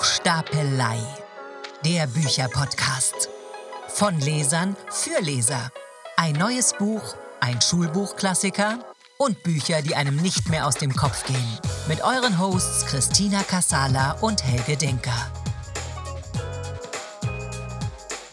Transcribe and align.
Buchstapelei, 0.00 0.96
der 1.84 2.06
Bücherpodcast. 2.06 3.28
Von 3.88 4.18
Lesern 4.18 4.74
für 4.88 5.20
Leser. 5.20 5.70
Ein 6.16 6.36
neues 6.36 6.72
Buch, 6.72 7.16
ein 7.40 7.60
Schulbuchklassiker 7.60 8.78
und 9.18 9.42
Bücher, 9.42 9.82
die 9.82 9.94
einem 9.94 10.16
nicht 10.16 10.48
mehr 10.48 10.66
aus 10.66 10.76
dem 10.76 10.96
Kopf 10.96 11.26
gehen. 11.26 11.58
Mit 11.86 12.02
euren 12.02 12.38
Hosts 12.38 12.86
Christina 12.86 13.42
Kassala 13.42 14.12
und 14.22 14.42
Helge 14.42 14.78
Denker. 14.78 15.30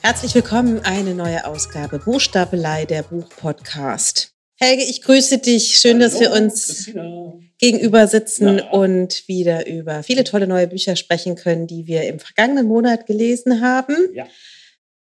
Herzlich 0.01 0.35
willkommen, 0.35 0.85
eine 0.85 1.13
neue 1.15 1.45
Ausgabe 1.45 1.99
Buchstapelei, 1.99 2.85
der 2.85 3.03
Buchpodcast. 3.03 4.26
Helge, 4.59 4.83
ich 4.83 5.03
grüße 5.03 5.37
dich. 5.37 5.77
Schön, 5.77 6.01
Hallo, 6.01 6.09
dass 6.09 6.19
wir 6.19 6.31
uns 6.31 6.65
Christina. 6.65 7.33
gegenüber 7.59 8.07
sitzen 8.07 8.57
ja. 8.57 8.69
und 8.71 9.27
wieder 9.27 9.67
über 9.67 10.01
viele 10.01 10.23
tolle 10.23 10.47
neue 10.47 10.65
Bücher 10.67 10.95
sprechen 10.95 11.35
können, 11.35 11.67
die 11.67 11.85
wir 11.85 12.03
im 12.07 12.19
vergangenen 12.19 12.67
Monat 12.67 13.05
gelesen 13.05 13.61
haben. 13.61 13.95
Ja. 14.15 14.27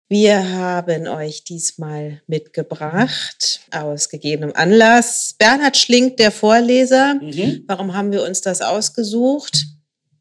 Wir 0.10 0.54
haben 0.54 1.08
euch 1.08 1.44
diesmal 1.44 2.22
mitgebracht, 2.26 3.60
aus 3.70 4.10
gegebenem 4.10 4.56
Anlass, 4.56 5.36
Bernhard 5.38 5.78
Schlink, 5.78 6.18
der 6.18 6.32
Vorleser. 6.32 7.16
Mhm. 7.16 7.66
Warum 7.68 7.94
haben 7.94 8.12
wir 8.12 8.24
uns 8.24 8.42
das 8.42 8.62
ausgesucht? 8.62 9.66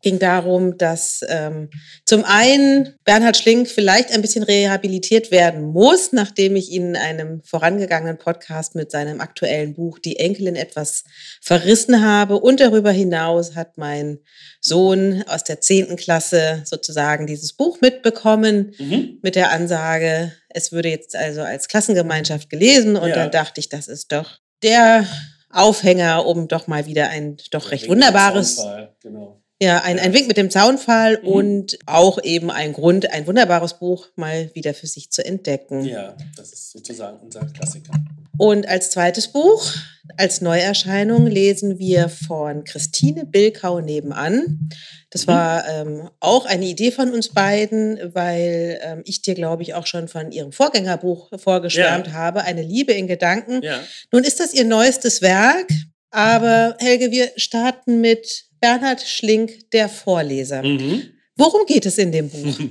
Ging 0.07 0.21
darum, 0.21 0.79
dass 0.79 1.23
ähm, 1.29 1.69
zum 2.05 2.23
einen 2.23 2.95
Bernhard 3.03 3.37
Schlink 3.37 3.67
vielleicht 3.67 4.13
ein 4.13 4.23
bisschen 4.23 4.45
rehabilitiert 4.45 5.33
werden 5.33 5.63
muss, 5.65 6.13
nachdem 6.13 6.55
ich 6.55 6.71
ihn 6.71 6.91
in 6.91 6.97
einem 6.97 7.43
vorangegangenen 7.43 8.17
Podcast 8.17 8.77
mit 8.77 8.93
seinem 8.93 9.21
aktuellen 9.21 9.75
Buch 9.75 9.99
Die 9.99 10.21
Enkelin 10.21 10.55
etwas 10.55 11.03
verrissen 11.41 12.05
habe. 12.05 12.39
Und 12.39 12.61
darüber 12.61 12.93
hinaus 12.93 13.57
hat 13.57 13.79
mein 13.79 14.21
Sohn 14.61 15.25
aus 15.27 15.43
der 15.43 15.61
zehnten 15.61 15.97
Klasse 15.97 16.63
sozusagen 16.65 17.27
dieses 17.27 17.53
Buch 17.55 17.81
mitbekommen 17.81 18.77
mhm. 18.79 19.19
mit 19.23 19.35
der 19.35 19.51
Ansage, 19.51 20.31
es 20.51 20.71
würde 20.71 20.89
jetzt 20.89 21.17
also 21.17 21.43
als 21.43 21.67
Klassengemeinschaft 21.67 22.49
gelesen. 22.49 22.95
Und 22.95 23.09
ja. 23.09 23.17
dann 23.17 23.33
dachte 23.33 23.59
ich, 23.59 23.69
das 23.71 23.89
ist 23.89 24.13
doch 24.13 24.39
der 24.63 25.05
Aufhänger, 25.51 26.25
um 26.27 26.47
doch 26.47 26.69
mal 26.69 26.87
wieder 26.87 27.09
ein 27.09 27.39
doch 27.51 27.73
recht 27.73 27.89
wunderbares 27.89 28.65
genau. 29.03 29.43
Ja, 29.61 29.79
ein, 29.83 29.99
ein 29.99 30.13
Wink 30.13 30.29
mit 30.29 30.37
dem 30.37 30.51
Zaunfall 30.51 31.19
mhm. 31.23 31.29
und 31.29 31.79
auch 31.87 32.23
eben 32.23 32.51
ein 32.51 32.75
Grund, 32.75 33.11
ein 33.11 33.27
wunderbares 33.27 33.79
Buch 33.79 34.09
mal 34.15 34.51
wieder 34.55 34.75
für 34.75 34.87
sich 34.87 35.11
zu 35.11 35.25
entdecken. 35.25 35.83
Ja, 35.83 36.15
das 36.37 36.53
ist 36.53 36.73
sozusagen 36.73 37.19
unser 37.21 37.47
Klassiker. 37.47 37.95
Und 38.37 38.69
als 38.69 38.91
zweites 38.91 39.29
Buch, 39.29 39.73
als 40.19 40.43
Neuerscheinung, 40.43 41.27
lesen 41.27 41.79
wir 41.79 42.11
von 42.11 42.65
Christine 42.65 43.25
Bilkau 43.25 43.81
nebenan. 43.81 44.69
Das 45.09 45.27
mhm. 45.27 45.31
war 45.31 45.69
ähm, 45.69 46.11
auch 46.21 46.45
eine 46.45 46.67
Idee 46.67 46.91
von 46.91 47.15
uns 47.15 47.31
beiden, 47.31 47.99
weil 48.15 48.79
ähm, 48.83 49.03
ich 49.07 49.23
dir, 49.23 49.35
glaube 49.35 49.63
ich, 49.63 49.73
auch 49.73 49.87
schon 49.87 50.09
von 50.09 50.33
ihrem 50.33 50.53
Vorgängerbuch 50.53 51.31
vorgeschwärmt 51.39 52.09
ja. 52.09 52.13
habe, 52.13 52.43
Eine 52.43 52.63
Liebe 52.63 52.93
in 52.93 53.07
Gedanken. 53.07 53.63
Ja. 53.63 53.81
Nun 54.13 54.25
ist 54.25 54.39
das 54.39 54.53
ihr 54.53 54.67
neuestes 54.67 55.23
Werk, 55.23 55.69
aber 56.11 56.77
Helge, 56.79 57.11
wir 57.11 57.31
starten 57.37 58.03
mit 58.03 58.46
Bernhard 58.61 59.03
Schlink, 59.03 59.71
der 59.71 59.89
Vorleser. 59.89 60.63
Mhm. 60.63 61.03
Worum 61.37 61.67
geht 61.67 61.87
es 61.87 61.99
in 61.99 62.13
dem 62.13 62.29
Buch? 62.29 62.59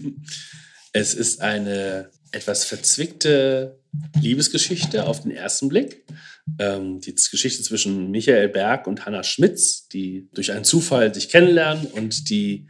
Es 0.98 1.14
ist 1.14 1.42
eine 1.42 2.10
etwas 2.32 2.64
verzwickte 2.64 3.82
Liebesgeschichte 4.22 5.06
auf 5.06 5.24
den 5.24 5.32
ersten 5.32 5.68
Blick. 5.68 6.06
Ähm, 6.58 7.02
die 7.02 7.14
Geschichte 7.14 7.64
zwischen 7.64 8.12
Michael 8.12 8.48
Berg 8.48 8.88
und 8.88 9.06
Hannah 9.06 9.24
Schmitz, 9.24 9.90
die 9.90 10.30
durch 10.34 10.54
einen 10.54 10.64
Zufall 10.64 11.14
sich 11.14 11.28
kennenlernen 11.28 11.88
und 11.88 12.30
die 12.30 12.70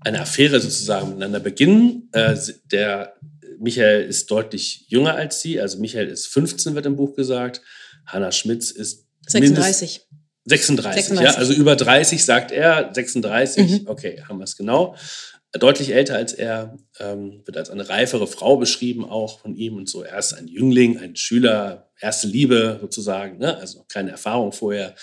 eine 0.00 0.20
Affäre 0.20 0.60
sozusagen 0.60 1.10
miteinander 1.10 1.38
beginnen. 1.38 2.08
Äh, 2.10 2.36
der 2.72 3.14
Michael 3.60 4.04
ist 4.04 4.30
deutlich 4.30 4.86
jünger 4.88 5.14
als 5.14 5.40
sie, 5.40 5.60
also 5.60 5.78
Michael 5.78 6.08
ist 6.08 6.26
15, 6.26 6.74
wird 6.74 6.86
im 6.86 6.96
Buch 6.96 7.14
gesagt. 7.14 7.60
Hannah 8.06 8.32
Schmitz 8.32 8.70
ist 8.70 9.06
36. 9.28 10.08
36, 10.44 11.04
36, 11.04 11.34
ja, 11.34 11.38
also 11.38 11.52
über 11.52 11.76
30 11.76 12.24
sagt 12.24 12.50
er, 12.50 12.90
36, 12.92 13.82
mhm. 13.82 13.88
okay, 13.88 14.22
haben 14.28 14.38
wir 14.38 14.44
es 14.44 14.56
genau. 14.56 14.96
Deutlich 15.52 15.92
älter 15.92 16.14
als 16.14 16.32
er, 16.32 16.76
ähm, 17.00 17.42
wird 17.44 17.56
als 17.56 17.70
eine 17.70 17.88
reifere 17.88 18.28
Frau 18.28 18.56
beschrieben, 18.56 19.04
auch 19.04 19.40
von 19.40 19.56
ihm 19.56 19.76
und 19.76 19.88
so. 19.88 20.02
Er 20.02 20.18
ist 20.18 20.32
ein 20.32 20.46
Jüngling, 20.46 20.98
ein 20.98 21.16
Schüler, 21.16 21.90
erste 22.00 22.28
Liebe 22.28 22.78
sozusagen, 22.80 23.38
ne? 23.38 23.56
also 23.58 23.78
noch 23.78 23.88
keine 23.88 24.12
Erfahrung 24.12 24.52
vorher. 24.52 24.94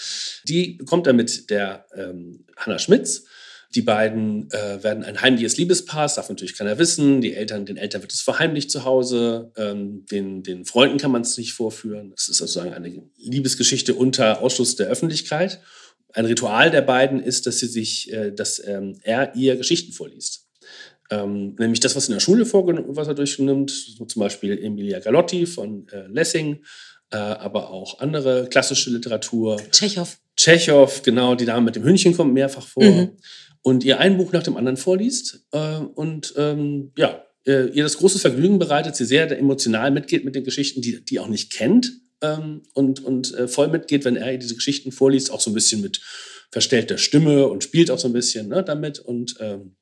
Die 0.47 0.73
bekommt 0.73 1.05
er 1.05 1.13
mit 1.13 1.49
der 1.49 1.85
ähm, 1.95 2.45
Hannah 2.55 2.79
Schmitz 2.79 3.25
die 3.75 3.81
beiden 3.81 4.49
äh, 4.51 4.81
werden 4.83 5.03
ein 5.03 5.21
heimliches 5.21 5.57
Liebespaar, 5.57 6.03
das 6.03 6.15
darf 6.15 6.29
natürlich 6.29 6.57
keiner 6.57 6.77
wissen. 6.79 7.21
Die 7.21 7.33
Eltern, 7.33 7.65
den 7.65 7.77
Eltern 7.77 8.01
wird 8.01 8.13
es 8.13 8.21
verheimlicht 8.21 8.71
zu 8.71 8.85
Hause. 8.85 9.51
Ähm, 9.57 10.05
den, 10.05 10.41
den 10.43 10.65
Freunden 10.65 10.97
kann 10.97 11.11
man 11.11 11.21
es 11.21 11.37
nicht 11.37 11.53
vorführen. 11.53 12.13
Es 12.15 12.29
ist 12.29 12.37
sozusagen 12.37 12.73
eine 12.73 13.03
Liebesgeschichte 13.17 13.93
unter 13.93 14.41
Ausschluss 14.41 14.77
der 14.77 14.87
Öffentlichkeit. 14.87 15.59
Ein 16.13 16.25
Ritual 16.25 16.71
der 16.71 16.81
beiden 16.81 17.21
ist, 17.21 17.45
dass 17.45 17.59
sie 17.59 17.67
sich, 17.67 18.11
äh, 18.13 18.31
dass 18.31 18.65
ähm, 18.65 18.99
er 19.03 19.35
ihr 19.35 19.57
Geschichten 19.57 19.91
vorliest. 19.91 20.45
Ähm, 21.09 21.55
nämlich 21.59 21.81
das, 21.81 21.95
was 21.95 22.07
in 22.07 22.13
der 22.13 22.21
Schule 22.21 22.45
vorgenommen, 22.45 22.95
was 22.95 23.07
er 23.07 23.13
durchnimmt, 23.15 23.69
so 23.69 24.05
zum 24.05 24.21
Beispiel 24.21 24.57
Emilia 24.57 24.99
Galotti 24.99 25.45
von 25.45 25.87
äh, 25.89 26.07
Lessing, 26.07 26.63
äh, 27.11 27.17
aber 27.17 27.69
auch 27.69 27.99
andere 27.99 28.47
klassische 28.49 28.89
Literatur. 28.91 29.57
Tschechow. 29.71 30.17
Tschechow, 30.35 31.01
genau, 31.03 31.35
die 31.35 31.45
Dame 31.45 31.65
mit 31.65 31.75
dem 31.75 31.83
Hühnchen 31.83 32.15
kommt 32.15 32.33
mehrfach 32.33 32.67
vor. 32.67 32.83
Mhm 32.83 33.11
und 33.67 33.83
ihr 33.83 33.99
ein 33.99 34.15
Buch 34.15 34.31
nach 34.31 34.43
dem 34.43 34.55
anderen 34.55 34.77
vorliest 34.77 35.45
äh, 35.51 35.79
und 35.79 36.33
ähm, 36.37 36.93
ja, 36.97 37.25
äh, 37.45 37.65
ihr 37.65 37.83
das 37.83 37.97
große 37.97 38.17
Vergnügen 38.17 38.59
bereitet, 38.59 38.95
sie 38.95 39.03
sehr 39.03 39.29
emotional 39.37 39.91
mitgeht 39.91 40.23
mit 40.23 40.35
den 40.35 40.45
Geschichten, 40.45 40.81
die 40.81 41.03
die 41.03 41.19
auch 41.19 41.27
nicht 41.27 41.51
kennt 41.51 41.91
ähm, 42.21 42.63
und, 42.73 43.03
und 43.03 43.33
äh, 43.33 43.49
voll 43.49 43.67
mitgeht, 43.67 44.05
wenn 44.05 44.15
er 44.15 44.31
ihr 44.31 44.39
diese 44.39 44.55
Geschichten 44.55 44.93
vorliest, 44.93 45.31
auch 45.31 45.41
so 45.41 45.51
ein 45.51 45.53
bisschen 45.53 45.81
mit 45.81 45.99
verstellter 46.49 46.97
Stimme 46.97 47.45
und 47.47 47.61
spielt 47.61 47.91
auch 47.91 47.99
so 47.99 48.07
ein 48.07 48.13
bisschen 48.13 48.47
ne, 48.47 48.63
damit. 48.63 48.99
Und 48.99 49.35
ähm, 49.41 49.75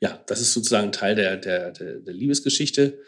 ja, 0.00 0.20
das 0.26 0.40
ist 0.40 0.52
sozusagen 0.52 0.90
Teil 0.90 1.14
der, 1.14 1.36
der, 1.36 1.70
der, 1.70 2.00
der 2.00 2.14
Liebesgeschichte, 2.14 2.98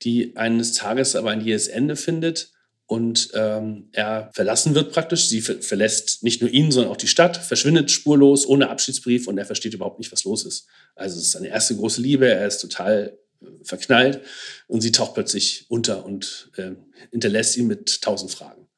die 0.00 0.34
eines 0.34 0.72
Tages 0.72 1.14
aber 1.14 1.30
ein 1.30 1.44
jähes 1.44 1.68
Ende 1.68 1.96
findet 1.96 2.53
und 2.86 3.30
ähm, 3.34 3.88
er 3.92 4.30
verlassen 4.34 4.74
wird 4.74 4.92
praktisch. 4.92 5.28
Sie 5.28 5.40
ver 5.40 5.62
verlässt 5.62 6.22
nicht 6.22 6.42
nur 6.42 6.50
ihn, 6.50 6.70
sondern 6.70 6.92
auch 6.92 6.98
die 6.98 7.08
Stadt, 7.08 7.36
verschwindet 7.36 7.90
spurlos, 7.90 8.46
ohne 8.46 8.68
Abschiedsbrief 8.68 9.26
und 9.26 9.38
er 9.38 9.46
versteht 9.46 9.74
überhaupt 9.74 9.98
nicht, 9.98 10.12
was 10.12 10.24
los 10.24 10.44
ist. 10.44 10.66
Also 10.94 11.16
es 11.16 11.24
ist 11.24 11.32
seine 11.32 11.48
erste 11.48 11.76
große 11.76 12.02
Liebe, 12.02 12.28
er 12.28 12.46
ist 12.46 12.58
total 12.58 13.18
äh, 13.40 13.46
verknallt 13.62 14.20
und 14.66 14.82
sie 14.82 14.92
taucht 14.92 15.14
plötzlich 15.14 15.66
unter 15.68 16.04
und 16.04 16.50
äh, 16.56 16.72
hinterlässt 17.10 17.56
ihn 17.56 17.66
mit 17.66 18.02
tausend 18.02 18.30
Fragen. 18.30 18.68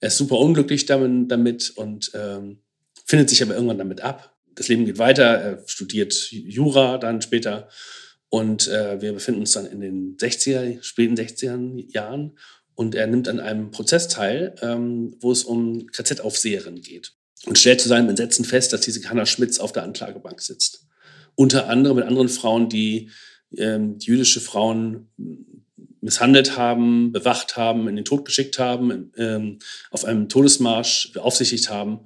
Er 0.00 0.08
ist 0.08 0.16
super 0.16 0.38
unglücklich 0.38 0.86
damit, 0.86 1.30
damit 1.30 1.70
und 1.76 2.12
ähm, 2.14 2.60
findet 3.04 3.28
sich 3.28 3.42
aber 3.42 3.54
irgendwann 3.54 3.78
damit 3.78 4.00
ab. 4.00 4.34
Das 4.54 4.68
Leben 4.68 4.86
geht 4.86 4.98
weiter, 4.98 5.24
er 5.24 5.62
studiert 5.66 6.14
Jura 6.30 6.96
dann 6.96 7.20
später 7.20 7.68
und 8.30 8.68
äh, 8.68 9.00
wir 9.02 9.12
befinden 9.12 9.40
uns 9.40 9.52
dann 9.52 9.66
in 9.66 9.80
den 9.80 10.16
60er, 10.16 10.82
späten 10.82 11.14
60er 11.14 11.92
Jahren 11.92 12.38
und 12.74 12.94
er 12.94 13.06
nimmt 13.06 13.28
an 13.28 13.40
einem 13.40 13.70
Prozess 13.70 14.08
teil, 14.08 14.54
ähm, 14.62 15.16
wo 15.20 15.32
es 15.32 15.44
um 15.44 15.86
KZ-Aufseherin 15.86 16.82
geht 16.82 17.12
und 17.46 17.58
stellt 17.58 17.80
zu 17.80 17.88
seinem 17.88 18.08
Entsetzen 18.08 18.44
fest, 18.44 18.72
dass 18.72 18.80
diese 18.80 19.08
Hannah 19.08 19.26
Schmitz 19.26 19.58
auf 19.58 19.72
der 19.72 19.82
Anklagebank 19.82 20.40
sitzt. 20.40 20.86
Unter 21.34 21.68
anderem 21.68 21.96
mit 21.96 22.06
anderen 22.06 22.28
Frauen, 22.28 22.68
die, 22.68 23.10
ähm, 23.56 23.98
jüdische 23.98 24.40
Frauen 24.40 25.08
misshandelt 26.00 26.56
haben, 26.56 27.12
bewacht 27.12 27.56
haben, 27.56 27.88
in 27.88 27.96
den 27.96 28.04
Tod 28.04 28.24
geschickt 28.24 28.58
haben, 28.58 29.12
ähm, 29.16 29.58
auf 29.90 30.04
einem 30.04 30.28
Todesmarsch 30.28 31.12
beaufsichtigt 31.12 31.70
haben 31.70 32.00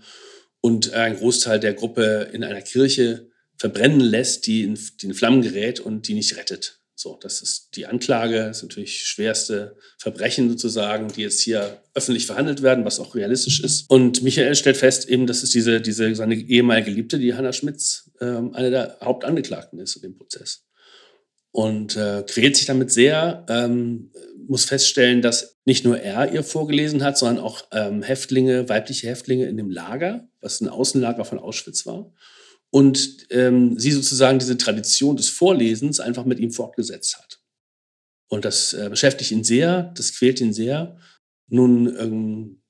und 0.61 0.93
ein 0.93 1.17
Großteil 1.17 1.59
der 1.59 1.75
Gruppe 1.75 2.31
in 2.33 2.45
einer 2.45 2.63
Kirche 2.63 3.29
verbrennen 3.57 4.01
lässt, 4.01 4.47
die 4.47 4.63
in, 4.63 4.79
die 5.01 5.07
in 5.07 5.15
Flammen 5.15 5.43
gerät 5.43 5.81
und 5.81 6.07
die 6.07 6.15
nicht 6.15 6.37
rettet. 6.37 6.81
So, 7.01 7.17
das 7.21 7.43
ist 7.43 7.77
die 7.77 7.87
Anklage, 7.87 8.39
das 8.39 8.57
ist 8.57 8.63
natürlich 8.65 9.05
schwerste 9.05 9.77
Verbrechen 9.99 10.51
sozusagen, 10.51 11.07
die 11.07 11.23
jetzt 11.23 11.41
hier 11.41 11.81
öffentlich 11.95 12.27
verhandelt 12.27 12.61
werden, 12.61 12.85
was 12.85 12.99
auch 12.99 13.15
realistisch 13.15 13.63
ist. 13.63 13.89
Und 13.89 14.25
Michael 14.25 14.57
stellt 14.57 14.77
fest 14.77 15.09
eben, 15.09 15.29
dass 15.29 15.45
es 15.45 15.51
diese, 15.51 15.81
diese 15.81 16.13
seine 16.17 16.35
ehemalige 16.35 16.91
Geliebte, 16.91 17.21
die 17.21 17.35
Hanna 17.35 17.53
Schmitz, 17.53 18.11
ähm, 18.21 18.53
eine 18.53 18.71
der 18.71 18.99
Hauptangeklagten 19.01 19.79
ist 19.79 19.95
in 19.95 20.03
dem 20.03 20.17
Prozess. 20.17 20.67
Und 21.53 21.95
äh, 21.97 22.25
quält 22.29 22.57
sich 22.57 22.67
damit 22.67 22.91
sehr, 22.91 23.47
ähm, 23.49 24.11
muss 24.49 24.65
feststellen, 24.65 25.23
dass 25.23 25.57
nicht 25.65 25.85
nur 25.85 26.01
er 26.01 26.33
ihr 26.33 26.43
vorgelesen 26.43 27.05
hat, 27.05 27.17
sondern 27.17 27.45
auch 27.45 27.63
ähm, 27.71 28.03
Häftlinge, 28.03 28.69
weibliche 28.69 29.07
Häftlinge 29.07 29.47
in 29.47 29.57
dem 29.57 29.71
Lager, 29.71 30.29
was 30.41 30.61
ein 30.61 30.69
Außenlager 30.69 31.25
von 31.25 31.39
Auschwitz 31.39 31.87
war 31.87 32.13
und 32.71 33.27
ähm, 33.31 33.79
sie 33.79 33.93
sozusagen 33.93 34.39
diese 34.39 34.59
Tradition 34.59 35.17
des 35.17 35.29
Vorlesens 35.29 36.01
einfach 36.01 36.25
mit 36.25 36.39
ihm 36.39 36.51
fortgesetzt 36.51 37.19
hat. 37.19 37.41
Und 38.29 38.45
das 38.45 38.75
äh, 38.75 38.89
beschäftigt 38.91 39.31
ihn 39.31 39.45
sehr, 39.45 39.93
das 39.97 40.15
quält 40.15 40.41
ihn 40.41 40.53
sehr. 40.53 40.99
Nun 41.49 41.87
ähm, 41.99 42.63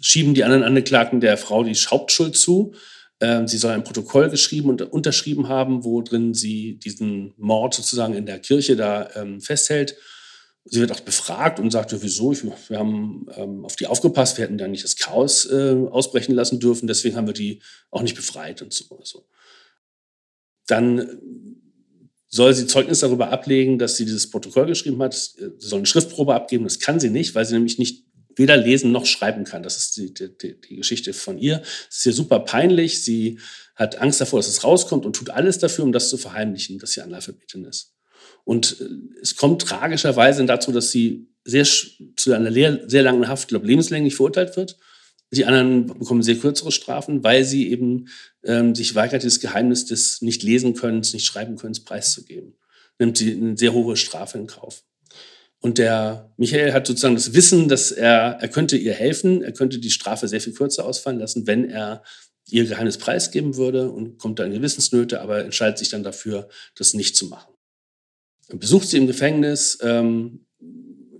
schieben 0.00 0.34
die 0.34 0.44
anderen 0.44 0.62
Angeklagten 0.62 1.20
der 1.20 1.36
Frau 1.36 1.64
die 1.64 1.74
Hauptschuld 1.74 2.36
zu. 2.36 2.74
Ähm, 3.20 3.48
sie 3.48 3.58
soll 3.58 3.72
ein 3.72 3.82
Protokoll 3.82 4.30
geschrieben 4.30 4.68
und 4.68 4.82
unterschrieben 4.82 5.48
haben, 5.48 5.84
wo 5.84 6.02
drin 6.02 6.34
sie 6.34 6.78
diesen 6.78 7.34
Mord 7.36 7.74
sozusagen 7.74 8.14
in 8.14 8.26
der 8.26 8.38
Kirche 8.38 8.76
da 8.76 9.08
ähm, 9.16 9.40
festhält. 9.40 9.96
Sie 10.68 10.80
wird 10.80 10.90
auch 10.90 11.00
befragt 11.00 11.60
und 11.60 11.70
sagt, 11.70 11.94
wieso? 12.02 12.32
Wir 12.32 12.78
haben 12.78 13.26
ähm, 13.36 13.64
auf 13.64 13.76
die 13.76 13.86
aufgepasst, 13.86 14.36
wir 14.36 14.44
hätten 14.44 14.58
da 14.58 14.66
nicht 14.66 14.84
das 14.84 14.96
Chaos 14.96 15.46
äh, 15.46 15.76
ausbrechen 15.90 16.34
lassen 16.34 16.58
dürfen, 16.58 16.88
deswegen 16.88 17.16
haben 17.16 17.28
wir 17.28 17.34
die 17.34 17.62
auch 17.90 18.02
nicht 18.02 18.16
befreit 18.16 18.62
und 18.62 18.72
so. 18.72 18.84
Also. 18.98 19.26
Dann 20.66 21.20
soll 22.28 22.52
sie 22.52 22.66
Zeugnis 22.66 23.00
darüber 23.00 23.30
ablegen, 23.30 23.78
dass 23.78 23.96
sie 23.96 24.04
dieses 24.04 24.28
Protokoll 24.30 24.66
geschrieben 24.66 25.00
hat. 25.02 25.14
Sie 25.14 25.50
soll 25.58 25.78
eine 25.78 25.86
Schriftprobe 25.86 26.34
abgeben. 26.34 26.64
Das 26.64 26.80
kann 26.80 26.98
sie 26.98 27.10
nicht, 27.10 27.34
weil 27.34 27.44
sie 27.44 27.54
nämlich 27.54 27.78
nicht 27.78 28.04
weder 28.34 28.56
lesen 28.56 28.92
noch 28.92 29.06
schreiben 29.06 29.44
kann. 29.44 29.62
Das 29.62 29.76
ist 29.76 29.96
die, 29.96 30.12
die, 30.12 30.60
die 30.60 30.76
Geschichte 30.76 31.12
von 31.12 31.38
ihr. 31.38 31.62
Es 31.88 31.98
ist 31.98 32.06
ihr 32.06 32.12
super 32.12 32.40
peinlich. 32.40 33.02
Sie 33.02 33.38
hat 33.74 33.98
Angst 33.98 34.20
davor, 34.20 34.40
dass 34.40 34.48
es 34.48 34.64
rauskommt 34.64 35.06
und 35.06 35.16
tut 35.16 35.30
alles 35.30 35.58
dafür, 35.58 35.84
um 35.84 35.92
das 35.92 36.10
zu 36.10 36.18
verheimlichen, 36.18 36.78
dass 36.78 36.92
sie 36.92 37.00
Analphabetin 37.00 37.64
ist. 37.64 37.95
Und 38.46 38.80
es 39.20 39.34
kommt 39.34 39.62
tragischerweise 39.62 40.44
dazu, 40.46 40.70
dass 40.70 40.92
sie 40.92 41.26
sehr, 41.44 41.64
zu 41.64 42.32
einer 42.32 42.52
sehr 42.52 43.02
langen 43.02 43.26
Haft, 43.26 43.48
glaube 43.48 43.66
lebenslänglich 43.66 44.14
verurteilt 44.14 44.56
wird. 44.56 44.78
Die 45.32 45.46
anderen 45.46 45.86
bekommen 45.86 46.22
sehr 46.22 46.36
kürzere 46.36 46.70
Strafen, 46.70 47.24
weil 47.24 47.44
sie 47.44 47.68
eben 47.72 48.06
ähm, 48.44 48.76
sich 48.76 48.94
weigert, 48.94 49.24
dieses 49.24 49.40
Geheimnis 49.40 49.84
des 49.86 50.22
nicht 50.22 50.44
lesen 50.44 50.74
Könnens, 50.74 51.12
nicht 51.12 51.26
schreiben 51.26 51.56
Könnens 51.56 51.82
preiszugeben. 51.82 52.54
Nimmt 53.00 53.18
sie 53.18 53.32
eine 53.32 53.56
sehr 53.56 53.72
hohe 53.72 53.96
Strafe 53.96 54.38
in 54.38 54.46
Kauf. 54.46 54.84
Und 55.58 55.78
der 55.78 56.32
Michael 56.36 56.72
hat 56.72 56.86
sozusagen 56.86 57.16
das 57.16 57.34
Wissen, 57.34 57.66
dass 57.66 57.90
er, 57.90 58.38
er 58.40 58.48
könnte 58.48 58.76
ihr 58.76 58.92
helfen, 58.92 59.42
er 59.42 59.52
könnte 59.52 59.80
die 59.80 59.90
Strafe 59.90 60.28
sehr 60.28 60.40
viel 60.40 60.52
kürzer 60.52 60.84
ausfallen 60.84 61.18
lassen, 61.18 61.48
wenn 61.48 61.68
er 61.68 62.04
ihr 62.48 62.64
Geheimnis 62.64 62.98
preisgeben 62.98 63.56
würde 63.56 63.90
und 63.90 64.18
kommt 64.18 64.38
da 64.38 64.44
in 64.44 64.52
Gewissensnöte, 64.52 65.20
aber 65.20 65.44
entscheidet 65.44 65.78
sich 65.78 65.88
dann 65.88 66.04
dafür, 66.04 66.48
das 66.76 66.94
nicht 66.94 67.16
zu 67.16 67.26
machen. 67.26 67.55
Besucht 68.48 68.88
sie 68.88 68.96
im 68.96 69.06
Gefängnis 69.06 69.78
ähm, 69.82 70.46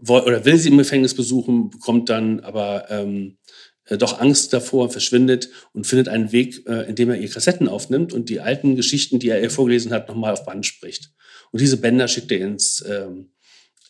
oder 0.08 0.44
will 0.44 0.56
sie 0.58 0.69
im 0.69 0.78
Gefängnis 0.78 1.14
besuchen, 1.14 1.70
bekommt 1.70 2.08
dann 2.08 2.40
aber 2.40 2.90
ähm, 2.90 3.38
äh, 3.87 3.99
doch 3.99 4.20
Angst 4.20 4.52
davor, 4.52 4.90
verschwindet 4.90 5.49
und 5.73 5.87
findet 5.87 6.08
einen 6.08 6.32
Weg, 6.32 6.67
äh, 6.69 6.88
indem 6.88 7.11
er 7.11 7.19
ihr 7.19 7.28
Kassetten 7.28 7.69
aufnimmt 7.69 8.12
und 8.12 8.28
die 8.28 8.40
alten 8.40 8.76
Geschichten, 8.76 9.19
die 9.19 9.28
er 9.28 9.43
ihr 9.43 9.50
vorgelesen 9.50 9.93
hat, 9.93 10.08
nochmal 10.08 10.32
auf 10.32 10.44
Band 10.44 10.67
spricht. 10.67 11.12
Und 11.50 11.61
diese 11.61 11.78
Bänder 11.78 12.08
schickt 12.08 12.31
er 12.32 12.40
ins 12.40 12.84
ähm, 12.87 13.31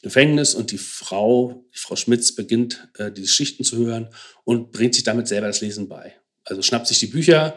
Gefängnis 0.02 0.54
und 0.54 0.70
die 0.70 0.78
Frau, 0.78 1.64
die 1.74 1.78
Frau 1.78 1.96
Schmitz, 1.96 2.32
beginnt, 2.34 2.88
äh, 2.98 3.10
die 3.10 3.22
Geschichten 3.22 3.64
zu 3.64 3.76
hören 3.76 4.08
und 4.44 4.72
bringt 4.72 4.94
sich 4.94 5.04
damit 5.04 5.28
selber 5.28 5.48
das 5.48 5.60
Lesen 5.60 5.88
bei. 5.88 6.14
Also 6.44 6.62
schnappt 6.62 6.86
sich 6.86 7.00
die 7.00 7.06
Bücher, 7.06 7.56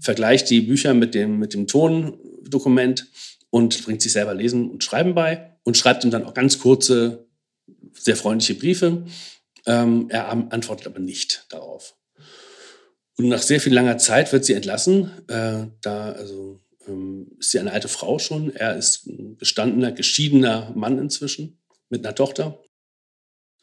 vergleicht 0.00 0.48
die 0.50 0.62
Bücher 0.62 0.94
mit 0.94 1.14
dem, 1.14 1.38
mit 1.38 1.52
dem 1.52 1.66
Tondokument 1.66 3.06
und 3.50 3.84
bringt 3.84 4.02
sich 4.02 4.12
selber 4.12 4.34
Lesen 4.34 4.70
und 4.70 4.84
Schreiben 4.84 5.14
bei 5.14 5.56
und 5.64 5.76
schreibt 5.76 6.04
ihm 6.04 6.10
dann 6.10 6.24
auch 6.24 6.34
ganz 6.34 6.58
kurze, 6.58 7.26
sehr 7.92 8.16
freundliche 8.16 8.54
Briefe 8.54 9.04
ähm, 9.66 10.06
er 10.10 10.28
antwortet 10.28 10.86
aber 10.86 11.00
nicht 11.00 11.46
darauf. 11.50 11.96
Und 13.16 13.28
nach 13.28 13.42
sehr 13.42 13.60
viel 13.60 13.74
langer 13.74 13.98
Zeit 13.98 14.32
wird 14.32 14.44
sie 14.44 14.54
entlassen. 14.54 15.10
Äh, 15.28 15.66
da 15.82 16.12
also, 16.12 16.60
ähm, 16.86 17.32
ist 17.38 17.50
sie 17.50 17.58
eine 17.58 17.72
alte 17.72 17.88
Frau 17.88 18.18
schon. 18.18 18.54
Er 18.54 18.76
ist 18.76 19.06
ein 19.06 19.36
gestandener, 19.36 19.92
geschiedener 19.92 20.72
Mann 20.74 20.98
inzwischen 20.98 21.60
mit 21.90 22.04
einer 22.04 22.14
Tochter. 22.14 22.62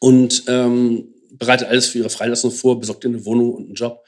Und 0.00 0.44
ähm, 0.46 1.12
bereitet 1.32 1.68
alles 1.68 1.88
für 1.88 1.98
ihre 1.98 2.10
Freilassung 2.10 2.52
vor, 2.52 2.78
besorgt 2.78 3.04
ihr 3.04 3.10
eine 3.10 3.24
Wohnung 3.24 3.52
und 3.52 3.66
einen 3.66 3.74
Job. 3.74 4.06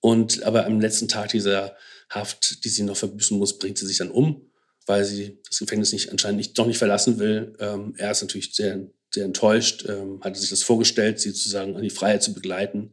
Und 0.00 0.42
aber 0.42 0.66
am 0.66 0.80
letzten 0.80 1.08
Tag 1.08 1.28
dieser 1.28 1.76
Haft, 2.08 2.64
die 2.64 2.68
sie 2.68 2.82
noch 2.82 2.96
verbüßen 2.96 3.38
muss, 3.38 3.58
bringt 3.58 3.78
sie 3.78 3.86
sich 3.86 3.98
dann 3.98 4.10
um, 4.10 4.49
weil 4.86 5.04
sie 5.04 5.38
das 5.48 5.58
Gefängnis 5.58 5.92
nicht 5.92 6.10
anscheinend 6.10 6.38
nicht, 6.38 6.58
doch 6.58 6.66
nicht 6.66 6.78
verlassen 6.78 7.18
will. 7.18 7.54
Ähm, 7.60 7.94
er 7.96 8.10
ist 8.10 8.22
natürlich 8.22 8.54
sehr 8.54 8.86
sehr 9.12 9.24
enttäuscht, 9.24 9.84
ähm, 9.88 10.20
hatte 10.22 10.38
sich 10.38 10.50
das 10.50 10.62
vorgestellt, 10.62 11.20
sie 11.20 11.30
sozusagen 11.30 11.76
an 11.76 11.82
die 11.82 11.90
Freiheit 11.90 12.22
zu 12.22 12.32
begleiten 12.32 12.92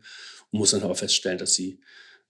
und 0.52 0.60
muss 0.60 0.72
dann 0.72 0.84
aber 0.84 0.96
feststellen, 0.96 1.38
dass 1.38 1.54
sie 1.54 1.80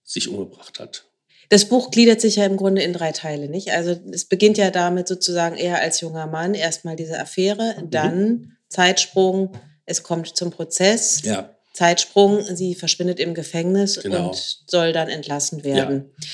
sich 0.04 0.28
umgebracht 0.28 0.78
hat. 0.78 1.04
Das 1.50 1.64
Buch 1.66 1.90
gliedert 1.90 2.20
sich 2.20 2.36
ja 2.36 2.44
im 2.44 2.58
Grunde 2.58 2.82
in 2.82 2.92
drei 2.92 3.12
Teile, 3.12 3.48
nicht? 3.48 3.72
Also 3.72 3.98
es 4.12 4.26
beginnt 4.26 4.58
ja 4.58 4.70
damit 4.70 5.08
sozusagen 5.08 5.56
eher 5.56 5.80
als 5.80 6.02
junger 6.02 6.26
Mann, 6.26 6.52
erstmal 6.52 6.96
diese 6.96 7.18
Affäre, 7.18 7.76
mhm. 7.78 7.90
dann 7.90 8.56
Zeitsprung, 8.68 9.56
es 9.86 10.02
kommt 10.02 10.36
zum 10.36 10.50
Prozess. 10.50 11.22
Ja. 11.22 11.54
Zeitsprung, 11.72 12.42
sie 12.42 12.74
verschwindet 12.74 13.20
im 13.20 13.34
Gefängnis 13.34 14.00
genau. 14.02 14.28
und 14.28 14.64
soll 14.66 14.92
dann 14.92 15.08
entlassen 15.08 15.64
werden. 15.64 16.10
Ja. 16.20 16.26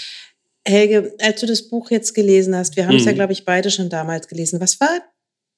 Helge, 0.67 1.15
als 1.19 1.41
du 1.41 1.47
das 1.47 1.69
Buch 1.69 1.91
jetzt 1.91 2.15
gelesen 2.15 2.57
hast, 2.57 2.77
wir 2.77 2.87
haben 2.87 2.97
es 2.97 3.03
mhm. 3.03 3.09
ja, 3.09 3.13
glaube 3.15 3.33
ich, 3.33 3.45
beide 3.45 3.71
schon 3.71 3.91
damals 3.91 4.29
gelesen. 4.29 4.61
Was 4.61 4.81
war 4.81 5.03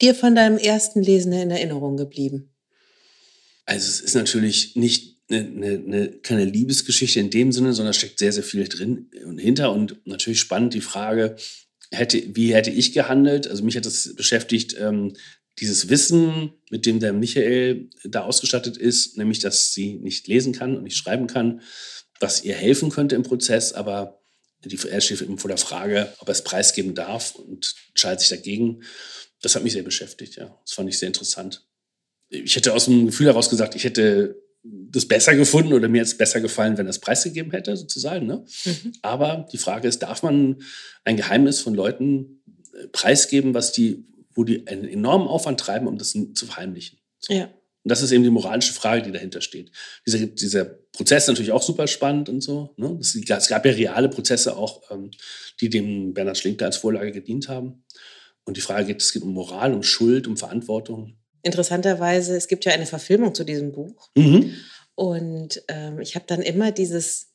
dir 0.01 0.15
von 0.15 0.35
deinem 0.35 0.59
ersten 0.59 1.03
Lesen 1.03 1.33
in 1.33 1.51
Erinnerung 1.51 1.97
geblieben? 1.97 2.55
Also 3.67 3.89
es 3.89 4.01
ist 4.01 4.15
natürlich 4.15 4.77
nicht 4.77 5.17
eine, 5.29 5.41
eine, 5.41 5.69
eine, 5.69 6.09
keine 6.09 6.45
Liebesgeschichte 6.45 7.21
in 7.21 7.31
dem 7.31 7.53
Sinne, 7.53 7.73
sondern 7.73 7.95
steckt 7.95 8.19
sehr, 8.19 8.33
sehr 8.33 8.43
viel 8.43 8.69
drin 8.69 9.11
und 9.25 9.39
hinter. 9.39 9.73
Und 9.73 10.07
natürlich 10.07 10.41
spannend 10.41 10.75
die 10.75 10.81
Frage, 10.81 11.37
hätte, 11.91 12.23
wie 12.35 12.55
hätte 12.55 12.71
ich 12.71 12.93
gehandelt? 12.93 13.49
Also 13.49 13.65
mich 13.65 13.77
hat 13.77 13.87
das 13.87 14.15
beschäftigt, 14.15 14.77
ähm, 14.79 15.15
dieses 15.59 15.89
Wissen, 15.89 16.53
mit 16.71 16.85
dem 16.85 17.01
der 17.01 17.13
Michael 17.13 17.89
da 18.05 18.23
ausgestattet 18.23 18.77
ist, 18.77 19.17
nämlich, 19.17 19.39
dass 19.39 19.73
sie 19.73 19.95
nicht 19.95 20.29
lesen 20.29 20.53
kann 20.53 20.77
und 20.77 20.85
nicht 20.85 20.97
schreiben 20.97 21.27
kann, 21.27 21.63
was 22.21 22.45
ihr 22.45 22.55
helfen 22.55 22.91
könnte 22.91 23.17
im 23.17 23.23
Prozess, 23.23 23.73
aber 23.73 24.23
die, 24.65 24.79
er 24.89 25.01
steht 25.01 25.23
eben 25.23 25.39
vor 25.39 25.49
der 25.49 25.59
Frage, 25.59 26.13
ob 26.19 26.29
er 26.29 26.33
es 26.33 26.45
preisgeben 26.45 26.95
darf 26.95 27.35
und 27.35 27.75
entscheidet 27.91 28.21
sich 28.21 28.31
dagegen 28.31 28.83
das 29.43 29.55
hat 29.55 29.63
mich 29.63 29.73
sehr 29.73 29.83
beschäftigt, 29.83 30.37
ja. 30.37 30.59
Das 30.65 30.73
fand 30.73 30.89
ich 30.89 30.99
sehr 30.99 31.09
interessant. 31.09 31.67
Ich 32.29 32.57
hätte 32.57 32.75
aus 32.75 32.87
dem 32.87 33.07
Gefühl 33.07 33.27
heraus 33.27 33.51
gesagt, 33.51 33.75
ich 33.75 33.85
hätte 33.85 34.43
das 34.65 35.07
besser 35.07 35.37
gefunden 35.37 35.73
oder 35.73 35.89
mir 35.89 35.99
jetzt 35.99 36.19
besser 36.19 36.41
gefallen, 36.41 36.77
wenn 36.77 36.87
er 36.87 36.91
es 36.91 36.99
preisgegeben 36.99 37.53
hätte, 37.53 37.77
sozusagen. 37.77 38.27
Ne? 38.27 38.45
Mhm. 38.65 38.93
Aber 39.03 39.47
die 39.53 39.59
Frage 39.59 39.87
ist, 39.87 40.01
darf 40.01 40.23
man 40.23 40.57
ein 41.05 41.17
Geheimnis 41.17 41.61
von 41.61 41.75
Leuten 41.75 42.43
äh, 42.75 42.89
preisgeben, 42.89 43.55
was 43.55 43.71
die, 43.71 44.05
wo 44.35 44.43
die 44.43 44.67
einen 44.67 44.89
enormen 44.89 45.29
Aufwand 45.29 45.61
treiben, 45.61 45.87
um 45.87 45.99
das 45.99 46.11
zu 46.11 46.47
verheimlichen? 46.47 46.99
So. 47.21 47.33
Ja. 47.33 47.49
Und 47.87 47.91
das 47.91 48.03
ist 48.03 48.11
eben 48.11 48.25
die 48.25 48.31
moralische 48.31 48.73
Frage, 48.73 49.03
die 49.03 49.13
dahinter 49.13 49.41
steht. 49.41 49.71
Dieser, 50.05 50.27
dieser 50.27 50.65
Prozess 50.65 51.23
ist 51.23 51.29
natürlich 51.29 51.53
auch 51.53 51.63
super 51.63 51.87
spannend 51.87 52.29
und 52.29 52.41
so. 52.41 52.75
Ne? 52.77 52.99
Es, 53.01 53.15
gab 53.47 53.65
ja 53.65 53.71
reale 53.71 54.09
Prozesse 54.09 54.57
auch, 54.57 54.83
ähm, 54.91 55.13
die 55.61 55.71
dem 55.71 56.13
Bernhard 56.13 56.37
Schlinker 56.37 56.65
als 56.65 56.79
Vorlage 56.79 57.13
gedient 57.13 57.49
haben. 57.49 57.85
Und 58.43 58.57
die 58.57 58.61
Frage 58.61 58.87
geht, 58.87 59.01
es 59.01 59.13
geht 59.13 59.23
um 59.23 59.33
Moral, 59.33 59.73
um 59.73 59.85
Schuld, 59.85 60.27
um 60.27 60.37
Verantwortung. 60.37 61.17
Interessanterweise, 61.45 62.37
es 62.37 62.49
gibt 62.49 62.65
ja 62.65 62.73
eine 62.73 62.87
Verfilmung 62.87 63.37
zu 63.37 63.45
diesem 63.45 63.71
Buch. 63.71 64.09
Mhm. 64.17 64.53
Und 64.97 65.63
ähm, 65.69 66.01
ich 66.01 66.17
habe 66.17 66.25
dann 66.27 66.43
immer 66.43 66.73
dieses 66.73 67.35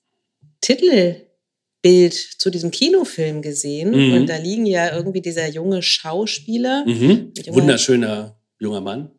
Titelbild 0.60 2.14
zu 2.14 2.50
diesem 2.50 2.72
Kinofilm 2.72 3.42
gesehen. 3.42 3.92
Mhm. 3.92 4.14
Und 4.16 4.28
da 4.28 4.36
liegen 4.36 4.66
ja 4.66 4.94
irgendwie 4.94 5.22
dieser 5.22 5.48
junge 5.48 5.82
Schauspieler. 5.82 6.84
Mhm. 6.86 7.32
Junge, 7.38 7.54
Wunderschöner 7.54 8.38
junger 8.60 8.82
Mann. 8.82 9.12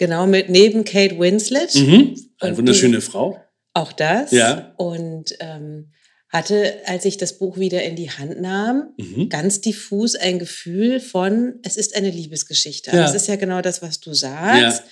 Genau, 0.00 0.26
mit 0.26 0.48
neben 0.48 0.84
Kate 0.84 1.18
Winslet. 1.18 1.74
Mhm. 1.74 2.16
Eine 2.38 2.56
wunderschöne 2.56 2.96
die, 2.96 3.02
Frau. 3.02 3.38
Auch 3.74 3.92
das. 3.92 4.30
Ja. 4.30 4.72
Und 4.78 5.36
ähm, 5.40 5.92
hatte, 6.30 6.72
als 6.86 7.04
ich 7.04 7.18
das 7.18 7.36
Buch 7.36 7.58
wieder 7.58 7.82
in 7.82 7.96
die 7.96 8.10
Hand 8.10 8.40
nahm, 8.40 8.94
mhm. 8.96 9.28
ganz 9.28 9.60
diffus 9.60 10.14
ein 10.14 10.38
Gefühl 10.38 11.00
von, 11.00 11.56
es 11.64 11.76
ist 11.76 11.94
eine 11.94 12.08
Liebesgeschichte. 12.08 12.92
Ja. 12.92 13.02
Das 13.02 13.14
ist 13.14 13.28
ja 13.28 13.36
genau 13.36 13.60
das, 13.60 13.82
was 13.82 14.00
du 14.00 14.14
sagst. 14.14 14.78
Ja. 14.78 14.84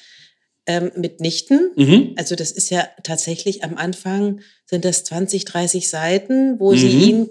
Ähm, 0.67 0.93
mitnichten. 0.95 1.71
Mhm. 1.77 2.13
Also 2.17 2.35
das 2.35 2.51
ist 2.51 2.69
ja 2.69 2.87
tatsächlich 3.03 3.65
am 3.65 3.79
Anfang 3.79 4.43
sind 4.67 4.85
das 4.85 5.05
20, 5.05 5.47
30 5.47 5.89
Seiten, 5.89 6.61
wo 6.61 6.73
mhm. 6.73 6.77
sie 6.77 6.89
ihn 6.89 7.31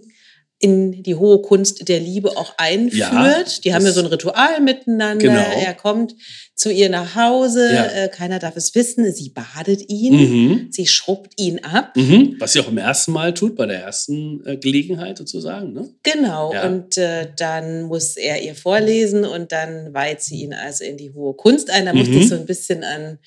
in 0.60 1.04
die 1.04 1.16
hohe 1.16 1.42
Kunst 1.42 1.88
der 1.88 2.00
Liebe 2.00 2.36
auch 2.36 2.54
einführt. 2.58 2.94
Ja, 2.94 3.44
die 3.64 3.74
haben 3.76 3.86
ja 3.86 3.92
so 3.92 4.00
ein 4.00 4.08
Ritual 4.08 4.60
miteinander. 4.60 5.28
Genau. 5.28 5.62
Er 5.64 5.74
kommt 5.76 6.16
zu 6.56 6.72
ihr 6.72 6.90
nach 6.90 7.16
Hause, 7.16 7.72
ja. 7.72 7.86
äh, 7.86 8.10
keiner 8.10 8.40
darf 8.40 8.56
es 8.56 8.74
wissen. 8.74 9.14
Sie 9.14 9.30
badet 9.30 9.88
ihn, 9.88 10.14
mhm. 10.16 10.68
sie 10.72 10.88
schrubbt 10.88 11.40
ihn 11.40 11.64
ab. 11.64 11.96
Mhm. 11.96 12.38
Was 12.40 12.54
sie 12.54 12.60
auch 12.60 12.70
im 12.70 12.80
ersten 12.80 13.12
Mal 13.12 13.36
tut, 13.36 13.56
bei 13.56 13.68
der 13.68 13.82
ersten 13.82 14.44
äh, 14.48 14.58
Gelegenheit 14.58 15.20
sozusagen. 15.20 15.74
Ne? 15.74 15.90
Genau, 16.02 16.52
ja. 16.52 16.66
und 16.66 16.98
äh, 16.98 17.28
dann 17.38 17.84
muss 17.84 18.18
er 18.18 18.42
ihr 18.42 18.56
vorlesen 18.56 19.26
und 19.26 19.52
dann 19.52 19.94
weiht 19.94 20.24
sie 20.24 20.42
ihn 20.42 20.56
also 20.56 20.84
in 20.84 20.98
die 20.98 21.14
hohe 21.14 21.36
Kunst 21.36 21.70
ein. 21.70 21.86
Da 21.86 21.94
mhm. 21.94 22.00
musste 22.00 22.16
ich 22.16 22.30
so 22.30 22.36
ein 22.36 22.48
bisschen 22.48 22.84
an 22.84 23.20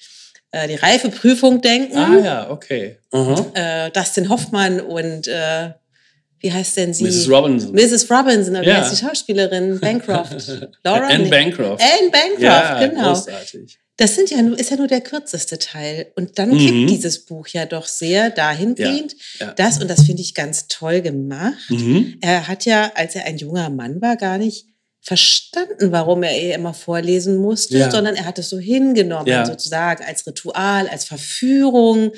äh, 0.51 0.67
die 0.67 0.75
Reifeprüfung 0.75 1.61
denken. 1.61 1.97
Ah 1.97 2.19
ja, 2.19 2.51
okay. 2.51 2.97
Uh 3.13 3.37
Dustin 3.95 4.29
Hoffmann 4.29 4.81
und 4.81 5.29
äh, 5.29 5.71
wie 6.41 6.53
heißt 6.53 6.77
denn 6.77 6.93
sie? 6.95 7.05
Mrs. 7.05 7.29
Robinson. 7.29 7.73
Mrs. 7.73 8.11
Robinson, 8.11 8.55
wie 8.63 8.67
Ja. 8.67 8.77
heißt 8.83 8.93
die 8.93 9.05
Schauspielerin? 9.05 9.79
Bancroft. 9.81 10.37
Laura? 10.85 11.07
Anne. 11.09 11.29
Bancroft. 11.29 11.83
Anne 11.83 12.11
Bancroft, 12.11 12.41
ja, 12.43 12.87
genau. 12.87 13.13
großartig. 13.15 13.79
Das 13.97 14.15
sind 14.15 14.31
ja 14.31 14.39
ist 14.57 14.71
ja 14.71 14.77
nur 14.79 14.87
der 14.87 15.03
kürzeste 15.03 15.59
Teil. 15.59 16.11
Und 16.17 16.39
dann 16.39 16.49
Mhm. 16.51 16.59
kippt 16.59 16.91
dieses 16.91 17.27
Buch 17.27 17.47
ja 17.49 17.67
doch 17.67 17.87
sehr 17.87 18.31
dahingehend. 18.31 19.15
Ja, 19.39 19.47
ja. 19.49 19.53
Das, 19.53 19.79
und 19.79 19.89
das 19.91 20.05
finde 20.05 20.23
ich 20.23 20.35
ganz 20.35 20.69
toll 20.69 21.03
gemacht. 21.03 21.59
Mhm. 21.69 22.17
Er 22.23 22.49
hat 22.49 22.65
ja, 22.65 22.91
als 22.95 23.15
er 23.15 23.27
ein 23.27 23.37
junger 23.37 23.69
Mann 23.69 24.01
war, 24.01 24.17
gar 24.17 24.39
nicht 24.39 24.65
verstanden, 25.03 25.93
warum 25.93 26.23
er 26.23 26.39
ihr 26.43 26.55
immer 26.55 26.73
vorlesen 26.75 27.37
musste, 27.37 27.77
Ja. 27.79 27.91
sondern 27.91 28.15
er 28.17 28.25
hat 28.27 28.39
es 28.39 28.49
so 28.51 28.59
hingenommen, 28.59 29.47
sozusagen 29.47 30.05
als 30.05 30.27
Ritual, 30.27 30.89
als 30.89 31.05
Verführung, 31.05 32.13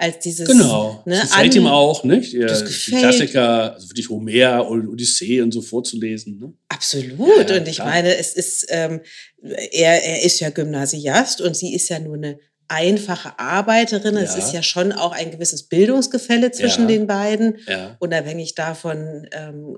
als 0.00 0.18
dieses. 0.20 0.48
Genau. 0.48 1.02
Ne, 1.04 1.16
das 1.20 1.30
gefällt 1.30 1.54
ihm 1.54 1.66
auch, 1.66 2.04
nicht? 2.04 2.32
Ja, 2.32 2.46
Das 2.46 2.60
die 2.60 2.64
gefällt. 2.66 3.00
Klassiker, 3.02 3.74
also 3.74 3.88
wirklich 3.90 4.08
Homer 4.08 4.66
und 4.66 4.88
Odyssee 4.88 5.40
und 5.42 5.52
so 5.52 5.60
vorzulesen. 5.62 6.38
Ne? 6.38 6.52
Absolut. 6.68 7.50
Ja, 7.50 7.56
und 7.56 7.68
ich 7.68 7.76
klar. 7.76 7.88
meine, 7.88 8.16
es 8.16 8.32
ist, 8.32 8.66
ähm, 8.70 9.00
er, 9.42 10.02
er 10.04 10.22
ist 10.22 10.40
ja 10.40 10.50
Gymnasiast 10.50 11.40
und 11.40 11.56
sie 11.56 11.74
ist 11.74 11.88
ja 11.88 11.98
nur 11.98 12.14
eine 12.16 12.38
einfache 12.68 13.38
Arbeiterin. 13.38 14.16
Es 14.16 14.32
Ja. 14.32 14.38
ist 14.38 14.52
ja 14.54 14.62
schon 14.62 14.92
auch 14.92 15.12
ein 15.12 15.30
gewisses 15.30 15.64
Bildungsgefälle 15.64 16.50
zwischen 16.52 16.88
den 16.88 17.06
beiden. 17.06 17.58
Unabhängig 17.98 18.54
davon 18.54 19.26
ähm, 19.32 19.76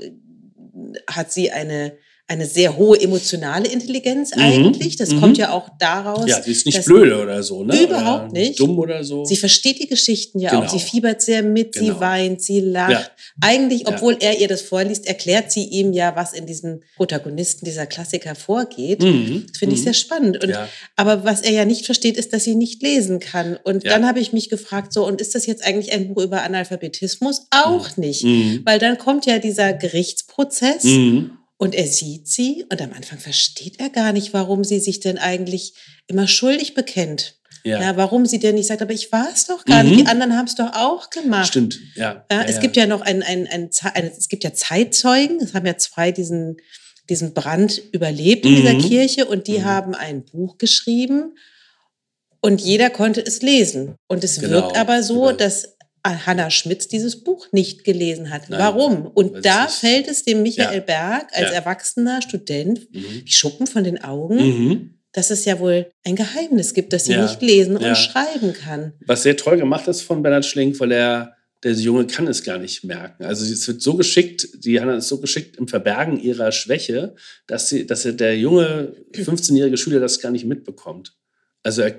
hat 1.08 1.32
sie 1.32 1.50
eine, 1.50 1.92
eine 2.28 2.46
sehr 2.46 2.76
hohe 2.78 2.98
emotionale 2.98 3.68
Intelligenz 3.68 4.34
Mhm. 4.34 4.42
eigentlich. 4.42 4.96
Das 4.96 5.10
Mhm. 5.10 5.20
kommt 5.20 5.38
ja 5.38 5.50
auch 5.50 5.68
daraus. 5.78 6.26
ja, 6.28 6.40
sie 6.42 6.52
ist 6.52 6.64
nicht 6.64 6.82
blöde 6.86 7.20
oder 7.20 7.42
so, 7.42 7.62
ne? 7.62 7.82
Überhaupt 7.82 8.30
oder 8.30 8.40
nicht. 8.40 8.58
Dumm 8.58 8.78
oder 8.78 9.04
so. 9.04 9.24
Sie 9.26 9.36
versteht 9.36 9.80
die 9.82 9.86
Geschichten 9.86 10.38
ja 10.38 10.50
Genau. 10.50 10.62
auch. 10.62 10.68
Sie 10.70 10.78
fiebert 10.78 11.20
sehr 11.20 11.42
mit, 11.42 11.74
sie 11.74 11.86
Genau. 11.86 12.00
weint, 12.00 12.40
sie 12.40 12.60
lacht. 12.60 12.90
Ja. 12.92 13.06
Eigentlich, 13.42 13.82
Ja. 13.82 13.88
obwohl 13.88 14.16
er 14.20 14.40
ihr 14.40 14.48
das 14.48 14.62
vorliest, 14.62 15.06
erklärt 15.06 15.52
sie 15.52 15.64
ihm 15.64 15.92
ja, 15.92 16.16
was 16.16 16.32
in 16.32 16.46
diesem 16.46 16.80
Protagonisten 16.96 17.66
dieser 17.66 17.84
Klassiker 17.86 18.34
vorgeht. 18.34 19.02
Mhm. 19.02 19.44
Das 19.48 19.58
finde 19.58 19.74
ich 19.74 19.80
Mhm. 19.82 19.84
sehr 19.84 19.94
spannend. 19.94 20.42
Und, 20.42 20.48
Ja. 20.50 20.68
Aber 20.96 21.24
was 21.24 21.42
er 21.42 21.52
ja 21.52 21.64
nicht 21.66 21.84
versteht, 21.84 22.16
ist, 22.16 22.32
dass 22.32 22.44
sie 22.44 22.54
nicht 22.54 22.82
lesen 22.82 23.20
kann. 23.20 23.58
Und 23.62 23.84
Ja. 23.84 23.90
dann 23.90 24.06
habe 24.06 24.20
ich 24.20 24.32
mich 24.32 24.48
gefragt, 24.48 24.92
so, 24.94 25.06
und 25.06 25.20
ist 25.20 25.34
das 25.34 25.44
jetzt 25.46 25.64
eigentlich 25.66 25.92
ein 25.92 26.14
Buch 26.14 26.22
über 26.22 26.42
Analphabetismus? 26.44 27.46
Auch 27.50 27.96
nicht. 27.98 28.24
Mhm. 28.24 28.62
Weil 28.64 28.78
dann 28.78 28.96
kommt 28.96 29.26
ja 29.26 29.38
dieser 29.38 29.74
Gerichtsprozess. 29.74 30.84
Und 31.62 31.76
er 31.76 31.86
sieht 31.86 32.26
sie 32.26 32.64
und 32.70 32.82
am 32.82 32.92
Anfang 32.92 33.20
versteht 33.20 33.78
er 33.78 33.88
gar 33.88 34.12
nicht, 34.12 34.32
warum 34.34 34.64
sie 34.64 34.80
sich 34.80 34.98
denn 34.98 35.16
eigentlich 35.16 35.74
immer 36.08 36.26
schuldig 36.26 36.74
bekennt. 36.74 37.36
Ja. 37.62 37.80
Ja, 37.80 37.96
warum 37.96 38.26
sie 38.26 38.40
denn 38.40 38.56
nicht 38.56 38.66
sagt, 38.66 38.82
aber 38.82 38.92
ich 38.92 39.12
war 39.12 39.28
es 39.32 39.46
doch 39.46 39.64
gar 39.64 39.84
Mhm. 39.84 39.90
nicht, 39.90 40.00
die 40.00 40.06
anderen 40.08 40.36
haben 40.36 40.46
es 40.48 40.56
doch 40.56 40.72
auch 40.74 41.08
gemacht. 41.10 41.46
Stimmt, 41.46 41.78
ja. 41.94 42.26
Ja, 42.32 42.42
es 42.42 42.58
gibt 42.58 42.76
ja 42.76 42.86
noch 42.88 43.00
ein, 43.02 43.22
ein, 43.22 43.46
ein, 43.46 43.70
eine, 43.94 44.10
es 44.10 44.28
gibt 44.28 44.42
ja 44.42 44.52
Zeitzeugen, 44.52 45.36
es 45.40 45.54
haben 45.54 45.64
ja 45.64 45.76
zwei 45.78 46.10
diesen, 46.10 46.56
diesen 47.08 47.32
Brand 47.32 47.80
überlebt 47.92 48.44
in 48.44 48.56
dieser 48.56 48.74
Mhm. 48.74 48.80
Kirche 48.80 49.26
und 49.26 49.46
die 49.46 49.58
Mhm. 49.60 49.64
haben 49.64 49.94
ein 49.94 50.24
Buch 50.24 50.58
geschrieben 50.58 51.36
und 52.40 52.60
jeder 52.60 52.90
konnte 52.90 53.24
es 53.24 53.40
lesen. 53.42 53.94
Und 54.08 54.24
es 54.24 54.40
Genau. 54.40 54.54
wirkt 54.54 54.76
aber 54.76 55.04
so, 55.04 55.28
Über- 55.30 55.34
dass 55.34 55.71
Hannah 56.04 56.50
Schmitz 56.50 56.88
dieses 56.88 57.22
Buch 57.22 57.46
nicht 57.52 57.84
gelesen 57.84 58.30
hat. 58.30 58.50
Nein, 58.50 58.60
Warum? 58.60 59.06
Und 59.06 59.44
da 59.44 59.68
fällt 59.68 60.08
es 60.08 60.24
dem 60.24 60.42
Michael 60.42 60.78
Ja. 60.78 60.80
Berg 60.84 61.28
als 61.32 61.50
Ja. 61.50 61.56
erwachsener 61.56 62.20
Student 62.22 62.88
Mhm. 62.92 63.22
Schuppen 63.26 63.66
von 63.66 63.84
den 63.84 64.02
Augen, 64.02 64.36
Mhm. 64.36 64.94
dass 65.12 65.30
es 65.30 65.44
ja 65.44 65.60
wohl 65.60 65.90
ein 66.04 66.16
Geheimnis 66.16 66.74
gibt, 66.74 66.92
dass 66.92 67.04
sie 67.04 67.12
Ja. 67.12 67.22
nicht 67.22 67.40
lesen 67.42 67.78
Ja. 67.80 67.90
und 67.90 67.96
schreiben 67.96 68.52
kann. 68.52 68.94
Was 69.06 69.22
sehr 69.22 69.36
toll 69.36 69.56
gemacht 69.58 69.86
ist 69.88 70.02
von 70.02 70.22
Bernhard 70.22 70.44
Schlink, 70.44 70.80
weil 70.80 70.90
er, 70.92 71.36
der 71.62 71.72
Junge 71.74 72.06
kann 72.08 72.26
es 72.26 72.42
gar 72.42 72.58
nicht 72.58 72.82
merken. 72.82 73.24
Also 73.24 73.44
es 73.44 73.68
wird 73.68 73.80
so 73.80 73.94
geschickt, 73.94 74.48
die 74.64 74.80
Hanna 74.80 74.96
ist 74.96 75.06
so 75.06 75.18
geschickt 75.20 75.56
im 75.56 75.68
Verbergen 75.68 76.18
ihrer 76.18 76.50
Schwäche, 76.50 77.14
dass, 77.46 77.68
sie, 77.68 77.86
dass 77.86 78.04
er, 78.04 78.14
der 78.14 78.36
junge 78.36 78.96
15-jährige 79.14 79.76
Schüler 79.76 80.00
das 80.00 80.18
gar 80.20 80.32
nicht 80.32 80.46
mitbekommt. 80.46 81.12
Also 81.62 81.82
er, 81.82 81.94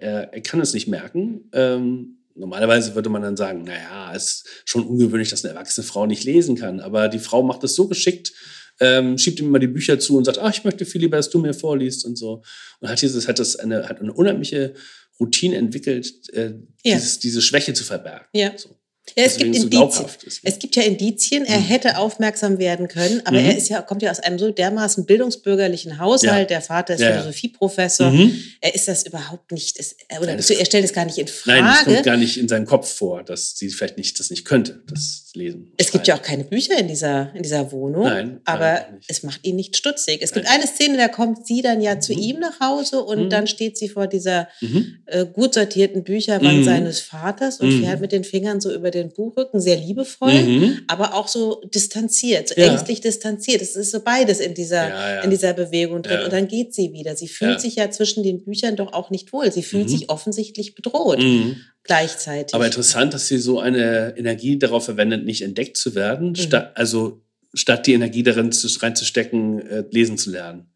er, 0.00 0.32
er 0.32 0.40
kann 0.40 0.60
es 0.62 0.72
nicht 0.72 0.88
merken. 0.88 1.50
Ähm, 1.52 2.16
normalerweise 2.34 2.94
würde 2.94 3.10
man 3.10 3.22
dann 3.22 3.36
sagen, 3.36 3.64
naja, 3.64 4.12
es 4.14 4.24
ist 4.24 4.48
schon 4.64 4.84
ungewöhnlich, 4.86 5.30
dass 5.30 5.44
eine 5.44 5.54
erwachsene 5.54 5.86
Frau 5.86 6.06
nicht 6.06 6.24
lesen 6.24 6.56
kann. 6.56 6.80
Aber 6.80 7.08
die 7.08 7.18
Frau 7.18 7.42
macht 7.42 7.64
es 7.64 7.74
so 7.74 7.88
geschickt, 7.88 8.32
ähm, 8.80 9.18
schiebt 9.18 9.38
ihm 9.40 9.46
immer 9.46 9.58
die 9.58 9.66
Bücher 9.68 9.98
zu 9.98 10.16
und 10.16 10.24
sagt, 10.24 10.38
ach, 10.38 10.52
ich 10.52 10.64
möchte 10.64 10.84
viel 10.86 11.02
lieber, 11.02 11.16
dass 11.16 11.30
du 11.30 11.38
mir 11.38 11.54
vorliest 11.54 12.04
und 12.04 12.16
so. 12.16 12.42
Und 12.80 12.88
hat 12.88 13.00
dieses, 13.02 13.28
hat 13.28 13.38
das 13.38 13.56
eine, 13.56 13.88
hat 13.88 14.00
eine 14.00 14.12
unheimliche 14.12 14.74
Routine 15.20 15.56
entwickelt, 15.56 16.10
äh, 16.32 16.54
Ja. 16.84 16.94
dieses, 16.96 17.18
diese 17.18 17.42
Schwäche 17.42 17.74
zu 17.74 17.84
verbergen. 17.84 18.26
Ja. 18.32 18.52
So. 18.56 18.76
Ja, 19.16 19.24
es 19.24 19.32
Deswegen 19.34 19.50
gibt 19.52 19.56
so 19.62 19.66
Indizien. 19.66 19.70
glaubhaft 19.70 20.22
ist. 20.22 20.40
Es 20.44 20.58
gibt 20.60 20.76
ja 20.76 20.82
Indizien, 20.84 21.44
er 21.44 21.58
Mhm. 21.58 21.64
hätte 21.64 21.98
aufmerksam 21.98 22.58
werden 22.58 22.86
können, 22.86 23.20
aber 23.24 23.40
Mhm. 23.40 23.46
er 23.46 23.56
ist 23.58 23.68
ja, 23.68 23.82
kommt 23.82 24.00
ja 24.02 24.10
aus 24.12 24.20
einem 24.20 24.38
so 24.38 24.50
dermaßen 24.52 25.04
bildungsbürgerlichen 25.06 25.98
Haushalt. 25.98 26.22
Ja. 26.50 26.56
Der 26.56 26.60
Vater 26.62 26.94
ist 26.94 27.00
Ja. 27.00 27.10
Philosophieprofessor. 27.12 28.10
Mhm. 28.10 28.38
Er 28.60 28.74
ist 28.76 28.86
das 28.86 29.04
überhaupt 29.04 29.50
nicht, 29.50 29.76
ist, 29.76 29.96
oder 30.16 30.26
Nein, 30.26 30.36
das- 30.36 30.50
er 30.50 30.64
stellt 30.64 30.84
es 30.84 30.92
gar 30.92 31.04
nicht 31.04 31.18
in 31.18 31.26
Nein, 31.46 31.64
das 31.64 31.78
kommt 31.84 31.96
Frage. 31.96 32.02
gar 32.02 32.16
nicht 32.16 32.36
in 32.38 32.46
seinem 32.48 32.64
Kopf 32.64 32.88
vor, 32.94 33.24
dass 33.24 33.56
sie 33.58 33.68
vielleicht 33.70 33.98
nicht, 33.98 34.18
das 34.20 34.30
nicht 34.30 34.44
könnte, 34.44 34.82
das 34.88 35.30
Lesen. 35.34 35.72
Es 35.78 35.90
gibt 35.90 36.06
ja 36.06 36.14
auch 36.16 36.22
keine 36.22 36.44
Bücher 36.44 36.78
in 36.78 36.86
dieser, 36.88 37.34
in 37.34 37.42
dieser 37.42 37.72
Wohnung, 37.72 38.04
Nein, 38.04 38.40
aber 38.44 38.86
es 39.08 39.22
macht 39.24 39.44
ihn 39.44 39.56
nicht 39.56 39.76
stutzig. 39.76 40.20
Es 40.22 40.32
gibt 40.32 40.46
Nein. 40.46 40.60
eine 40.60 40.66
Szene, 40.68 40.96
da 40.96 41.08
kommt 41.08 41.46
sie 41.46 41.60
dann 41.62 41.80
ja 41.80 41.98
zu 41.98 42.12
Mhm. 42.12 42.18
ihm 42.18 42.38
nach 42.38 42.60
Hause 42.60 43.02
und 43.02 43.24
Mhm. 43.24 43.30
dann 43.30 43.46
steht 43.48 43.76
sie 43.78 43.88
vor 43.88 44.06
dieser 44.06 44.48
Mhm. 44.60 44.98
äh, 45.06 45.26
gut 45.26 45.54
sortierten 45.54 46.04
Bücherwand 46.04 46.64
seines 46.64 47.00
Vaters 47.00 47.58
und 47.60 47.80
fährt 47.82 48.00
mit 48.00 48.12
den 48.12 48.22
Fingern 48.24 48.60
so 48.60 48.72
über 48.72 48.91
den 48.92 49.12
Buchrücken, 49.12 49.60
sehr 49.60 49.76
liebevoll. 49.76 50.32
Mhm. 50.32 50.78
aber 50.86 51.14
auch 51.14 51.26
so 51.28 51.60
distanziert, 51.74 52.50
so 52.50 52.54
Ja. 52.56 52.68
ängstlich 52.70 53.00
distanziert. 53.00 53.60
Es 53.62 53.74
ist 53.76 53.90
so 53.90 54.00
beides 54.00 54.38
in 54.40 54.54
dieser, 54.54 54.88
Ja, 54.88 55.14
ja. 55.16 55.20
in 55.22 55.30
dieser 55.30 55.52
Bewegung 55.54 56.02
drin. 56.02 56.20
Und 56.24 56.32
dann 56.32 56.46
geht 56.48 56.74
sie 56.74 56.92
wieder. 56.92 57.16
Sie 57.16 57.28
fühlt 57.28 57.60
sich 57.60 57.76
ja 57.76 57.90
zwischen 57.90 58.22
den 58.22 58.44
Büchern 58.44 58.76
doch 58.76 58.92
auch 58.92 59.10
nicht 59.10 59.32
wohl. 59.32 59.50
Sie 59.50 59.62
fühlt 59.62 59.84
Mhm. 59.86 59.88
sich 59.88 60.10
offensichtlich 60.10 60.74
bedroht 60.76 61.18
Mhm. 61.18 61.56
gleichzeitig. 61.82 62.54
Aber 62.54 62.66
interessant, 62.66 63.14
dass 63.14 63.26
sie 63.26 63.38
so 63.38 63.58
eine 63.60 64.14
Energie 64.16 64.58
darauf 64.58 64.84
verwendet, 64.84 65.24
nicht 65.24 65.42
entdeckt 65.42 65.76
zu 65.76 65.94
werden, 65.94 66.28
Mhm. 66.30 66.36
statt, 66.36 66.72
also 66.76 67.22
statt 67.54 67.86
die 67.86 67.92
Energie 67.94 68.22
darin 68.22 68.52
zu, 68.52 68.68
reinzustecken, 68.80 69.60
äh, 69.66 69.84
lesen 69.90 70.16
zu 70.18 70.30
lernen. 70.30 70.68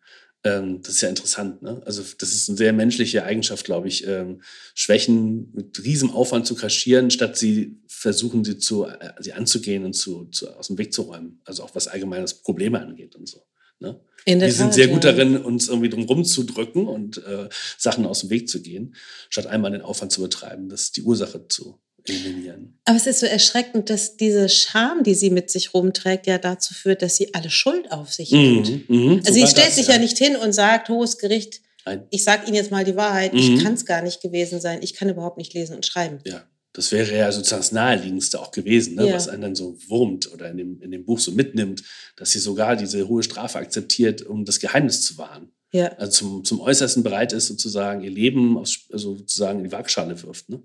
Ähm, 0.44 0.80
das 0.82 0.96
ist 0.96 1.00
ja 1.00 1.08
interessant. 1.08 1.62
Ne? 1.62 1.80
Also 1.86 2.02
das 2.18 2.32
ist 2.32 2.48
eine 2.48 2.58
sehr 2.58 2.72
menschliche 2.72 3.24
Eigenschaft, 3.24 3.64
glaube 3.64 3.88
ich, 3.88 4.06
ähm, 4.06 4.42
Schwächen 4.74 5.50
mit 5.54 5.82
riesem 5.84 6.10
Aufwand 6.10 6.46
zu 6.46 6.54
kaschieren, 6.54 7.10
statt 7.10 7.36
sie 7.36 7.80
versuchen, 8.06 8.44
sie, 8.44 8.56
zu, 8.58 8.84
äh, 8.84 9.10
sie 9.18 9.32
anzugehen 9.32 9.84
und 9.84 9.94
zu, 9.94 10.26
zu, 10.26 10.48
aus 10.56 10.68
dem 10.68 10.78
Weg 10.78 10.92
zu 10.92 11.02
räumen. 11.02 11.40
Also 11.44 11.64
auch 11.64 11.74
was 11.74 11.88
allgemeines 11.88 12.34
Probleme 12.34 12.80
angeht 12.80 13.16
und 13.16 13.28
so. 13.28 13.42
Ne? 13.80 14.00
Wir 14.24 14.40
sind 14.52 14.66
Tat, 14.66 14.74
sehr 14.74 14.88
gut 14.88 15.04
ja. 15.04 15.10
darin, 15.12 15.36
uns 15.38 15.68
irgendwie 15.68 15.88
drum 15.88 16.04
rumzudrücken 16.04 16.86
und 16.86 17.18
äh, 17.18 17.48
Sachen 17.78 18.06
aus 18.06 18.20
dem 18.20 18.30
Weg 18.30 18.48
zu 18.48 18.62
gehen, 18.62 18.94
statt 19.28 19.46
einmal 19.46 19.72
den 19.72 19.82
Aufwand 19.82 20.12
zu 20.12 20.22
betreiben, 20.22 20.68
das 20.68 20.92
die 20.92 21.02
Ursache 21.02 21.46
zu 21.48 21.78
eliminieren. 22.08 22.78
Aber 22.84 22.96
es 22.96 23.06
ist 23.08 23.20
so 23.20 23.26
erschreckend, 23.26 23.90
dass 23.90 24.16
diese 24.16 24.48
Scham, 24.48 25.02
die 25.02 25.14
sie 25.14 25.30
mit 25.30 25.50
sich 25.50 25.74
rumträgt, 25.74 26.26
ja 26.28 26.38
dazu 26.38 26.74
führt, 26.74 27.02
dass 27.02 27.16
sie 27.16 27.34
alle 27.34 27.50
Schuld 27.50 27.90
auf 27.92 28.12
sich 28.12 28.30
nimmt. 28.30 28.88
mhm, 28.88 29.20
Also 29.26 29.32
sie 29.32 29.46
stellt 29.46 29.68
das, 29.68 29.76
sich 29.76 29.88
ja. 29.88 29.98
nicht 29.98 30.16
hin 30.16 30.36
und 30.36 30.52
sagt, 30.52 30.88
hohes 30.88 31.18
Gericht, 31.18 31.60
Nein. 31.84 32.06
ich 32.10 32.22
sage 32.24 32.46
Ihnen 32.46 32.54
jetzt 32.54 32.70
mal 32.70 32.84
die 32.84 32.96
Wahrheit, 32.96 33.32
Mhm. 33.32 33.38
ich 33.40 33.62
kann 33.64 33.74
es 33.74 33.84
gar 33.84 34.02
nicht 34.02 34.20
gewesen 34.22 34.60
sein, 34.60 34.78
ich 34.82 34.94
kann 34.94 35.08
überhaupt 35.08 35.38
nicht 35.38 35.52
lesen 35.54 35.74
und 35.76 35.84
schreiben. 35.84 36.18
Ja, 36.24 36.44
das 36.76 36.92
wäre 36.92 37.16
ja 37.16 37.32
sozusagen 37.32 37.60
das 37.62 37.72
Naheliegendste 37.72 38.38
auch 38.38 38.50
gewesen, 38.50 38.96
ne? 38.96 39.08
Ja. 39.08 39.14
was 39.14 39.28
einen 39.28 39.40
dann 39.42 39.54
so 39.54 39.78
wurmt 39.88 40.30
oder 40.32 40.50
in 40.50 40.58
dem, 40.58 40.82
in 40.82 40.90
dem 40.90 41.04
Buch 41.06 41.18
so 41.18 41.32
mitnimmt, 41.32 41.82
dass 42.16 42.32
sie 42.32 42.38
sogar 42.38 42.76
diese 42.76 43.08
hohe 43.08 43.22
Strafe 43.22 43.58
akzeptiert, 43.58 44.22
um 44.22 44.44
das 44.44 44.60
Geheimnis 44.60 45.02
zu 45.02 45.16
wahren. 45.16 45.50
Ja. 45.72 45.88
Also 45.98 46.12
zum, 46.12 46.44
zum 46.44 46.60
Äußersten 46.60 47.02
bereit 47.02 47.32
ist, 47.32 47.46
sozusagen 47.46 48.02
ihr 48.02 48.10
Leben 48.10 48.58
aus, 48.58 48.78
also 48.92 49.16
sozusagen 49.16 49.58
in 49.60 49.64
die 49.64 49.72
Waagschale 49.72 50.22
wirft. 50.22 50.48
Ne? 50.50 50.62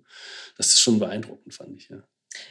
Das 0.58 0.68
ist 0.68 0.82
schon 0.82 1.00
beeindruckend, 1.00 1.54
fand 1.54 1.78
ich. 1.78 1.90
Ja. 1.90 2.04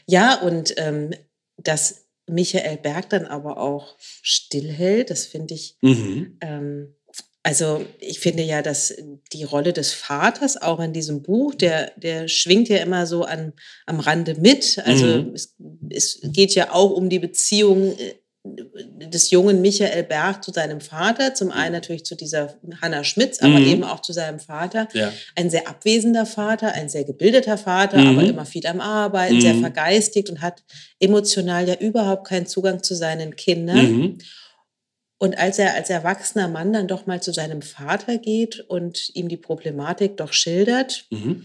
Ja, 0.06 0.40
und 0.40 0.74
ähm, 0.78 1.12
dass 1.58 2.06
Michael 2.26 2.78
Berg 2.78 3.10
dann 3.10 3.24
aber 3.26 3.58
auch 3.58 3.96
stillhält, 3.98 5.10
das 5.10 5.26
finde 5.26 5.54
ich, 5.54 5.76
Mhm. 5.82 6.38
ähm, 6.40 6.94
also 7.42 7.84
ich 7.98 8.20
finde 8.20 8.42
ja, 8.42 8.60
dass 8.62 8.94
die 9.32 9.44
Rolle 9.44 9.72
des 9.72 9.92
Vaters 9.92 10.60
auch 10.60 10.78
in 10.80 10.92
diesem 10.92 11.22
Buch, 11.22 11.54
der, 11.54 11.92
der 11.96 12.28
schwingt 12.28 12.68
ja 12.68 12.78
immer 12.78 13.06
so 13.06 13.24
an, 13.24 13.52
am 13.86 14.00
Rande 14.00 14.34
mit. 14.34 14.78
Also 14.84 15.06
Mhm. 15.06 15.34
es, 15.34 15.56
es 15.90 16.20
geht 16.22 16.54
ja 16.54 16.72
auch 16.72 16.90
um 16.90 17.08
die 17.08 17.18
Beziehung 17.18 17.96
äh, 17.98 18.14
des 18.44 19.30
jungen 19.30 19.60
Michael 19.60 20.02
Berg 20.04 20.42
zu 20.42 20.50
seinem 20.50 20.80
Vater. 20.80 21.34
Zum 21.34 21.50
einen 21.50 21.72
natürlich 21.74 22.04
zu 22.04 22.14
dieser 22.14 22.56
Hanna 22.80 23.04
Schmitz, 23.04 23.38
aber 23.40 23.58
Mhm. 23.60 23.66
eben 23.66 23.84
auch 23.84 24.00
zu 24.00 24.12
seinem 24.14 24.38
Vater 24.40 24.88
Ja. 24.94 25.12
ein 25.36 25.50
sehr 25.50 25.68
abwesender 25.68 26.24
Vater, 26.26 26.72
ein 26.72 26.88
sehr 26.88 27.04
gebildeter 27.04 27.58
Vater, 27.58 27.98
Mhm. 28.00 28.06
aber 28.06 28.22
immer 28.24 28.46
viel 28.46 28.66
am 28.66 28.80
Arbeiten, 28.80 29.40
sehr 29.42 29.54
Mhm. 29.54 29.60
vergeistigt 29.60 30.30
und 30.30 30.40
hat 30.40 30.62
emotional 31.00 31.68
ja 31.68 31.74
überhaupt 31.74 32.26
keinen 32.28 32.46
Zugang 32.46 32.82
zu 32.82 32.94
seinen 32.94 33.36
Kindern. 33.36 34.18
Mhm. 35.20 35.26
Und 35.26 35.38
als 35.38 35.58
er 35.58 35.74
als 35.74 35.90
erwachsener 35.90 36.48
Mann 36.48 36.72
dann 36.72 36.88
doch 36.88 37.06
mal 37.06 37.20
zu 37.22 37.32
seinem 37.32 37.62
Vater 37.62 38.18
geht 38.18 38.60
und 38.60 39.10
ihm 39.14 39.28
die 39.28 39.36
Problematik 39.36 40.16
doch 40.16 40.32
schildert, 40.32 41.06
Mhm. 41.10 41.44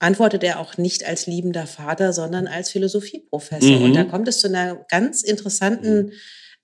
antwortet 0.00 0.42
er 0.44 0.58
auch 0.60 0.76
nicht 0.76 1.04
als 1.04 1.26
liebender 1.26 1.66
Vater, 1.66 2.12
sondern 2.12 2.46
als 2.46 2.70
Philosophieprofessor. 2.70 3.78
Mhm. 3.78 3.84
Und 3.84 3.94
da 3.94 4.04
kommt 4.04 4.28
es 4.28 4.38
zu 4.40 4.48
einer 4.48 4.84
ganz 4.90 5.22
interessanten 5.22 6.12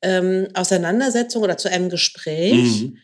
ähm, 0.03 0.49
Auseinandersetzung 0.55 1.43
oder 1.43 1.59
zu 1.59 1.71
einem 1.71 1.91
Gespräch. 1.91 2.83
Mhm. 2.85 2.97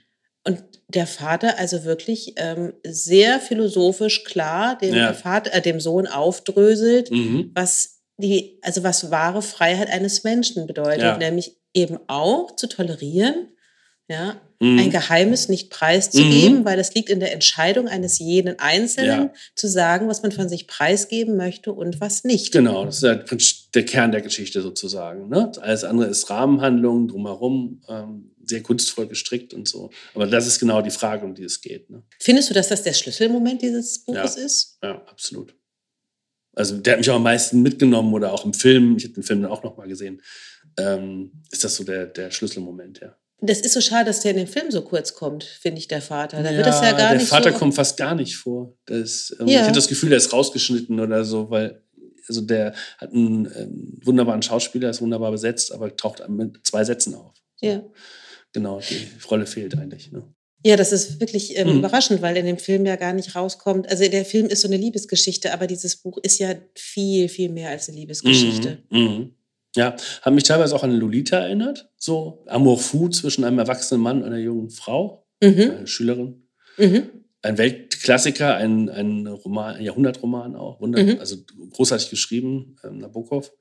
Und 0.44 0.62
der 0.88 1.06
Vater 1.06 1.58
also 1.58 1.84
wirklich 1.84 2.32
ähm, 2.36 2.72
sehr 2.86 3.38
philosophisch 3.38 4.24
klar 4.24 4.78
dem, 4.78 4.94
Ja. 4.94 5.12
Vater, 5.12 5.52
äh, 5.52 5.60
dem 5.60 5.78
Sohn 5.78 6.06
aufdröselt, 6.06 7.10
Mhm. 7.10 7.50
was 7.54 8.00
die, 8.16 8.58
also 8.62 8.82
was 8.82 9.10
wahre 9.10 9.42
Freiheit 9.42 9.90
eines 9.90 10.24
Menschen 10.24 10.66
bedeutet, 10.66 11.02
Ja. 11.02 11.18
nämlich 11.18 11.56
eben 11.76 11.98
auch 12.08 12.56
zu 12.56 12.66
tolerieren, 12.68 13.48
ja, 14.08 14.40
Mhm. 14.58 14.78
ein 14.78 14.90
Geheimnis 14.90 15.50
nicht 15.50 15.68
preiszugeben, 15.68 16.64
weil 16.64 16.78
es 16.78 16.94
liegt 16.94 17.10
in 17.10 17.20
der 17.20 17.32
Entscheidung 17.34 17.88
eines 17.88 18.18
jeden 18.18 18.58
Einzelnen, 18.58 19.24
Ja. 19.24 19.32
zu 19.54 19.68
sagen, 19.68 20.08
was 20.08 20.22
man 20.22 20.32
von 20.32 20.48
sich 20.48 20.66
preisgeben 20.66 21.36
möchte 21.36 21.72
und 21.74 22.00
was 22.00 22.24
nicht. 22.24 22.52
Genau, 22.52 22.86
das 22.86 23.02
ist 23.02 23.74
der, 23.74 23.84
Kern 23.84 24.12
der 24.12 24.22
Geschichte 24.22 24.62
sozusagen. 24.62 25.28
Ne? 25.28 25.52
Alles 25.60 25.84
andere 25.84 26.08
ist 26.08 26.30
Rahmenhandlung 26.30 27.08
drumherum, 27.08 27.82
ähm, 27.88 28.30
sehr 28.44 28.62
kunstvoll 28.62 29.08
gestrickt 29.08 29.52
und 29.52 29.68
so. 29.68 29.90
Aber 30.14 30.26
das 30.26 30.46
ist 30.46 30.58
genau 30.60 30.80
die 30.80 30.90
Frage, 30.90 31.26
um 31.26 31.34
die 31.34 31.44
es 31.44 31.60
geht. 31.60 31.90
Ne? 31.90 32.02
Findest 32.18 32.48
du, 32.48 32.54
dass 32.54 32.68
das 32.68 32.82
der 32.82 32.94
Schlüsselmoment 32.94 33.60
dieses 33.60 34.04
Buches 34.04 34.36
Ja. 34.36 34.42
ist? 34.42 34.78
Ja, 34.82 35.02
absolut. 35.06 35.54
Also 36.54 36.78
der 36.78 36.94
hat 36.94 37.00
mich 37.00 37.10
auch 37.10 37.16
am 37.16 37.24
meisten 37.24 37.60
mitgenommen 37.60 38.14
oder 38.14 38.32
auch 38.32 38.46
im 38.46 38.54
Film, 38.54 38.96
ich 38.96 39.04
habe 39.04 39.12
den 39.14 39.22
Film 39.22 39.42
dann 39.42 39.50
auch 39.50 39.62
nochmal 39.62 39.88
gesehen, 39.88 40.22
ähm, 40.78 41.32
ist 41.50 41.64
das 41.64 41.76
so 41.76 41.84
der, 41.84 42.06
der 42.06 42.30
Schlüsselmoment, 42.30 43.00
ja. 43.00 43.16
Das 43.40 43.60
ist 43.60 43.74
so 43.74 43.80
schade, 43.82 44.06
dass 44.06 44.20
der 44.20 44.30
in 44.32 44.38
dem 44.38 44.46
Film 44.46 44.70
so 44.70 44.80
kurz 44.82 45.12
kommt, 45.14 45.44
finde 45.44 45.78
ich, 45.78 45.88
der 45.88 46.00
Vater. 46.00 46.42
Da 46.42 46.50
wird 46.56 46.66
das 46.66 46.80
ja 46.80 46.92
gar 46.92 47.10
der 47.10 47.18
nicht 47.18 47.28
Vater 47.28 47.52
so. 47.52 47.58
kommt 47.58 47.74
fast 47.74 47.96
gar 47.98 48.14
nicht 48.14 48.36
vor. 48.36 48.74
Das, 48.86 49.34
ähm, 49.38 49.46
Ja. 49.46 49.60
Ich 49.60 49.64
hatte 49.66 49.74
das 49.74 49.88
Gefühl, 49.88 50.08
der 50.08 50.18
ist 50.18 50.32
rausgeschnitten 50.32 50.98
oder 51.00 51.22
so, 51.24 51.50
weil 51.50 51.82
also 52.28 52.40
der 52.40 52.74
hat 52.98 53.12
einen 53.12 53.44
ähm, 53.56 54.00
wunderbaren 54.02 54.42
Schauspieler, 54.42 54.90
ist 54.90 55.00
wunderbar 55.02 55.30
besetzt, 55.30 55.70
aber 55.72 55.94
taucht 55.96 56.26
mit 56.28 56.66
zwei 56.66 56.82
Sätzen 56.84 57.14
auf. 57.14 57.34
ja. 57.60 57.82
Genau, 58.52 58.80
die 58.80 59.06
Rolle 59.30 59.44
fehlt 59.44 59.76
eigentlich. 59.76 60.10
Ne? 60.12 60.22
Ja, 60.64 60.76
das 60.76 60.90
ist 60.90 61.20
wirklich 61.20 61.58
ähm, 61.58 61.68
Mhm. 61.68 61.78
überraschend, 61.80 62.22
weil 62.22 62.36
in 62.38 62.46
dem 62.46 62.56
Film 62.58 62.86
ja 62.86 62.96
gar 62.96 63.12
nicht 63.12 63.34
rauskommt. 63.36 63.86
Also 63.90 64.08
der 64.08 64.24
Film 64.24 64.46
ist 64.46 64.62
so 64.62 64.68
eine 64.68 64.78
Liebesgeschichte, 64.78 65.52
aber 65.52 65.66
dieses 65.66 65.96
Buch 65.96 66.16
ist 66.22 66.38
ja 66.38 66.54
viel, 66.74 67.28
viel 67.28 67.50
mehr 67.50 67.68
als 67.68 67.88
eine 67.88 67.98
Liebesgeschichte. 67.98 68.78
Mhm. 68.88 68.98
Mhm. 68.98 69.34
Ja, 69.76 69.94
hat 70.22 70.32
mich 70.34 70.44
teilweise 70.44 70.74
auch 70.74 70.82
an 70.82 70.90
Lolita 70.92 71.36
erinnert. 71.38 71.90
So 71.96 72.44
Amour 72.46 72.78
fou 72.78 73.08
zwischen 73.08 73.44
einem 73.44 73.58
erwachsenen 73.58 74.02
Mann 74.02 74.18
und 74.22 74.24
einer 74.28 74.38
jungen 74.38 74.70
Frau, 74.70 75.26
Mhm. 75.42 75.60
einer 75.60 75.86
Schülerin. 75.86 76.48
Mhm. 76.78 77.10
Ein 77.42 77.58
Weltklassiker, 77.58 78.56
ein, 78.56 78.88
ein 78.88 79.26
Roman, 79.26 79.76
ein 79.76 79.84
Jahrhundertroman 79.84 80.56
auch. 80.56 80.80
Mhm. 80.80 81.18
Also 81.20 81.36
großartig 81.70 82.10
geschrieben, 82.10 82.76
ähm, 82.82 82.98
Nabokov. 82.98 83.52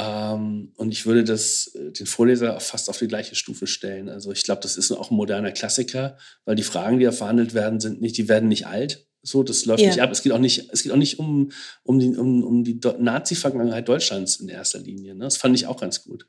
Ähm, 0.00 0.72
und 0.76 0.92
ich 0.92 1.06
würde 1.06 1.22
das, 1.24 1.74
äh, 1.74 1.92
den 1.92 2.06
Vorleser 2.06 2.58
fast 2.60 2.88
auf 2.88 2.98
die 2.98 3.06
gleiche 3.08 3.34
Stufe 3.34 3.66
stellen. 3.66 4.08
Also 4.08 4.32
ich 4.32 4.42
glaube, 4.44 4.60
das 4.62 4.76
ist 4.76 4.90
auch 4.92 5.10
ein 5.10 5.16
moderner 5.16 5.52
Klassiker, 5.52 6.16
weil 6.44 6.56
die 6.56 6.62
Fragen, 6.64 6.98
die 6.98 7.04
da 7.04 7.12
verhandelt 7.12 7.54
werden, 7.54 7.78
sind 7.80 8.00
nicht, 8.00 8.16
die 8.16 8.28
werden 8.28 8.48
nicht 8.48 8.66
alt. 8.66 9.06
So, 9.24 9.42
das 9.42 9.64
läuft 9.64 9.80
Ja. 9.80 9.88
nicht 9.88 10.00
ab. 10.00 10.10
Es 10.12 10.22
geht 10.22 10.32
auch 10.32 10.38
nicht, 10.38 10.68
es 10.72 10.82
geht 10.82 10.92
auch 10.92 10.96
nicht 10.96 11.18
um, 11.18 11.50
um 11.82 11.98
die, 11.98 12.14
um, 12.14 12.44
um 12.44 12.62
die 12.62 12.78
Nazi-Vergangenheit 12.98 13.88
Deutschlands 13.88 14.36
in 14.36 14.48
erster 14.48 14.78
Linie. 14.78 15.14
Ne? 15.14 15.24
Das 15.24 15.38
fand 15.38 15.56
ich 15.56 15.66
auch 15.66 15.80
ganz 15.80 16.04
gut. 16.04 16.28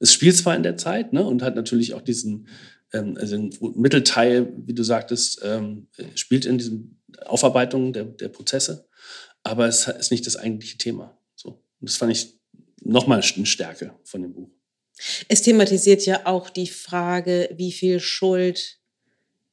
Es 0.00 0.12
spielt 0.12 0.36
zwar 0.36 0.56
in 0.56 0.64
der 0.64 0.76
Zeit 0.76 1.12
ne, 1.12 1.24
und 1.24 1.42
hat 1.42 1.54
natürlich 1.54 1.94
auch 1.94 2.02
diesen 2.02 2.48
ähm, 2.92 3.16
also 3.18 3.36
den 3.36 3.50
Mittelteil, 3.76 4.52
wie 4.66 4.74
du 4.74 4.82
sagtest, 4.82 5.40
ähm, 5.42 5.88
spielt 6.14 6.46
in 6.46 6.58
diesen 6.58 7.00
Aufarbeitungen 7.26 7.92
der, 7.92 8.04
der 8.04 8.28
Prozesse, 8.28 8.88
aber 9.42 9.66
es 9.66 9.86
ist 9.86 10.10
nicht 10.10 10.26
das 10.26 10.36
eigentliche 10.36 10.78
Thema. 10.78 11.16
So. 11.34 11.50
Und 11.80 11.88
das 11.88 11.96
fand 11.96 12.12
ich 12.12 12.34
nochmal 12.82 13.22
eine 13.22 13.46
Stärke 13.46 13.94
von 14.04 14.22
dem 14.22 14.32
Buch. 14.32 14.48
Es 15.28 15.42
thematisiert 15.42 16.06
ja 16.06 16.26
auch 16.26 16.50
die 16.50 16.68
Frage, 16.68 17.50
wie 17.56 17.72
viel 17.72 17.98
Schuld 18.00 18.78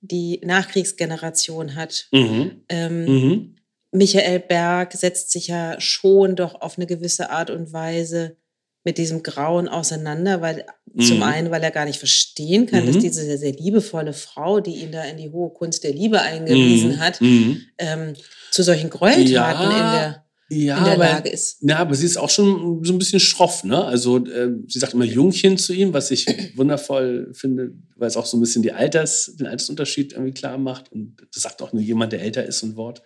die 0.02 0.42
Nachkriegsgeneration 0.44 1.76
hat. 1.76 2.08
Mhm. 2.12 2.64
Ähm, 2.70 3.06
Mhm. 3.06 3.56
Michael 3.94 4.40
Berg 4.40 4.94
setzt 4.94 5.32
sich 5.32 5.48
ja 5.48 5.80
schon 5.80 6.36
doch 6.36 6.60
auf 6.62 6.78
eine 6.78 6.88
gewisse 6.88 7.30
Art 7.30 7.50
und 7.50 7.74
Weise 7.74 8.38
mit 8.84 8.98
diesem 8.98 9.22
Grauen 9.22 9.68
auseinander, 9.68 10.42
weil 10.42 10.66
zum 11.00 11.18
Mhm. 11.18 11.24
einen, 11.24 11.52
weil 11.52 11.62
er 11.64 11.72
gar 11.72 11.86
nicht 11.86 12.00
verstehen 12.00 12.66
kann, 12.66 12.86
dass 12.88 12.96
Mhm. 12.96 13.02
diese 13.02 13.24
sehr, 13.24 13.38
sehr 13.38 13.52
liebevolle 13.52 14.14
Frau, 14.14 14.60
die 14.60 14.76
ihn 14.82 14.92
da 14.92 15.04
in 15.04 15.18
die 15.18 15.30
hohe 15.30 15.52
Kunst 15.52 15.84
der 15.84 15.94
Liebe 15.94 16.20
eingewiesen 16.22 16.92
Mhm. 16.94 17.00
hat, 17.00 17.22
Mhm. 17.22 17.62
ähm, 17.78 18.14
zu 18.50 18.64
solchen 18.64 18.90
Gräueltaten 18.90 19.72
Ja, 19.72 19.78
in 19.86 19.92
der, 19.92 20.26
Ja, 20.54 20.80
in 20.80 20.84
der 20.84 20.94
aber, 20.96 21.06
Lage 21.06 21.30
ist. 21.30 21.60
Ja, 21.62 21.78
aber 21.78 21.96
sie 21.96 22.06
ist 22.06 22.18
auch 22.18 22.30
schon 22.30 22.84
so 22.84 22.92
ein 22.92 23.00
bisschen 23.00 23.22
schroff, 23.22 23.64
ne? 23.64 23.86
Also 23.86 24.18
äh, 24.26 24.50
sie 24.68 24.80
sagt 24.80 24.94
immer 24.94 25.06
Jungchen 25.06 25.58
zu 25.58 25.72
ihm, 25.72 25.94
was 25.94 26.12
ich 26.12 26.26
wundervoll 26.58 27.32
finde, 27.34 27.72
weil 27.96 28.10
es 28.10 28.18
auch 28.18 28.26
so 28.26 28.36
ein 28.36 28.42
bisschen 28.42 28.62
die 28.62 28.74
Alters, 28.74 29.34
den 29.40 29.48
Altersunterschied 29.48 30.12
irgendwie 30.12 30.34
klar 30.34 30.58
macht. 30.58 30.92
Und 30.92 31.16
das 31.34 31.44
sagt 31.44 31.62
auch 31.62 31.72
nur 31.72 31.82
jemand, 31.82 32.12
der 32.12 32.22
älter 32.22 32.46
ist, 32.46 32.60
so 32.60 32.68
ein 32.68 32.76
Wort. 32.76 33.02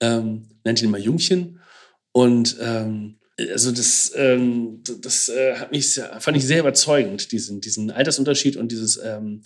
Ähm, 0.00 0.48
nennt 0.64 0.80
ihn 0.80 0.88
immer 0.88 0.96
Jungchen. 0.96 1.60
Und 2.12 2.56
ähm, 2.62 3.18
also 3.52 3.70
das, 3.70 4.10
ähm, 4.16 4.82
das 5.02 5.28
äh, 5.28 5.56
hat 5.56 5.72
mich 5.72 5.92
sehr, 5.92 6.18
fand 6.22 6.38
ich 6.38 6.46
sehr 6.46 6.60
überzeugend, 6.60 7.32
diesen, 7.32 7.60
diesen 7.60 7.90
Altersunterschied 7.90 8.56
und 8.56 8.72
dieses 8.72 8.98
ähm, 9.04 9.42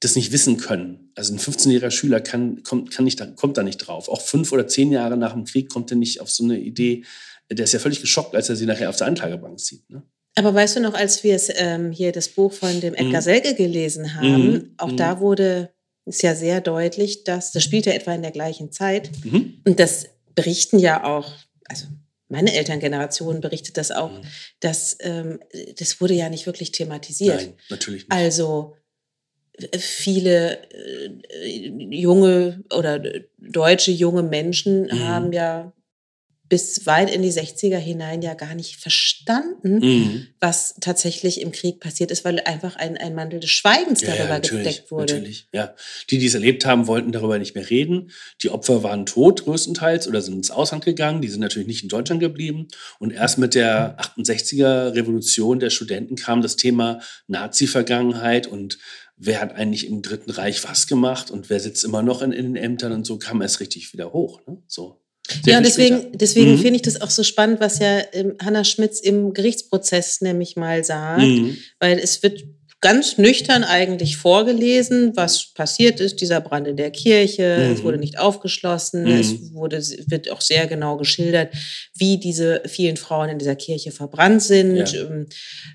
das 0.00 0.16
nicht 0.16 0.32
wissen 0.32 0.56
können. 0.56 1.12
Also 1.14 1.34
ein 1.34 1.38
15-jähriger 1.38 1.90
Schüler 1.90 2.20
kann, 2.20 2.62
kommt, 2.62 2.90
kann 2.90 3.04
nicht, 3.04 3.20
da- 3.20 3.26
kommt 3.26 3.56
da 3.58 3.62
nicht 3.62 3.76
drauf. 3.78 4.08
Auch 4.08 4.20
fünf 4.22 4.50
oder 4.52 4.66
zehn 4.66 4.90
Jahre 4.92 5.16
nach 5.16 5.32
dem 5.34 5.44
Krieg 5.44 5.68
kommt 5.68 5.90
er 5.90 5.96
nicht 5.98 6.20
auf 6.20 6.30
so 6.30 6.42
eine 6.44 6.58
Idee. 6.58 7.04
Der 7.52 7.64
ist 7.64 7.72
ja 7.72 7.78
völlig 7.80 8.00
geschockt, 8.00 8.34
als 8.34 8.48
er 8.48 8.56
sie 8.56 8.66
nachher 8.66 8.88
auf 8.88 8.96
der 8.96 9.06
Anklagebank 9.08 9.60
sieht. 9.60 9.88
Ne? 9.90 10.02
Aber 10.36 10.54
weißt 10.54 10.76
du 10.76 10.80
noch, 10.80 10.94
als 10.94 11.22
wir 11.24 11.34
es 11.34 11.50
ähm, 11.54 11.92
hier 11.92 12.12
das 12.12 12.28
Buch 12.28 12.52
von 12.52 12.80
dem 12.80 12.94
Edgar 12.94 13.20
Mhm. 13.20 13.24
Selke 13.24 13.54
gelesen 13.54 14.14
haben, 14.14 14.52
Mhm. 14.52 14.74
auch 14.78 14.92
Mhm. 14.92 14.96
da 14.96 15.20
wurde 15.20 15.70
ist 16.06 16.22
ja 16.22 16.34
sehr 16.34 16.60
deutlich, 16.62 17.24
dass 17.24 17.52
das 17.52 17.62
spielt 17.62 17.86
ja 17.86 17.92
etwa 17.92 18.14
in 18.14 18.22
der 18.22 18.30
gleichen 18.32 18.72
Zeit 18.72 19.10
Mhm. 19.22 19.60
und 19.66 19.78
das 19.78 20.06
berichten 20.34 20.78
ja 20.78 21.04
auch, 21.04 21.30
also 21.68 21.86
meine 22.28 22.54
Elterngeneration 22.54 23.40
berichtet 23.40 23.76
das 23.76 23.90
auch, 23.90 24.10
Mhm. 24.12 24.22
dass 24.60 24.96
ähm, 25.00 25.40
das 25.78 26.00
wurde 26.00 26.14
ja 26.14 26.28
nicht 26.30 26.46
wirklich 26.46 26.72
thematisiert. 26.72 27.36
Nein, 27.42 27.52
natürlich 27.68 28.02
nicht. 28.04 28.12
Also 28.12 28.76
viele 29.78 30.58
äh, 30.72 31.68
junge 31.90 32.62
oder 32.72 33.00
deutsche 33.38 33.90
junge 33.92 34.22
Menschen 34.22 34.82
Mhm. 34.84 35.08
haben 35.08 35.32
ja 35.32 35.72
bis 36.48 36.84
weit 36.84 37.14
in 37.14 37.22
die 37.22 37.30
60er 37.30 37.76
hinein 37.76 38.22
ja 38.22 38.34
gar 38.34 38.56
nicht 38.56 38.74
verstanden, 38.74 39.78
Mhm. 39.78 40.26
was 40.40 40.74
tatsächlich 40.80 41.40
im 41.40 41.52
Krieg 41.52 41.78
passiert 41.78 42.10
ist, 42.10 42.24
weil 42.24 42.40
einfach 42.40 42.74
ein, 42.74 42.96
ein 42.96 43.14
Mantel 43.14 43.38
des 43.38 43.50
Schweigens 43.50 44.00
Ja, 44.00 44.08
ja, 44.08 44.16
darüber 44.16 44.34
natürlich, 44.34 44.64
gedeckt 44.64 44.90
wurde. 44.90 45.12
natürlich. 45.14 45.46
Ja. 45.52 45.76
Die, 46.10 46.18
die 46.18 46.26
es 46.26 46.34
erlebt 46.34 46.66
haben, 46.66 46.88
wollten 46.88 47.12
darüber 47.12 47.38
nicht 47.38 47.54
mehr 47.54 47.70
reden. 47.70 48.10
Die 48.42 48.50
Opfer 48.50 48.82
waren 48.82 49.06
tot 49.06 49.44
größtenteils 49.44 50.08
oder 50.08 50.20
sind 50.22 50.34
ins 50.34 50.50
Ausland 50.50 50.84
gegangen. 50.84 51.22
Die 51.22 51.28
sind 51.28 51.38
natürlich 51.38 51.68
nicht 51.68 51.84
in 51.84 51.88
Deutschland 51.88 52.20
geblieben. 52.20 52.66
Und 52.98 53.12
erst 53.12 53.38
mit 53.38 53.54
der 53.54 53.96
68er 54.00 54.92
Revolution 54.96 55.60
der 55.60 55.70
Studenten 55.70 56.16
kam 56.16 56.42
das 56.42 56.56
Thema 56.56 57.00
Nazi-Vergangenheit 57.28 58.48
und 58.48 58.78
wer 59.22 59.40
hat 59.42 59.54
eigentlich 59.54 59.86
im 59.86 60.00
Dritten 60.02 60.30
Reich 60.30 60.64
was 60.64 60.86
gemacht 60.86 61.30
und 61.30 61.50
wer 61.50 61.60
sitzt 61.60 61.84
immer 61.84 62.02
noch 62.02 62.22
in, 62.22 62.32
in 62.32 62.54
den 62.54 62.56
Ämtern 62.56 62.92
und 62.92 63.06
so 63.06 63.18
kam 63.18 63.42
erst 63.42 63.60
richtig 63.60 63.92
wieder 63.92 64.12
hoch. 64.14 64.40
Ne? 64.46 64.56
So. 64.66 64.96
Sehr 65.44 65.54
Ja, 65.54 65.60
deswegen, 65.60 65.98
später. 65.98 66.16
deswegen 66.16 66.52
Mhm. 66.52 66.58
finde 66.58 66.76
ich 66.76 66.82
das 66.82 67.00
auch 67.02 67.10
so 67.10 67.22
spannend, 67.22 67.60
was 67.60 67.78
ja 67.78 68.00
ähm, 68.12 68.34
Hannah 68.42 68.64
Schmitz 68.64 68.98
im 68.98 69.32
Gerichtsprozess 69.34 70.22
nämlich 70.22 70.56
mal 70.56 70.82
sagt, 70.82 71.20
Mhm. 71.22 71.56
weil 71.78 71.98
es 71.98 72.22
wird 72.22 72.42
ganz 72.82 73.18
nüchtern 73.18 73.62
eigentlich 73.62 74.16
vorgelesen, 74.16 75.12
was 75.14 75.52
passiert 75.52 76.00
ist, 76.00 76.22
dieser 76.22 76.40
Brand 76.40 76.66
in 76.66 76.78
der 76.78 76.90
Kirche, 76.90 77.42
es 77.44 77.80
Mhm. 77.80 77.82
wurde 77.84 77.98
nicht 77.98 78.18
aufgeschlossen, 78.18 79.02
Mhm. 79.04 79.10
es 79.20 79.52
wurde, 79.52 79.82
wird 80.06 80.30
auch 80.30 80.40
sehr 80.40 80.66
genau 80.66 80.96
geschildert, 80.96 81.52
wie 81.94 82.16
diese 82.18 82.62
vielen 82.66 82.96
Frauen 82.96 83.28
in 83.28 83.38
dieser 83.38 83.54
Kirche 83.56 83.92
verbrannt 83.92 84.42
sind. 84.42 84.76
Ja. 84.76 85.00
Ähm, 85.02 85.26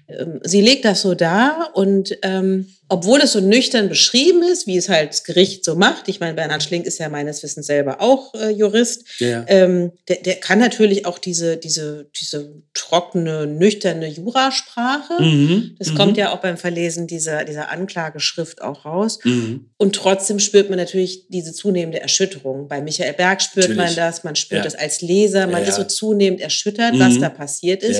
ähm, 0.08 0.40
Sie 0.44 0.62
legt 0.62 0.84
das 0.84 1.04
so 1.04 1.14
dar 1.14 1.70
und 1.76 2.18
ähm, 2.24 2.70
obwohl 2.88 3.20
es 3.22 3.32
so 3.32 3.40
nüchtern 3.40 3.90
beschrieben 3.90 4.44
ist, 4.44 4.68
wie 4.68 4.78
es 4.78 4.90
halt 4.90 5.10
das 5.10 5.24
Gericht 5.24 5.66
so 5.66 5.76
macht, 5.76 6.08
ich 6.08 6.20
meine, 6.20 6.34
Bernhard 6.36 6.62
Schlink 6.64 6.86
ist 6.86 7.00
ja 7.00 7.10
meines 7.10 7.42
Wissens 7.42 7.66
selber 7.66 8.00
auch 8.02 8.34
äh, 8.36 8.50
Jurist, 8.52 9.06
Ja, 9.20 9.44
ähm, 9.48 9.92
der, 10.08 10.18
der 10.18 10.36
kann 10.36 10.60
natürlich 10.60 11.06
auch 11.06 11.18
diese, 11.18 11.58
diese, 11.58 12.08
diese 12.20 12.62
trockene, 12.74 13.48
nüchterne 13.48 14.08
Jurasprache. 14.08 15.22
Mhm. 15.22 15.76
Das 15.80 15.90
Mhm. 15.90 15.96
kommt 15.96 16.18
ja 16.18 16.32
auch 16.32 16.40
beim 16.42 16.58
Verlesen 16.58 17.08
dieser, 17.08 17.44
dieser 17.44 17.70
Anklageschrift 17.72 18.62
auch 18.62 18.86
raus. 18.86 19.20
Mhm. 19.24 19.70
Und 19.78 19.96
trotzdem 19.96 20.40
spürt 20.40 20.70
man 20.70 20.78
natürlich 20.78 21.28
diese 21.30 21.54
zunehmende 21.54 22.00
Erschütterung. 22.02 22.68
Bei 22.68 22.82
Michael 22.82 23.14
Berg 23.14 23.42
spürt 23.42 23.70
man 23.70 23.78
Natürlich. 23.78 23.96
das, 23.96 24.24
man 24.24 24.36
spürt 24.36 24.60
Ja. 24.60 24.64
das 24.64 24.76
als 24.76 25.02
Leser, 25.02 25.48
man 25.48 25.64
Ja, 25.64 25.70
ist 25.70 25.76
so 25.76 25.84
zunehmend 25.84 26.42
erschüttert, 26.42 26.94
was 27.00 27.16
Mhm. 27.16 27.22
da 27.22 27.30
passiert 27.30 27.82
ist. 27.84 28.00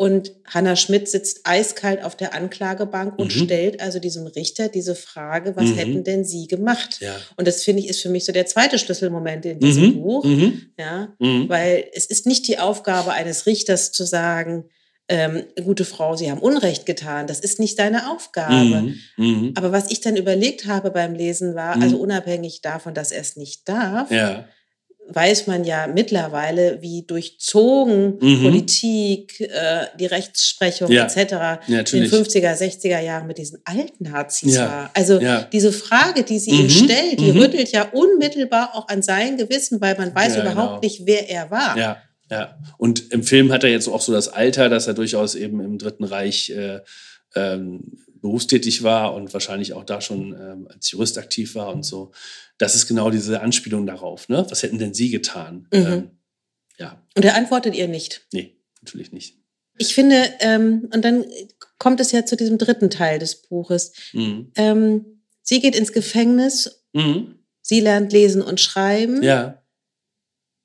Und 0.00 0.32
Hannah 0.46 0.76
Schmidt 0.76 1.08
sitzt 1.08 1.40
eiskalt 1.42 2.04
auf 2.04 2.14
der 2.16 2.32
Anklagebank 2.32 3.18
und 3.18 3.34
Mhm. 3.34 3.44
stellt 3.46 3.80
also 3.80 3.98
diesem 3.98 4.28
Richter 4.28 4.68
diese 4.68 4.94
Frage, 4.94 5.56
was 5.56 5.64
Mhm. 5.70 5.74
hätten 5.74 6.04
denn 6.04 6.24
Sie 6.24 6.46
gemacht? 6.46 6.98
Ja. 7.00 7.16
Und 7.36 7.48
das 7.48 7.64
finde 7.64 7.82
ich 7.82 7.88
ist 7.88 8.00
für 8.00 8.08
mich 8.08 8.24
so 8.24 8.30
der 8.30 8.46
zweite 8.46 8.78
Schlüsselmoment 8.78 9.44
in 9.44 9.58
diesem 9.58 9.86
Mhm. 9.96 10.00
Buch. 10.00 10.24
Mhm. 10.24 10.62
Ja, 10.78 11.08
Mhm. 11.18 11.48
weil 11.48 11.84
es 11.94 12.06
ist 12.06 12.26
nicht 12.26 12.46
die 12.46 12.58
Aufgabe 12.60 13.10
eines 13.12 13.46
Richters 13.46 13.90
zu 13.90 14.04
sagen, 14.04 14.66
ähm, 15.08 15.42
gute 15.64 15.84
Frau, 15.84 16.14
Sie 16.16 16.30
haben 16.30 16.38
Unrecht 16.40 16.86
getan. 16.86 17.26
Das 17.26 17.40
ist 17.40 17.58
nicht 17.58 17.76
deine 17.80 18.12
Aufgabe. 18.12 18.94
Mhm. 19.16 19.54
Aber 19.56 19.72
was 19.72 19.90
ich 19.90 20.00
dann 20.00 20.16
überlegt 20.16 20.66
habe 20.66 20.92
beim 20.92 21.14
Lesen 21.14 21.54
war, 21.56 21.80
also 21.82 21.96
unabhängig 21.96 22.60
davon, 22.60 22.94
dass 22.94 23.10
er 23.10 23.22
es 23.22 23.34
nicht 23.34 23.68
darf, 23.68 24.12
Ja. 24.12 24.44
Weiß 25.10 25.46
man 25.46 25.64
ja 25.64 25.86
mittlerweile, 25.86 26.82
wie 26.82 27.02
durchzogen 27.06 28.18
Mhm. 28.20 28.42
Politik, 28.42 29.40
äh, 29.40 29.86
die 29.98 30.06
Rechtsprechung 30.06 30.90
Ja. 30.90 31.04
etc. 31.04 31.16
Ja, 31.16 31.54
in 31.54 31.60
den 31.68 31.76
natürlich. 31.76 32.10
50er, 32.12 32.54
60er 32.54 33.00
Jahren 33.00 33.26
mit 33.26 33.38
diesen 33.38 33.58
alten 33.64 34.04
Nazis 34.04 34.54
Ja. 34.56 34.66
war. 34.68 34.90
Also 34.94 35.20
diese 35.52 35.72
Frage, 35.72 36.22
die 36.24 36.38
sie 36.38 36.50
ihm 36.50 36.64
Mhm. 36.64 36.70
stellt, 36.70 37.20
die 37.20 37.32
Mhm. 37.32 37.38
rüttelt 37.40 37.72
ja 37.72 37.88
unmittelbar 37.92 38.74
auch 38.74 38.88
an 38.88 39.02
sein 39.02 39.36
Gewissen, 39.36 39.80
weil 39.80 39.96
man 39.96 40.14
weiß 40.14 40.36
überhaupt 40.36 40.56
genau. 40.56 40.80
nicht, 40.80 41.02
wer 41.06 41.28
er 41.30 41.50
war. 41.50 41.76
Ja, 41.78 41.96
ja. 42.30 42.58
Und 42.76 43.10
im 43.10 43.22
Film 43.22 43.50
hat 43.52 43.64
er 43.64 43.70
jetzt 43.70 43.88
auch 43.88 44.00
so 44.02 44.12
das 44.12 44.28
Alter, 44.28 44.68
dass 44.68 44.86
er 44.86 44.94
durchaus 44.94 45.34
eben 45.34 45.60
im 45.60 45.78
Dritten 45.78 46.04
Reich 46.04 46.50
äh, 46.50 46.80
ähm, 47.34 47.98
berufstätig 48.20 48.82
war 48.82 49.14
und 49.14 49.32
wahrscheinlich 49.32 49.72
auch 49.72 49.84
da 49.84 50.00
schon 50.00 50.32
ähm, 50.32 50.68
als 50.68 50.90
Jurist 50.90 51.18
aktiv 51.18 51.54
war 51.54 51.72
und 51.74 51.84
so. 51.84 52.12
Das 52.58 52.74
ist 52.74 52.86
genau 52.86 53.10
diese 53.10 53.40
Anspielung 53.40 53.86
darauf. 53.86 54.28
Ne? 54.28 54.44
Was 54.48 54.62
hätten 54.62 54.78
denn 54.78 54.94
Sie 54.94 55.10
getan? 55.10 55.66
Mhm. 55.72 55.78
Ähm, 55.86 56.10
ja, 56.78 57.02
Und 57.16 57.24
er 57.24 57.34
antwortet 57.34 57.74
ihr 57.74 57.88
nicht. 57.88 58.26
nee, 58.32 58.56
natürlich 58.82 59.12
nicht. 59.12 59.36
Ich 59.78 59.94
finde, 59.94 60.28
ähm, 60.40 60.88
und 60.92 61.04
dann 61.04 61.24
kommt 61.78 62.00
es 62.00 62.10
ja 62.12 62.24
zu 62.26 62.36
diesem 62.36 62.58
dritten 62.58 62.90
Teil 62.90 63.18
des 63.20 63.42
Buches. 63.42 63.92
Mhm. 64.12 64.50
Ähm, 64.56 65.22
sie 65.42 65.60
geht 65.60 65.76
ins 65.76 65.92
Gefängnis, 65.92 66.84
Mhm. 66.92 67.38
sie 67.62 67.80
lernt 67.80 68.12
lesen 68.12 68.42
und 68.42 68.60
schreiben. 68.60 69.22
Ja. 69.22 69.62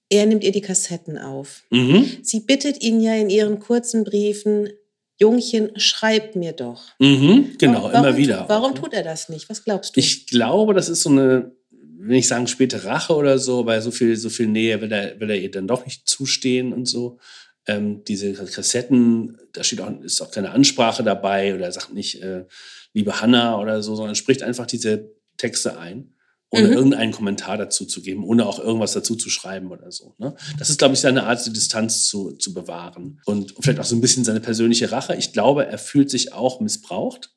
Er 0.10 0.26
nimmt 0.26 0.44
ihr 0.44 0.52
die 0.52 0.62
Kassetten 0.62 1.18
auf. 1.18 1.63
Mhm. 1.70 2.20
Sie 2.24 2.42
bittet 2.42 2.82
ihn 2.84 3.02
ja 3.02 3.16
in 3.16 3.30
ihren 3.30 3.60
kurzen 3.60 4.04
Briefen, 4.04 4.70
Jungchen, 5.23 5.71
schreib 5.77 6.36
mir 6.36 6.51
doch. 6.51 6.81
Mhm. 6.99 7.55
Genau, 7.57 7.83
warum, 7.83 7.91
immer 7.91 8.17
wieder. 8.17 8.45
Warum 8.49 8.71
auch, 8.71 8.75
ne? 8.75 8.81
tut 8.81 8.93
er 8.93 9.03
das 9.03 9.29
nicht? 9.29 9.49
Was 9.49 9.63
glaubst 9.63 9.95
du? 9.95 9.99
Ich 10.01 10.27
glaube, 10.27 10.73
das 10.73 10.89
ist 10.89 11.01
so 11.01 11.09
eine, 11.09 11.53
will 11.71 12.17
ich 12.17 12.27
sagen, 12.27 12.47
späte 12.47 12.83
Rache 12.83 13.15
oder 13.15 13.39
so, 13.39 13.65
weil 13.65 13.81
so 13.81 13.91
viel, 13.91 14.17
so 14.17 14.29
viel 14.29 14.47
Nähe 14.47 14.81
will 14.81 14.91
er, 14.91 15.17
will 15.21 15.29
er 15.29 15.38
ihr 15.38 15.49
dann 15.49 15.65
doch 15.67 15.86
nicht 15.86 16.09
zustehen 16.09 16.73
und 16.73 16.86
so. 16.86 17.19
Ähm, 17.65 18.03
diese 18.03 18.33
Kassetten, 18.33 19.38
da 19.53 19.63
steht 19.63 19.79
auch, 19.79 20.01
ist 20.01 20.21
auch 20.21 20.31
keine 20.31 20.51
Ansprache 20.51 21.03
dabei 21.03 21.55
oder 21.55 21.65
er 21.65 21.71
sagt 21.71 21.93
nicht, 21.93 22.21
äh, 22.21 22.43
liebe 22.91 23.21
Hanna 23.21 23.57
oder 23.57 23.81
so, 23.81 23.95
sondern 23.95 24.15
spricht 24.15 24.43
einfach 24.43 24.65
diese 24.65 25.09
Texte 25.38 25.77
ein, 25.79 26.13
ohne 26.54 26.68
Mhm. 26.68 26.74
irgendeinen 26.74 27.12
Kommentar 27.12 27.58
dazu 27.58 27.86
zu 27.86 28.02
geben, 28.02 28.24
ohne 28.24 28.46
auch 28.46 28.60
irgendwas 28.60 28.94
dazu 28.94 29.16
zu 29.16 29.30
schreiben 29.30 29.72
oder 29.72 29.92
so. 29.92 30.16
Ne? 30.18 30.36
Das 30.58 30.70
ist, 30.70 30.80
glaube 30.80 30.94
ich, 30.94 31.00
seine 31.00 31.24
Art, 31.24 31.46
die 31.46 31.54
Distanz 31.54 32.08
zu, 32.08 32.34
zu 32.34 32.54
bewahren. 32.54 33.22
Und 33.26 33.56
vielleicht 33.60 33.80
auch 33.80 33.86
so 33.86 33.96
ein 33.96 34.02
bisschen 34.02 34.24
seine 34.24 34.39
persönliche 34.39 34.92
Rache. 34.92 35.16
Ich 35.16 35.34
glaube, 35.34 35.66
er 35.66 35.78
fühlt 35.78 36.10
sich 36.10 36.34
auch 36.34 36.60
missbraucht 36.60 37.32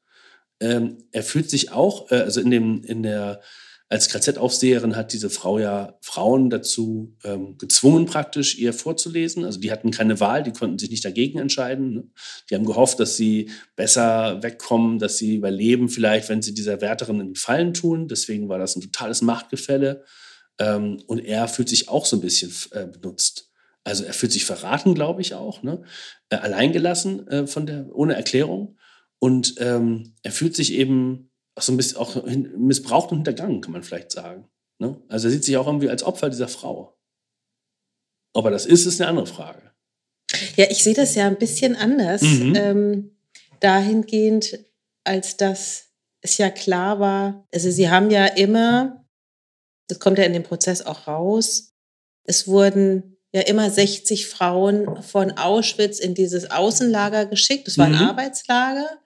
ähm, 0.60 1.04
er 1.12 1.22
fühlt 1.22 1.50
sich 1.50 1.72
auch, 1.72 2.10
äh, 2.10 2.16
also 2.16 2.40
in 2.40 2.50
dem, 2.50 2.82
in 2.82 3.02
der, 3.02 3.40
als 3.88 4.08
KZ-Aufseherin 4.08 4.96
hat 4.96 5.12
diese 5.12 5.30
Frau 5.30 5.60
ja 5.60 5.96
Frauen 6.00 6.50
dazu 6.50 7.16
ähm, 7.22 7.56
gezwungen, 7.56 8.06
praktisch 8.06 8.58
ihr 8.58 8.72
vorzulesen. 8.72 9.44
Also 9.44 9.60
die 9.60 9.70
hatten 9.70 9.92
keine 9.92 10.18
Wahl, 10.18 10.42
die 10.42 10.52
konnten 10.52 10.78
sich 10.78 10.90
nicht 10.90 11.04
dagegen 11.04 11.38
entscheiden. 11.38 11.92
Ne? 11.92 12.04
Die 12.50 12.56
haben 12.56 12.64
gehofft, 12.64 12.98
dass 12.98 13.16
sie 13.16 13.50
besser 13.76 14.42
wegkommen, 14.42 14.98
dass 14.98 15.18
sie 15.18 15.36
überleben, 15.36 15.88
vielleicht, 15.88 16.28
wenn 16.28 16.42
sie 16.42 16.52
dieser 16.52 16.80
Wärterin 16.80 17.20
einen 17.20 17.34
Gefallen 17.34 17.74
tun. 17.74 18.08
Deswegen 18.08 18.48
war 18.48 18.58
das 18.58 18.74
ein 18.74 18.80
totales 18.80 19.22
Machtgefälle. 19.22 20.04
Ähm, 20.58 21.00
und 21.06 21.20
er 21.20 21.46
fühlt 21.46 21.68
sich 21.68 21.88
auch 21.88 22.06
so 22.06 22.16
ein 22.16 22.22
bisschen 22.22 22.52
äh, 22.72 22.86
benutzt. 22.86 23.52
Also 23.84 24.02
er 24.02 24.14
fühlt 24.14 24.32
sich 24.32 24.44
verraten, 24.44 24.94
glaube 24.96 25.20
ich 25.20 25.34
auch, 25.34 25.62
ne? 25.62 25.82
äh, 26.30 26.36
alleingelassen 26.36 27.28
äh, 27.28 27.46
von 27.46 27.66
der, 27.66 27.86
ohne 27.92 28.16
Erklärung. 28.16 28.78
Und 29.20 29.54
ähm, 29.58 30.14
er 30.24 30.32
fühlt 30.32 30.56
sich 30.56 30.72
eben 30.72 31.30
so 31.58 31.72
ein 31.72 31.76
bisschen 31.76 31.98
auch 31.98 32.24
missbraucht 32.24 33.10
und 33.10 33.18
hintergangen, 33.18 33.60
kann 33.60 33.72
man 33.72 33.82
vielleicht 33.82 34.12
sagen. 34.12 34.48
Ne? 34.78 35.00
Also 35.08 35.28
er 35.28 35.32
sieht 35.32 35.44
sich 35.44 35.56
auch 35.56 35.66
irgendwie 35.66 35.88
als 35.88 36.02
Opfer 36.02 36.28
dieser 36.28 36.48
Frau. 36.48 36.98
Ob 38.34 38.44
er 38.44 38.50
das 38.50 38.66
ist, 38.66 38.84
ist 38.84 39.00
eine 39.00 39.08
andere 39.08 39.26
Frage. 39.26 39.62
Ja, 40.56 40.66
ich 40.70 40.82
sehe 40.84 40.94
das 40.94 41.14
ja 41.14 41.26
ein 41.26 41.38
bisschen 41.38 41.74
anders. 41.76 42.20
Mhm. 42.22 42.54
Ähm, 42.56 43.16
dahingehend, 43.60 44.58
als 45.04 45.36
dass 45.36 45.84
es 46.20 46.36
ja 46.38 46.50
klar 46.50 47.00
war, 47.00 47.46
also 47.54 47.70
sie 47.70 47.88
haben 47.88 48.10
ja 48.10 48.26
immer, 48.26 49.04
das 49.88 49.98
kommt 49.98 50.18
ja 50.18 50.24
in 50.24 50.32
dem 50.34 50.42
Prozess 50.42 50.82
auch 50.82 51.06
raus, 51.06 51.72
es 52.24 52.46
wurden 52.48 53.16
ja 53.32 53.42
immer 53.42 53.70
60 53.70 54.26
Frauen 54.26 55.02
von 55.02 55.30
Auschwitz 55.32 55.98
in 56.00 56.14
dieses 56.14 56.50
Außenlager 56.50 57.26
geschickt. 57.26 57.66
Das 57.68 57.78
war 57.78 57.86
ein 57.86 57.92
Mhm. 57.92 57.98
Arbeitslager. 58.08 58.98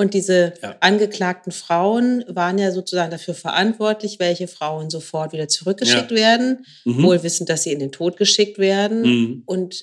Und 0.00 0.14
diese 0.14 0.54
Ja. 0.62 0.76
angeklagten 0.80 1.50
Frauen 1.52 2.24
waren 2.28 2.56
ja 2.58 2.70
sozusagen 2.70 3.10
dafür 3.10 3.34
verantwortlich, 3.34 4.18
welche 4.20 4.46
Frauen 4.46 4.90
sofort 4.90 5.32
wieder 5.32 5.48
zurückgeschickt 5.48 6.12
werden, 6.12 6.64
Mhm. 6.84 7.02
wohl 7.02 7.22
wissend, 7.24 7.48
dass 7.48 7.64
sie 7.64 7.72
in 7.72 7.80
den 7.80 7.90
Tod 7.92 8.16
geschickt 8.16 8.58
werden. 8.58 9.02
Mhm. 9.02 9.42
Und 9.44 9.82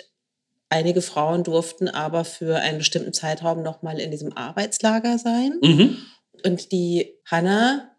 einige 0.70 1.02
Frauen 1.02 1.44
durften 1.44 1.90
aber 1.90 2.24
für 2.24 2.56
einen 2.60 2.78
bestimmten 2.78 3.12
Zeitraum 3.14 3.62
nochmal 3.62 4.00
in 4.00 4.10
diesem 4.10 4.32
Arbeitslager 4.36 5.18
sein. 5.20 5.60
Mhm. 5.62 5.98
Und 6.46 6.72
die 6.72 7.14
Hanna 7.26 7.92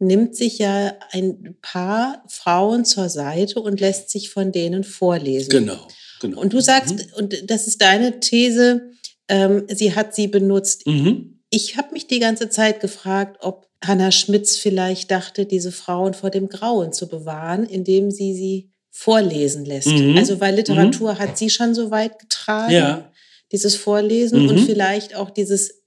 nimmt 0.00 0.36
sich 0.36 0.58
ja 0.58 0.96
ein 1.12 1.56
paar 1.62 2.24
Frauen 2.28 2.84
zur 2.84 3.08
Seite 3.08 3.60
und 3.60 3.80
lässt 3.80 4.10
sich 4.10 4.30
von 4.30 4.52
denen 4.52 4.84
vorlesen. 4.84 5.48
Genau, 5.50 5.88
genau. 6.20 6.40
Und 6.40 6.52
du 6.52 6.60
sagst, 6.60 6.94
Mhm. 6.94 7.12
und 7.16 7.50
das 7.50 7.66
ist 7.66 7.80
deine 7.82 8.20
These, 8.20 8.90
ähm, 9.28 9.64
sie 9.68 9.94
hat 9.94 10.14
sie 10.14 10.28
benutzt. 10.28 10.86
Mhm. 10.86 11.37
Ich 11.50 11.76
habe 11.76 11.92
mich 11.92 12.06
die 12.06 12.18
ganze 12.18 12.48
Zeit 12.50 12.80
gefragt, 12.80 13.38
ob 13.40 13.68
Hannah 13.84 14.10
Schmitz 14.12 14.56
vielleicht 14.56 15.10
dachte, 15.10 15.46
diese 15.46 15.72
Frauen 15.72 16.12
vor 16.14 16.30
dem 16.30 16.48
Grauen 16.48 16.92
zu 16.92 17.08
bewahren, 17.08 17.64
indem 17.64 18.10
sie 18.10 18.34
sie 18.34 18.70
vorlesen 18.90 19.64
lässt. 19.64 19.88
Mhm. 19.88 20.16
Also 20.18 20.40
weil 20.40 20.56
Literatur 20.56 21.18
hat 21.18 21.38
sie 21.38 21.50
schon 21.50 21.74
so 21.74 21.90
weit 21.90 22.18
getragen, 22.18 22.72
Ja. 22.72 23.12
dieses 23.52 23.76
Vorlesen 23.76 24.42
Mhm. 24.42 24.48
und 24.48 24.58
vielleicht 24.60 25.14
auch 25.14 25.30
dieses 25.30 25.82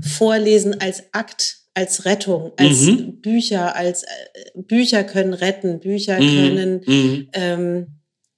Vorlesen 0.00 0.80
als 0.80 1.02
Akt, 1.12 1.58
als 1.74 2.04
Rettung, 2.04 2.52
als 2.56 2.80
Mhm. 2.82 3.20
Bücher, 3.20 3.76
als 3.76 4.04
äh, 4.04 4.06
Bücher 4.54 5.04
können 5.04 5.34
retten, 5.34 5.80
Bücher 5.80 6.20
Mhm. 6.20 6.36
können 6.36 6.80
Mhm. 6.86 7.28
ähm, 7.32 7.86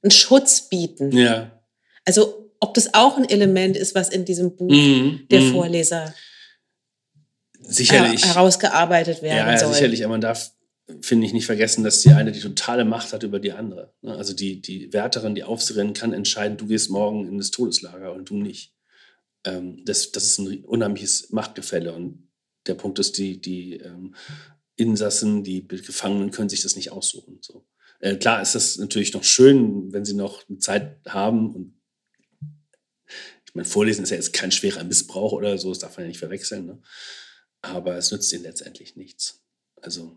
einen 0.03 0.11
Schutz 0.11 0.69
bieten. 0.69 1.13
Ja. 1.17 1.63
Also 2.05 2.50
ob 2.61 2.75
das 2.75 2.95
auch 2.95 3.17
ein 3.17 3.29
Element 3.29 3.77
ist, 3.77 3.95
was 3.95 4.09
in 4.11 4.25
diesem 4.25 4.55
Buch 4.57 4.71
Mhm. 4.71 5.27
der 5.31 5.41
Mhm. 5.41 5.53
Vorleser 5.53 6.15
Sicherlich. 7.63 8.25
her 8.25 8.35
herausgearbeitet 8.35 9.23
werden 9.23 9.37
Ja, 9.47 9.53
ja 9.53 9.59
soll. 9.59 9.75
sicherlich, 9.75 10.05
aber 10.05 10.13
man 10.15 10.21
darf, 10.21 10.53
finde 11.03 11.27
ich, 11.27 11.33
nicht 11.33 11.47
vergessen, 11.47 11.85
dass 11.85 12.01
die 12.03 12.11
eine 12.11 12.33
die 12.33 12.41
totale 12.41 12.85
Macht 12.85 13.13
hat 13.13 13.23
über 13.23 13.39
die 13.39 13.53
andere. 13.53 13.93
ne? 14.03 14.15
Also 14.17 14.33
die, 14.35 14.61
die 14.61 14.93
Wärterin, 14.93 15.35
die 15.35 15.45
Aufseherin 15.45 15.93
kann 15.93 16.13
entscheiden, 16.13 16.57
du 16.57 16.67
gehst 16.67 16.91
morgen 16.91 17.27
in 17.29 17.39
das 17.39 17.51
Todeslager 17.51 18.13
und 18.13 18.29
du 18.31 18.37
nicht. 18.37 18.75
Ähm, 19.45 19.83
das, 19.85 20.11
das 20.13 20.25
ist 20.25 20.39
ein 20.39 20.65
unheimliches 20.65 21.31
Machtgefälle 21.31 21.93
und 21.95 22.29
der 22.67 22.75
Punkt 22.75 22.99
ist, 22.99 23.17
die, 23.19 23.41
die 23.41 23.75
ähm, 23.77 24.15
Insassen, 24.77 25.45
die 25.45 25.67
Gefangenen 25.67 26.31
können 26.31 26.49
sich 26.51 26.63
das 26.63 26.77
nicht 26.77 26.93
aussuchen. 26.93 27.39
So. 27.41 27.65
Äh, 28.01 28.17
klar 28.17 28.43
ist 28.43 28.55
das 28.55 28.77
natürlich 28.79 29.13
noch 29.15 29.25
schön, 29.25 29.93
wenn 29.93 30.05
sie 30.05 30.15
noch 30.15 30.43
Zeit 30.59 30.99
haben 31.09 31.55
und 31.55 31.75
ich 33.51 33.57
meine, 33.57 33.67
Vorlesen 33.67 34.05
ist 34.05 34.11
ja 34.11 34.17
jetzt 34.17 34.33
kein 34.33 34.53
schwerer 34.53 34.85
Missbrauch 34.85 35.33
oder 35.33 35.59
so, 35.59 35.71
das 35.71 35.81
darf 35.81 35.97
man 35.97 36.05
ja 36.05 36.09
nicht 36.09 36.21
verwechseln. 36.21 36.67
Ne? 36.67 36.79
Aber 37.63 37.97
es 37.97 38.13
nützt 38.13 38.33
ihnen 38.33 38.45
letztendlich 38.45 38.95
nichts. 38.95 39.43
Also, 39.83 40.17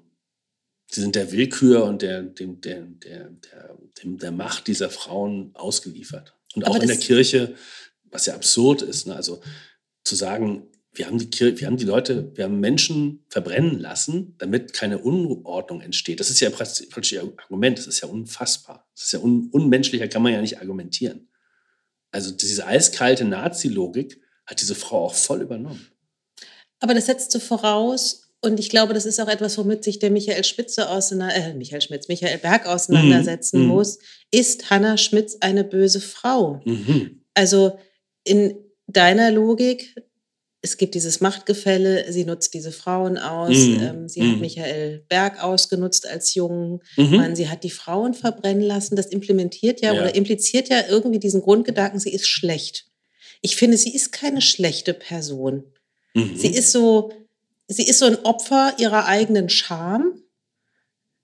sie 0.91 1.01
sind 1.01 1.15
der 1.15 1.31
Willkür 1.31 1.83
und 1.85 2.03
der, 2.03 2.21
dem, 2.21 2.61
der, 2.61 2.81
der, 2.81 3.29
der, 3.31 3.77
dem, 4.03 4.19
der 4.19 4.31
Macht 4.31 4.67
dieser 4.67 4.91
Frauen 4.91 5.49
ausgeliefert. 5.55 6.37
Und 6.53 6.67
auch 6.67 6.79
in 6.79 6.87
der 6.87 6.97
Kirche, 6.97 7.55
was 8.03 8.27
ja 8.27 8.35
absurd 8.35 8.83
ist, 8.83 9.07
ne? 9.07 9.15
also 9.15 9.41
zu 10.03 10.15
sagen, 10.15 10.67
wir 10.91 11.07
haben, 11.07 11.17
die 11.17 11.31
Kirche, 11.31 11.59
wir 11.59 11.65
haben 11.65 11.77
die 11.77 11.85
Leute, 11.85 12.31
wir 12.35 12.43
haben 12.43 12.59
Menschen 12.59 13.25
verbrennen 13.29 13.79
lassen, 13.79 14.35
damit 14.37 14.73
keine 14.73 14.99
Unordnung 14.99 15.81
entsteht. 15.81 16.19
Das 16.19 16.29
ist 16.29 16.39
ja 16.39 16.51
praktisch 16.51 16.87
praktisch 16.89 17.13
ihr 17.13 17.23
Argument, 17.23 17.79
das 17.79 17.87
ist 17.87 18.01
ja 18.01 18.07
unfassbar. 18.07 18.87
Das 18.93 19.05
ist 19.05 19.11
ja 19.13 19.19
un, 19.19 19.49
unmenschlicher, 19.51 20.07
kann 20.07 20.21
man 20.21 20.33
ja 20.33 20.41
nicht 20.41 20.59
argumentieren. 20.59 21.29
Also 22.13 22.31
diese 22.31 22.65
eiskalte 22.65 23.25
Nazi-Logik 23.25 24.21
hat 24.45 24.61
diese 24.61 24.75
Frau 24.75 25.05
auch 25.05 25.13
voll 25.13 25.41
übernommen. 25.41 25.87
Aber 26.79 26.93
das 26.93 27.07
setzt 27.07 27.31
so 27.31 27.39
voraus, 27.39 28.29
und 28.41 28.59
ich 28.59 28.69
glaube, 28.69 28.93
das 28.93 29.05
ist 29.05 29.21
auch 29.21 29.29
etwas, 29.29 29.57
womit 29.57 29.85
sich 29.85 29.99
der 29.99 30.11
Michael 30.11 30.43
Spitze 30.43 30.89
auseinander, 30.89 31.35
äh, 31.35 31.53
Michael 31.53 31.81
Schmitz, 31.81 32.09
Michael 32.09 32.37
Berg 32.39 32.65
auseinandersetzen 32.67 33.61
Mhm. 33.61 33.67
muss. 33.67 33.99
Ist 34.31 34.69
Hannah 34.69 34.97
Schmitz 34.97 35.37
eine 35.39 35.63
böse 35.63 36.01
Frau? 36.01 36.61
Mhm. 36.65 37.21
Also 37.33 37.79
in 38.25 38.55
deiner 38.87 39.31
Logik, 39.31 39.95
es 40.65 40.77
gibt 40.77 40.95
dieses 40.95 41.19
Machtgefälle, 41.19 42.09
sie 42.11 42.23
nutzt 42.23 42.53
diese 42.53 42.71
Frauen 42.71 43.17
aus, 43.17 43.49
Mhm. 43.57 43.79
ähm, 43.81 44.09
sie 44.09 44.21
Mhm. 44.21 44.31
hat 44.31 44.39
Michael 44.39 45.05
Berg 45.09 45.43
ausgenutzt 45.43 46.07
als 46.07 46.33
jungen 46.35 46.79
Mhm. 46.95 47.15
Mann, 47.17 47.35
sie 47.35 47.49
hat 47.49 47.63
die 47.65 47.69
Frauen 47.69 48.13
verbrennen 48.13 48.63
lassen. 48.63 48.95
Das 48.95 49.07
implementiert 49.07 49.81
ja, 49.81 49.93
Ja. 49.93 49.99
oder 50.01 50.15
impliziert 50.15 50.69
ja 50.69 50.83
irgendwie 50.89 51.19
diesen 51.19 51.41
Grundgedanken, 51.41 51.99
sie 51.99 52.13
ist 52.13 52.27
schlecht. 52.27 52.85
Ich 53.41 53.57
finde, 53.57 53.75
sie 53.77 53.93
ist 53.93 54.13
keine 54.13 54.41
schlechte 54.41 54.93
Person. 54.93 55.65
Mhm. 56.13 56.37
Sie 56.37 56.47
ist 56.55 56.71
so, 56.71 57.11
sie 57.67 57.83
ist 57.85 57.99
so 57.99 58.05
ein 58.05 58.23
Opfer 58.23 58.73
ihrer 58.79 59.05
eigenen 59.05 59.49
Scham. 59.49 60.21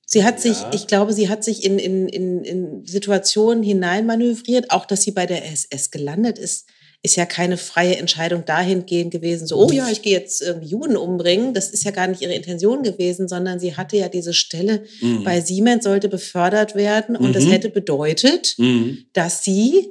Sie 0.05 0.25
hat 0.25 0.41
sich, 0.41 0.57
Ja. 0.59 0.71
ich 0.73 0.87
glaube, 0.87 1.13
sie 1.13 1.29
hat 1.29 1.45
sich 1.45 1.63
in, 1.63 1.79
in, 1.79 2.09
in, 2.09 2.43
in 2.43 2.85
Situationen 2.85 3.63
hineinmanövriert. 3.63 4.71
Auch, 4.71 4.85
dass 4.85 5.03
sie 5.03 5.11
bei 5.11 5.25
der 5.27 5.45
SS 5.49 5.91
gelandet 5.91 6.37
ist, 6.37 6.65
ist 7.01 7.15
ja 7.15 7.25
keine 7.25 7.55
freie 7.57 7.95
Entscheidung 7.97 8.43
dahingehend 8.45 9.11
gewesen, 9.11 9.47
so, 9.47 9.55
oh 9.57 9.71
ja, 9.71 9.87
ich 9.89 10.01
gehe 10.01 10.11
jetzt 10.11 10.41
irgendwie 10.41 10.67
Juden 10.67 10.97
umbringen. 10.97 11.53
Das 11.53 11.69
ist 11.69 11.85
ja 11.85 11.91
gar 11.91 12.07
nicht 12.07 12.21
ihre 12.21 12.33
Intention 12.33 12.83
gewesen, 12.83 13.29
sondern 13.29 13.57
sie 13.59 13.77
hatte 13.77 13.95
ja 13.95 14.09
diese 14.09 14.33
Stelle 14.33 14.83
Mhm. 15.01 15.23
bei 15.23 15.39
Siemens, 15.39 15.85
sollte 15.85 16.09
befördert 16.09 16.75
werden. 16.75 17.15
Und 17.15 17.33
das 17.33 17.45
Mhm. 17.45 17.51
hätte 17.51 17.69
bedeutet, 17.69 18.55
Mhm. 18.57 19.05
dass 19.13 19.45
sie 19.45 19.87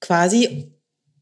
quasi 0.00 0.72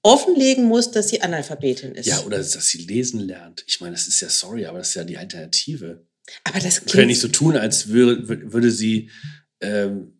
offenlegen 0.03 0.65
muss, 0.65 0.93
dass 0.93 1.09
sie 1.09 1.21
Analphabetin 1.21 1.93
ist. 1.97 2.07
Ja, 2.07 2.21
oder 2.25 2.39
dass 2.39 2.53
sie 2.69 2.79
lesen 2.87 3.21
lernt. 3.21 3.65
Ich 3.67 3.81
meine, 3.81 3.95
das 3.95 4.07
ist 4.07 4.21
ja 4.21 4.29
sorry, 4.29 4.67
aber 4.67 4.79
das 4.79 4.91
ist 4.91 4.95
ja 4.95 5.05
die 5.05 5.19
Alternative. 5.19 6.07
Aber 6.45 6.61
das 6.61 6.77
Wir 6.77 6.81
können 6.81 6.87
klingt 6.91 7.07
nicht 7.09 7.21
so 7.21 7.29
tun, 7.29 7.57
als 7.57 7.89
würde, 7.89 8.53
würde 8.53 8.71
sie, 8.71 9.11
ähm, 9.61 10.18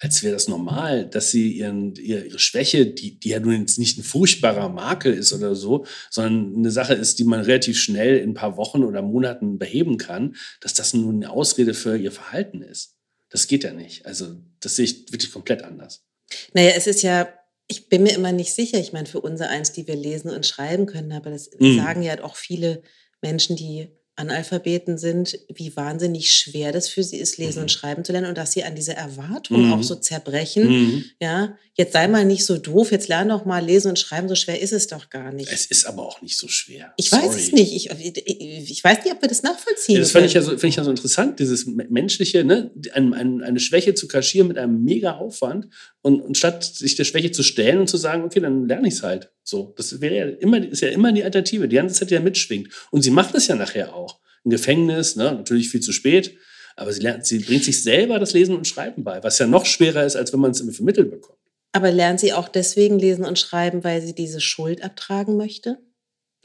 als 0.00 0.22
wäre 0.22 0.34
das 0.34 0.48
normal, 0.48 1.06
dass 1.08 1.30
sie 1.30 1.52
ihren, 1.52 1.94
ihre, 1.96 2.38
Schwäche, 2.38 2.86
die, 2.86 3.18
die 3.18 3.28
ja 3.30 3.40
nun 3.40 3.60
jetzt 3.60 3.78
nicht 3.78 3.98
ein 3.98 4.02
furchtbarer 4.02 4.68
Makel 4.68 5.14
ist 5.14 5.32
oder 5.32 5.54
so, 5.54 5.86
sondern 6.10 6.56
eine 6.56 6.70
Sache 6.70 6.94
ist, 6.94 7.18
die 7.18 7.24
man 7.24 7.40
relativ 7.40 7.78
schnell 7.78 8.18
in 8.18 8.30
ein 8.30 8.34
paar 8.34 8.56
Wochen 8.56 8.82
oder 8.84 9.02
Monaten 9.02 9.58
beheben 9.58 9.96
kann, 9.98 10.36
dass 10.60 10.74
das 10.74 10.94
nun 10.94 11.16
eine 11.16 11.30
Ausrede 11.30 11.74
für 11.74 11.96
ihr 11.96 12.12
Verhalten 12.12 12.62
ist. 12.62 12.96
Das 13.30 13.46
geht 13.46 13.64
ja 13.64 13.72
nicht. 13.72 14.06
Also, 14.06 14.36
das 14.60 14.76
sehe 14.76 14.84
ich 14.84 15.12
wirklich 15.12 15.32
komplett 15.32 15.62
anders. 15.62 16.04
Naja, 16.52 16.72
es 16.76 16.86
ist 16.86 17.02
ja, 17.02 17.28
ich 17.66 17.88
bin 17.88 18.02
mir 18.02 18.14
immer 18.14 18.32
nicht 18.32 18.52
sicher. 18.52 18.78
Ich 18.78 18.92
meine, 18.92 19.06
für 19.06 19.20
unser 19.20 19.48
eins, 19.48 19.72
die 19.72 19.86
wir 19.86 19.96
lesen 19.96 20.30
und 20.30 20.46
schreiben 20.46 20.86
können, 20.86 21.12
aber 21.12 21.30
das 21.30 21.50
Mhm. 21.58 21.76
sagen 21.76 22.02
ja 22.02 22.22
auch 22.22 22.36
viele 22.36 22.82
Menschen, 23.22 23.56
die 23.56 23.88
Analphabeten 24.16 24.96
sind, 24.98 25.38
wie 25.52 25.74
wahnsinnig 25.76 26.30
schwer 26.32 26.70
das 26.72 26.88
für 26.88 27.02
sie 27.02 27.16
ist, 27.18 27.36
lesen 27.38 27.58
Mhm. 27.58 27.62
und 27.62 27.68
schreiben 27.72 28.04
zu 28.04 28.12
lernen 28.12 28.28
und 28.28 28.38
dass 28.38 28.52
sie 28.52 28.62
an 28.64 28.74
dieser 28.76 28.94
Erwartung 28.94 29.66
Mhm. 29.66 29.72
auch 29.72 29.82
so 29.82 29.96
zerbrechen. 29.96 30.68
Mhm. 30.68 31.04
Ja, 31.20 31.56
jetzt 31.74 31.92
sei 31.92 32.06
mal 32.06 32.24
nicht 32.24 32.44
so 32.44 32.56
doof, 32.56 32.92
jetzt 32.92 33.08
lern 33.08 33.28
doch 33.28 33.44
mal 33.44 33.64
lesen 33.64 33.88
und 33.88 33.98
schreiben, 33.98 34.28
so 34.28 34.34
schwer 34.36 34.60
ist 34.60 34.72
es 34.72 34.86
doch 34.86 35.10
gar 35.10 35.32
nicht. 35.32 35.50
Es 35.52 35.66
ist 35.66 35.84
aber 35.86 36.06
auch 36.06 36.22
nicht 36.22 36.36
so 36.38 36.46
schwer. 36.48 36.92
ich 36.96 37.10
Sorry. 37.10 37.26
weiß 37.26 37.34
es 37.36 37.52
nicht. 37.52 37.74
Ich, 37.74 37.90
ich, 37.90 38.70
ich 38.70 38.84
weiß 38.84 39.04
nicht, 39.04 39.12
ob 39.14 39.20
wir 39.20 39.28
das 39.28 39.42
nachvollziehen 39.42 39.98
das 39.98 40.12
finde 40.12 40.28
ich, 40.28 40.34
ja 40.34 40.42
so, 40.42 40.52
ich 40.54 40.76
ja 40.76 40.84
so 40.84 40.90
interessant, 40.90 41.40
dieses 41.40 41.66
me- 41.66 41.86
menschliche, 41.90 42.44
ne, 42.44 42.70
ein, 42.92 43.12
ein, 43.14 43.42
eine 43.42 43.58
Schwäche 43.60 43.94
zu 43.94 44.06
kaschieren 44.06 44.48
mit 44.48 44.58
einem 44.58 44.84
mega 44.84 45.16
Aufwand 45.16 45.68
und, 46.04 46.20
und 46.20 46.36
statt 46.36 46.62
sich 46.62 46.96
der 46.96 47.04
Schwäche 47.04 47.32
zu 47.32 47.42
stellen 47.42 47.78
und 47.78 47.88
zu 47.88 47.96
sagen, 47.96 48.24
okay, 48.24 48.38
dann 48.38 48.68
lerne 48.68 48.88
ich 48.88 48.94
es 48.94 49.02
halt. 49.02 49.30
So, 49.42 49.72
das 49.78 50.02
wäre 50.02 50.14
ja 50.14 50.26
immer, 50.26 50.62
ist 50.62 50.82
ja 50.82 50.88
immer 50.88 51.10
die 51.12 51.24
Alternative, 51.24 51.66
die 51.66 51.76
ganze 51.76 51.94
Zeit 51.94 52.10
ja 52.10 52.20
mitschwingt. 52.20 52.68
Und 52.90 53.00
sie 53.00 53.10
macht 53.10 53.34
es 53.34 53.46
ja 53.46 53.54
nachher 53.54 53.94
auch. 53.94 54.20
Im 54.44 54.50
Gefängnis, 54.50 55.16
ne, 55.16 55.32
natürlich 55.32 55.70
viel 55.70 55.80
zu 55.80 55.92
spät, 55.92 56.36
aber 56.76 56.92
sie, 56.92 57.00
lernt, 57.00 57.24
sie 57.24 57.38
bringt 57.38 57.64
sich 57.64 57.82
selber 57.82 58.18
das 58.18 58.34
Lesen 58.34 58.54
und 58.54 58.68
Schreiben 58.68 59.02
bei, 59.02 59.22
was 59.22 59.38
ja 59.38 59.46
noch 59.46 59.64
schwerer 59.64 60.04
ist, 60.04 60.14
als 60.14 60.30
wenn 60.34 60.40
man 60.40 60.50
es 60.50 60.60
vermittelt 60.76 61.10
bekommt. 61.10 61.38
Aber 61.72 61.90
lernt 61.90 62.20
sie 62.20 62.34
auch 62.34 62.48
deswegen 62.48 62.98
lesen 62.98 63.24
und 63.24 63.38
schreiben, 63.38 63.82
weil 63.82 64.02
sie 64.02 64.14
diese 64.14 64.42
Schuld 64.42 64.84
abtragen 64.84 65.38
möchte, 65.38 65.78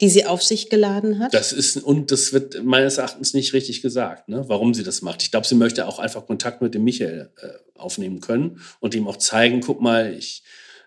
die 0.02 0.10
sie 0.10 0.26
auf 0.26 0.42
sich 0.44 0.70
geladen 0.70 1.20
hat? 1.20 1.34
Das 1.34 1.52
ist, 1.52 1.78
und 1.78 2.12
das 2.12 2.32
wird 2.34 2.64
meines 2.64 2.98
Erachtens 2.98 3.34
nicht 3.34 3.54
richtig 3.54 3.82
gesagt, 3.82 4.30
ne, 4.30 4.44
warum 4.48 4.74
sie 4.74 4.84
das 4.84 5.02
macht. 5.02 5.22
Ich 5.24 5.32
glaube, 5.32 5.48
sie 5.48 5.56
möchte 5.56 5.88
auch 5.88 6.00
einfach 6.00 6.26
Kontakt 6.26 6.62
mit 6.62 6.74
dem 6.74 6.84
Michael 6.84 7.32
äh, 7.42 7.48
aufnehmen 7.80 8.20
können 8.22 8.62
und 8.80 8.96
ihm 8.96 9.08
auch 9.08 9.18
zeigen, 9.18 9.62
guck 9.62 9.82
mal, 9.82 10.14
ich, 10.14 10.44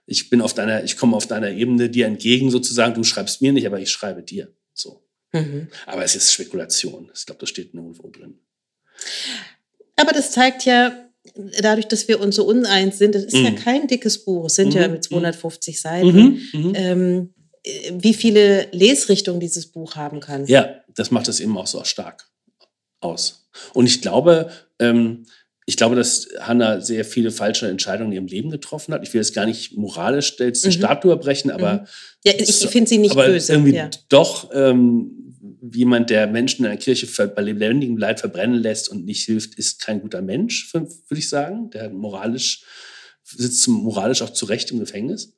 ich 0.07 0.31
bin 0.31 0.40
auf 0.40 0.55
deiner, 0.55 0.83
ich 0.85 0.96
komme 0.96 1.16
auf 1.16 1.27
deiner 1.27 1.51
Ebene 1.51 1.90
dir 1.90 2.07
entgegen 2.07 2.51
sozusagen, 2.51 2.94
du 2.94 3.05
schreibst 3.05 3.42
mir 3.42 3.53
nicht, 3.53 3.66
aber 3.66 3.81
ich 3.81 3.90
schreibe 3.90 4.22
dir. 4.22 4.53
So. 4.75 5.03
Mhm. 5.33 5.68
Aber 5.87 6.05
es 6.05 6.14
ist 6.16 6.33
Spekulation. 6.33 7.11
Ich 7.14 7.27
glaube, 7.27 7.40
das 7.40 7.48
steht 7.51 7.75
nirgendwo 7.75 8.09
drin. 8.09 8.38
Aber 9.96 10.12
das 10.12 10.33
zeigt 10.33 10.64
ja, 10.64 10.92
dadurch, 11.61 11.87
dass 11.87 12.09
wir 12.09 12.20
uns 12.20 12.37
so 12.37 12.44
uneins 12.46 12.98
sind, 12.98 13.14
das 13.14 13.25
ist 13.25 13.37
ja 13.37 13.51
Mhm. 13.51 13.57
kein 13.57 13.87
dickes 13.87 14.25
Buch, 14.25 14.46
es 14.46 14.55
sind 14.55 14.75
ja 14.75 14.87
Mhm, 14.88 14.94
mit 14.94 15.05
250 15.05 15.81
Seiten, 15.81 16.40
ähm, 16.75 16.75
äh, 16.75 17.41
wie 17.92 18.14
viele 18.14 18.68
Lesrichtungen 18.72 19.40
dieses 19.40 19.66
Buch 19.66 19.94
haben 19.96 20.20
kann. 20.20 20.46
Ja, 20.46 20.81
das 20.94 21.11
macht 21.11 21.29
es 21.29 21.40
eben 21.40 21.57
auch 21.57 21.66
so 21.66 21.83
stark 21.85 22.29
aus. 23.01 23.48
Und 23.75 23.87
ich 23.87 24.01
glaube, 24.03 24.51
ähm, 24.79 25.27
ich 25.64 25.77
glaube, 25.77 25.94
dass 25.94 26.27
Hannah 26.40 26.81
sehr 26.81 27.05
viele 27.05 27.31
falsche 27.31 27.68
Entscheidungen 27.68 28.11
in 28.11 28.16
ihrem 28.16 28.27
Leben 28.27 28.51
getroffen 28.51 28.92
hat. 28.94 29.07
Ich 29.07 29.14
will 29.14 29.20
jetzt 29.20 29.35
gar 29.35 29.46
nicht 29.46 29.77
moralisch 29.77 30.35
jetzt 30.40 30.64
die 30.64 30.68
Mhm. 30.68 30.72
Statue 30.72 31.16
brechen, 31.16 31.51
aber 31.53 31.87
Ja, 32.25 32.33
ich 32.37 32.57
finde 32.68 32.88
sie 32.88 32.98
nicht 32.98 33.12
aber 33.12 33.27
böse. 33.27 33.53
irgendwie 33.53 33.75
Ja. 33.77 33.88
doch 34.09 34.51
ähm, 34.53 35.18
jemand, 35.72 36.11
der 36.11 36.27
Menschen 36.27 36.64
in 36.64 36.70
der 36.72 36.79
Kirche 36.81 37.07
bei 37.29 37.42
lebendigem 37.42 37.96
Leid 37.96 38.18
verbrennen 38.18 38.61
lässt 38.61 38.88
und 38.88 39.05
nicht 39.05 39.25
hilft, 39.25 39.55
ist 39.55 39.81
kein 39.81 40.01
guter 40.01 40.20
Mensch, 40.20 40.72
würde 40.75 40.90
ich 41.16 41.29
sagen. 41.29 41.70
Der 41.70 41.90
moralisch 41.90 42.64
sitzt 43.25 43.68
moralisch 43.68 44.22
auch 44.22 44.31
zu 44.31 44.46
Recht 44.46 44.72
im 44.72 44.81
Gefängnis. 44.81 45.33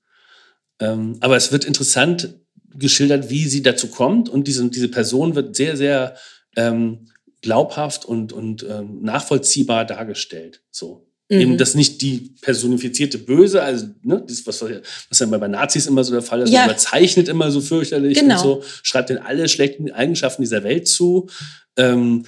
Ähm, 0.81 1.17
aber 1.21 1.37
es 1.37 1.53
wird 1.53 1.65
interessant 1.65 2.35
geschildert, 2.77 3.31
wie 3.31 3.45
sie 3.49 3.63
dazu 3.63 3.89
kommt 3.89 4.29
und 4.29 4.49
diese, 4.49 4.69
diese 4.69 4.89
Person 4.89 5.35
wird 5.35 5.55
sehr, 5.55 5.77
sehr 5.77 6.17
ähm, 6.57 7.09
glaubhaft 7.41 8.05
und, 8.05 8.33
und 8.33 8.65
ähm, 8.69 9.03
nachvollziehbar 9.03 9.85
dargestellt. 9.85 10.63
So. 10.71 11.07
Mhm. 11.31 11.41
Eben 11.41 11.59
das 11.59 11.75
nicht 11.75 12.03
die 12.03 12.35
personifizierte 12.41 13.19
Böse, 13.19 13.63
also 13.63 13.87
ne, 14.03 14.23
das, 14.27 14.47
was, 14.47 14.63
was 14.63 15.19
ja 15.19 15.27
bei 15.27 15.49
Nazis 15.49 15.87
immer 15.87 16.05
so 16.05 16.13
der 16.13 16.23
Fall 16.23 16.43
ist, 16.43 16.51
Ja. 16.51 16.61
man 16.61 16.71
überzeichnet 16.71 17.29
immer 17.29 17.51
so 17.51 17.61
fürchterlich 17.61 18.19
Genau. 18.19 18.35
und 18.35 18.41
so, 18.41 18.63
schreibt 18.83 19.11
denn 19.11 19.19
alle 19.19 19.49
schlechten 19.49 19.91
Eigenschaften 19.91 20.43
dieser 20.43 20.65
Welt 20.65 20.89
zu, 20.89 21.29
ähm, 21.77 22.27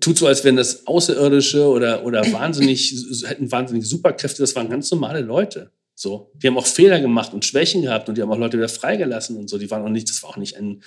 tut 0.00 0.18
so, 0.18 0.26
als 0.26 0.44
wären 0.44 0.56
das 0.56 0.86
Außerirdische 0.86 1.66
oder, 1.66 2.04
oder 2.04 2.20
wahnsinnig, 2.32 2.94
hätten 3.24 3.50
wahnsinnige 3.50 3.86
Superkräfte, 3.86 4.42
das 4.42 4.54
waren 4.54 4.68
ganz 4.70 4.90
normale 4.90 5.20
Leute. 5.20 5.72
So, 6.02 6.32
die 6.34 6.48
haben 6.48 6.58
auch 6.58 6.66
Fehler 6.66 7.00
gemacht 7.00 7.32
und 7.32 7.44
Schwächen 7.44 7.82
gehabt 7.82 8.08
und 8.08 8.18
die 8.18 8.22
haben 8.22 8.32
auch 8.32 8.36
Leute 8.38 8.56
wieder 8.58 8.68
freigelassen 8.68 9.36
und 9.36 9.46
so. 9.48 9.56
Die 9.56 9.70
waren 9.70 9.84
auch 9.84 9.88
nicht, 9.88 10.10
das 10.10 10.20
war 10.24 10.30
auch 10.30 10.36
nicht 10.36 10.56
ein, 10.56 10.82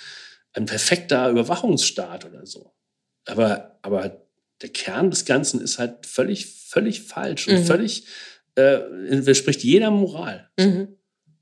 ein 0.52 0.66
perfekter 0.66 1.30
Überwachungsstaat 1.30 2.26
oder 2.26 2.44
so. 2.44 2.72
Aber, 3.24 3.78
aber 3.80 4.26
der 4.60 4.68
Kern 4.68 5.10
des 5.10 5.24
Ganzen 5.24 5.62
ist 5.62 5.78
halt 5.78 6.04
völlig, 6.04 6.44
völlig 6.44 7.00
falsch 7.00 7.48
und 7.48 7.54
Mhm. 7.60 7.64
völlig 7.64 8.04
äh, 8.56 8.80
widerspricht 9.08 9.64
jeder 9.64 9.90
Moral. 9.90 10.50
Mhm. 10.58 10.88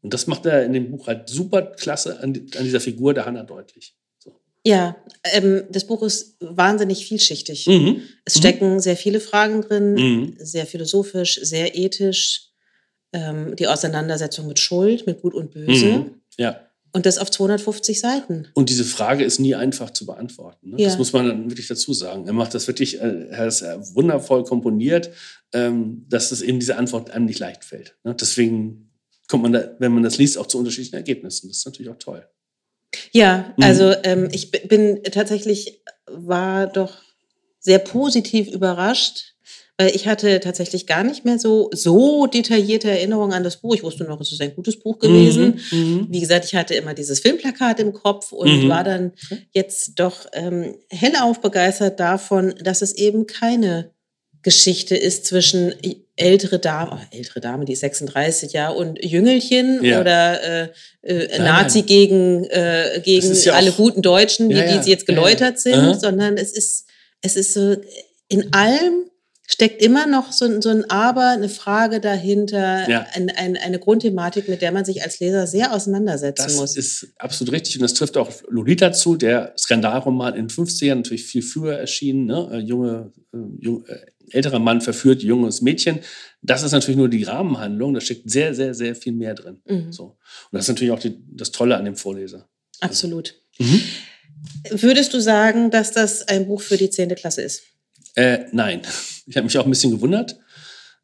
Und 0.03 0.15
das 0.15 0.29
macht 0.29 0.47
er 0.47 0.65
in 0.65 0.73
dem 0.73 0.93
Buch 0.93 1.09
halt 1.09 1.29
super 1.29 1.63
klasse 1.63 2.21
an, 2.21 2.33
an 2.57 2.63
dieser 2.65 2.81
Figur 2.81 3.13
der 3.13 3.27
Hannah 3.27 3.43
deutlich. 3.43 3.97
So. 4.21 4.39
Ja, 4.65 4.97
ähm, 5.33 5.65
das 5.71 5.85
Buch 5.85 6.05
ist 6.05 6.37
wahnsinnig 6.39 7.07
vielschichtig. 7.09 7.67
Mhm. 7.67 8.03
Es 8.25 8.39
stecken 8.39 8.79
sehr 8.79 8.97
viele 8.97 9.19
Fragen 9.19 9.63
drin, 9.63 9.95
Mhm. 9.95 10.35
sehr 10.39 10.67
philosophisch, 10.67 11.41
sehr 11.43 11.75
ethisch. 11.77 12.51
Ähm, 13.15 13.55
die 13.57 13.69
Auseinandersetzung 13.69 14.47
mit 14.49 14.59
Schuld, 14.59 15.07
mit 15.07 15.23
Gut 15.23 15.35
und 15.35 15.53
Böse. 15.53 15.87
Mhm. 15.87 16.11
Ja. 16.37 16.61
Und 16.93 17.07
das 17.07 17.19
auf 17.19 17.31
250 17.31 17.99
Seiten. 17.99 18.49
Und 18.55 18.71
diese 18.71 18.85
Frage 18.85 19.25
ist 19.25 19.39
nie 19.41 19.55
einfach 19.55 19.91
zu 19.91 20.05
beantworten. 20.05 20.71
Ne? 20.71 20.77
Ja. 20.79 20.89
Das 20.89 20.99
muss 20.99 21.13
man 21.13 21.27
dann 21.27 21.51
wirklich 21.51 21.69
dazu 21.69 21.93
sagen. 21.93 22.27
Er 22.27 22.33
macht 22.33 22.55
das 22.55 22.67
wirklich, 22.67 23.01
äh, 23.01 23.29
er 23.31 23.39
hat 23.39 23.49
es 23.49 23.63
äh, 23.63 23.77
wundervoll 23.95 24.45
komponiert, 24.45 25.11
ähm, 25.53 26.05
dass 26.09 26.31
es 26.33 26.43
eben 26.43 26.59
diese 26.61 26.77
Antwort 26.77 27.11
einem 27.11 27.25
nicht 27.27 27.39
leicht 27.39 27.65
fällt. 27.65 27.97
Ne? 28.05 28.15
Deswegen 28.15 28.91
kommt 29.29 29.43
man 29.45 29.53
da, 29.53 29.75
wenn 29.79 29.93
man 29.93 30.03
das 30.03 30.19
liest, 30.19 30.37
auch 30.39 30.47
zu 30.47 30.59
unterschiedlichen 30.59 30.97
Ergebnissen. 30.97 31.49
Das 31.49 31.59
ist 31.59 31.67
natürlich 31.67 31.91
auch 31.91 31.99
toll. 31.99 32.27
Ja, 33.13 33.53
Mhm. 33.57 33.65
also 33.65 33.93
ähm, 34.05 34.29
ich 34.33 34.51
bin 34.51 35.03
tatsächlich, 35.05 35.83
war 36.07 36.67
doch 36.67 36.99
sehr 37.59 37.79
positiv 37.79 38.49
überrascht, 38.49 39.35
weil 39.77 39.95
ich 39.95 40.07
hatte 40.07 40.39
tatsächlich 40.41 40.87
gar 40.87 41.03
nicht 41.03 41.25
mehr 41.25 41.39
so, 41.39 41.69
so 41.73 42.27
detaillierte 42.27 42.89
Erinnerungen 42.91 43.33
an 43.33 43.43
das 43.43 43.57
Buch. 43.61 43.75
Ich 43.75 43.83
wusste 43.83 44.05
noch, 44.05 44.21
es 44.21 44.31
ist 44.33 44.41
ein 44.41 44.55
gutes 44.55 44.79
Buch 44.79 44.99
gewesen. 45.01 45.61
Mhm. 45.73 46.07
Wie 46.11 46.21
gesagt, 46.21 46.45
ich 46.45 46.55
hatte 46.55 46.75
immer 46.75 46.95
dieses 46.95 47.21
Filmplakat 47.21 47.81
im 47.81 47.93
Kopf 47.93 48.31
und 48.33 48.65
Mhm. 48.65 48.69
war 48.69 48.85
dann 48.85 49.13
jetzt 49.53 49.99
doch 49.99 50.27
ähm, 50.33 50.77
hellauf 50.91 51.41
begeistert 51.41 51.99
davon, 51.99 52.55
dass 52.63 52.83
es 52.83 52.93
eben 52.95 53.27
keine 53.27 53.91
Geschichte 54.43 54.95
ist 54.95 55.25
zwischen 55.27 55.75
ältere 56.17 56.59
Dame, 56.61 56.93
oh, 56.93 57.17
ältere 57.17 57.41
Dame, 57.41 57.65
die 57.65 57.73
ist 57.73 57.81
36, 57.81 58.53
ja, 58.53 58.69
und 58.69 59.03
Jüngelchen 59.03 59.83
Ja. 59.83 60.01
oder 60.01 60.63
äh, 60.65 60.69
äh, 61.03 61.39
Nazi 61.39 61.79
nein. 61.79 61.87
gegen, 61.87 62.45
äh, 62.45 63.01
gegen 63.03 63.35
ja 63.43 63.55
alle 63.55 63.71
auch- 63.71 63.77
guten 63.77 64.03
Deutschen, 64.03 64.51
Ja, 64.51 64.65
die, 64.71 64.85
die 64.85 64.91
jetzt 64.91 65.07
geläutert 65.07 65.59
sind, 65.59 65.99
sondern 66.01 66.37
es 66.37 66.53
ist, 66.53 66.85
es 67.23 67.35
ist 67.37 67.55
so 67.55 67.75
in 68.29 68.53
allem 68.53 69.11
steckt 69.47 69.83
immer 69.83 70.07
noch 70.07 70.33
so, 70.33 70.61
so 70.61 70.71
ein 70.71 70.89
Aber, 70.91 71.29
eine 71.29 71.49
Frage 71.49 72.01
dahinter, 72.01 72.89
Ja. 72.89 73.07
ein, 73.13 73.31
ein, 73.31 73.57
eine 73.57 73.79
Grundthematik, 73.79 74.49
mit 74.49 74.63
der 74.63 74.73
man 74.73 74.85
sich 74.85 75.03
als 75.03 75.21
Leser 75.21 75.47
sehr 75.47 75.73
auseinandersetzen 75.75 76.45
Das 76.45 76.57
muss. 76.57 76.77
ist 76.77 77.09
absolut 77.19 77.53
richtig 77.53 77.77
und 77.77 77.83
das 77.83 77.95
trifft 77.95 78.17
auch 78.17 78.31
Lolita 78.49 78.93
zu, 78.93 79.17
der 79.17 79.53
Skandalroman 79.59 80.35
in 80.35 80.49
den 80.49 80.51
50ern, 80.51 80.95
natürlich 80.97 81.25
viel 81.25 81.43
früher 81.43 81.75
erschienen. 81.79 82.25
Ne? 82.27 82.49
Äh, 82.53 82.59
Junge, 82.61 83.13
äh, 83.35 83.39
jung, 83.61 83.85
äh, 83.87 83.99
älterer 84.31 84.59
Mann 84.59 84.81
verführt 84.81 85.23
junges 85.23 85.61
Mädchen. 85.61 85.99
Das 86.41 86.63
ist 86.63 86.73
natürlich 86.73 86.97
nur 86.97 87.11
die 87.11 87.25
Rahmenhandlung, 87.25 87.93
da 87.93 88.01
steckt 88.01 88.31
sehr, 88.31 88.55
sehr, 88.55 88.73
sehr 88.75 88.95
viel 88.97 89.13
mehr 89.13 89.35
drin. 89.35 89.61
Mhm. 89.67 89.93
So. 89.93 90.05
Und 90.05 90.17
das 90.53 90.63
ist 90.65 90.69
natürlich 90.69 90.93
auch 90.93 90.99
die, 90.99 91.19
das 91.33 91.51
Tolle 91.53 91.77
an 91.77 91.85
dem 91.85 91.97
Vorleser. 91.97 92.49
Absolut. 92.81 93.35
Mhm. 93.59 93.83
Würdest 94.71 95.13
du 95.13 95.21
sagen, 95.21 95.71
dass 95.71 95.93
das 95.93 96.27
ein 96.29 96.47
Buch 96.47 96.63
für 96.63 96.77
die 96.79 96.89
10. 96.91 97.15
Klasse 97.15 97.43
ist? 97.43 97.63
Äh, 98.15 98.47
nein, 98.53 98.83
ich 99.27 99.37
habe 99.37 99.45
mich 99.45 99.59
auch 99.59 99.65
ein 99.65 99.71
bisschen 99.71 99.91
gewundert. 99.91 100.39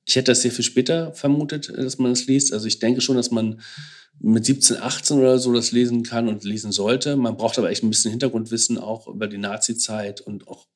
Ich 0.06 0.16
hätte 0.16 0.30
das 0.32 0.42
sehr 0.42 0.50
viel 0.52 0.64
später 0.64 1.12
vermutet, 1.12 1.68
äh, 1.68 1.82
dass 1.82 1.98
man 1.98 2.12
es 2.12 2.26
liest. 2.26 2.52
Also 2.52 2.66
ich 2.66 2.78
denke 2.78 3.00
schon, 3.00 3.16
dass 3.16 3.30
man 3.30 3.60
mit 4.18 4.44
17, 4.44 4.78
18 4.78 5.18
oder 5.18 5.38
so 5.38 5.52
das 5.52 5.72
lesen 5.72 6.02
kann 6.02 6.28
und 6.28 6.44
lesen 6.44 6.72
sollte. 6.72 7.16
Man 7.16 7.36
braucht 7.36 7.58
aber 7.58 7.70
echt 7.70 7.82
ein 7.82 7.90
bisschen 7.90 8.10
Hintergrundwissen 8.10 8.78
auch 8.78 9.06
über 9.08 9.26
die 9.28 9.38
Nazi-Zeit 9.38 10.20
und 10.20 10.46
auch, 10.48 10.66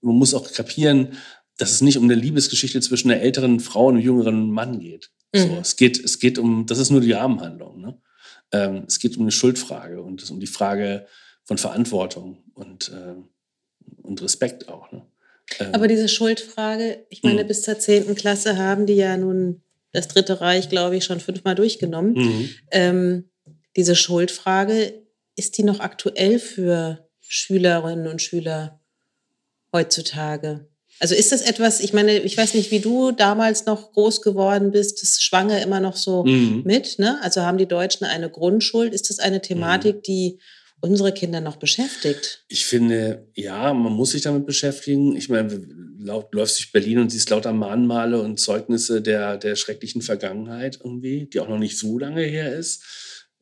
man 0.00 0.14
muss 0.16 0.34
auch 0.34 0.50
kapieren, 0.52 1.12
dass 1.58 1.72
es 1.72 1.80
nicht 1.80 1.98
um 1.98 2.04
eine 2.04 2.14
Liebesgeschichte 2.14 2.80
zwischen 2.80 3.10
einer 3.10 3.20
älteren 3.20 3.60
Frau 3.60 3.86
und 3.86 3.94
einem 3.96 4.04
jüngeren 4.04 4.50
Mann 4.50 4.80
geht. 4.80 5.10
So, 5.34 5.46
Mhm. 5.46 5.58
es 5.58 5.76
geht, 5.76 6.02
es 6.02 6.18
geht 6.18 6.38
um, 6.38 6.66
das 6.66 6.78
ist 6.78 6.90
nur 6.90 7.00
die 7.00 7.12
Rahmenhandlung. 7.12 7.80
Ne? 7.80 8.00
Ähm, 8.52 8.84
es 8.86 8.98
geht 8.98 9.16
um 9.16 9.22
eine 9.22 9.32
Schuldfrage 9.32 10.00
und 10.02 10.22
es 10.22 10.30
um 10.30 10.38
die 10.40 10.46
Frage 10.46 11.06
von 11.44 11.58
Verantwortung 11.58 12.44
und, 12.54 12.92
ähm, 12.94 13.28
und 14.02 14.22
Respekt 14.22 14.68
auch. 14.68 14.90
Ne? 14.92 15.02
Ähm, 15.60 15.68
Aber 15.72 15.88
diese 15.88 16.08
Schuldfrage, 16.08 17.04
ich 17.10 17.22
meine, 17.22 17.44
Mhm. 17.44 17.48
bis 17.48 17.62
zur 17.62 17.78
10. 17.78 18.14
Klasse 18.14 18.56
haben 18.58 18.86
die 18.86 18.94
ja 18.94 19.16
nun 19.16 19.62
das 19.92 20.08
Dritte 20.08 20.40
Reich, 20.40 20.68
glaube 20.68 20.96
ich, 20.96 21.04
schon 21.04 21.20
fünfmal 21.20 21.54
durchgenommen. 21.54 22.12
mhm. 22.14 22.48
Ähm, 22.70 23.30
diese 23.76 23.94
Schuldfrage, 23.96 24.92
ist 25.36 25.58
die 25.58 25.62
noch 25.62 25.80
aktuell 25.80 26.38
für 26.38 27.08
Schülerinnen 27.20 28.06
und 28.08 28.22
Schüler 28.22 28.80
heutzutage? 29.72 30.66
Also 30.98 31.14
ist 31.14 31.30
das 31.30 31.42
etwas, 31.42 31.80
ich 31.80 31.92
meine, 31.92 32.18
ich 32.20 32.38
weiß 32.38 32.54
nicht, 32.54 32.70
wie 32.70 32.80
du 32.80 33.10
damals 33.12 33.66
noch 33.66 33.92
groß 33.92 34.22
geworden 34.22 34.70
bist, 34.70 35.02
das 35.02 35.20
schwange 35.20 35.60
immer 35.62 35.78
noch 35.78 35.96
so 35.96 36.24
Mhm. 36.24 36.62
mit, 36.64 36.98
ne? 36.98 37.18
Also 37.22 37.42
haben 37.42 37.58
die 37.58 37.68
Deutschen 37.68 38.06
eine 38.06 38.30
Grundschuld? 38.30 38.94
Ist 38.94 39.10
das 39.10 39.18
eine 39.18 39.42
Thematik, 39.42 40.02
die 40.04 40.38
unsere 40.80 41.12
Kinder 41.12 41.40
noch 41.40 41.56
beschäftigt? 41.56 42.44
Ich 42.48 42.66
finde, 42.66 43.28
ja, 43.34 43.72
man 43.74 43.92
muss 43.92 44.10
sich 44.10 44.22
damit 44.22 44.46
beschäftigen. 44.46 45.16
Ich 45.16 45.28
meine, 45.28 45.60
laut, 45.98 46.28
du 46.32 46.38
läufst 46.38 46.58
durch 46.58 46.72
Berlin 46.72 46.98
und 46.98 47.10
siehst 47.10 47.30
lauter 47.30 47.52
Mahnmale 47.52 48.20
und 48.20 48.38
Zeugnisse 48.38 49.02
der, 49.02 49.36
der 49.36 49.56
schrecklichen 49.56 50.02
Vergangenheit 50.02 50.78
irgendwie, 50.82 51.26
die 51.26 51.40
auch 51.40 51.48
noch 51.48 51.58
nicht 51.58 51.78
so 51.78 51.98
lange 51.98 52.22
her 52.22 52.54
ist. 52.54 52.84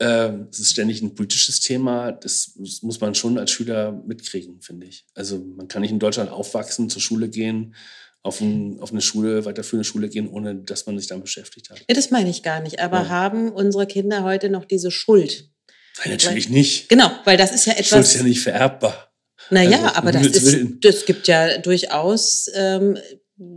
Ähm, 0.01 0.49
Es 0.51 0.59
ist 0.59 0.71
ständig 0.73 1.03
ein 1.03 1.15
politisches 1.15 1.61
Thema. 1.61 2.13
Das, 2.13 2.53
das 2.57 2.83
muss 2.83 3.01
man 3.01 3.15
schon 3.15 3.39
als 3.39 3.51
Schüler 3.51 3.93
mitkriegen, 4.07 4.61
finde 4.61 4.87
ich. 4.87 5.05
Also 5.15 5.39
man 5.39 5.69
kann 5.69 5.83
nicht 5.83 5.93
in 5.93 5.99
Deutschland 6.01 6.31
aufwachsen, 6.31 6.91
zur 6.91 7.03
Schule 7.03 7.29
gehen, 7.29 7.75
auf, 8.23 8.41
ein, 8.41 8.81
auf 8.81 8.91
eine 8.91 9.03
Schule, 9.03 9.45
weiterführende 9.45 9.85
Schule 9.85 10.09
gehen, 10.09 10.29
ohne 10.29 10.55
dass 10.57 10.87
man 10.87 10.99
sich 10.99 11.09
damit 11.09 11.25
beschäftigt 11.25 11.71
hat. 11.71 11.79
Ja, 11.89 11.95
das 11.95 12.11
meine 12.11 12.31
ich 12.31 12.43
gar 12.43 12.61
nicht. 12.61 12.81
Aber 12.81 13.03
Ja. 13.03 13.09
haben 13.11 13.53
unsere 13.53 13.87
Kinder 13.87 14.25
heute 14.25 14.49
noch 14.49 14.65
diese 14.65 14.91
Schuld? 14.91 15.51
Nein, 15.99 16.11
natürlich 16.11 16.49
nicht. 16.49 16.89
Genau, 16.89 17.11
weil 17.25 17.37
das 17.37 17.53
ist 17.53 17.67
ja 17.67 17.73
Schuld 17.75 17.87
etwas. 17.87 18.09
ist 18.09 18.17
ja 18.17 18.23
nicht 18.25 18.41
vererbbar. 18.41 19.11
Naja, 19.51 19.79
Also, 19.83 19.95
aber 19.97 20.13
das 20.13 20.27
ist, 20.27 20.47
Willen. 20.47 20.79
das 20.81 21.05
gibt 21.05 21.29
ja 21.29 21.59
durchaus 21.59 22.51
ähm, 22.55 22.99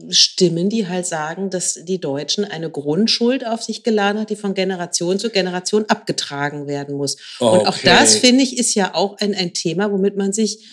Stimmen, 0.09 0.69
die 0.69 0.87
halt 0.87 1.05
sagen, 1.05 1.49
dass 1.49 1.79
die 1.83 1.99
Deutschen 1.99 2.43
eine 2.45 2.69
Grundschuld 2.69 3.45
auf 3.45 3.61
sich 3.63 3.83
geladen 3.83 4.19
hat, 4.21 4.29
die 4.29 4.35
von 4.35 4.53
Generation 4.53 5.19
zu 5.19 5.29
Generation 5.29 5.85
abgetragen 5.87 6.67
werden 6.67 6.95
muss. 6.95 7.15
Und 7.39 7.47
auch 7.67 7.77
Okay. 7.77 7.81
das, 7.85 8.15
finde 8.17 8.43
ich, 8.43 8.57
ist 8.57 8.73
ja 8.75 8.95
auch 8.95 9.17
ein, 9.19 9.33
ein 9.35 9.53
Thema, 9.53 9.91
womit 9.91 10.17
man 10.17 10.33
sich 10.33 10.65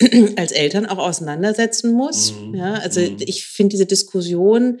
als 0.36 0.52
Eltern 0.52 0.86
auch 0.86 0.98
auseinandersetzen 0.98 1.92
muss. 1.92 2.32
Mhm. 2.32 2.54
Ja, 2.54 2.74
also 2.74 3.00
Mhm. 3.00 3.16
ich 3.20 3.44
finde 3.46 3.70
diese 3.70 3.86
Diskussion, 3.86 4.80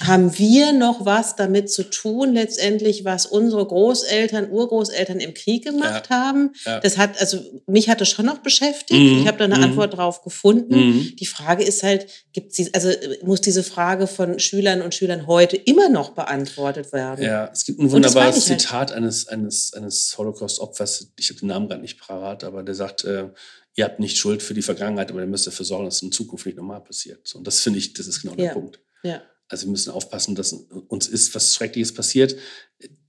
haben 0.00 0.36
wir 0.38 0.72
noch 0.72 1.04
was 1.06 1.34
damit 1.36 1.70
zu 1.70 1.82
tun, 1.82 2.34
letztendlich, 2.34 3.04
was 3.04 3.26
unsere 3.26 3.66
Großeltern, 3.66 4.50
Urgroßeltern 4.50 5.18
im 5.20 5.34
Krieg 5.34 5.64
gemacht 5.64 6.10
haben? 6.10 6.52
Ja. 6.64 6.80
Das 6.80 6.98
hat, 6.98 7.20
also 7.20 7.38
mich 7.66 7.88
hat 7.88 8.00
es 8.00 8.08
schon 8.08 8.26
noch 8.26 8.38
beschäftigt. 8.38 9.00
Mhm. 9.00 9.20
Ich 9.22 9.26
habe 9.26 9.38
da 9.38 9.44
eine 9.44 9.56
Mhm. 9.56 9.64
Antwort 9.64 9.96
drauf 9.96 10.22
gefunden. 10.22 10.74
Mhm. 10.76 11.16
Die 11.16 11.26
Frage 11.26 11.64
ist 11.64 11.82
halt, 11.82 12.06
gibt 12.32 12.54
sie, 12.54 12.72
also 12.74 12.90
muss 13.22 13.40
diese 13.40 13.62
Frage 13.62 14.06
von 14.06 14.38
Schülern 14.38 14.82
und 14.82 14.94
Schülern 14.94 15.26
heute 15.26 15.56
immer 15.56 15.88
noch 15.88 16.10
beantwortet 16.10 16.92
werden? 16.92 17.24
Ja, 17.24 17.50
es 17.52 17.64
gibt 17.64 17.80
ein 17.80 17.90
wunderbares 17.90 18.48
halt. 18.48 18.60
Zitat 18.60 18.92
eines, 18.92 19.26
eines, 19.28 19.72
eines 19.74 20.14
Holocaust-Opfers, 20.16 21.12
ich 21.18 21.30
habe 21.30 21.40
den 21.40 21.48
Namen 21.48 21.68
gerade 21.68 21.80
nicht 21.82 21.98
parat, 21.98 22.44
aber 22.44 22.62
der 22.62 22.74
sagt, 22.74 23.04
äh, 23.04 23.28
ihr 23.74 23.84
habt 23.84 24.00
nicht 24.00 24.16
Schuld 24.18 24.42
für 24.42 24.54
die 24.54 24.62
Vergangenheit, 24.62 25.10
aber 25.10 25.20
ihr 25.20 25.26
müsst 25.26 25.46
dafür 25.46 25.64
sorgen, 25.64 25.84
dass 25.86 25.96
es 25.96 26.02
in 26.02 26.12
Zukunft 26.12 26.46
nicht 26.46 26.56
normal 26.58 26.80
passiert. 26.82 27.26
So, 27.26 27.38
und 27.38 27.46
das 27.46 27.60
finde 27.60 27.78
ich, 27.78 27.94
das 27.94 28.06
ist 28.06 28.20
genau 28.22 28.34
Ja. 28.36 28.46
der 28.46 28.52
Punkt. 28.52 28.80
Ja. 29.02 29.22
Also 29.48 29.66
wir 29.66 29.70
müssen 29.70 29.90
aufpassen, 29.90 30.34
dass 30.34 30.52
uns 30.52 31.08
ist 31.08 31.34
was 31.34 31.54
Schreckliches 31.54 31.94
passiert. 31.94 32.36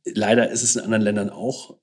Leider 0.05 0.49
ist 0.49 0.63
es 0.63 0.75
in 0.75 0.81
anderen 0.81 1.03
Ländern 1.03 1.29
auch 1.29 1.77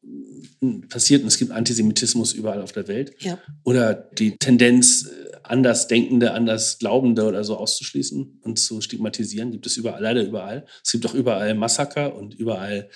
mm, 0.60 0.88
passiert 0.88 1.22
und 1.22 1.28
es 1.28 1.38
gibt 1.38 1.50
Antisemitismus 1.50 2.32
überall 2.32 2.62
auf 2.62 2.72
der 2.72 2.88
Welt. 2.88 3.14
Ja. 3.22 3.38
Oder 3.64 3.94
die 3.94 4.36
Tendenz, 4.38 5.06
äh, 5.06 5.36
Andersdenkende, 5.42 6.32
Andersglaubende 6.32 7.24
oder 7.24 7.44
so 7.44 7.56
auszuschließen 7.56 8.40
und 8.42 8.58
zu 8.58 8.80
stigmatisieren, 8.80 9.52
gibt 9.52 9.66
es 9.66 9.76
überall, 9.76 10.02
leider 10.02 10.24
überall. 10.24 10.66
Es 10.82 10.92
gibt 10.92 11.06
auch 11.06 11.14
überall 11.14 11.54
Massaker 11.54 12.16
und 12.16 12.34
überall 12.34 12.88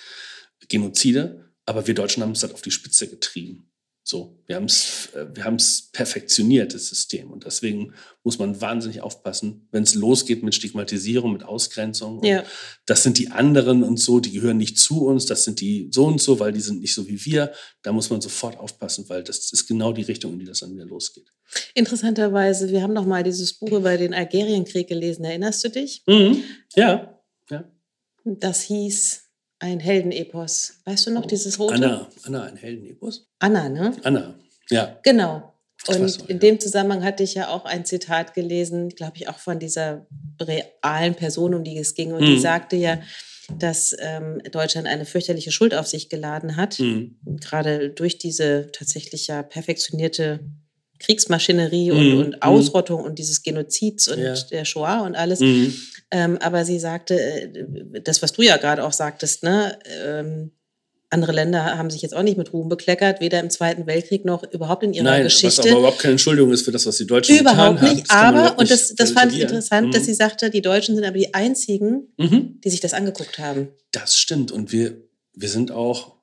Genozide, 0.67 1.51
aber 1.65 1.87
wir 1.87 1.93
Deutschen 1.93 2.23
haben 2.23 2.31
es 2.31 2.43
halt 2.43 2.53
auf 2.53 2.61
die 2.61 2.71
Spitze 2.71 3.07
getrieben. 3.07 3.70
So, 4.03 4.39
wir 4.47 4.55
haben 4.55 4.65
es 4.65 5.09
wir 5.13 5.43
haben's 5.43 5.91
perfektioniert, 5.91 6.73
das 6.73 6.87
System. 6.87 7.31
Und 7.31 7.45
deswegen 7.45 7.93
muss 8.23 8.39
man 8.39 8.59
wahnsinnig 8.61 9.01
aufpassen, 9.01 9.67
wenn 9.71 9.83
es 9.83 9.93
losgeht 9.95 10.43
mit 10.43 10.55
Stigmatisierung, 10.55 11.33
mit 11.33 11.43
Ausgrenzung. 11.43 12.23
Ja. 12.23 12.43
Das 12.85 13.03
sind 13.03 13.17
die 13.17 13.29
anderen 13.29 13.83
und 13.83 13.97
so, 13.97 14.19
die 14.19 14.31
gehören 14.31 14.57
nicht 14.57 14.79
zu 14.79 15.05
uns, 15.05 15.25
das 15.25 15.43
sind 15.43 15.61
die 15.61 15.89
so 15.91 16.05
und 16.05 16.21
so, 16.21 16.39
weil 16.39 16.51
die 16.51 16.61
sind 16.61 16.81
nicht 16.81 16.93
so 16.93 17.07
wie 17.07 17.23
wir. 17.25 17.51
Da 17.83 17.91
muss 17.91 18.09
man 18.09 18.21
sofort 18.21 18.57
aufpassen, 18.57 19.07
weil 19.07 19.23
das 19.23 19.51
ist 19.51 19.67
genau 19.67 19.93
die 19.93 20.03
Richtung, 20.03 20.33
in 20.33 20.39
die 20.39 20.45
das 20.45 20.59
dann 20.59 20.73
wieder 20.73 20.85
losgeht. 20.85 21.27
Interessanterweise, 21.73 22.69
wir 22.69 22.81
haben 22.81 22.93
noch 22.93 23.05
mal 23.05 23.23
dieses 23.23 23.53
Buch 23.53 23.71
über 23.71 23.97
den 23.97 24.13
Algerienkrieg 24.13 24.87
gelesen. 24.87 25.25
Erinnerst 25.25 25.63
du 25.63 25.69
dich? 25.69 26.03
Mhm. 26.07 26.43
Ja, 26.75 27.21
ja. 27.49 27.69
Das 28.23 28.61
hieß 28.61 29.20
ein 29.61 29.79
Heldenepos. 29.79 30.73
Weißt 30.85 31.05
du 31.07 31.11
noch 31.11 31.25
dieses 31.25 31.59
rote? 31.59 31.75
Anna, 31.75 32.09
Anna, 32.23 32.43
ein 32.43 32.57
Heldenepos? 32.57 33.27
Anna, 33.39 33.69
ne? 33.69 33.95
Anna, 34.03 34.33
ja. 34.69 34.97
Genau. 35.03 35.53
Und 35.87 36.29
in 36.29 36.39
dem 36.39 36.59
Zusammenhang 36.59 37.03
hatte 37.03 37.23
ich 37.23 37.33
ja 37.35 37.47
auch 37.49 37.65
ein 37.65 37.85
Zitat 37.85 38.33
gelesen, 38.33 38.89
glaube 38.89 39.13
ich, 39.17 39.29
auch 39.29 39.37
von 39.39 39.59
dieser 39.59 40.05
realen 40.39 41.15
Person, 41.15 41.53
um 41.55 41.63
die 41.63 41.77
es 41.77 41.93
ging. 41.95 42.11
Und 42.13 42.25
die 42.27 42.33
Mhm. 42.35 42.39
sagte 42.39 42.75
ja, 42.75 43.01
dass 43.59 43.95
ähm, 43.99 44.41
Deutschland 44.51 44.87
eine 44.87 45.05
fürchterliche 45.05 45.51
Schuld 45.51 45.73
auf 45.75 45.87
sich 45.87 46.09
geladen 46.09 46.55
hat, 46.55 46.79
Mhm. 46.79 47.17
gerade 47.39 47.89
durch 47.89 48.17
diese 48.17 48.69
tatsächlich 48.71 49.27
ja 49.27 49.43
perfektionierte 49.43 50.39
Kriegsmaschinerie 50.99 51.91
und, 51.91 52.09
Mhm. 52.13 52.17
und 52.19 52.27
Mhm. 52.29 52.41
Ausrottung 52.41 53.03
und 53.03 53.17
dieses 53.19 53.41
Genozids 53.43 54.07
und 54.07 54.19
Ja. 54.19 54.35
der 54.51 54.65
Shoah 54.65 55.01
und 55.01 55.15
alles. 55.15 55.39
Ähm, 56.11 56.37
aber 56.41 56.65
sie 56.65 56.77
sagte, 56.79 57.19
äh, 57.19 58.01
das, 58.03 58.21
was 58.21 58.33
du 58.33 58.41
ja 58.41 58.57
gerade 58.57 58.83
auch 58.83 58.93
sagtest, 58.93 59.43
ne? 59.43 59.77
Ähm, 60.05 60.51
andere 61.13 61.33
Länder 61.33 61.77
haben 61.77 61.89
sich 61.89 62.01
jetzt 62.01 62.15
auch 62.15 62.23
nicht 62.23 62.37
mit 62.37 62.53
Ruhm 62.53 62.69
bekleckert, 62.69 63.19
weder 63.19 63.41
im 63.41 63.49
Zweiten 63.49 63.85
Weltkrieg 63.85 64.23
noch 64.23 64.43
überhaupt 64.53 64.83
in 64.83 64.93
ihrer 64.93 65.03
Nein, 65.03 65.25
was 65.25 65.33
Geschichte. 65.33 65.69
aber 65.69 65.79
überhaupt 65.79 65.99
keine 65.99 66.13
Entschuldigung 66.13 66.53
ist 66.53 66.63
für 66.63 66.71
das, 66.71 66.85
was 66.85 66.95
die 66.97 67.05
Deutschen 67.05 67.37
Überhaupt 67.37 67.79
getan 67.81 67.89
haben. 67.89 67.95
nicht. 67.97 68.07
Man 68.09 68.35
Aber, 68.37 68.59
und 68.59 68.71
das, 68.71 68.95
das 68.95 69.11
fand 69.11 69.33
ich 69.33 69.41
interessant, 69.41 69.93
dass 69.93 70.03
Mhm. 70.03 70.05
sie 70.05 70.13
sagte, 70.13 70.49
die 70.49 70.61
Deutschen 70.61 70.95
sind 70.95 71.03
aber 71.03 71.17
die 71.17 71.33
einzigen, 71.33 72.07
Mhm. 72.17 72.61
die 72.63 72.69
sich 72.69 72.79
das 72.79 72.93
angeguckt 72.93 73.39
haben. 73.39 73.67
Das 73.91 74.17
stimmt. 74.17 74.53
Und 74.53 74.71
wir, 74.71 74.95
wir 75.33 75.49
sind 75.49 75.71
auch, 75.71 76.15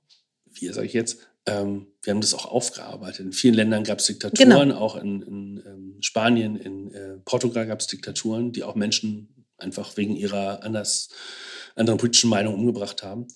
wie 0.50 0.68
sage 0.68 0.86
ich 0.86 0.94
jetzt, 0.94 1.18
ähm, 1.44 1.88
wir 2.02 2.12
haben 2.14 2.22
das 2.22 2.32
auch 2.32 2.46
aufgearbeitet. 2.46 3.20
In 3.20 3.32
vielen 3.32 3.54
Ländern 3.54 3.84
gab 3.84 3.98
es 3.98 4.06
Diktaturen, 4.06 4.68
Genau. 4.70 4.74
auch 4.78 4.96
in, 4.96 5.20
in 5.20 5.62
ähm, 5.66 5.96
Spanien, 6.00 6.56
in 6.56 6.94
äh, 6.94 7.16
Portugal 7.26 7.66
gab 7.66 7.80
es 7.80 7.88
Diktaturen, 7.88 8.52
die 8.52 8.62
auch 8.62 8.74
Menschen 8.74 9.37
einfach 9.58 9.96
wegen 9.96 10.16
ihrer 10.16 10.62
anders, 10.62 11.08
anderen 11.74 11.98
politischen 11.98 12.30
Meinung 12.30 12.54
umgebracht 12.54 13.02
haben. 13.02 13.26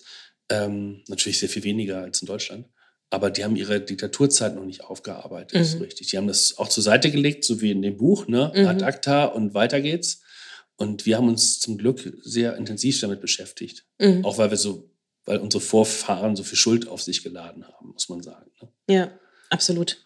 Ähm, 0.49 1.03
natürlich 1.07 1.39
sehr 1.39 1.49
viel 1.49 1.63
weniger 1.63 1.99
als 2.01 2.21
in 2.21 2.25
Deutschland. 2.27 2.67
Aber 3.09 3.29
die 3.29 3.43
haben 3.43 3.55
ihre 3.55 3.79
Diktaturzeit 3.79 4.55
noch 4.55 4.65
nicht 4.65 4.83
aufgearbeitet, 4.83 5.59
Mhm. 5.59 5.63
so 5.65 5.77
richtig. 5.79 6.07
Die 6.07 6.17
haben 6.17 6.27
das 6.27 6.57
auch 6.57 6.67
zur 6.67 6.81
Seite 6.83 7.11
gelegt, 7.11 7.43
so 7.45 7.61
wie 7.61 7.71
in 7.71 7.81
dem 7.83 7.97
Buch, 7.97 8.27
ne? 8.27 8.51
Mhm. 8.55 8.65
Ad 8.67 8.83
acta 8.83 9.25
und 9.25 9.53
weiter 9.53 9.81
geht's. 9.81 10.21
Und 10.77 11.05
wir 11.05 11.17
haben 11.17 11.27
uns 11.27 11.59
zum 11.59 11.77
Glück 11.77 12.11
sehr 12.23 12.55
intensiv 12.57 12.99
damit 13.01 13.21
beschäftigt. 13.21 13.85
Mhm. 13.99 14.25
Auch 14.25 14.39
weil 14.39 14.49
wir 14.49 14.57
so, 14.57 14.89
weil 15.25 15.37
unsere 15.37 15.61
Vorfahren 15.61 16.35
so 16.35 16.43
viel 16.43 16.57
Schuld 16.57 16.87
auf 16.87 17.03
sich 17.03 17.21
geladen 17.23 17.67
haben, 17.67 17.89
muss 17.93 18.09
man 18.09 18.23
sagen. 18.23 18.49
Ne? 18.61 18.69
Ja, 18.89 19.19
absolut. 19.51 20.03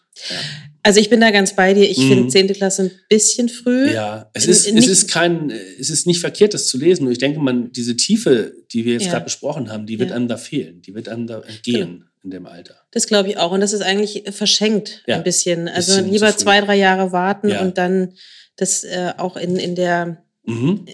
Also 0.82 1.00
ich 1.00 1.10
bin 1.10 1.20
da 1.20 1.30
ganz 1.30 1.54
bei 1.54 1.74
dir. 1.74 1.88
Ich 1.88 1.98
Mhm. 1.98 2.08
finde 2.08 2.28
10. 2.28 2.48
Klasse 2.54 2.82
ein 2.84 2.90
bisschen 3.08 3.48
früh. 3.48 3.90
Ja, 3.92 4.30
es 4.32 4.46
ist, 4.46 4.66
in 4.66 4.78
es 4.78 4.84
nicht- 4.86 4.92
ist 4.92 5.08
kein, 5.10 5.50
es 5.78 5.90
ist 5.90 6.06
nicht 6.06 6.20
verkehrt, 6.20 6.54
das 6.54 6.66
zu 6.66 6.78
lesen. 6.78 7.02
Nur 7.04 7.12
ich 7.12 7.18
denke, 7.18 7.40
man, 7.40 7.72
diese 7.72 7.96
Tiefe, 7.96 8.54
die 8.72 8.84
wir 8.84 8.94
jetzt 8.94 9.06
Ja. 9.06 9.12
gerade 9.12 9.24
besprochen 9.24 9.70
haben, 9.70 9.86
die 9.86 9.98
wird 9.98 10.10
Ja. 10.10 10.16
einem 10.16 10.28
da 10.28 10.36
fehlen. 10.36 10.80
Die 10.82 10.94
wird 10.94 11.08
einem 11.08 11.26
da 11.26 11.40
entgehen 11.42 12.04
in 12.24 12.30
dem 12.30 12.46
Alter. 12.46 12.76
Das 12.92 13.06
glaube 13.06 13.28
ich 13.28 13.36
auch. 13.38 13.52
Und 13.52 13.60
das 13.60 13.72
ist 13.72 13.82
eigentlich 13.82 14.24
verschenkt 14.30 15.02
Ja, 15.06 15.16
ein 15.16 15.24
bisschen. 15.24 15.68
Also 15.68 15.96
bisschen 15.96 16.12
lieber 16.12 16.34
zwei, 16.36 16.60
drei 16.60 16.76
Jahre 16.76 17.12
warten 17.12 17.52
und 17.52 17.76
dann 17.76 18.14
das 18.56 18.84
äh, 18.84 19.12
auch 19.18 19.36
in, 19.36 19.56
in 19.56 19.74
der 19.74 20.24
Mhm. 20.44 20.86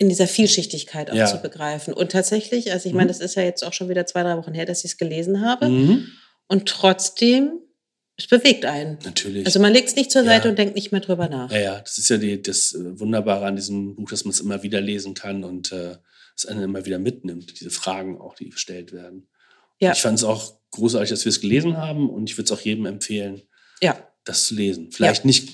in 0.00 0.08
dieser 0.08 0.28
Vielschichtigkeit 0.28 1.10
auch 1.10 1.26
zu 1.28 1.38
begreifen. 1.38 1.92
Und 1.94 2.12
tatsächlich, 2.12 2.70
also 2.72 2.86
ich 2.86 2.92
Mhm. 2.92 2.98
meine, 2.98 3.08
das 3.08 3.20
ist 3.20 3.34
ja 3.34 3.42
jetzt 3.42 3.64
auch 3.64 3.72
schon 3.72 3.88
wieder 3.88 4.04
zwei, 4.06 4.22
drei 4.22 4.36
Wochen 4.36 4.52
her, 4.54 4.64
dass 4.66 4.84
ich 4.84 4.92
es 4.92 4.96
gelesen 4.98 5.40
habe. 5.40 5.68
Mhm. 5.68 6.06
Und 6.46 6.66
trotzdem, 6.68 7.52
es 8.18 8.26
bewegt 8.26 8.64
einen. 8.66 8.98
Natürlich. 9.04 9.46
Also 9.46 9.60
man 9.60 9.72
legt 9.72 9.88
es 9.88 9.96
nicht 9.96 10.10
zur 10.10 10.22
Ja. 10.22 10.28
Seite 10.28 10.50
und 10.50 10.58
denkt 10.58 10.74
nicht 10.74 10.92
mehr 10.92 11.00
drüber 11.00 11.28
nach. 11.28 11.50
ja, 11.50 11.58
ja, 11.60 11.80
das 11.80 11.96
ist 11.98 12.10
ja 12.10 12.18
die, 12.18 12.42
das 12.42 12.74
äh, 12.74 12.98
Wunderbare 13.00 13.46
an 13.46 13.56
diesem 13.56 13.94
Buch, 13.94 14.10
dass 14.10 14.24
man 14.24 14.32
es 14.32 14.40
immer 14.40 14.62
wieder 14.62 14.80
lesen 14.80 15.14
kann 15.14 15.44
und 15.44 15.72
äh, 15.72 15.96
es 16.36 16.44
einen 16.46 16.62
immer 16.62 16.84
wieder 16.84 16.98
mitnimmt, 16.98 17.58
diese 17.60 17.70
Fragen 17.70 18.20
auch, 18.20 18.34
die 18.34 18.50
gestellt 18.50 18.92
werden. 18.92 19.28
Ja. 19.80 19.92
Ich 19.92 20.02
fand 20.02 20.18
es 20.18 20.24
auch 20.24 20.58
großartig, 20.72 21.10
dass 21.10 21.24
wir 21.24 21.30
es 21.30 21.40
gelesen 21.40 21.76
haben 21.78 22.10
und 22.10 22.28
ich 22.28 22.36
würde 22.36 22.52
es 22.52 22.58
auch 22.58 22.60
jedem 22.64 22.86
empfehlen, 22.86 23.42
Ja. 23.80 23.96
das 24.24 24.44
zu 24.44 24.54
lesen. 24.54 24.90
Vielleicht 24.92 25.24
nicht 25.24 25.48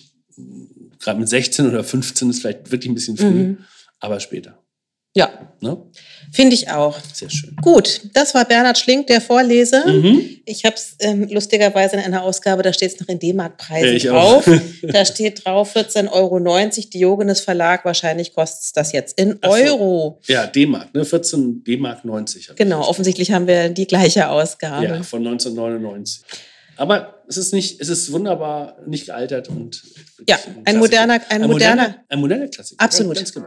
gerade 0.98 1.20
mit 1.20 1.28
16 1.28 1.68
oder 1.68 1.84
15 1.84 2.30
ist 2.30 2.40
vielleicht 2.40 2.72
wirklich 2.72 2.90
ein 2.90 2.94
bisschen 2.94 3.16
früh, 3.16 3.26
Mhm. 3.30 3.58
aber 4.00 4.18
später. 4.20 4.63
Ja, 5.14 5.30
Ne? 5.60 5.78
finde 6.32 6.54
ich 6.54 6.68
auch. 6.70 6.98
Sehr 7.14 7.30
schön. 7.30 7.56
Gut, 7.62 8.02
das 8.12 8.34
war 8.34 8.44
Bernhard 8.44 8.76
Schlink, 8.76 9.06
der 9.06 9.20
Vorleser. 9.22 9.86
Mhm. 9.86 10.40
Ich 10.44 10.64
habe 10.66 10.74
es 10.74 10.96
ähm, 10.98 11.26
lustigerweise 11.30 11.96
in 11.96 12.02
einer 12.02 12.22
Ausgabe, 12.22 12.62
da 12.62 12.72
steht 12.72 12.92
es 12.92 13.00
noch 13.00 13.08
in 13.08 13.18
D-Mark-Preisen 13.18 13.96
Ja, 13.98 14.12
drauf. 14.12 14.44
da 14.82 15.04
steht 15.06 15.46
drauf 15.46 15.74
14,90 15.74 16.10
Euro. 16.12 16.38
Diogenes 16.92 17.40
Verlag, 17.40 17.84
wahrscheinlich 17.86 18.34
kostet 18.34 18.62
es 18.64 18.72
das 18.72 18.92
jetzt 18.92 19.18
in 19.18 19.38
so. 19.42 19.48
Euro. 19.50 20.20
Ja, 20.26 20.46
D-Mark, 20.46 20.92
ne? 20.94 21.04
14 21.04 21.64
D-Mark 21.64 22.04
90. 22.04 22.48
hab 22.48 22.54
ich 22.54 22.56
Genau, 22.58 22.80
offensichtlich 22.86 23.30
haben 23.32 23.46
wir 23.46 23.70
die 23.70 23.86
gleiche 23.86 24.28
Ausgabe. 24.28 24.84
Ja, 24.84 25.02
von 25.02 25.24
1999. 25.26 26.22
Aber 26.76 27.22
es 27.28 27.36
ist 27.38 27.54
nicht, 27.54 27.80
es 27.80 27.88
ist 27.88 28.12
wunderbar 28.12 28.76
nicht 28.86 29.06
gealtert 29.06 29.48
und 29.48 29.80
Ja, 30.28 30.36
ein 30.36 30.42
Klassiker. 30.64 30.78
moderner- 30.80 31.20
ein 31.30 31.42
moderner- 31.46 31.94
ein 32.08 32.18
moderner 32.18 32.48
Klassiker. 32.48 32.84
Absolut. 32.84 33.14
Ja, 33.14 33.20
ganz 33.22 33.32
genau. 33.32 33.46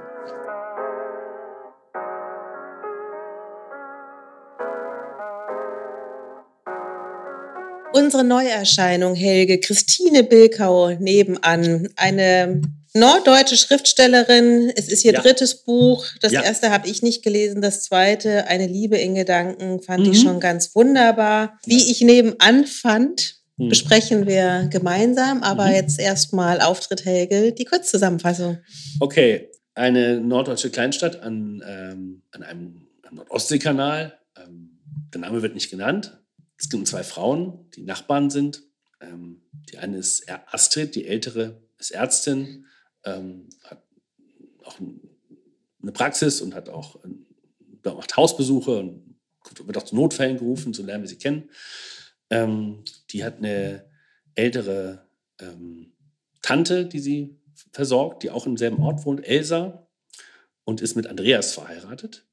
Unsere 7.97 8.23
Neuerscheinung, 8.23 9.15
Helge, 9.15 9.59
Christine 9.59 10.23
Bilkau 10.23 10.91
nebenan, 10.99 11.89
eine 11.95 12.61
norddeutsche 12.93 13.57
Schriftstellerin. 13.57 14.71
Es 14.75 14.87
ist 14.87 15.03
ihr 15.03 15.13
Ja. 15.13 15.21
drittes 15.21 15.63
Buch. 15.63 16.05
Das 16.21 16.31
Ja. 16.31 16.43
erste 16.43 16.69
habe 16.69 16.87
ich 16.87 17.01
nicht 17.01 17.23
gelesen, 17.23 17.59
das 17.61 17.81
zweite, 17.81 18.45
Eine 18.47 18.67
Liebe 18.67 18.97
in 18.97 19.15
Gedanken, 19.15 19.81
fand 19.81 20.05
Mhm. 20.05 20.11
ich 20.11 20.21
schon 20.21 20.39
ganz 20.39 20.75
wunderbar. 20.75 21.57
Wie 21.65 21.91
ich 21.91 22.01
nebenan 22.01 22.65
fand, 22.65 23.37
Hm. 23.57 23.69
besprechen 23.69 24.27
wir 24.27 24.67
gemeinsam, 24.71 25.41
aber 25.41 25.65
Mhm. 25.65 25.73
jetzt 25.73 25.99
erstmal 25.99 26.61
Auftritt 26.61 27.03
Helge, 27.03 27.51
die 27.51 27.65
Kurzzusammenfassung. 27.65 28.59
Okay, 28.99 29.49
eine 29.73 30.19
norddeutsche 30.21 30.69
Kleinstadt 30.69 31.19
an, 31.21 31.63
ähm, 31.67 32.21
an 32.31 32.43
einem 32.43 32.87
am 33.09 33.15
Nordostseekanal. 33.15 34.13
Ähm, 34.37 34.79
der 35.13 35.21
Name 35.21 35.41
wird 35.41 35.55
nicht 35.55 35.71
genannt. 35.71 36.19
Es 36.57 36.69
gibt 36.69 36.87
zwei 36.87 37.03
Frauen, 37.03 37.69
die 37.75 37.83
Nachbarn 37.83 38.29
sind. 38.29 38.63
Ähm, 38.99 39.41
die 39.69 39.77
eine 39.77 39.97
ist 39.97 40.25
Astrid, 40.51 40.95
die 40.95 41.05
ältere 41.05 41.61
ist 41.77 41.91
Ärztin, 41.91 42.65
ähm, 43.03 43.49
hat 43.63 43.83
auch 44.63 44.79
ein- 44.79 44.99
eine 45.81 45.91
Praxis 45.91 46.41
und 46.41 46.55
hat 46.55 46.69
auch 46.69 47.03
ähm, 47.03 47.25
macht 47.83 48.17
Hausbesuche 48.17 48.79
und 48.79 49.15
wird 49.65 49.77
auch 49.77 49.83
zu 49.83 49.95
Notfällen 49.95 50.37
gerufen, 50.37 50.73
so 50.73 50.83
lernen 50.83 51.03
wir 51.03 51.07
sie 51.07 51.17
kennen. 51.17 51.49
Ähm, 52.29 52.83
die 53.11 53.23
hat 53.23 53.37
eine 53.37 53.85
ältere 54.35 55.07
ähm, 55.39 55.93
Tante, 56.41 56.85
die 56.85 56.99
sie 56.99 57.39
versorgt, 57.71 58.23
die 58.23 58.29
auch 58.31 58.45
im 58.45 58.57
selben 58.57 58.81
Ort 58.83 59.05
wohnt, 59.05 59.25
Elsa, 59.25 59.87
und 60.65 60.81
ist 60.81 60.95
mit 60.95 61.07
Andreas 61.07 61.53
verheiratet. 61.53 62.25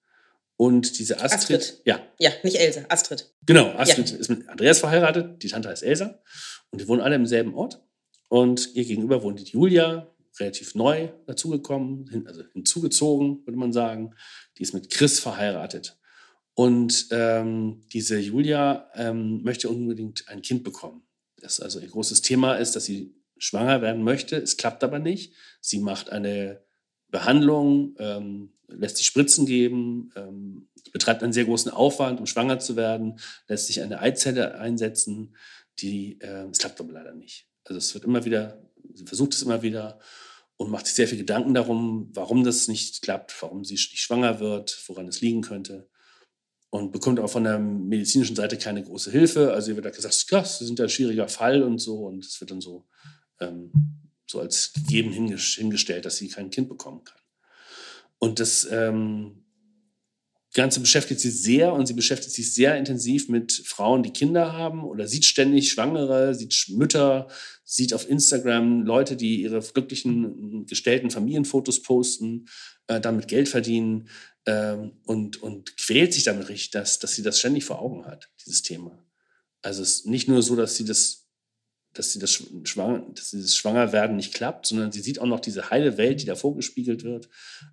Und 0.56 0.98
diese 0.98 1.20
Astrid, 1.20 1.60
Astrid. 1.60 1.82
ja, 1.84 2.00
Ja, 2.18 2.30
nicht 2.42 2.56
Else, 2.56 2.86
Astrid. 2.88 3.32
genau, 3.44 3.70
Astrid 3.70 4.10
ist 4.12 4.28
mit 4.28 4.48
Andreas 4.48 4.78
verheiratet, 4.78 5.42
die 5.42 5.48
Tante 5.48 5.68
heißt 5.68 5.82
Elsa 5.82 6.20
und 6.70 6.80
die 6.80 6.86
wohnen 6.88 7.00
alle 7.00 7.16
im 7.16 7.26
selben 7.26 7.54
Ort. 7.54 7.82
Und 8.28 8.74
ihr 8.74 8.84
gegenüber 8.84 9.22
wohnt 9.22 9.40
die 9.40 9.50
Julia, 9.50 10.14
relativ 10.40 10.74
neu 10.74 11.08
dazugekommen, 11.26 12.08
hin, 12.08 12.26
also 12.26 12.42
hinzugezogen, 12.52 13.46
würde 13.46 13.58
man 13.58 13.72
sagen. 13.72 14.14
Die 14.58 14.62
ist 14.62 14.74
mit 14.74 14.90
Chris 14.90 15.20
verheiratet. 15.20 15.98
Und 16.54 17.08
ähm, 17.10 17.82
diese 17.92 18.18
Julia 18.18 18.90
ähm, 18.94 19.42
möchte 19.42 19.68
unbedingt 19.68 20.28
ein 20.28 20.42
Kind 20.42 20.64
bekommen. 20.64 21.06
Das 21.40 21.60
also 21.60 21.80
ihr 21.80 21.88
großes 21.88 22.22
Thema 22.22 22.54
ist, 22.54 22.76
dass 22.76 22.84
sie 22.84 23.14
schwanger 23.38 23.82
werden 23.82 24.02
möchte. 24.02 24.36
Es 24.36 24.56
klappt 24.56 24.82
aber 24.84 24.98
nicht. 24.98 25.34
Sie 25.60 25.78
macht 25.78 26.10
eine 26.10 26.63
Behandlung, 27.14 27.94
ähm, 28.00 28.50
lässt 28.66 28.96
sich 28.96 29.06
Spritzen 29.06 29.46
geben, 29.46 30.10
ähm, 30.16 30.66
betreibt 30.92 31.22
einen 31.22 31.32
sehr 31.32 31.44
großen 31.44 31.70
Aufwand, 31.70 32.18
um 32.18 32.26
schwanger 32.26 32.58
zu 32.58 32.74
werden, 32.74 33.20
lässt 33.46 33.68
sich 33.68 33.80
eine 33.82 34.00
Eizelle 34.00 34.58
einsetzen. 34.58 35.36
Die, 35.78 36.20
äh, 36.20 36.48
es 36.50 36.58
klappt 36.58 36.80
aber 36.80 36.92
leider 36.92 37.14
nicht. 37.14 37.46
Also 37.64 37.78
es 37.78 37.94
wird 37.94 38.04
immer 38.04 38.24
wieder, 38.24 38.60
sie 38.92 39.06
versucht 39.06 39.32
es 39.32 39.42
immer 39.42 39.62
wieder 39.62 40.00
und 40.56 40.70
macht 40.70 40.86
sich 40.86 40.96
sehr 40.96 41.06
viel 41.06 41.18
Gedanken 41.18 41.54
darum, 41.54 42.10
warum 42.12 42.42
das 42.42 42.66
nicht 42.66 43.02
klappt, 43.02 43.40
warum 43.40 43.64
sie 43.64 43.74
nicht 43.74 44.00
schwanger 44.00 44.40
wird, 44.40 44.82
woran 44.88 45.06
es 45.06 45.20
liegen 45.20 45.42
könnte 45.42 45.88
und 46.74 46.90
bekommt 46.90 47.20
auch 47.20 47.30
von 47.30 47.44
der 47.44 47.60
medizinischen 47.60 48.34
Seite 48.34 48.58
keine 48.58 48.82
große 48.82 49.12
Hilfe. 49.12 49.52
Also 49.52 49.70
ihr 49.70 49.76
wird 49.76 49.86
da 49.86 49.90
gesagt, 49.90 50.26
ja, 50.28 50.44
Sie 50.44 50.66
sind 50.66 50.80
ein 50.80 50.88
schwieriger 50.88 51.28
Fall 51.28 51.62
und 51.62 51.78
so. 51.78 52.06
Und 52.06 52.24
es 52.24 52.40
wird 52.40 52.50
dann 52.50 52.60
so, 52.60 52.84
ähm, 53.38 53.70
so 54.34 54.40
als 54.40 54.72
gegeben 54.72 55.12
hinges- 55.12 55.56
hingestellt, 55.56 56.04
dass 56.04 56.16
sie 56.16 56.28
kein 56.28 56.50
Kind 56.50 56.68
bekommen 56.68 57.04
kann. 57.04 57.20
Und 58.18 58.40
das 58.40 58.66
ähm, 58.70 59.44
Ganze 60.52 60.80
beschäftigt 60.80 61.20
sie 61.20 61.30
sehr 61.30 61.72
und 61.72 61.86
sie 61.86 61.94
beschäftigt 61.94 62.34
sich 62.34 62.54
sehr 62.54 62.76
intensiv 62.76 63.28
mit 63.28 63.52
Frauen, 63.52 64.02
die 64.02 64.12
Kinder 64.12 64.52
haben 64.52 64.84
oder 64.84 65.08
sieht 65.08 65.24
ständig 65.24 65.70
Schwangere, 65.70 66.34
sieht 66.34 66.66
Mütter, 66.68 67.28
sieht 67.64 67.92
auf 67.92 68.08
Instagram 68.08 68.82
Leute, 68.82 69.16
die 69.16 69.42
ihre 69.42 69.60
glücklichen, 69.60 70.66
gestellten 70.66 71.10
Familienfotos 71.10 71.82
posten, 71.82 72.46
äh, 72.86 73.00
damit 73.00 73.28
Geld 73.28 73.48
verdienen 73.48 74.08
ähm, 74.46 74.92
und, 75.04 75.42
und 75.42 75.76
quält 75.76 76.12
sich 76.14 76.24
damit 76.24 76.48
richtig, 76.48 76.70
dass, 76.70 76.98
dass 76.98 77.14
sie 77.14 77.22
das 77.22 77.38
ständig 77.38 77.64
vor 77.64 77.80
Augen 77.80 78.06
hat, 78.06 78.30
dieses 78.44 78.62
Thema. 78.62 79.04
Also 79.62 79.82
es 79.82 79.96
ist 79.96 80.06
nicht 80.06 80.28
nur 80.28 80.42
so, 80.42 80.54
dass 80.56 80.76
sie 80.76 80.84
das, 80.84 81.23
dass 81.94 82.12
sie 82.12 82.18
das 82.18 82.30
Sch- 82.30 82.66
Schwanger, 82.66 83.06
dass 83.14 83.30
dieses 83.30 83.56
Schwangerwerden 83.56 84.16
nicht 84.16 84.34
klappt, 84.34 84.66
sondern 84.66 84.92
sie 84.92 85.00
sieht 85.00 85.20
auch 85.20 85.26
noch 85.26 85.40
diese 85.40 85.70
heile 85.70 85.96
Welt, 85.96 86.20
die 86.20 86.26
da 86.26 86.34
vorgespiegelt 86.34 87.04
wird. 87.04 87.28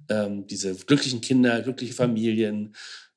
Ähm, 0.10 0.48
diese 0.48 0.74
glücklichen 0.76 1.22
Kinder, 1.22 1.62
glückliche 1.62 1.94
Familien, 1.94 2.76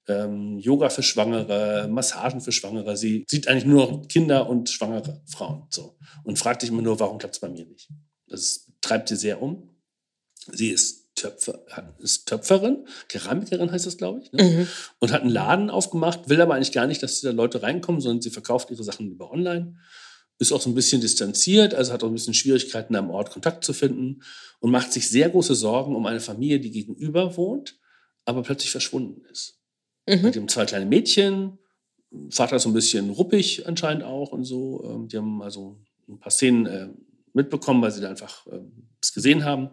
ähm, 0.08 0.58
Yoga 0.58 0.88
für 0.90 1.02
Schwangere, 1.02 1.88
Massagen 1.88 2.40
für 2.40 2.52
Schwangere. 2.52 2.96
Sie 2.96 3.24
sieht 3.28 3.48
eigentlich 3.48 3.64
nur 3.66 3.86
noch 3.86 4.08
Kinder 4.08 4.48
und 4.48 4.68
schwangere 4.68 5.22
Frauen. 5.26 5.66
So. 5.70 5.96
Und 6.24 6.38
fragt 6.38 6.60
sich 6.62 6.70
immer 6.70 6.82
nur, 6.82 6.98
warum 7.00 7.18
klappt 7.18 7.34
es 7.36 7.40
bei 7.40 7.48
mir 7.48 7.64
nicht? 7.66 7.88
Das 8.26 8.66
treibt 8.80 9.08
sie 9.08 9.16
sehr 9.16 9.40
um. 9.40 9.70
Sie 10.52 10.68
ist, 10.70 11.14
Töpfer, 11.14 11.60
ist 12.00 12.26
Töpferin, 12.26 12.86
Keramikerin 13.08 13.70
heißt 13.70 13.86
das, 13.86 13.96
glaube 13.96 14.20
ich. 14.20 14.32
Ne? 14.32 14.42
Mhm. 14.42 14.68
und 14.98 15.12
hat 15.12 15.22
einen 15.22 15.30
Laden 15.30 15.70
aufgemacht, 15.70 16.28
will 16.28 16.40
aber 16.40 16.54
eigentlich 16.54 16.72
gar 16.72 16.86
nicht, 16.86 17.02
dass 17.02 17.20
da 17.20 17.30
Leute 17.30 17.62
reinkommen, 17.62 18.00
sondern 18.00 18.20
sie 18.20 18.30
verkauft 18.30 18.70
ihre 18.70 18.82
Sachen 18.84 19.10
über 19.10 19.30
online. 19.30 19.76
Ist 20.38 20.52
auch 20.52 20.60
so 20.60 20.68
ein 20.68 20.74
bisschen 20.74 21.00
distanziert, 21.00 21.74
also 21.74 21.92
hat 21.92 22.02
auch 22.02 22.08
ein 22.08 22.14
bisschen 22.14 22.34
Schwierigkeiten 22.34 22.96
am 22.96 23.10
Ort 23.10 23.30
Kontakt 23.30 23.64
zu 23.64 23.72
finden 23.72 24.22
und 24.60 24.70
macht 24.70 24.92
sich 24.92 25.08
sehr 25.08 25.30
große 25.30 25.54
Sorgen 25.54 25.94
um 25.94 26.06
eine 26.06 26.20
Familie, 26.20 26.58
die 26.60 26.70
gegenüber 26.70 27.36
wohnt, 27.36 27.78
aber 28.24 28.42
plötzlich 28.42 28.70
verschwunden 28.70 29.24
ist. 29.30 29.60
Mhm. 30.06 30.32
Die 30.32 30.38
haben 30.40 30.48
zwei 30.48 30.66
kleine 30.66 30.86
Mädchen, 30.86 31.58
Vater 32.30 32.56
ist 32.56 32.62
so 32.62 32.68
ein 32.68 32.74
bisschen 32.74 33.10
ruppig 33.10 33.66
anscheinend 33.66 34.04
auch 34.04 34.32
und 34.32 34.44
so. 34.44 34.84
Ähm, 34.84 35.08
Die 35.08 35.16
haben 35.16 35.42
also 35.42 35.78
ein 36.08 36.18
paar 36.18 36.30
Szenen 36.30 36.66
äh, 36.66 36.88
mitbekommen, 37.32 37.82
weil 37.82 37.90
sie 37.90 38.00
da 38.00 38.10
einfach 38.10 38.46
ähm, 38.50 38.88
es 39.00 39.12
gesehen 39.12 39.44
haben. 39.44 39.70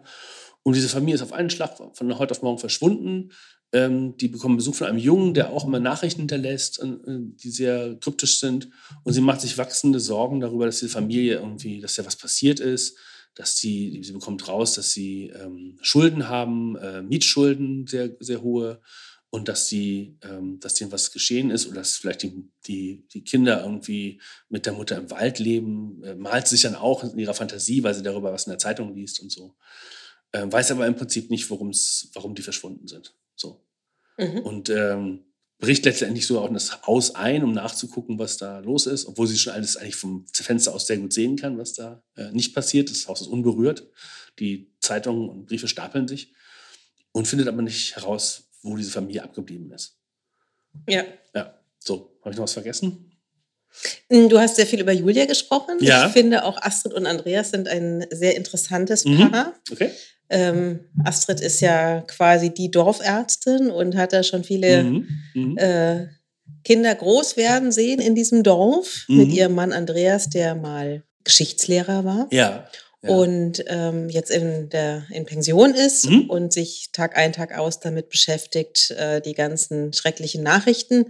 Und 0.62 0.76
diese 0.76 0.88
Familie 0.88 1.16
ist 1.16 1.22
auf 1.22 1.32
einen 1.32 1.50
Schlag 1.50 1.76
von 1.76 2.18
heute 2.18 2.32
auf 2.32 2.42
morgen 2.42 2.58
verschwunden. 2.58 3.32
Ähm, 3.74 4.16
die 4.18 4.28
bekommen 4.28 4.56
Besuch 4.56 4.74
von 4.74 4.86
einem 4.86 4.98
Jungen, 4.98 5.32
der 5.32 5.50
auch 5.50 5.64
immer 5.64 5.80
Nachrichten 5.80 6.22
hinterlässt, 6.22 6.82
äh, 6.82 6.88
die 7.06 7.50
sehr 7.50 7.96
kryptisch 8.00 8.38
sind. 8.38 8.68
Und 9.02 9.14
sie 9.14 9.22
macht 9.22 9.40
sich 9.40 9.56
wachsende 9.56 9.98
Sorgen 9.98 10.40
darüber, 10.40 10.66
dass 10.66 10.80
diese 10.80 10.92
Familie 10.92 11.36
irgendwie, 11.36 11.80
dass 11.80 11.94
da 11.94 12.04
was 12.04 12.16
passiert 12.16 12.60
ist, 12.60 12.96
dass 13.34 13.56
sie, 13.56 14.02
sie 14.02 14.12
bekommt 14.12 14.46
raus, 14.46 14.74
dass 14.74 14.92
sie 14.92 15.32
ähm, 15.34 15.78
Schulden 15.80 16.28
haben, 16.28 16.76
äh, 16.76 17.02
Mietschulden, 17.02 17.86
sehr, 17.86 18.10
sehr 18.20 18.42
hohe. 18.42 18.80
und 19.34 19.48
dass 19.48 19.68
die, 19.68 20.18
ähm, 20.22 20.60
dass 20.60 20.74
denen 20.74 20.92
was 20.92 21.10
geschehen 21.10 21.50
ist 21.50 21.66
oder 21.66 21.76
dass 21.76 21.96
vielleicht 21.96 22.22
die, 22.22 22.50
die, 22.66 23.08
die 23.14 23.24
Kinder 23.24 23.62
irgendwie 23.64 24.20
mit 24.50 24.66
der 24.66 24.74
Mutter 24.74 24.98
im 24.98 25.10
Wald 25.10 25.38
leben, 25.38 26.04
äh, 26.04 26.14
malt 26.14 26.46
sich 26.46 26.60
dann 26.60 26.74
auch 26.74 27.02
in 27.02 27.18
ihrer 27.18 27.32
Fantasie, 27.32 27.82
weil 27.82 27.94
sie 27.94 28.02
darüber 28.02 28.30
was 28.30 28.46
in 28.46 28.50
der 28.50 28.58
Zeitung 28.58 28.94
liest 28.94 29.20
und 29.20 29.32
so. 29.32 29.54
Ähm, 30.34 30.52
weiß 30.52 30.72
aber 30.72 30.86
im 30.86 30.96
Prinzip 30.96 31.30
nicht, 31.30 31.48
warum 31.50 32.34
die 32.34 32.42
verschwunden 32.42 32.86
sind. 32.88 33.14
So. 33.42 33.60
Mhm. 34.18 34.38
Und 34.38 34.70
ähm, 34.70 35.24
bricht 35.58 35.84
letztendlich 35.84 36.26
so 36.26 36.40
auch 36.40 36.48
in 36.48 36.54
das 36.54 36.82
Haus 36.86 37.14
ein, 37.14 37.44
um 37.44 37.52
nachzugucken, 37.52 38.18
was 38.18 38.36
da 38.36 38.58
los 38.60 38.86
ist, 38.86 39.06
obwohl 39.06 39.26
sie 39.26 39.38
schon 39.38 39.52
alles 39.52 39.76
eigentlich 39.76 39.96
vom 39.96 40.26
Fenster 40.32 40.74
aus 40.74 40.86
sehr 40.86 40.96
gut 40.98 41.12
sehen 41.12 41.36
kann, 41.36 41.58
was 41.58 41.74
da 41.74 42.02
äh, 42.16 42.30
nicht 42.32 42.54
passiert. 42.54 42.90
Das 42.90 43.06
Haus 43.06 43.20
ist 43.20 43.28
unberührt. 43.28 43.86
Die 44.38 44.72
Zeitungen 44.80 45.28
und 45.28 45.46
Briefe 45.46 45.68
stapeln 45.68 46.08
sich 46.08 46.32
und 47.12 47.28
findet 47.28 47.48
aber 47.48 47.62
nicht 47.62 47.94
heraus, 47.96 48.48
wo 48.62 48.76
diese 48.76 48.90
Familie 48.90 49.22
abgeblieben 49.22 49.70
ist. 49.72 49.98
Ja. 50.88 51.04
Ja, 51.34 51.60
so. 51.78 52.18
Habe 52.22 52.30
ich 52.30 52.36
noch 52.36 52.44
was 52.44 52.54
vergessen? 52.54 53.12
Hm, 54.10 54.28
du 54.28 54.38
hast 54.38 54.56
sehr 54.56 54.66
viel 54.66 54.80
über 54.80 54.92
Julia 54.92 55.26
gesprochen. 55.26 55.76
Ja. 55.80 56.06
Ich 56.06 56.12
finde 56.12 56.44
auch 56.44 56.60
Astrid 56.60 56.92
und 56.94 57.06
Andreas 57.06 57.50
sind 57.50 57.68
ein 57.68 58.04
sehr 58.10 58.36
interessantes 58.36 59.04
Mhm. 59.04 59.30
Paar. 59.30 59.54
Okay. 59.70 59.90
Ähm, 60.32 60.80
Astrid 61.04 61.40
ist 61.40 61.60
ja 61.60 62.00
quasi 62.02 62.50
die 62.54 62.70
Dorfärztin 62.70 63.70
und 63.70 63.96
hat 63.96 64.12
da 64.12 64.22
schon 64.22 64.44
viele 64.44 64.82
Mhm. 64.82 65.08
Mhm. 65.34 65.58
äh, 65.58 66.06
Kinder 66.64 66.94
groß 66.94 67.36
werden 67.36 67.70
sehen 67.72 68.00
in 68.00 68.14
diesem 68.14 68.42
Dorf 68.42 69.04
Mhm. 69.08 69.16
mit 69.18 69.32
ihrem 69.32 69.54
Mann 69.54 69.72
Andreas, 69.72 70.28
der 70.30 70.54
mal 70.54 71.02
Geschichtslehrer 71.24 72.04
war. 72.04 72.28
ja. 72.32 72.66
ja. 73.02 73.10
und 73.10 73.64
ähm, 73.66 74.08
jetzt 74.08 74.30
in 74.30 74.68
der 74.70 75.04
in 75.10 75.24
Pension 75.26 75.74
ist 75.74 76.08
Mhm. 76.08 76.30
und 76.30 76.52
sich 76.52 76.90
Tag 76.92 77.16
ein, 77.16 77.32
Tag 77.32 77.56
aus 77.58 77.80
damit 77.80 78.08
beschäftigt, 78.10 78.90
äh, 78.92 79.20
die 79.20 79.34
ganzen 79.34 79.92
schrecklichen 79.92 80.42
Nachrichten 80.42 81.06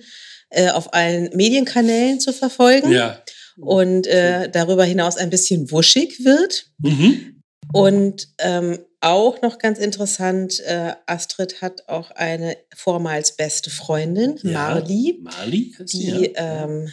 äh, 0.50 0.70
auf 0.70 0.92
allen 0.94 1.30
Medienkanälen 1.34 2.18
zu 2.20 2.32
verfolgen 2.32 2.90
ja. 2.92 3.22
und 3.58 4.06
äh, 4.06 4.48
darüber 4.50 4.84
hinaus 4.84 5.16
ein 5.16 5.30
bisschen 5.30 5.70
wuschig 5.70 6.24
wird. 6.24 6.66
Mhm. 6.78 7.42
Und 7.72 8.28
ähm, 8.38 8.78
auch 9.03 9.42
noch 9.42 9.59
ganz 9.59 9.78
interessant, 9.78 10.61
äh, 10.61 10.92
Astrid 11.07 11.61
hat 11.61 11.88
auch 11.88 12.11
eine 12.12 12.57
vormals 12.74 13.32
beste 13.36 13.68
Freundin, 13.70 14.38
Ja. 14.42 14.74
Marli, 14.74 15.22
heißt 15.28 15.92
die, 15.92 16.32
ja. 16.34 16.62
ähm, 16.62 16.92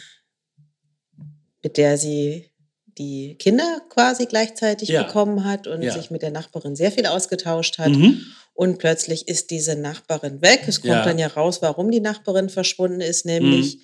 mit 1.62 1.76
der 1.76 1.96
sie 1.98 2.50
die 2.98 3.36
Kinder 3.38 3.80
quasi 3.88 4.26
gleichzeitig 4.26 4.88
Ja. 4.88 5.04
bekommen 5.04 5.44
hat 5.44 5.66
und 5.66 5.82
sich 5.90 6.10
mit 6.10 6.22
der 6.22 6.30
Nachbarin 6.32 6.76
sehr 6.76 6.92
viel 6.92 7.06
ausgetauscht 7.06 7.78
hat. 7.78 7.90
Mhm. 7.90 8.20
Und 8.52 8.78
plötzlich 8.78 9.28
ist 9.28 9.50
diese 9.50 9.76
Nachbarin 9.76 10.42
weg. 10.42 10.64
Es 10.66 10.80
kommt 10.82 11.06
dann 11.06 11.18
ja 11.18 11.28
raus, 11.28 11.62
warum 11.62 11.90
die 11.90 12.00
Nachbarin 12.00 12.48
verschwunden 12.50 13.00
ist, 13.00 13.24
Mhm. 13.24 13.32
nämlich 13.32 13.78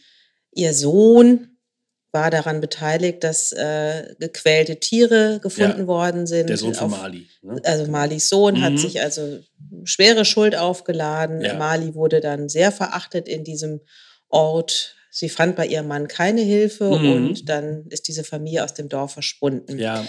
ihr 0.53 0.75
Sohn 0.75 1.56
war 2.17 2.31
daran 2.31 2.61
beteiligt, 2.61 3.23
dass 3.23 3.53
äh, 3.53 4.15
gequälte 4.19 4.77
Tiere 4.81 5.39
gefunden 5.43 5.87
worden 5.87 6.27
sind. 6.27 6.49
Der 6.49 6.57
Sohn 6.57 6.75
von 6.75 6.93
auf- 6.93 6.99
Mali. 7.01 7.29
Ne? 7.43 7.61
also 7.65 7.91
Malis 7.91 8.29
Sohn 8.29 8.61
hat 8.63 8.73
Mhm. 8.73 8.79
sich 8.79 9.01
also 9.03 9.39
schwere 9.85 10.25
Schuld 10.25 10.57
aufgeladen. 10.57 11.43
Ja. 11.43 11.55
Mali 11.59 11.95
wurde 11.95 12.21
dann 12.21 12.49
sehr 12.49 12.73
verachtet 12.73 13.29
in 13.29 13.45
diesem 13.45 13.81
Ort. 14.29 14.95
Sie 15.11 15.29
fand 15.31 15.57
bei 15.57 15.67
ihrem 15.67 15.89
Mann 15.89 16.09
keine 16.09 16.43
Hilfe 16.43 16.85
Mhm. 16.99 17.13
und 17.13 17.49
dann 17.49 17.87
ist 17.89 18.07
diese 18.09 18.25
Familie 18.25 18.65
aus 18.65 18.75
dem 18.75 18.89
Dorf 18.89 19.13
verschwunden. 19.13 19.79
Ja. 19.79 20.07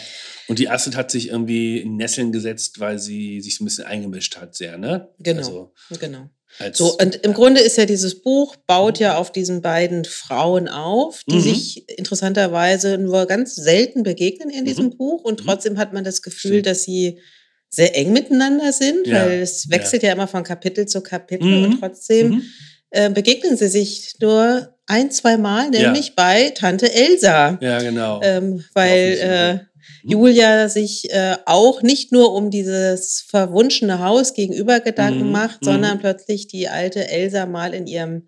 Und 0.50 0.60
die 0.60 0.68
Astrid 0.70 0.96
hat 0.98 1.12
sich 1.12 1.30
irgendwie 1.30 1.80
in 1.80 1.96
Nesseln 1.96 2.32
gesetzt, 2.32 2.80
weil 2.80 3.00
sie 3.00 3.40
sich 3.42 3.56
so 3.56 3.64
ein 3.64 3.68
bisschen 3.68 3.86
eingemischt 3.86 4.38
hat, 4.38 4.56
sehr, 4.56 4.78
ne? 4.78 5.10
Genau. 5.20 5.40
Also 5.40 5.74
Genau. 6.00 6.30
So, 6.74 6.98
und 6.98 7.18
im 7.24 7.34
Grunde 7.34 7.62
ist 7.62 7.78
ja 7.78 7.86
dieses 7.86 8.22
Buch, 8.22 8.56
baut 8.68 9.00
ja 9.00 9.18
auf 9.18 9.32
diesen 9.32 9.62
beiden 9.62 10.06
Frauen 10.06 10.68
auf, 10.68 11.22
die 11.30 11.36
Mhm. 11.36 11.42
sich 11.42 11.90
interessanterweise 12.00 12.98
nur 12.98 13.26
ganz 13.28 13.56
selten 13.56 14.04
begegnen 14.04 14.50
in 14.50 14.66
diesem 14.66 14.86
Mhm. 14.88 14.98
Buch. 14.98 15.24
Und 15.24 15.42
Mhm. 15.42 15.46
trotzdem 15.46 15.78
hat 15.78 15.94
man 15.94 16.04
das 16.04 16.22
Gefühl, 16.22 16.62
dass 16.62 16.84
sie 16.84 17.20
sehr 17.70 17.96
eng 17.98 18.14
miteinander 18.14 18.72
sind, 18.74 19.06
Ja. 19.06 19.26
weil 19.26 19.42
es 19.42 19.70
wechselt 19.70 20.02
ja. 20.04 20.14
immer 20.14 20.28
von 20.28 20.44
Kapitel 20.44 20.88
zu 20.88 21.02
Kapitel 21.02 21.48
Mhm. 21.48 21.64
und 21.66 21.80
trotzdem 21.80 22.30
Mhm. 22.30 22.44
äh, 22.92 23.10
begegnen 23.10 23.58
sie 23.58 23.68
sich 23.68 24.14
nur 24.22 24.74
ein, 24.88 25.12
zwei 25.12 25.36
Mal, 25.38 25.76
Ja. 25.76 25.82
nämlich 25.92 26.16
bei 26.16 26.52
Tante 26.52 26.92
Elsa. 26.94 27.58
Ja, 27.62 27.80
genau. 27.80 28.22
Ähm, 28.24 28.64
weil. 28.74 29.68
Julia 30.04 30.70
sich 30.70 31.12
äh, 31.12 31.36
auch 31.46 31.82
nicht 31.82 32.12
nur 32.12 32.34
um 32.34 32.50
dieses 32.52 33.22
verwunschene 33.28 34.00
Haus 34.00 34.34
gegenüber 34.34 34.80
Gedanken 34.80 35.26
Mhm, 35.28 35.32
macht, 35.32 35.62
mhm. 35.62 35.66
sondern 35.66 36.00
plötzlich 36.00 36.48
die 36.48 36.70
alte 36.70 37.08
Elsa 37.10 37.46
mal 37.46 37.74
in 37.74 37.88
ihrem 37.88 38.28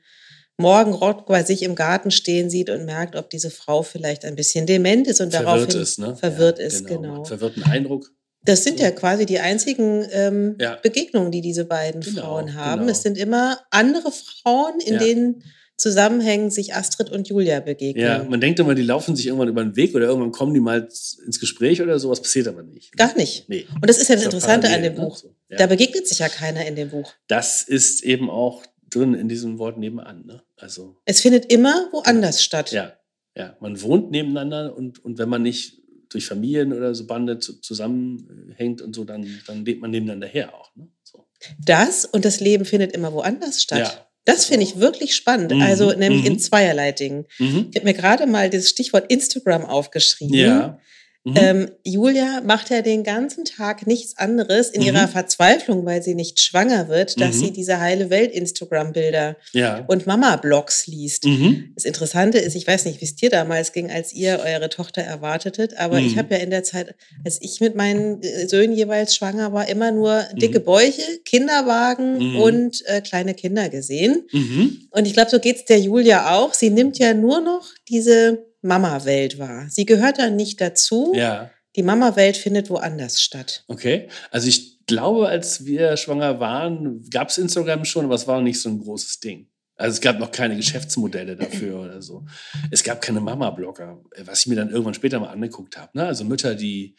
Morgenrock 0.57 1.25
bei 1.25 1.43
sich 1.43 1.63
im 1.63 1.75
Garten 1.75 2.11
stehen 2.11 2.49
sieht 2.49 2.69
und 2.69 2.83
merkt, 2.85 3.15
ob 3.15 3.29
diese 3.29 3.49
Frau 3.49 3.81
vielleicht 3.81 4.25
ein 4.25 4.35
bisschen 4.35 4.65
dement 4.65 5.07
ist 5.07 5.21
und 5.21 5.31
verwirrt 5.31 5.47
daraufhin 5.57 5.81
ist, 5.81 5.99
ne? 5.99 6.15
verwirrt 6.17 6.59
ja, 6.59 6.65
ist, 6.65 6.85
genau. 6.85 7.23
Verwirrten 7.23 7.63
Eindruck. 7.63 8.11
Das 8.43 8.63
sind 8.63 8.79
ja 8.79 8.91
quasi 8.91 9.25
die 9.25 9.39
einzigen 9.39 10.05
ähm, 10.11 10.55
Ja. 10.59 10.75
Begegnungen, 10.81 11.31
die 11.31 11.41
diese 11.41 11.65
beiden 11.65 12.01
Genau, 12.01 12.21
Frauen 12.21 12.55
haben. 12.55 12.81
genau. 12.81 12.91
Es 12.91 13.01
sind 13.03 13.17
immer 13.17 13.59
andere 13.69 14.11
Frauen, 14.11 14.79
in 14.81 14.93
Ja. 14.95 14.99
denen 14.99 15.43
Zusammenhängen 15.79 16.51
sich 16.51 16.75
Astrid 16.75 17.09
und 17.09 17.27
Julia 17.27 17.59
begegnen. 17.59 18.03
Ja, 18.03 18.23
man 18.23 18.41
denkt 18.41 18.59
immer, 18.59 18.75
die 18.75 18.83
laufen 18.83 19.15
sich 19.15 19.27
irgendwann 19.27 19.47
über 19.47 19.63
den 19.63 19.75
Weg 19.75 19.95
oder 19.95 20.05
irgendwann 20.05 20.31
kommen 20.31 20.53
die 20.53 20.59
mal 20.59 20.87
ins 21.25 21.39
Gespräch 21.39 21.81
oder 21.81 21.97
sowas, 21.99 22.21
passiert 22.21 22.47
aber 22.47 22.63
nicht. 22.63 22.95
Gar 22.97 23.15
nicht. 23.15 23.47
Nee. 23.47 23.65
Und 23.75 23.89
das 23.89 23.97
ist 23.97 24.09
ja 24.09 24.15
das 24.15 24.25
doch 24.25 24.33
Interessante 24.33 24.69
an 24.69 24.83
dem 24.83 24.95
ne? 24.95 24.99
Buch. 25.01 25.17
So, 25.17 25.33
ja. 25.49 25.57
Da 25.57 25.67
begegnet 25.67 26.07
sich 26.07 26.19
ja 26.19 26.29
keiner 26.29 26.65
in 26.65 26.75
dem 26.75 26.89
Buch. 26.89 27.13
Das 27.27 27.63
ist 27.63 28.03
eben 28.03 28.29
auch 28.29 28.63
drin 28.89 29.13
in 29.13 29.29
diesem 29.29 29.57
Wort 29.57 29.77
nebenan. 29.77 30.25
Ne? 30.25 30.43
Also, 30.57 30.97
Es 31.05 31.21
findet 31.21 31.51
immer 31.51 31.87
woanders 31.91 32.43
statt. 32.43 32.71
ja, 32.71 32.93
ja, 33.35 33.55
man 33.61 33.81
wohnt 33.81 34.11
nebeneinander 34.11 34.75
und, 34.75 35.03
und 35.03 35.17
wenn 35.17 35.29
man 35.29 35.41
nicht 35.41 35.79
durch 36.09 36.25
Familien 36.25 36.73
oder 36.73 36.93
so 36.95 37.05
Bande 37.05 37.39
zu, 37.39 37.61
zusammenhängt 37.61 38.81
und 38.81 38.93
so, 38.95 39.05
dann, 39.05 39.25
dann 39.47 39.63
lebt 39.63 39.81
man 39.81 39.91
nebeneinander 39.91 40.27
her 40.27 40.53
auch. 40.53 40.75
Ne? 40.75 40.89
So. 41.03 41.25
Das 41.63 42.05
und 42.05 42.25
das 42.25 42.39
Leben 42.39 42.65
findet 42.65 42.91
immer 42.93 43.13
woanders 43.13 43.61
statt. 43.61 43.79
Ja. 43.79 44.08
Das 44.25 44.45
finde 44.45 44.63
ich 44.63 44.79
wirklich 44.79 45.15
spannend. 45.15 45.51
Mhm, 45.53 45.61
Also 45.61 45.91
nämlich 45.93 46.25
in 46.25 46.33
mhm. 46.33 46.39
zweierlei 46.39 46.91
Dingen. 46.91 47.25
Mhm. 47.39 47.67
Ich 47.71 47.75
habe 47.77 47.85
mir 47.85 47.93
gerade 47.93 48.27
mal 48.27 48.49
das 48.49 48.69
Stichwort 48.69 49.11
Instagram 49.11 49.65
aufgeschrieben. 49.65 50.35
Ja. 50.35 50.79
Mhm. 51.25 51.33
Ähm, 51.35 51.71
Julia 51.83 52.41
macht 52.45 52.69
ja 52.69 52.81
den 52.81 53.03
ganzen 53.03 53.43
Tag 53.43 53.85
nichts 53.85 54.17
anderes 54.17 54.69
in 54.69 54.79
Mhm. 54.81 54.87
ihrer 54.87 55.07
Verzweiflung, 55.09 55.85
weil 55.85 56.01
sie 56.01 56.15
nicht 56.15 56.39
schwanger 56.41 56.87
wird, 56.87 57.19
dass 57.19 57.35
Mhm. 57.35 57.39
sie 57.45 57.51
diese 57.51 57.81
heile 57.81 58.09
Welt 58.09 58.31
Instagram-Bilder 58.31 59.35
ja. 59.51 59.83
und 59.87 60.07
Mama-Blogs 60.07 60.87
liest. 60.87 61.25
Mhm. 61.25 61.73
Das 61.75 61.83
Interessante 61.83 62.37
ist, 62.37 62.55
ich 62.55 62.65
weiß 62.65 62.85
nicht, 62.85 63.01
wie 63.01 63.05
es 63.05 63.15
dir 63.15 63.29
damals 63.29 63.73
ging, 63.73 63.91
als 63.91 64.13
ihr 64.13 64.39
eure 64.45 64.69
Tochter 64.69 65.01
erwartetet, 65.01 65.77
aber 65.77 65.99
Mhm. 65.99 66.07
ich 66.07 66.17
habe 66.17 66.35
ja 66.35 66.39
in 66.41 66.51
der 66.51 66.63
Zeit, 66.63 66.95
als 67.25 67.37
ich 67.41 67.59
mit 67.59 67.75
meinen 67.75 68.21
äh, 68.23 68.47
Söhnen 68.47 68.73
jeweils 68.75 69.13
schwanger 69.13 69.51
war, 69.51 69.67
immer 69.67 69.91
nur 69.91 70.23
Mhm. 70.33 70.39
dicke 70.39 70.61
Bäuche, 70.61 71.01
Kinderwagen 71.25 72.31
Mhm. 72.31 72.35
und 72.37 72.83
äh, 72.87 73.01
kleine 73.01 73.33
Kinder 73.33 73.67
gesehen. 73.67 74.23
Mhm. 74.31 74.87
Und 74.91 75.05
ich 75.05 75.13
glaube, 75.13 75.29
so 75.31 75.39
geht's 75.39 75.65
der 75.65 75.79
Julia 75.79 76.33
auch. 76.37 76.53
Sie 76.53 76.69
nimmt 76.69 76.97
ja 76.97 77.13
nur 77.13 77.41
noch 77.41 77.67
diese 77.89 78.45
Mama-Welt 78.61 79.39
wahr. 79.39 79.67
Sie 79.69 79.85
gehört 79.85 80.19
da 80.19 80.29
nicht 80.29 80.59
dazu. 80.61 81.13
Ja. 81.15 81.51
Die 81.75 81.83
Mama-Welt 81.83 82.37
findet 82.37 82.69
woanders 82.69 83.21
statt. 83.21 83.63
Okay. 83.67 84.09
Also 84.31 84.47
ich 84.47 84.85
glaube, 84.85 85.27
als 85.29 85.65
wir 85.65 85.97
schwanger 85.97 86.39
waren, 86.39 87.07
gab 87.09 87.29
es 87.29 87.37
Instagram 87.37 87.85
schon, 87.85 88.05
aber 88.05 88.15
es 88.15 88.27
war 88.27 88.37
noch 88.37 88.43
nicht 88.43 88.59
so 88.59 88.69
ein 88.69 88.79
großes 88.79 89.19
Ding. 89.19 89.47
Also 89.75 89.93
es 89.93 90.01
gab 90.01 90.19
noch 90.19 90.31
keine 90.31 90.57
Geschäftsmodelle 90.57 91.37
dafür 91.37 91.79
oder 91.79 92.01
so. 92.01 92.25
Es 92.69 92.83
gab 92.83 93.01
keine 93.01 93.21
Mama-Blogger, 93.21 94.01
was 94.25 94.41
ich 94.41 94.47
mir 94.47 94.55
dann 94.55 94.71
irgendwann 94.71 94.93
später 94.93 95.21
mal 95.21 95.29
angeguckt 95.29 95.77
habe. 95.77 95.97
Ne? 95.97 96.05
Also 96.05 96.25
Mütter, 96.25 96.55
die 96.55 96.97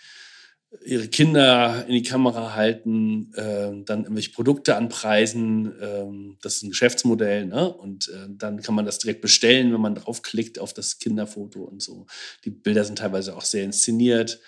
ihre 0.84 1.08
Kinder 1.08 1.84
in 1.86 1.94
die 1.94 2.02
Kamera 2.02 2.54
halten, 2.54 3.32
ähm, 3.36 3.84
dann 3.84 4.04
irgendwelche 4.04 4.30
Produkte 4.30 4.76
anpreisen. 4.76 5.72
Ähm, 5.80 6.38
das 6.42 6.56
ist 6.56 6.62
ein 6.62 6.70
Geschäftsmodell. 6.70 7.46
Ne? 7.46 7.72
Und 7.72 8.08
äh, 8.08 8.28
dann 8.28 8.62
kann 8.62 8.74
man 8.74 8.86
das 8.86 8.98
direkt 8.98 9.20
bestellen, 9.20 9.72
wenn 9.72 9.80
man 9.80 9.96
draufklickt 9.96 10.58
auf 10.58 10.72
das 10.72 10.98
Kinderfoto 10.98 11.62
und 11.62 11.82
so. 11.82 12.06
Die 12.44 12.50
Bilder 12.50 12.84
sind 12.84 12.98
teilweise 12.98 13.36
auch 13.36 13.44
sehr 13.44 13.64
inszeniert 13.64 14.40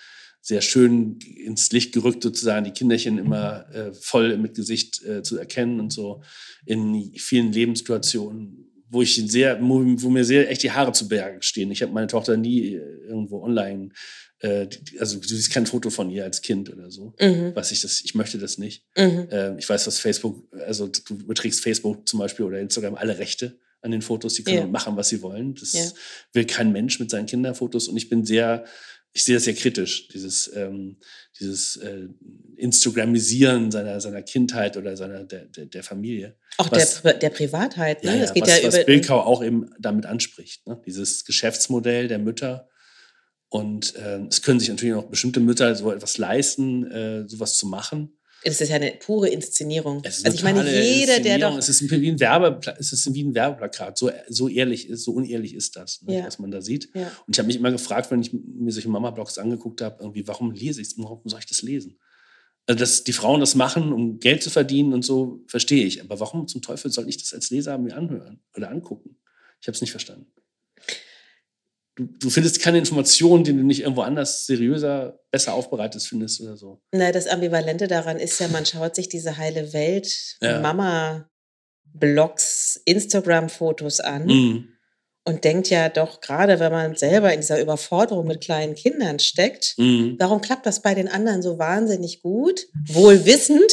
sehr 0.45 0.59
schön 0.59 1.19
ins 1.19 1.71
Licht 1.71 1.93
gerückt, 1.93 2.21
sozusagen, 2.21 2.65
die 2.65 2.71
Kinderchen 2.71 3.17
immer 3.17 3.65
äh, 3.73 3.93
voll 3.93 4.37
mit 4.37 4.55
Gesicht 4.55 5.01
äh, 5.03 5.23
zu 5.23 5.37
erkennen 5.37 5.79
und 5.79 5.93
so 5.93 6.21
in 6.65 7.13
vielen 7.15 7.53
Lebenssituationen, 7.53 8.69
wo 8.89 9.01
ich 9.01 9.15
sehr, 9.15 9.57
wo, 9.61 10.09
mir 10.09 10.25
sehr 10.25 10.51
echt 10.51 10.63
die 10.63 10.71
Haare 10.71 10.91
zu 10.91 11.07
Berge 11.07 11.41
stehen. 11.41 11.71
Ich 11.71 11.81
habe 11.81 11.93
meine 11.93 12.07
Tochter 12.07 12.35
nie 12.35 12.73
äh, 12.73 12.81
irgendwo 13.07 13.41
online, 13.41 13.85
äh, 13.85 13.89
die- 14.67 14.99
also 14.99 15.17
du 15.19 15.27
siehst 15.27 15.51
kein 15.51 15.65
Foto 15.65 15.89
von 15.89 16.09
ihr 16.09 16.23
als 16.23 16.41
Kind 16.41 16.71
oder 16.71 16.91
so. 16.91 17.13
Mhm. 17.19 17.51
Was 17.55 17.71
ich 17.71 17.81
das, 17.81 18.01
ich 18.03 18.13
möchte 18.15 18.37
das 18.37 18.57
nicht. 18.57 18.83
Mhm. 18.97 19.27
Äh, 19.31 19.57
ich 19.57 19.67
weiß, 19.69 19.87
was 19.87 19.99
Facebook, 19.99 20.47
also 20.65 20.87
du 20.87 21.13
überträgst 21.15 21.61
Facebook 21.61 22.07
zum 22.07 22.19
Beispiel 22.19 22.45
oder 22.45 22.59
Instagram 22.59 22.95
alle 22.95 23.17
Rechte 23.17 23.57
an 23.81 23.91
den 23.91 24.01
Fotos, 24.01 24.33
die 24.35 24.43
können 24.43 24.57
Ja. 24.57 24.67
machen, 24.67 24.95
was 24.95 25.09
sie 25.09 25.21
wollen. 25.21 25.55
Das 25.55 25.73
Ja. 25.73 25.81
will 26.33 26.45
kein 26.45 26.71
Mensch 26.71 26.99
mit 26.99 27.09
seinen 27.09 27.25
Kinderfotos 27.25 27.87
und 27.87 27.97
ich 27.97 28.09
bin 28.09 28.25
sehr 28.25 28.65
ich 29.15 29.25
sehe 29.25 29.35
das 29.35 29.43
sehr 29.43 29.53
kritisch, 29.53 30.07
dieses, 30.07 30.51
ähm, 30.55 30.97
dieses 31.39 31.75
äh, 31.75 32.07
Instagramisieren 32.73 33.69
seiner, 33.69 34.01
seiner 34.01 34.23
Kindheit 34.23 34.75
oder 34.75 34.97
seiner, 34.97 35.23
der, 35.23 35.45
der, 35.45 35.65
der 35.67 35.83
Familie. 35.83 36.35
Auch 36.57 36.71
was, 36.71 37.01
der, 37.03 37.13
der 37.15 37.29
Privatheit, 37.29 38.03
ne? 38.03 38.15
Ja, 38.15 38.21
das 38.21 38.33
geht 38.33 38.43
was, 38.43 38.61
ja 38.61 38.67
was 38.67 38.75
über, 38.75 38.83
Bilkau 38.85 39.19
auch 39.21 39.43
eben 39.43 39.69
damit 39.79 40.07
anspricht. 40.07 40.65
Ne? 40.65 40.81
Dieses 40.85 41.25
Geschäftsmodell 41.25 42.07
der 42.07 42.17
Mütter. 42.17 42.67
Und 43.53 43.95
äh, 43.97 44.25
es 44.29 44.41
können 44.41 44.59
sich 44.59 44.69
natürlich 44.69 44.95
auch 44.95 45.03
bestimmte 45.03 45.39
Mütter 45.39 45.75
so 45.75 45.91
etwas 45.91 46.17
leisten, 46.17 46.89
äh, 46.89 47.29
sowas 47.29 47.55
zu 47.55 47.67
machen. 47.67 48.17
Es 48.41 48.59
ist 48.59 48.69
ja 48.69 48.77
eine 48.77 48.93
pure 48.99 49.29
Inszenierung. 49.29 50.01
also 50.03 50.27
ich 50.27 50.41
meine, 50.41 50.67
jeder, 50.67 51.19
der 51.19 51.37
doch. 51.37 51.55
Es 51.55 51.69
ist 51.69 51.87
wie 51.91 52.09
ein, 52.09 52.19
Werbe, 52.19 52.59
es 52.79 52.91
ist 52.91 53.13
wie 53.13 53.23
ein 53.23 53.35
Werbeplakat. 53.35 53.99
So, 53.99 54.09
so 54.27 54.49
ehrlich 54.49 54.89
ist, 54.89 55.03
so 55.03 55.11
unehrlich 55.11 55.53
ist 55.53 55.75
das, 55.75 56.01
ne, 56.01 56.17
ja. 56.17 56.25
was 56.25 56.39
man 56.39 56.49
da 56.49 56.63
sieht. 56.63 56.89
Ja. 56.95 57.11
Und 57.27 57.35
ich 57.35 57.37
habe 57.37 57.45
mich 57.45 57.57
immer 57.57 57.71
gefragt, 57.71 58.09
wenn 58.09 58.21
ich 58.21 58.33
mir 58.33 58.71
solche 58.71 58.89
Mama-Blogs 58.89 59.37
angeguckt 59.37 59.81
habe, 59.81 59.97
irgendwie, 59.99 60.27
warum 60.27 60.49
lese 60.49 60.81
ich 60.81 60.87
es? 60.87 60.97
Warum 60.97 61.21
soll 61.25 61.39
ich 61.39 61.45
das 61.45 61.61
lesen? 61.61 61.99
Also, 62.65 62.79
dass 62.79 63.03
die 63.03 63.13
Frauen 63.13 63.39
das 63.39 63.53
machen, 63.53 63.93
um 63.93 64.17
Geld 64.17 64.41
zu 64.41 64.49
verdienen 64.49 64.93
und 64.93 65.05
so, 65.05 65.43
verstehe 65.45 65.85
ich. 65.85 66.01
Aber 66.01 66.19
warum 66.19 66.47
zum 66.47 66.63
Teufel 66.63 66.91
soll 66.91 67.07
ich 67.07 67.17
das 67.17 67.35
als 67.35 67.51
Leser 67.51 67.77
mir 67.77 67.95
anhören 67.95 68.41
oder 68.57 68.71
angucken? 68.71 69.15
Ich 69.61 69.67
habe 69.67 69.75
es 69.75 69.81
nicht 69.81 69.91
verstanden 69.91 70.25
du, 71.95 72.05
du 72.05 72.29
findest 72.29 72.61
keine 72.61 72.77
Informationen, 72.79 73.43
die 73.43 73.53
du 73.53 73.63
nicht 73.63 73.81
irgendwo 73.81 74.01
anders 74.01 74.45
seriöser, 74.45 75.19
besser 75.31 75.53
aufbereitet 75.53 76.03
findest 76.03 76.39
oder 76.41 76.55
so. 76.57 76.81
Na, 76.91 77.11
das 77.11 77.27
Ambivalente 77.27 77.87
daran 77.87 78.17
ist 78.17 78.39
ja, 78.39 78.47
man 78.47 78.65
schaut 78.65 78.95
sich 78.95 79.09
diese 79.09 79.37
heile 79.37 79.73
Welt, 79.73 80.37
ja. 80.41 80.59
Mama-Blogs, 80.59 81.31
Instagram-Fotos 82.85 83.99
an. 83.99 84.25
Mhm. 84.25 84.69
Und 85.25 85.45
denkt 85.45 85.69
ja 85.69 85.87
doch, 85.87 86.19
gerade 86.19 86.59
wenn 86.59 86.73
man 86.73 86.97
selber 86.97 87.31
in 87.33 87.39
dieser 87.39 87.61
Überforderung 87.61 88.27
mit 88.27 88.41
kleinen 88.41 88.75
Kindern 88.75 89.19
steckt, 89.19 89.75
mhm. 89.77 90.17
warum 90.19 90.41
klappt 90.41 90.65
das 90.65 90.81
bei 90.81 90.93
den 90.95 91.07
anderen 91.07 91.41
so 91.41 91.57
wahnsinnig 91.57 92.21
gut? 92.21 92.67
Wohl 92.87 93.25
wissend, 93.25 93.71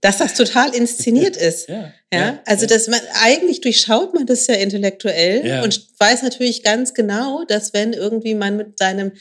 dass 0.00 0.18
das 0.18 0.34
total 0.34 0.74
inszeniert 0.74 1.36
ist. 1.36 1.68
Ja, 1.68 1.92
ja, 2.12 2.18
ja 2.18 2.42
also 2.44 2.66
dass 2.66 2.88
man 2.88 3.00
eigentlich 3.22 3.60
durchschaut 3.60 4.14
man 4.14 4.26
das 4.26 4.46
ja 4.46 4.54
intellektuell 4.54 5.46
ja. 5.46 5.62
und 5.62 5.80
weiß 5.98 6.22
natürlich 6.22 6.62
ganz 6.62 6.94
genau, 6.94 7.44
dass 7.44 7.72
wenn 7.72 7.92
irgendwie 7.92 8.34
man 8.34 8.56
mit 8.56 8.78
seinem 8.78 9.12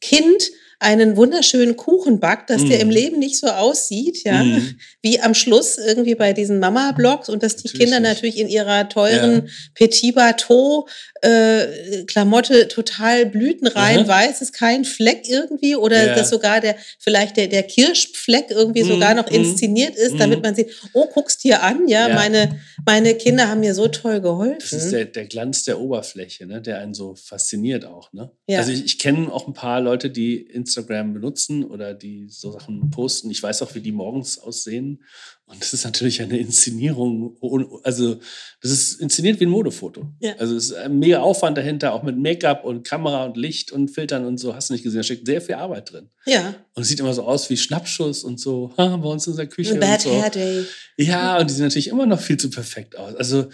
Kind 0.00 0.50
einen 0.80 1.16
wunderschönen 1.16 1.76
Kuchen 1.76 2.20
backt, 2.20 2.50
dass 2.50 2.62
mm. 2.62 2.68
der 2.68 2.80
im 2.80 2.88
mhm. 2.88 2.94
Leben 2.94 3.18
nicht 3.18 3.38
so 3.38 3.46
aussieht, 3.46 4.22
ja, 4.24 4.44
mm. 4.44 4.76
wie 5.02 5.20
am 5.20 5.32
Schluss 5.32 5.78
irgendwie 5.78 6.14
bei 6.14 6.34
diesen 6.34 6.58
Mama-Blogs 6.58 7.30
und 7.30 7.42
dass 7.42 7.56
die 7.56 7.68
natürlich 7.68 7.80
Kinder 7.80 8.00
natürlich 8.00 8.38
in 8.38 8.48
ihrer 8.48 8.88
teuren 8.88 9.46
ja. 9.46 9.52
Petit 9.74 10.14
Bateau 10.14 10.86
äh, 11.24 12.04
Klamotte 12.04 12.68
total 12.68 13.26
blütenrein 13.26 14.02
mhm. 14.02 14.08
weiß, 14.08 14.42
ist 14.42 14.52
kein 14.52 14.84
Fleck 14.84 15.28
irgendwie 15.28 15.74
oder 15.74 16.08
ja. 16.08 16.14
dass 16.14 16.30
sogar 16.30 16.60
der 16.60 16.76
vielleicht 16.98 17.36
der, 17.36 17.48
der 17.48 17.62
Kirschfleck 17.62 18.50
irgendwie 18.50 18.84
mhm. 18.84 18.88
sogar 18.88 19.14
noch 19.14 19.30
mhm. 19.30 19.36
inszeniert 19.36 19.96
ist, 19.96 20.18
damit 20.18 20.38
mhm. 20.38 20.42
man 20.44 20.54
sieht, 20.54 20.70
oh, 20.92 21.06
guckst 21.06 21.42
dir 21.44 21.62
an, 21.62 21.88
ja, 21.88 22.08
ja, 22.08 22.14
meine 22.14 22.60
meine 22.86 23.14
Kinder 23.14 23.48
haben 23.48 23.60
mir 23.60 23.74
so 23.74 23.88
toll 23.88 24.20
geholfen. 24.20 24.58
Das 24.60 24.84
ist 24.84 24.92
der, 24.92 25.06
der 25.06 25.24
Glanz 25.26 25.64
der 25.64 25.80
Oberfläche, 25.80 26.46
ne, 26.46 26.60
der 26.60 26.80
einen 26.80 26.94
so 26.94 27.14
fasziniert 27.14 27.86
auch, 27.86 28.12
ne? 28.12 28.30
Ja. 28.46 28.58
Also 28.58 28.72
ich, 28.72 28.84
ich 28.84 28.98
kenne 28.98 29.32
auch 29.32 29.46
ein 29.46 29.54
paar 29.54 29.80
Leute, 29.80 30.10
die 30.10 30.36
Instagram 30.36 31.14
benutzen 31.14 31.64
oder 31.64 31.94
die 31.94 32.26
so 32.28 32.52
Sachen 32.52 32.90
posten. 32.90 33.30
Ich 33.30 33.42
weiß 33.42 33.62
auch, 33.62 33.74
wie 33.74 33.80
die 33.80 33.92
morgens 33.92 34.38
aussehen 34.38 35.02
und 35.46 35.60
das 35.60 35.74
ist 35.74 35.84
natürlich 35.84 36.22
eine 36.22 36.38
Inszenierung, 36.38 37.36
also 37.82 38.18
das 38.62 38.70
ist 38.70 39.00
inszeniert 39.00 39.40
wie 39.40 39.44
ein 39.44 39.50
Modefoto. 39.50 40.06
Ja. 40.18 40.34
Also 40.38 40.56
es 40.56 40.70
ist 40.70 40.72
ein 40.74 40.98
mega 40.98 41.20
Aufwand 41.20 41.58
dahinter, 41.58 41.92
auch 41.92 42.02
mit 42.02 42.16
Make-up 42.16 42.64
und 42.64 42.82
Kamera 42.82 43.26
und 43.26 43.36
Licht 43.36 43.70
und 43.70 43.90
Filtern 43.90 44.24
und 44.24 44.38
so, 44.38 44.54
hast 44.54 44.70
du 44.70 44.72
nicht 44.72 44.84
gesehen, 44.84 45.00
da 45.00 45.02
steckt 45.02 45.26
sehr 45.26 45.42
viel 45.42 45.56
Arbeit 45.56 45.92
drin. 45.92 46.08
Ja. 46.24 46.54
Und 46.72 46.82
es 46.82 46.88
sieht 46.88 46.98
immer 46.98 47.12
so 47.12 47.24
aus 47.24 47.50
wie 47.50 47.58
Schnappschuss 47.58 48.24
und 48.24 48.40
so, 48.40 48.72
bei 48.76 48.84
uns 48.84 49.26
in 49.26 49.32
unserer 49.32 49.46
Küche. 49.46 49.74
A 49.74 49.78
bad 49.78 50.06
und 50.06 50.12
so. 50.12 50.22
hair 50.22 50.30
day. 50.30 50.64
Ja, 50.96 51.38
und 51.38 51.50
die 51.50 51.54
sehen 51.54 51.64
natürlich 51.64 51.88
immer 51.88 52.06
noch 52.06 52.20
viel 52.20 52.38
zu 52.38 52.48
perfekt 52.48 52.96
aus. 52.96 53.14
Also 53.14 53.50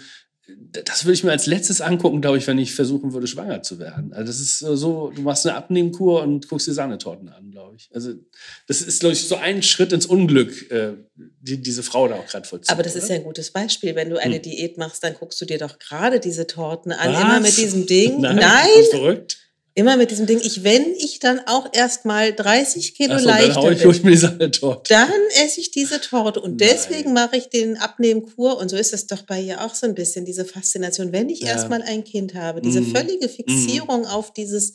das 0.71 1.05
würde 1.05 1.13
ich 1.13 1.23
mir 1.23 1.31
als 1.31 1.47
letztes 1.47 1.81
angucken, 1.81 2.21
glaube 2.21 2.37
ich, 2.37 2.47
wenn 2.47 2.57
ich 2.57 2.73
versuchen 2.73 3.13
würde, 3.13 3.27
schwanger 3.27 3.61
zu 3.61 3.79
werden. 3.79 4.13
Also 4.13 4.27
das 4.27 4.39
ist 4.39 4.59
so, 4.59 5.11
du 5.13 5.21
machst 5.21 5.45
eine 5.45 5.55
Abnehmkur 5.55 6.23
und 6.23 6.47
guckst 6.47 6.67
dir 6.67 6.73
Sahnetorten 6.73 7.29
an, 7.29 7.51
glaube 7.51 7.75
ich. 7.75 7.89
Also 7.93 8.13
das 8.67 8.81
ist, 8.81 8.99
glaube 8.99 9.13
ich, 9.13 9.27
so 9.27 9.35
ein 9.35 9.63
Schritt 9.63 9.91
ins 9.91 10.05
Unglück, 10.05 10.71
äh, 10.71 10.93
die 11.15 11.61
diese 11.61 11.83
Frau 11.83 12.07
da 12.07 12.15
auch 12.15 12.25
gerade 12.25 12.47
vollzieht. 12.47 12.71
Aber 12.71 12.83
das 12.83 12.93
oder? 12.93 13.03
ist 13.03 13.09
ja 13.09 13.15
ein 13.15 13.23
gutes 13.23 13.51
Beispiel. 13.51 13.95
Wenn 13.95 14.09
du 14.09 14.17
eine 14.17 14.35
hm. 14.35 14.41
Diät 14.41 14.77
machst, 14.77 15.03
dann 15.03 15.13
guckst 15.13 15.39
du 15.41 15.45
dir 15.45 15.57
doch 15.57 15.79
gerade 15.79 16.19
diese 16.19 16.47
Torten 16.47 16.91
an, 16.91 17.13
Was? 17.13 17.21
immer 17.21 17.39
mit 17.39 17.57
diesem 17.57 17.85
Ding. 17.85 18.21
Nein, 18.21 18.37
Nein. 18.37 18.67
verrückt. 18.89 19.37
Immer 19.73 19.95
mit 19.95 20.11
diesem 20.11 20.25
Ding, 20.27 20.41
ich, 20.43 20.65
wenn 20.65 20.83
ich 20.95 21.19
dann 21.19 21.39
auch 21.45 21.69
erst 21.71 22.03
mal 22.03 22.33
30 22.33 22.93
Kilo 22.93 23.17
so, 23.17 23.25
leichter 23.25 23.61
dann 23.61 23.73
ich 23.73 24.59
Torte. 24.59 24.93
Dann 24.93 25.11
esse 25.41 25.61
ich 25.61 25.71
diese 25.71 26.01
Torte 26.01 26.41
und 26.41 26.59
Nein. 26.59 26.69
deswegen 26.71 27.13
mache 27.13 27.37
ich 27.37 27.49
den 27.49 27.77
Abnehmkur 27.77 28.57
und 28.57 28.69
so 28.69 28.75
ist 28.75 28.93
es 28.93 29.07
doch 29.07 29.21
bei 29.21 29.39
ihr 29.39 29.63
auch 29.63 29.73
so 29.73 29.87
ein 29.87 29.95
bisschen, 29.95 30.25
diese 30.25 30.43
Faszination. 30.43 31.13
Wenn 31.13 31.29
ich 31.29 31.39
ja. 31.39 31.47
erst 31.47 31.69
mal 31.69 31.81
ein 31.81 32.03
Kind 32.03 32.33
habe, 32.33 32.59
diese 32.59 32.81
mhm. 32.81 32.93
völlige 32.93 33.27
mhm. 33.27 33.31
Fixierung 33.31 34.01
mhm. 34.01 34.07
auf 34.07 34.33
dieses 34.33 34.73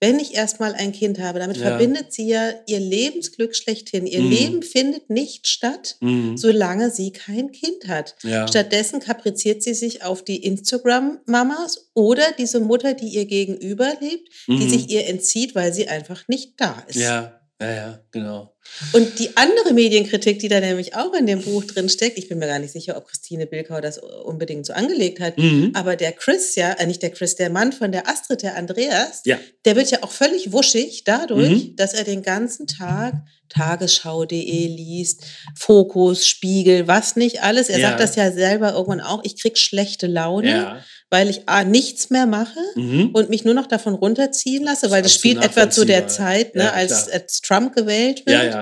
wenn 0.00 0.18
ich 0.18 0.34
erstmal 0.34 0.74
ein 0.74 0.92
Kind 0.92 1.18
habe, 1.18 1.38
damit 1.38 1.56
ja. 1.56 1.68
verbindet 1.68 2.12
sie 2.12 2.28
ja 2.28 2.50
ihr 2.66 2.80
Lebensglück 2.80 3.56
schlechthin. 3.56 4.06
Ihr 4.06 4.20
mhm. 4.20 4.30
Leben 4.30 4.62
findet 4.62 5.08
nicht 5.08 5.48
statt, 5.48 5.96
mhm. 6.00 6.36
solange 6.36 6.90
sie 6.90 7.12
kein 7.12 7.50
Kind 7.50 7.88
hat. 7.88 8.14
Ja. 8.22 8.46
Stattdessen 8.46 9.00
kapriziert 9.00 9.62
sie 9.62 9.74
sich 9.74 10.04
auf 10.04 10.22
die 10.22 10.44
Instagram-Mamas 10.44 11.90
oder 11.94 12.32
diese 12.38 12.60
Mutter, 12.60 12.94
die 12.94 13.08
ihr 13.08 13.24
gegenüber 13.24 13.94
lebt, 14.00 14.28
mhm. 14.46 14.60
die 14.60 14.68
sich 14.68 14.90
ihr 14.90 15.06
entzieht, 15.06 15.54
weil 15.54 15.72
sie 15.72 15.88
einfach 15.88 16.28
nicht 16.28 16.54
da 16.58 16.84
ist. 16.88 16.96
Ja, 16.96 17.40
ja, 17.60 17.74
ja, 17.74 18.00
genau. 18.10 18.55
Und 18.92 19.18
die 19.18 19.36
andere 19.36 19.72
Medienkritik, 19.72 20.38
die 20.38 20.48
da 20.48 20.60
nämlich 20.60 20.94
auch 20.94 21.14
in 21.14 21.26
dem 21.26 21.42
Buch 21.42 21.64
drin 21.64 21.88
steckt, 21.88 22.18
ich 22.18 22.28
bin 22.28 22.38
mir 22.38 22.46
gar 22.46 22.58
nicht 22.58 22.72
sicher, 22.72 22.96
ob 22.96 23.08
Christine 23.08 23.46
Bilkau 23.46 23.80
das 23.80 23.98
unbedingt 23.98 24.66
so 24.66 24.72
angelegt 24.72 25.20
hat, 25.20 25.38
mhm. 25.38 25.70
aber 25.74 25.96
der 25.96 26.12
Chris, 26.12 26.54
ja, 26.56 26.72
äh 26.72 26.86
nicht 26.86 27.02
der 27.02 27.10
Chris, 27.10 27.36
der 27.36 27.50
Mann 27.50 27.72
von 27.72 27.92
der 27.92 28.08
Astrid, 28.08 28.42
der 28.42 28.56
Andreas, 28.56 29.22
ja. 29.24 29.38
der 29.64 29.76
wird 29.76 29.90
ja 29.90 30.02
auch 30.02 30.10
völlig 30.10 30.52
wuschig 30.52 31.04
dadurch, 31.04 31.68
mhm. 31.68 31.76
dass 31.76 31.94
er 31.94 32.04
den 32.04 32.22
ganzen 32.22 32.66
Tag 32.66 33.14
Tagesschau.de 33.48 34.66
liest, 34.66 35.24
Fokus, 35.54 36.26
Spiegel, 36.26 36.88
was 36.88 37.14
nicht 37.14 37.42
alles. 37.44 37.68
Er 37.68 37.78
ja. 37.78 37.88
sagt 37.90 38.00
das 38.00 38.16
ja 38.16 38.32
selber 38.32 38.72
irgendwann 38.72 39.00
auch, 39.00 39.22
ich 39.24 39.40
krieg 39.40 39.56
schlechte 39.56 40.08
Laune. 40.08 40.50
Ja 40.50 40.84
weil 41.08 41.30
ich 41.30 41.48
A, 41.48 41.62
nichts 41.62 42.10
mehr 42.10 42.26
mache 42.26 42.58
mhm. 42.74 43.10
und 43.12 43.30
mich 43.30 43.44
nur 43.44 43.54
noch 43.54 43.66
davon 43.66 43.94
runterziehen 43.94 44.64
lasse, 44.64 44.90
weil 44.90 45.02
das, 45.02 45.12
das 45.12 45.20
spielt 45.20 45.42
etwa 45.42 45.70
zu 45.70 45.84
der 45.84 46.08
Zeit, 46.08 46.56
ne, 46.56 46.64
ja, 46.64 46.72
als, 46.72 47.08
als, 47.08 47.40
Trump 47.40 47.76
gewählt 47.76 48.26
wird, 48.26 48.36
ja, 48.36 48.44
ja, 48.44 48.55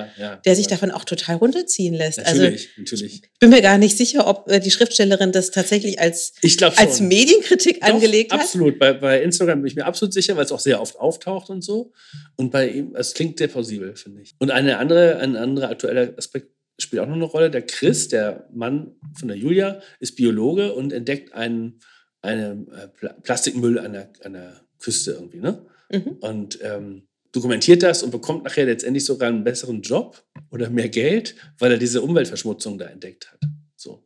der 0.44 0.56
sich 0.56 0.66
davon 0.66 0.90
auch 0.90 1.04
total 1.04 1.36
runterziehen 1.36 1.94
lässt. 1.94 2.18
Natürlich, 2.18 2.70
also, 2.70 2.80
natürlich. 2.80 3.22
Ich 3.22 3.38
bin 3.38 3.50
mir 3.50 3.62
gar 3.62 3.78
nicht 3.78 3.96
sicher, 3.96 4.26
ob 4.26 4.50
äh, 4.50 4.60
die 4.60 4.70
Schriftstellerin 4.70 5.32
das 5.32 5.50
tatsächlich 5.50 6.00
als, 6.00 6.34
als 6.76 7.00
Medienkritik 7.00 7.80
Doch, 7.80 7.88
angelegt 7.88 8.32
hat. 8.32 8.40
Absolut. 8.40 8.78
Bei, 8.78 8.92
bei 8.92 9.22
Instagram 9.22 9.62
bin 9.62 9.68
ich 9.68 9.76
mir 9.76 9.86
absolut 9.86 10.12
sicher, 10.12 10.36
weil 10.36 10.44
es 10.44 10.52
auch 10.52 10.60
sehr 10.60 10.80
oft 10.80 10.98
auftaucht 10.98 11.50
und 11.50 11.62
so. 11.62 11.92
Und 12.36 12.50
bei 12.50 12.68
ihm, 12.68 12.94
es 12.94 13.14
klingt 13.14 13.38
sehr 13.38 13.48
plausibel, 13.48 13.96
finde 13.96 14.22
ich. 14.22 14.34
Und 14.38 14.50
eine 14.50 14.78
andere, 14.78 15.18
ein 15.18 15.36
anderer 15.36 15.70
aktueller 15.70 16.12
Aspekt 16.16 16.48
spielt 16.78 17.02
auch 17.02 17.06
noch 17.06 17.14
eine 17.14 17.24
Rolle. 17.24 17.50
Der 17.50 17.62
Chris, 17.62 18.08
der 18.08 18.48
Mann 18.52 18.96
von 19.18 19.28
der 19.28 19.36
Julia, 19.36 19.80
ist 20.00 20.16
Biologe 20.16 20.72
und 20.72 20.92
entdeckt 20.92 21.32
einen 21.34 21.80
einem 22.24 22.68
äh, 22.72 22.88
Plastikmüll 23.22 23.78
an 23.78 23.92
der, 23.92 24.12
an 24.24 24.32
der 24.32 24.60
Küste 24.78 25.12
irgendwie. 25.12 25.40
Ne? 25.40 25.64
Mhm. 25.90 26.16
Und 26.20 26.58
ähm, 26.62 27.06
dokumentiert 27.34 27.82
das 27.82 28.02
und 28.02 28.10
bekommt 28.10 28.44
nachher 28.44 28.64
letztendlich 28.64 29.04
sogar 29.04 29.28
einen 29.28 29.42
besseren 29.42 29.82
Job 29.82 30.22
oder 30.50 30.70
mehr 30.70 30.88
Geld, 30.88 31.34
weil 31.58 31.72
er 31.72 31.78
diese 31.78 32.00
Umweltverschmutzung 32.00 32.78
da 32.78 32.86
entdeckt 32.86 33.30
hat. 33.32 33.40
So. 33.74 34.04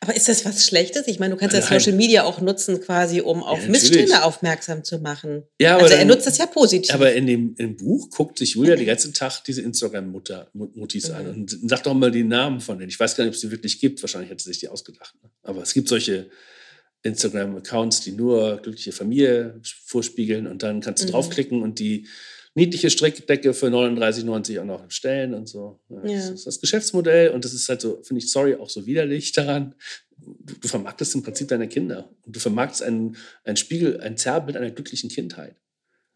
Aber 0.00 0.16
ist 0.16 0.26
das 0.26 0.46
was 0.46 0.66
Schlechtes? 0.66 1.08
Ich 1.08 1.18
meine, 1.18 1.34
du 1.34 1.40
kannst 1.40 1.54
ja 1.54 1.60
Social 1.60 1.92
Media 1.92 2.24
auch 2.24 2.40
nutzen, 2.40 2.80
quasi, 2.80 3.20
um 3.20 3.42
auf 3.42 3.62
ja, 3.62 3.68
Missstände 3.68 4.22
aufmerksam 4.22 4.82
zu 4.82 4.98
machen. 4.98 5.42
Ja, 5.60 5.74
aber 5.74 5.82
also 5.82 5.94
er 5.94 6.00
dann, 6.00 6.08
nutzt 6.08 6.26
das 6.26 6.38
ja 6.38 6.46
positiv. 6.46 6.94
Aber 6.94 7.12
in 7.12 7.26
dem 7.26 7.54
im 7.58 7.76
Buch 7.76 8.08
guckt 8.08 8.38
sich 8.38 8.54
Julia 8.54 8.76
den 8.76 8.86
ganzen 8.86 9.12
Tag 9.12 9.42
diese 9.44 9.60
Instagram-Muttis 9.60 11.10
mhm. 11.10 11.14
an 11.14 11.26
und 11.28 11.68
sagt 11.68 11.84
doch 11.84 11.92
mal 11.92 12.10
die 12.10 12.24
Namen 12.24 12.60
von 12.60 12.78
denen. 12.78 12.88
Ich 12.88 12.98
weiß 12.98 13.14
gar 13.14 13.24
nicht, 13.24 13.32
ob 13.32 13.34
es 13.34 13.42
die 13.42 13.50
wirklich 13.50 13.78
gibt. 13.78 14.02
Wahrscheinlich 14.02 14.30
hat 14.30 14.40
sie 14.40 14.48
sich 14.48 14.60
die 14.60 14.68
ausgedacht. 14.68 15.14
Ne? 15.22 15.28
Aber 15.42 15.62
es 15.62 15.74
gibt 15.74 15.88
solche 15.88 16.30
Instagram-Accounts, 17.06 18.00
die 18.00 18.12
nur 18.12 18.58
glückliche 18.58 18.92
Familie 18.92 19.60
vorspiegeln 19.84 20.46
und 20.46 20.62
dann 20.62 20.80
kannst 20.80 21.02
du 21.02 21.06
mhm. 21.08 21.12
draufklicken 21.12 21.62
und 21.62 21.78
die 21.78 22.06
niedliche 22.54 22.88
Strickdecke 22.90 23.52
für 23.52 23.66
39,90 23.66 24.60
auch 24.60 24.64
noch 24.64 24.90
stellen 24.90 25.34
und 25.34 25.48
so. 25.48 25.78
Ja, 25.88 26.06
ja. 26.06 26.16
Das 26.16 26.30
ist 26.30 26.46
das 26.46 26.60
Geschäftsmodell 26.60 27.30
und 27.30 27.44
das 27.44 27.52
ist 27.52 27.68
halt 27.68 27.82
so, 27.82 28.02
finde 28.02 28.22
ich, 28.22 28.32
sorry, 28.32 28.54
auch 28.54 28.70
so 28.70 28.86
widerlich 28.86 29.32
daran. 29.32 29.74
Du, 30.18 30.54
du 30.54 30.66
vermarktest 30.66 31.14
im 31.14 31.22
Prinzip 31.22 31.48
deine 31.48 31.68
Kinder 31.68 32.08
und 32.24 32.34
du 32.34 32.40
vermarktest 32.40 32.82
ein, 32.82 33.16
ein 33.44 33.56
Spiegel, 33.56 34.00
ein 34.00 34.16
Zerrbild 34.16 34.56
einer 34.56 34.70
glücklichen 34.70 35.10
Kindheit. 35.10 35.54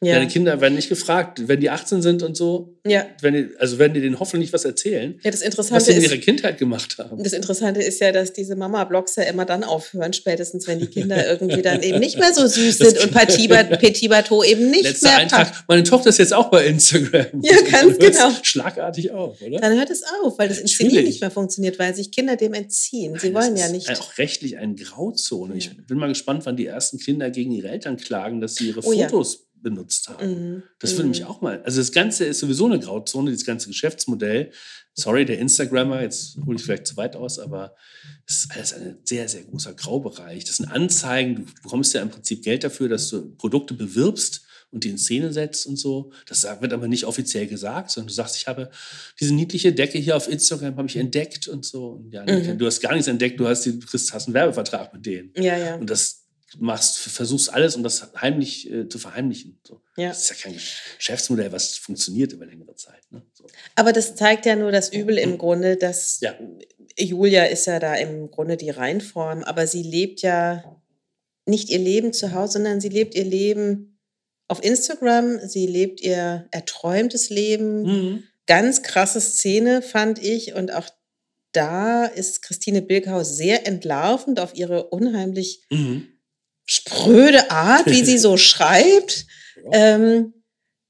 Ja. 0.02 0.14
Deine 0.14 0.28
Kinder 0.28 0.60
werden 0.62 0.76
nicht 0.76 0.88
gefragt, 0.88 1.46
wenn 1.46 1.60
die 1.60 1.68
18 1.68 2.00
sind 2.00 2.22
und 2.22 2.34
so. 2.34 2.74
Ja. 2.86 3.04
Wenn 3.20 3.34
die, 3.34 3.48
also 3.58 3.78
werden 3.78 3.92
die 3.92 4.00
denen 4.00 4.18
hoffentlich 4.18 4.50
was 4.50 4.64
erzählen, 4.64 5.20
ja, 5.22 5.30
das 5.30 5.42
Interessante 5.42 5.76
was 5.76 5.84
sie 5.86 5.92
in 5.92 5.98
ist, 5.98 6.10
ihrer 6.10 6.16
Kindheit 6.16 6.56
gemacht 6.56 6.96
haben. 6.96 7.22
Das 7.22 7.34
Interessante 7.34 7.82
ist 7.82 8.00
ja, 8.00 8.10
dass 8.10 8.32
diese 8.32 8.56
Mama-Blogs 8.56 9.16
ja 9.16 9.24
immer 9.24 9.44
dann 9.44 9.62
aufhören, 9.62 10.14
spätestens 10.14 10.66
wenn 10.66 10.78
die 10.78 10.86
Kinder 10.86 11.28
irgendwie 11.28 11.60
dann 11.60 11.82
eben 11.82 11.98
nicht 11.98 12.18
mehr 12.18 12.32
so 12.32 12.46
süß 12.46 12.78
sind 12.78 12.98
und 12.98 13.12
Petit 13.12 14.08
Bateau 14.08 14.42
eben 14.42 14.70
nicht 14.70 14.84
Letzter 14.84 15.08
mehr 15.08 15.18
Eintrag. 15.18 15.48
passt. 15.52 15.64
Meine 15.68 15.82
Tochter 15.84 16.08
ist 16.08 16.18
jetzt 16.18 16.32
auch 16.32 16.50
bei 16.50 16.66
Instagram. 16.66 17.26
Ja, 17.42 17.56
ganz 17.70 17.98
genau. 17.98 18.30
Schlagartig 18.42 19.10
auf, 19.10 19.40
oder? 19.42 19.58
Dann 19.60 19.76
hört 19.76 19.90
es 19.90 20.02
auf, 20.22 20.38
weil 20.38 20.48
das 20.48 20.58
Inszenieren 20.58 21.04
nicht 21.04 21.20
mehr 21.20 21.30
funktioniert, 21.30 21.78
weil 21.78 21.94
sich 21.94 22.10
Kinder 22.10 22.36
dem 22.36 22.54
entziehen. 22.54 23.18
Sie 23.18 23.30
Nein, 23.30 23.34
wollen 23.42 23.54
das 23.54 23.60
ja 23.60 23.66
ist 23.66 23.72
nicht. 23.88 24.00
Auch 24.00 24.18
rechtlich 24.18 24.56
eine 24.58 24.74
Grauzone. 24.74 25.54
Ich 25.56 25.70
bin 25.86 25.98
mal 25.98 26.08
gespannt, 26.08 26.46
wann 26.46 26.56
die 26.56 26.66
ersten 26.66 26.98
Kinder 26.98 27.30
gegen 27.30 27.52
ihre 27.52 27.68
Eltern 27.68 27.96
klagen, 27.96 28.40
dass 28.40 28.54
sie 28.54 28.68
ihre 28.68 28.80
Oh. 28.80 28.92
Fotos 28.92 29.49
benutzt 29.62 30.08
haben. 30.08 30.54
Mhm. 30.56 30.62
Das 30.78 30.92
würde 30.92 31.04
Mhm. 31.04 31.08
mich 31.10 31.24
auch 31.24 31.40
mal. 31.40 31.62
Also 31.62 31.80
das 31.80 31.92
Ganze 31.92 32.24
ist 32.24 32.40
sowieso 32.40 32.66
eine 32.66 32.78
Grauzone, 32.80 33.30
dieses 33.30 33.46
ganze 33.46 33.68
Geschäftsmodell. 33.68 34.52
Sorry, 34.94 35.24
der 35.24 35.38
Instagrammer, 35.38 36.02
jetzt 36.02 36.36
hole 36.44 36.56
ich 36.56 36.62
vielleicht 36.64 36.86
zu 36.86 36.96
weit 36.96 37.16
aus, 37.16 37.38
aber 37.38 37.74
es 38.26 38.38
ist 38.44 38.50
alles 38.52 38.72
ein 38.74 38.98
sehr, 39.04 39.28
sehr 39.28 39.42
großer 39.44 39.74
Graubereich. 39.74 40.44
Das 40.44 40.56
sind 40.56 40.66
Anzeigen, 40.70 41.36
du 41.36 41.62
bekommst 41.62 41.94
ja 41.94 42.02
im 42.02 42.10
Prinzip 42.10 42.42
Geld 42.42 42.64
dafür, 42.64 42.88
dass 42.88 43.08
du 43.08 43.34
Produkte 43.36 43.74
bewirbst 43.74 44.42
und 44.72 44.84
die 44.84 44.90
in 44.90 44.98
Szene 44.98 45.32
setzt 45.32 45.66
und 45.66 45.76
so. 45.78 46.12
Das 46.28 46.44
wird 46.44 46.72
aber 46.72 46.86
nicht 46.86 47.04
offiziell 47.04 47.46
gesagt, 47.48 47.90
sondern 47.90 48.08
du 48.08 48.14
sagst, 48.14 48.36
ich 48.36 48.46
habe 48.46 48.70
diese 49.18 49.34
niedliche 49.34 49.72
Decke 49.72 49.98
hier 49.98 50.16
auf 50.16 50.28
Instagram 50.28 50.76
habe 50.76 50.86
ich 50.88 50.96
entdeckt 50.96 51.48
und 51.48 51.64
so. 51.64 51.88
Und 51.88 52.12
ja, 52.12 52.22
Mhm. 52.24 52.56
du 52.58 52.66
hast 52.66 52.80
gar 52.80 52.92
nichts 52.92 53.08
entdeckt, 53.08 53.40
du 53.40 53.48
hast, 53.48 53.62
die, 53.66 53.78
du 53.78 53.86
hast 53.92 54.12
einen 54.26 54.34
Werbevertrag 54.34 54.92
mit 54.94 55.06
denen. 55.06 55.32
Ja, 55.36 55.56
ja. 55.56 55.74
Und 55.76 55.90
das 55.90 56.19
machst, 56.58 56.98
versuchst 56.98 57.52
alles, 57.52 57.76
um 57.76 57.82
das 57.82 58.12
heimlich 58.20 58.70
äh, 58.70 58.88
zu 58.88 58.98
verheimlichen. 58.98 59.60
So. 59.66 59.80
Ja. 59.96 60.08
Das 60.08 60.22
ist 60.22 60.30
ja 60.30 60.36
kein 60.36 60.60
Geschäftsmodell, 60.98 61.52
was 61.52 61.76
funktioniert 61.76 62.32
über 62.32 62.46
längere 62.46 62.74
Zeit. 62.74 63.02
Ne? 63.10 63.22
So. 63.34 63.46
Aber 63.76 63.92
das 63.92 64.16
zeigt 64.16 64.46
ja 64.46 64.56
nur 64.56 64.72
das 64.72 64.92
Übel 64.92 65.18
im 65.18 65.38
Grunde, 65.38 65.76
dass 65.76 66.20
Ja. 66.20 66.34
Julia 66.98 67.44
ist 67.44 67.66
ja 67.66 67.78
da 67.78 67.94
im 67.94 68.30
Grunde 68.30 68.56
die 68.56 68.70
Reinform, 68.70 69.44
aber 69.44 69.66
sie 69.66 69.82
lebt 69.82 70.22
ja 70.22 70.80
nicht 71.46 71.70
ihr 71.70 71.78
Leben 71.78 72.12
zu 72.12 72.32
Hause, 72.32 72.54
sondern 72.54 72.80
sie 72.80 72.88
lebt 72.88 73.14
ihr 73.14 73.24
Leben 73.24 73.98
auf 74.48 74.62
Instagram, 74.62 75.38
sie 75.48 75.66
lebt 75.66 76.00
ihr 76.00 76.48
erträumtes 76.50 77.30
Leben. 77.30 77.82
Mhm. 77.82 78.24
Ganz 78.46 78.82
krasse 78.82 79.20
Szene 79.20 79.80
fand 79.82 80.22
ich 80.22 80.54
und 80.54 80.72
auch 80.72 80.88
da 81.52 82.04
ist 82.06 82.42
Christine 82.42 82.82
Bilkhaus 82.82 83.36
sehr 83.36 83.66
entlarvend 83.66 84.40
auf 84.40 84.54
ihre 84.54 84.88
unheimlich 84.88 85.64
Mhm. 85.70 86.08
Spröde 86.70 87.50
Art, 87.50 87.86
wie 87.86 88.04
sie 88.04 88.18
so 88.26 88.36
schreibt. 88.36 89.26
Ähm, 89.72 90.32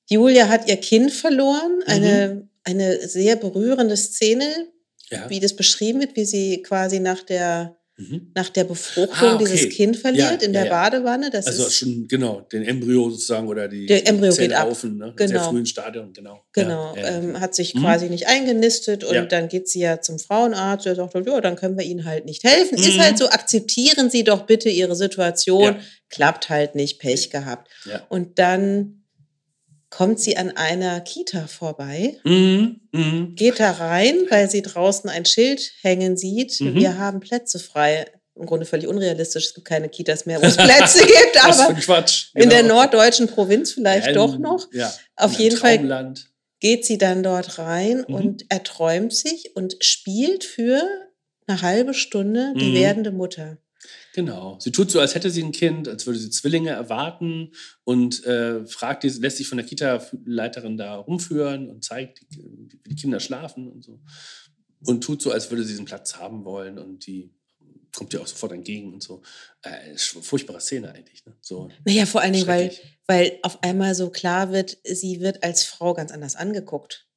Julia 0.08 0.48
hat 0.48 0.68
ihr 0.68 0.76
Kind 0.76 1.10
verloren. 1.12 1.82
Eine, 1.86 2.48
eine 2.64 3.08
sehr 3.08 3.36
berührende 3.36 3.96
Szene, 3.96 4.68
Ja. 5.10 5.28
wie 5.30 5.40
das 5.40 5.56
beschrieben 5.56 6.00
wird, 6.00 6.16
wie 6.16 6.24
sie 6.26 6.62
quasi 6.62 7.00
nach 7.00 7.22
der, 7.22 7.76
Mhm. 8.00 8.32
nach 8.34 8.48
der 8.48 8.64
Befruchtung 8.64 9.28
Ah, 9.28 9.34
okay. 9.34 9.44
dieses 9.44 9.68
Kind 9.68 9.96
verliert 9.96 10.40
Ja, 10.40 10.46
in 10.46 10.52
der 10.54 10.64
ja. 10.64 10.70
Badewanne. 10.70 11.28
Das 11.30 11.46
Also 11.46 11.66
ist, 11.66 11.74
schon, 11.74 12.08
genau, 12.08 12.40
den 12.52 12.62
Embryo 12.64 13.10
sozusagen 13.10 13.46
oder 13.46 13.68
die 13.68 13.86
Der 13.86 14.06
Embryo 14.08 14.32
Zelle 14.32 14.48
geht 14.48 14.56
ab. 14.56 14.68
Laufen, 14.68 14.96
ne? 14.96 15.12
Sehr 15.18 15.26
Genau. 15.28 15.50
frühen 15.50 15.66
Stadium, 15.66 16.12
genau. 16.12 16.42
Genau, 16.52 16.94
Ja, 16.96 17.08
ähm, 17.18 17.40
hat 17.40 17.54
sich 17.54 17.74
Mhm. 17.74 17.80
quasi 17.80 18.08
nicht 18.08 18.26
eingenistet 18.26 19.04
und 19.04 19.30
dann 19.32 19.48
geht 19.48 19.68
sie 19.68 19.80
ja 19.80 20.00
zum 20.00 20.18
Frauenarzt, 20.18 20.86
der 20.86 20.94
sagt, 20.96 21.14
ja, 21.14 21.40
dann 21.40 21.56
können 21.56 21.76
wir 21.76 21.84
Ihnen 21.84 22.04
halt 22.06 22.24
nicht 22.24 22.42
helfen. 22.44 22.78
Ist 22.78 22.96
Mhm. 22.96 23.00
halt 23.02 23.18
so, 23.18 23.28
akzeptieren 23.28 24.08
Sie 24.10 24.24
doch 24.24 24.46
bitte 24.46 24.68
Ihre 24.70 24.96
Situation. 24.96 25.76
Klappt 26.08 26.48
halt 26.48 26.74
nicht, 26.74 26.98
Pech 26.98 27.30
gehabt. 27.30 27.68
Und 28.08 28.38
dann 28.38 28.99
kommt 29.90 30.20
sie 30.20 30.36
an 30.36 30.56
einer 30.56 31.00
Kita 31.00 31.46
vorbei, 31.48 32.16
Mhm. 32.24 32.80
Mhm. 32.92 33.34
geht 33.34 33.58
da 33.60 33.72
rein, 33.72 34.16
weil 34.30 34.48
sie 34.48 34.62
draußen 34.62 35.10
ein 35.10 35.24
Schild 35.26 35.72
hängen 35.82 36.16
sieht, 36.16 36.60
Mhm. 36.60 36.74
wir 36.76 36.98
haben 36.98 37.20
Plätze 37.20 37.58
frei. 37.58 38.06
Im 38.36 38.46
Grunde 38.46 38.64
völlig 38.64 38.86
unrealistisch, 38.88 39.46
es 39.46 39.54
gibt 39.54 39.66
keine 39.66 39.88
Kitas 39.88 40.24
mehr, 40.24 40.40
wo 40.40 40.46
es 40.46 40.56
Plätze 40.56 41.00
gibt, 41.06 41.44
aber 41.44 41.74
Quatsch. 41.74 42.28
in 42.34 42.48
der 42.48 42.62
genau. 42.62 42.76
norddeutschen 42.76 43.26
Provinz 43.26 43.72
vielleicht 43.72 44.06
Ja, 44.06 44.12
doch 44.12 44.38
noch. 44.38 44.68
Ja. 44.72 44.90
Auf 45.16 45.34
jeden 45.38 45.56
Fall 45.58 45.76
Traumland. 45.76 46.30
geht 46.60 46.86
sie 46.86 46.96
dann 46.96 47.22
dort 47.22 47.58
rein 47.58 48.04
Mhm. 48.08 48.14
und 48.14 48.44
erträumt 48.50 49.12
sich 49.12 49.54
und 49.56 49.76
spielt 49.80 50.44
für 50.44 50.82
eine 51.46 51.60
halbe 51.60 51.92
Stunde 51.92 52.54
die 52.56 52.70
Mhm. 52.70 52.74
werdende 52.76 53.10
Mutter. 53.10 53.58
Genau. 54.14 54.58
Sie 54.60 54.72
tut 54.72 54.90
so, 54.90 55.00
als 55.00 55.14
hätte 55.14 55.30
sie 55.30 55.42
ein 55.42 55.52
Kind, 55.52 55.88
als 55.88 56.06
würde 56.06 56.18
sie 56.18 56.30
Zwillinge 56.30 56.70
erwarten 56.70 57.52
und 57.84 58.24
äh, 58.24 58.66
fragt, 58.66 59.04
lässt 59.04 59.36
sich 59.36 59.48
von 59.48 59.58
der 59.58 59.66
Kita-Leiterin 59.66 60.76
da 60.76 60.96
rumführen 60.96 61.70
und 61.70 61.84
zeigt, 61.84 62.22
wie 62.30 62.68
die 62.90 62.96
Kinder 62.96 63.20
schlafen 63.20 63.68
und 63.68 63.84
so. 63.84 64.00
Und 64.84 65.04
tut 65.04 65.22
so, 65.22 65.30
als 65.30 65.50
würde 65.50 65.62
sie 65.62 65.72
diesen 65.72 65.84
Platz 65.84 66.16
haben 66.16 66.44
wollen 66.44 66.78
und 66.78 67.06
die 67.06 67.30
kommt 67.94 68.12
ihr 68.14 68.20
auch 68.20 68.26
sofort 68.26 68.52
entgegen 68.52 68.94
und 68.94 69.02
so. 69.02 69.22
Äh, 69.62 69.96
furchtbare 69.96 70.60
Szene 70.60 70.92
eigentlich. 70.92 71.24
Ne? 71.26 71.36
So 71.40 71.70
Naja, 71.84 72.06
vor 72.06 72.20
allen 72.20 72.32
Dingen, 72.32 72.46
weil, 72.46 72.72
weil 73.06 73.38
auf 73.42 73.62
einmal 73.62 73.94
so 73.94 74.10
klar 74.10 74.52
wird, 74.52 74.78
sie 74.84 75.20
wird 75.20 75.42
als 75.42 75.64
Frau 75.64 75.94
ganz 75.94 76.12
anders 76.12 76.36
angeguckt. 76.36 77.09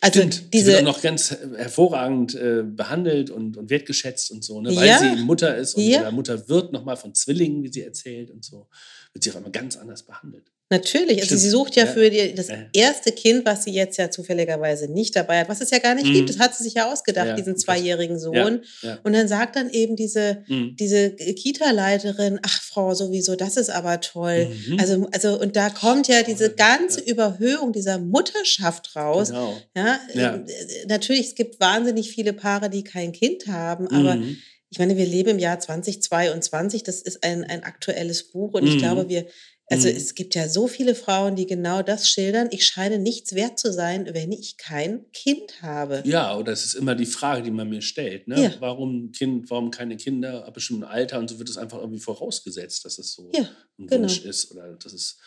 Also 0.00 0.20
Stimmt, 0.20 0.34
sie 0.34 0.50
diese, 0.52 0.66
wird 0.72 0.80
auch 0.80 0.84
noch 0.84 1.02
ganz 1.02 1.30
hervorragend 1.56 2.34
äh, 2.34 2.62
behandelt 2.64 3.30
und, 3.30 3.56
und 3.56 3.70
wertgeschätzt 3.70 4.30
und 4.30 4.42
so, 4.44 4.60
ne? 4.60 4.74
weil 4.74 4.86
Ja. 4.88 4.98
sie 4.98 5.22
Mutter 5.22 5.56
ist 5.56 5.74
und 5.74 5.82
Ja. 5.82 6.10
Mutter 6.10 6.48
wird 6.48 6.72
nochmal 6.72 6.96
von 6.96 7.14
Zwillingen, 7.14 7.62
wie 7.62 7.72
sie 7.72 7.82
erzählt 7.82 8.30
und 8.30 8.44
so, 8.44 8.68
wird 9.12 9.24
sie 9.24 9.30
auf 9.30 9.36
einmal 9.36 9.52
ganz 9.52 9.76
anders 9.76 10.02
behandelt. 10.02 10.50
Natürlich, 10.70 11.16
also 11.16 11.26
Stimmt, 11.26 11.40
sie 11.42 11.48
sucht 11.50 11.76
ja, 11.76 11.84
ja. 11.84 11.92
für 11.92 12.10
die, 12.10 12.34
das 12.34 12.48
erste 12.72 13.12
Kind, 13.12 13.44
was 13.44 13.64
sie 13.64 13.70
jetzt 13.72 13.96
ja 13.98 14.10
zufälligerweise 14.10 14.88
nicht 14.90 15.14
dabei 15.14 15.40
hat, 15.40 15.48
was 15.48 15.60
es 15.60 15.70
ja 15.70 15.78
gar 15.78 15.94
nicht 15.94 16.06
Mhm. 16.08 16.12
gibt, 16.14 16.30
das 16.30 16.38
hat 16.38 16.54
sie 16.56 16.64
sich 16.64 16.74
ja 16.74 16.90
ausgedacht, 16.90 17.26
Ja, 17.28 17.34
diesen 17.36 17.56
zweijährigen 17.56 18.18
Sohn. 18.18 18.62
Ja. 18.82 18.98
Und 19.04 19.12
dann 19.12 19.28
sagt 19.28 19.56
dann 19.56 19.70
eben 19.70 19.94
diese, 19.94 20.42
Mhm. 20.48 20.74
diese 20.76 21.10
Kita-Leiterin, 21.10 22.40
ach 22.42 22.62
Frau, 22.62 22.94
sowieso, 22.94 23.36
das 23.36 23.56
ist 23.56 23.70
aber 23.70 24.00
toll. 24.00 24.48
Mhm. 24.66 24.80
Also, 24.80 25.06
also, 25.12 25.40
und 25.40 25.54
da 25.56 25.70
kommt 25.70 26.08
ja 26.08 26.22
diese 26.22 26.50
ganze. 26.54 27.00
Überhöhung 27.00 27.72
dieser 27.72 27.98
Mutterschaft 27.98 28.96
raus. 28.96 29.28
Genau. 29.28 29.56
Ja, 29.76 30.00
Ja. 30.14 30.34
äh, 30.36 30.86
natürlich, 30.88 31.28
es 31.28 31.34
gibt 31.34 31.60
wahnsinnig 31.60 32.10
viele 32.10 32.32
Paare, 32.32 32.70
die 32.70 32.82
kein 32.84 33.12
Kind 33.12 33.46
haben, 33.46 33.86
aber 33.88 34.14
Mhm. 34.16 34.38
ich 34.70 34.78
meine, 34.78 34.96
wir 34.96 35.06
leben 35.06 35.30
im 35.30 35.38
Jahr 35.38 35.60
2022, 35.60 36.82
das 36.82 37.00
ist 37.02 37.22
ein, 37.22 37.44
ein 37.44 37.62
aktuelles 37.62 38.30
Buch 38.30 38.54
und 38.54 38.66
ich 38.66 38.74
Mhm. 38.74 38.78
glaube, 38.78 39.08
wir, 39.08 39.26
also 39.70 39.88
Mhm. 39.88 39.96
es 39.96 40.14
gibt 40.14 40.34
ja 40.34 40.48
so 40.48 40.68
viele 40.68 40.94
Frauen, 40.94 41.36
die 41.36 41.46
genau 41.46 41.82
das 41.82 42.08
schildern. 42.08 42.48
Ich 42.50 42.66
scheine 42.66 42.98
nichts 42.98 43.34
wert 43.34 43.58
zu 43.58 43.72
sein, 43.72 44.08
wenn 44.12 44.30
ich 44.32 44.56
kein 44.58 45.10
Kind 45.12 45.62
habe. 45.62 46.02
Ja, 46.04 46.36
oder 46.36 46.52
es 46.52 46.64
ist 46.64 46.74
immer 46.74 46.94
die 46.94 47.06
Frage, 47.06 47.42
die 47.42 47.50
man 47.50 47.68
mir 47.70 47.80
stellt. 47.82 48.28
Ne? 48.28 48.42
Ja. 48.42 48.52
Warum 48.60 49.10
Kind, 49.12 49.48
warum 49.50 49.70
keine 49.70 49.96
Kinder 49.96 50.44
ab 50.46 50.54
bestimmtem 50.54 50.88
Alter 50.88 51.18
und 51.18 51.28
so 51.30 51.38
wird 51.38 51.48
es 51.48 51.56
einfach 51.56 51.78
irgendwie 51.78 52.00
vorausgesetzt, 52.00 52.84
dass 52.84 52.98
es 52.98 53.14
so 53.14 53.30
Ja, 53.34 53.48
ein 53.78 53.86
genau. 53.86 54.02
Wunsch 54.02 54.24
ist. 54.24 54.50
Oder 54.52 54.74
das 54.74 54.92
ist, 54.92 55.18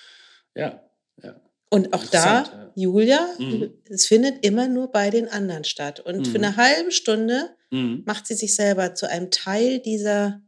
ja, 0.55 0.83
ja. 1.23 1.41
Und 1.69 1.91
auch 1.93 2.05
da, 2.05 2.43
ja. 2.43 2.71
Julia, 2.75 3.27
Mhm. 3.39 3.73
es 3.89 4.05
findet 4.05 4.45
immer 4.45 4.67
nur 4.69 4.89
bei 4.91 5.09
den 5.09 5.27
anderen 5.27 5.65
statt. 5.65 5.99
Und 5.99 6.25
für 6.27 6.37
Mhm. 6.37 6.45
eine 6.45 6.55
halbe 6.55 6.91
Stunde 6.91 7.49
Mhm. 7.71 8.03
macht 8.05 8.25
sie 8.27 8.35
sich 8.35 8.55
selber 8.55 8.95
zu 8.95 9.09
einem 9.09 9.31
Teil 9.31 9.79
dieser, 9.79 10.41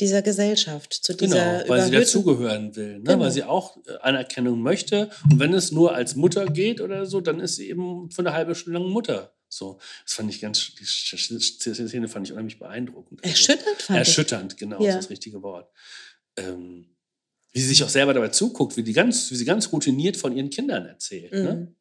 dieser 0.00 0.22
Gesellschaft, 0.22 0.92
zu 0.94 1.14
dieser 1.14 1.58
Genau, 1.62 1.68
weil 1.68 1.82
sie 1.82 1.90
dazugehören 1.90 2.76
will, 2.76 2.98
ne? 2.98 3.02
Genau. 3.04 3.20
weil 3.20 3.30
sie 3.30 3.42
auch 3.44 3.76
Anerkennung 4.00 4.60
möchte. 4.62 5.10
Und 5.30 5.40
wenn 5.40 5.52
es 5.54 5.72
nur 5.72 5.94
als 5.94 6.14
Mutter 6.14 6.46
geht 6.46 6.80
oder 6.80 7.06
so, 7.06 7.20
dann 7.20 7.40
ist 7.40 7.56
sie 7.56 7.68
eben 7.68 8.10
für 8.10 8.20
eine 8.22 8.32
halbe 8.32 8.54
Stunde 8.54 8.78
lang 8.78 8.88
Mutter. 8.88 9.34
So, 9.48 9.78
das 10.04 10.14
fand 10.14 10.30
ich 10.30 10.40
ganz, 10.40 10.74
die 10.74 10.84
Szene 10.84 12.08
fand 12.08 12.26
ich 12.26 12.32
unheimlich 12.32 12.58
beeindruckend. 12.58 13.20
Also, 13.24 13.30
Erschütternd 13.32 13.82
fand 13.82 13.96
ich. 14.00 14.08
Erschütternd, 14.08 14.56
genau, 14.58 14.82
Ja. 14.82 14.90
ist 14.90 14.96
das 15.04 15.10
richtige 15.10 15.42
Wort. 15.42 15.70
Ähm, 16.36 16.94
wie 17.52 17.60
sie 17.60 17.68
sich 17.68 17.82
auch 17.82 17.88
selber 17.88 18.12
dabei 18.14 18.28
zuguckt, 18.28 18.76
wie, 18.76 18.82
die 18.82 18.92
ganz, 18.92 19.30
wie 19.30 19.34
sie 19.36 19.46
ganz 19.46 19.72
routiniert 19.72 20.16
von 20.18 20.36
ihren 20.36 20.50
Kindern 20.50 20.84
erzählt. 20.86 21.32
Ne? 21.32 21.74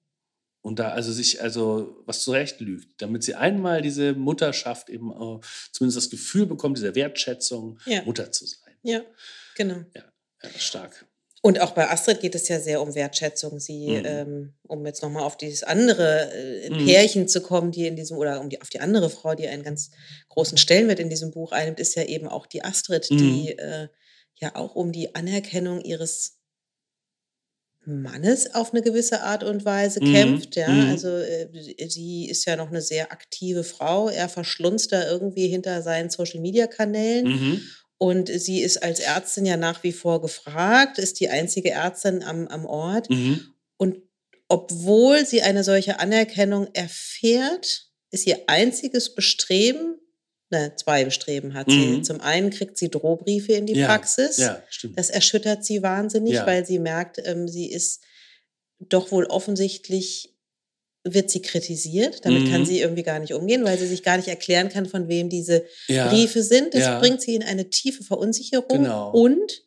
Mhm. 0.68 0.70
Und 0.70 0.80
da 0.80 0.90
also 0.90 1.12
sich 1.12 1.42
also 1.42 1.96
was 2.06 2.22
zurecht 2.22 2.60
lügt, 2.60 3.02
damit 3.02 3.24
sie 3.24 3.36
einmal 3.36 3.82
diese 3.82 4.14
Mutterschaft 4.14 4.90
eben 4.90 5.14
auch, 5.14 5.42
zumindest 5.72 5.98
das 5.98 6.10
Gefühl 6.10 6.46
bekommt, 6.46 6.78
dieser 6.78 6.96
Wertschätzung, 6.96 7.80
Ja. 7.86 8.04
Mutter 8.04 8.32
zu 8.32 8.46
sein. 8.46 8.74
Ja, 8.84 9.02
genau. 9.56 9.82
Ja, 9.96 10.04
ist 10.44 10.62
stark. 10.64 11.06
Und 11.44 11.62
auch 11.62 11.72
bei 11.72 11.90
Astrid 11.90 12.20
geht 12.20 12.36
es 12.36 12.48
ja 12.50 12.60
sehr 12.60 12.82
um 12.82 12.96
Wertschätzung. 12.96 13.60
Sie, 13.60 13.88
Mhm. 13.90 14.04
ähm, 14.06 14.54
um 14.68 14.86
jetzt 14.86 15.02
nochmal 15.04 15.24
auf 15.24 15.38
dieses 15.38 15.64
andere 15.64 16.32
äh, 16.34 16.70
Mhm. 16.70 16.86
Pärchen 16.86 17.28
zu 17.28 17.42
kommen, 17.42 17.72
die 17.72 17.88
in 17.88 17.96
diesem, 17.96 18.18
oder 18.18 18.42
um 18.42 18.50
die, 18.50 18.60
auf 18.62 18.70
die 18.70 18.80
andere 18.82 19.10
Frau, 19.10 19.36
die 19.36 19.48
einen 19.48 19.64
ganz 19.64 19.92
großen 20.30 20.58
Stellenwert 20.58 21.00
in 21.00 21.10
diesem 21.10 21.32
Buch 21.32 21.52
einnimmt, 21.52 21.80
ist 21.80 21.96
ja 21.96 22.04
eben 22.04 22.28
auch 22.28 22.48
die 22.48 22.64
Astrid, 22.64 23.10
Mhm. 23.12 23.18
die 23.18 23.58
äh, 23.58 23.88
ja 24.36 24.56
auch 24.56 24.76
um 24.76 24.92
die 24.92 25.16
Anerkennung 25.16 25.82
ihres 25.82 26.37
Mannes 27.88 28.54
auf 28.54 28.74
eine 28.74 28.82
gewisse 28.84 29.22
Art 29.22 29.44
und 29.44 29.64
Weise 29.66 30.02
Mhm. 30.04 30.14
kämpft. 30.14 30.56
Ja, 30.58 30.68
Mhm. 30.70 30.90
also 30.90 31.08
äh, 31.08 31.48
sie 31.88 32.28
ist 32.30 32.46
ja 32.46 32.56
noch 32.58 32.68
eine 32.70 32.82
sehr 32.82 33.12
aktive 33.12 33.64
Frau. 33.64 34.10
Er 34.10 34.28
verschlunzt 34.30 34.92
da 34.92 35.10
irgendwie 35.10 35.48
hinter 35.48 35.82
seinen 35.82 36.10
Social 36.10 36.42
Media 36.42 36.68
Kanälen. 36.68 37.28
Mhm. 37.28 37.62
Und 37.98 38.28
sie 38.30 38.62
ist 38.62 38.84
als 38.84 39.00
Ärztin 39.00 39.46
ja 39.46 39.58
nach 39.58 39.84
wie 39.84 39.94
vor 39.94 40.22
gefragt, 40.22 41.00
ist 41.00 41.20
die 41.20 41.30
einzige 41.30 41.72
Ärztin 41.72 42.22
am, 42.24 42.48
am 42.48 42.66
Ort. 42.66 43.10
Mhm. 43.10 43.40
Und 43.78 43.98
obwohl 44.50 45.26
sie 45.26 45.42
eine 45.42 45.64
solche 45.64 46.00
Anerkennung 46.00 46.68
erfährt, 46.74 47.88
ist 48.12 48.28
ihr 48.28 48.40
einziges 48.48 49.16
Bestreben, 49.16 49.96
ne, 50.50 50.74
zwei 50.76 51.04
Bestreben 51.06 51.54
hat 51.54 51.70
sie. 51.70 51.78
Mhm. 51.98 52.04
Zum 52.04 52.22
einen 52.22 52.50
kriegt 52.52 52.78
sie 52.78 52.90
Drohbriefe 52.90 53.54
in 53.54 53.66
die 53.66 53.74
Ja, 53.76 53.88
Praxis. 53.88 54.38
Ja, 54.38 54.62
stimmt. 54.70 54.98
Das 54.98 55.10
erschüttert 55.10 55.66
sie 55.66 55.82
wahnsinnig, 55.84 56.34
Ja. 56.34 56.46
weil 56.48 56.66
sie 56.66 56.80
merkt, 56.80 57.20
ähm, 57.26 57.48
sie 57.48 57.72
ist 57.72 58.02
doch 58.80 59.12
wohl 59.12 59.26
offensichtlich, 59.26 60.34
wird 61.04 61.30
sie 61.32 61.42
kritisiert. 61.42 62.26
Damit 62.26 62.44
Mhm. 62.44 62.52
kann 62.52 62.66
sie 62.66 62.80
irgendwie 62.82 63.04
gar 63.04 63.20
nicht 63.20 63.34
umgehen, 63.34 63.64
weil 63.64 63.78
sie 63.78 63.88
sich 63.88 64.04
gar 64.04 64.18
nicht 64.18 64.28
erklären 64.28 64.70
kann, 64.70 64.86
von 64.86 65.08
wem 65.08 65.30
diese 65.30 65.66
ja. 65.88 66.10
Briefe 66.10 66.44
sind. 66.44 66.74
Das 66.74 66.82
Ja. 66.82 67.00
bringt 67.00 67.22
sie 67.22 67.36
in 67.36 67.44
eine 67.44 67.70
tiefe 67.70 68.04
Verunsicherung. 68.04 68.84
Genau. 68.84 69.12
Und 69.12 69.64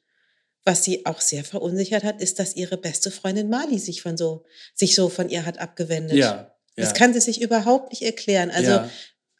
was 0.65 0.85
sie 0.85 1.07
auch 1.07 1.21
sehr 1.23 1.43
verunsichert 1.43 2.05
hat, 2.05 2.21
ist, 2.21 2.39
dass 2.39 2.55
ihre 2.57 2.77
beste 2.77 3.11
Freundin 3.11 3.49
Mali 3.49 3.79
sich 3.79 4.03
von 4.03 4.17
so, 4.19 4.45
sich 4.75 4.95
so 4.95 5.09
von 5.09 5.31
ihr 5.31 5.47
hat 5.47 5.59
abgewendet. 5.59 6.17
Ja. 6.19 6.55
Das 6.77 6.95
kann 6.95 7.13
sie 7.15 7.21
sich 7.21 7.41
überhaupt 7.41 7.91
nicht 7.91 8.03
erklären. 8.03 8.51
Also. 8.51 8.81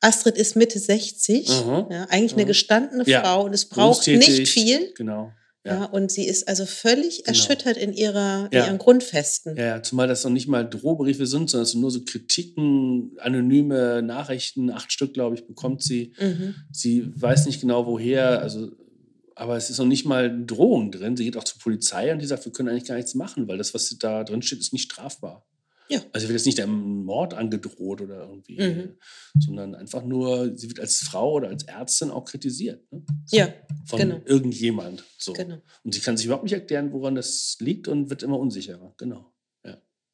Astrid 0.01 0.37
ist 0.37 0.57
Mitte 0.57 0.79
60, 0.79 1.49
Mhm. 1.49 1.87
ja, 1.91 2.07
eigentlich 2.11 2.33
eine 2.35 2.45
Mhm. 2.45 2.49
gestandene 2.49 3.05
Ja. 3.07 3.23
Frau 3.23 3.45
und 3.45 3.55
es 3.55 3.67
braucht 3.67 4.07
nicht 4.07 4.49
viel. 4.49 4.93
Genau. 4.97 5.33
Ja. 5.63 5.75
Ja. 5.81 5.85
und 5.85 6.11
sie 6.11 6.27
ist 6.27 6.49
also 6.49 6.65
völlig 6.65 7.19
Genau. 7.19 7.29
erschüttert 7.29 7.77
in, 7.77 7.93
ihrer, 7.93 8.49
in 8.51 8.57
Ja. 8.59 8.65
ihren 8.67 8.79
Grundfesten. 8.79 9.59
Ja, 9.59 9.83
zumal 9.83 10.09
das 10.09 10.25
noch 10.25 10.31
nicht 10.31 10.49
mal 10.49 10.67
Drohbriefe 10.69 11.27
sind, 11.27 11.51
sondern 11.51 11.65
es 11.65 11.73
sind 11.73 11.83
nur 11.83 11.91
so 11.91 12.03
Kritiken, 12.03 13.13
anonyme 13.19 14.01
Nachrichten, 14.01 14.71
acht 14.71 14.91
Stück, 14.91 15.13
glaube 15.13 15.35
ich, 15.37 15.47
bekommt 15.47 15.83
sie. 15.83 16.15
Mhm. 16.19 16.55
Sie 16.73 17.13
weiß 17.15 17.45
nicht 17.45 17.61
genau 17.61 17.85
woher, 17.87 18.41
also, 18.41 18.71
aber 19.35 19.59
es 19.59 19.69
ist 19.69 19.77
noch 19.77 19.85
nicht 19.85 20.07
mal 20.07 20.45
Drohung 20.47 20.93
drin. 20.93 21.15
Sie 21.19 21.25
geht 21.25 21.37
auch 21.37 21.45
zur 21.45 21.59
Polizei 21.61 22.11
und 22.11 22.23
die 22.23 22.27
sagt, 22.27 22.47
wir 22.47 22.53
können 22.53 22.71
eigentlich 22.71 22.89
gar 22.89 22.97
nichts 22.97 23.15
machen, 23.15 23.47
weil 23.47 23.59
das, 23.59 23.75
was 23.75 23.95
da 23.99 24.25
drin 24.25 24.41
steht, 24.41 24.61
ist 24.61 24.73
nicht 24.73 24.91
strafbar. 24.91 25.47
Ja. 25.91 26.01
Also 26.13 26.29
wird 26.29 26.39
jetzt 26.39 26.47
nicht 26.47 26.61
einem 26.61 27.05
Mord 27.05 27.35
angedroht 27.35 28.01
oder 28.01 28.21
irgendwie, 28.29 28.61
Mhm. 28.61 28.97
sondern 29.39 29.75
einfach 29.75 30.05
nur, 30.05 30.57
sie 30.57 30.69
wird 30.69 30.79
als 30.81 30.99
Frau 30.99 31.33
oder 31.33 31.49
als 31.49 31.65
Ärztin 31.65 32.11
auch 32.11 32.25
kritisiert. 32.25 32.81
Ne? 32.93 33.05
Ja, 33.33 33.53
Von 33.87 33.99
genau. 33.99 34.21
irgendjemand. 34.25 35.05
So. 35.19 35.33
genau. 35.33 35.59
Und 35.83 35.93
sie 35.95 36.01
kann 36.01 36.17
sich 36.17 36.27
überhaupt 36.27 36.45
nicht 36.45 36.53
erklären, 36.53 36.93
woran 36.93 37.17
das 37.17 37.57
liegt 37.61 37.89
und 37.89 38.09
wird 38.09 38.23
immer 38.23 38.39
unsicherer. 38.39 38.95
Genau. 38.99 39.33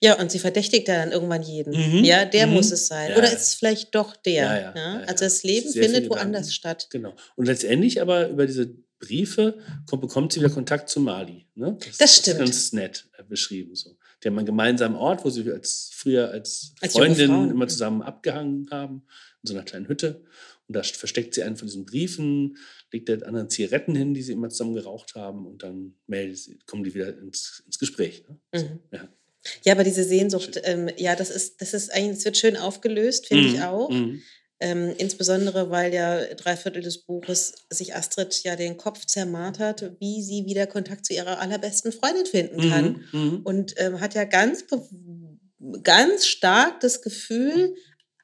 Ja, 0.03 0.21
und 0.21 0.31
sie 0.31 0.39
verdächtigt 0.39 0.89
dann 0.89 1.11
irgendwann 1.11 1.43
jeden. 1.43 1.73
Mhm. 1.73 2.05
Ja, 2.05 2.27
der 2.27 2.47
Mhm. 2.47 2.53
muss 2.53 2.71
es 2.71 2.87
sein. 2.87 3.13
Ja, 3.13 3.17
Oder 3.17 3.33
ist 3.33 3.41
es 3.49 3.55
vielleicht 3.55 3.95
doch 3.95 4.15
der? 4.15 4.45
Ja, 4.45 4.57
ja, 4.61 4.75
ja, 4.77 5.01
Also 5.07 5.25
das 5.25 5.43
Leben 5.43 5.71
Sehr 5.71 5.85
findet 5.85 6.11
woanders 6.11 6.53
statt. 6.55 6.89
Genau. 6.91 7.15
Und 7.35 7.47
letztendlich 7.47 8.03
aber 8.03 8.29
über 8.29 8.47
diese 8.47 8.75
Briefe 8.99 9.59
kommt, 9.87 10.03
bekommt 10.03 10.33
sie 10.35 10.41
wieder 10.41 10.51
Kontakt 10.51 10.91
zu 10.91 11.01
Mali. 11.01 11.47
Ne? 11.55 11.79
Das 11.99 12.15
stimmt. 12.17 12.41
Ist 12.41 12.45
ganz 12.45 12.73
nett 12.75 13.09
beschrieben. 13.29 13.75
So. 13.75 13.97
Die 14.27 14.31
haben 14.31 14.39
einen 14.39 14.47
gemeinsamen 14.47 14.97
Ort, 14.97 15.25
wo 15.25 15.31
sie 15.31 15.49
als, 15.53 15.89
früher 15.93 16.33
als, 16.33 16.75
Als 16.81 16.95
junge 16.95 17.07
Freundin 17.07 17.29
Frauen. 17.31 17.51
immer 17.53 17.69
zusammen 17.69 18.03
abgehangen 18.03 18.67
haben, 18.73 19.07
in 19.45 19.47
so 19.47 19.55
einer 19.55 19.63
kleinen 19.63 19.87
Hütte. 19.87 20.25
Und 20.67 20.75
da 20.75 20.83
versteckt 20.83 21.33
sie 21.33 21.45
einen 21.45 21.57
von 21.57 21.69
diesen 21.69 21.87
Briefen, 21.87 22.57
legt 22.93 23.09
der 23.09 23.25
anderen 23.25 23.49
Zigaretten 23.51 23.95
hin, 23.95 24.15
die 24.15 24.23
sie 24.23 24.33
immer 24.33 24.49
zusammen 24.49 24.75
geraucht 24.75 25.15
haben. 25.15 25.47
Und 25.47 25.63
dann 25.63 25.95
meldet 26.09 26.39
sie, 26.39 26.59
kommen 26.67 26.83
die 26.83 26.93
wieder 26.93 27.17
ins, 27.17 27.63
ins 27.67 27.79
Gespräch. 27.79 28.25
Ne? 28.29 28.61
Mhm. 28.61 28.81
Ja. 28.91 29.09
Ja, 29.65 29.75
aber 29.75 29.85
diese 29.85 30.03
Sehnsucht, 30.03 30.61
ähm, 30.65 30.91
ja, 30.97 31.15
das 31.15 31.31
ist, 31.31 31.63
das 31.63 31.73
ist 31.73 31.93
eigentlich, 31.95 32.19
es 32.19 32.25
wird 32.25 32.37
schön 32.37 32.57
aufgelöst, 32.57 33.29
finde 33.29 33.47
ich 33.47 33.57
Mhm, 33.59 33.63
auch. 33.63 33.91
mhm. 33.91 34.21
Ähm, 34.59 34.95
insbesondere, 34.97 35.71
weil 35.71 35.93
ja 35.93 36.25
drei 36.35 36.57
Viertel 36.57 36.83
des 36.83 36.99
Buches 37.05 37.53
sich 37.71 37.95
Astrid 37.95 38.43
ja 38.43 38.57
den 38.57 38.79
Kopf 38.79 39.05
zermartert, 39.05 39.93
wie 40.01 40.23
sie 40.23 40.47
wieder 40.47 40.67
Kontakt 40.67 41.05
zu 41.05 41.13
ihrer 41.13 41.41
allerbesten 41.41 41.93
Freundin 41.93 42.25
finden 42.27 42.71
kann. 42.71 43.05
Mhm, 43.13 43.21
mhm. 43.21 43.41
Und 43.45 43.75
ähm, 43.77 44.01
hat 44.01 44.15
ja 44.15 44.25
ganz, 44.25 44.65
ganz 45.83 46.27
stark 46.27 46.81
das 46.81 47.03
Gefühl, 47.03 47.75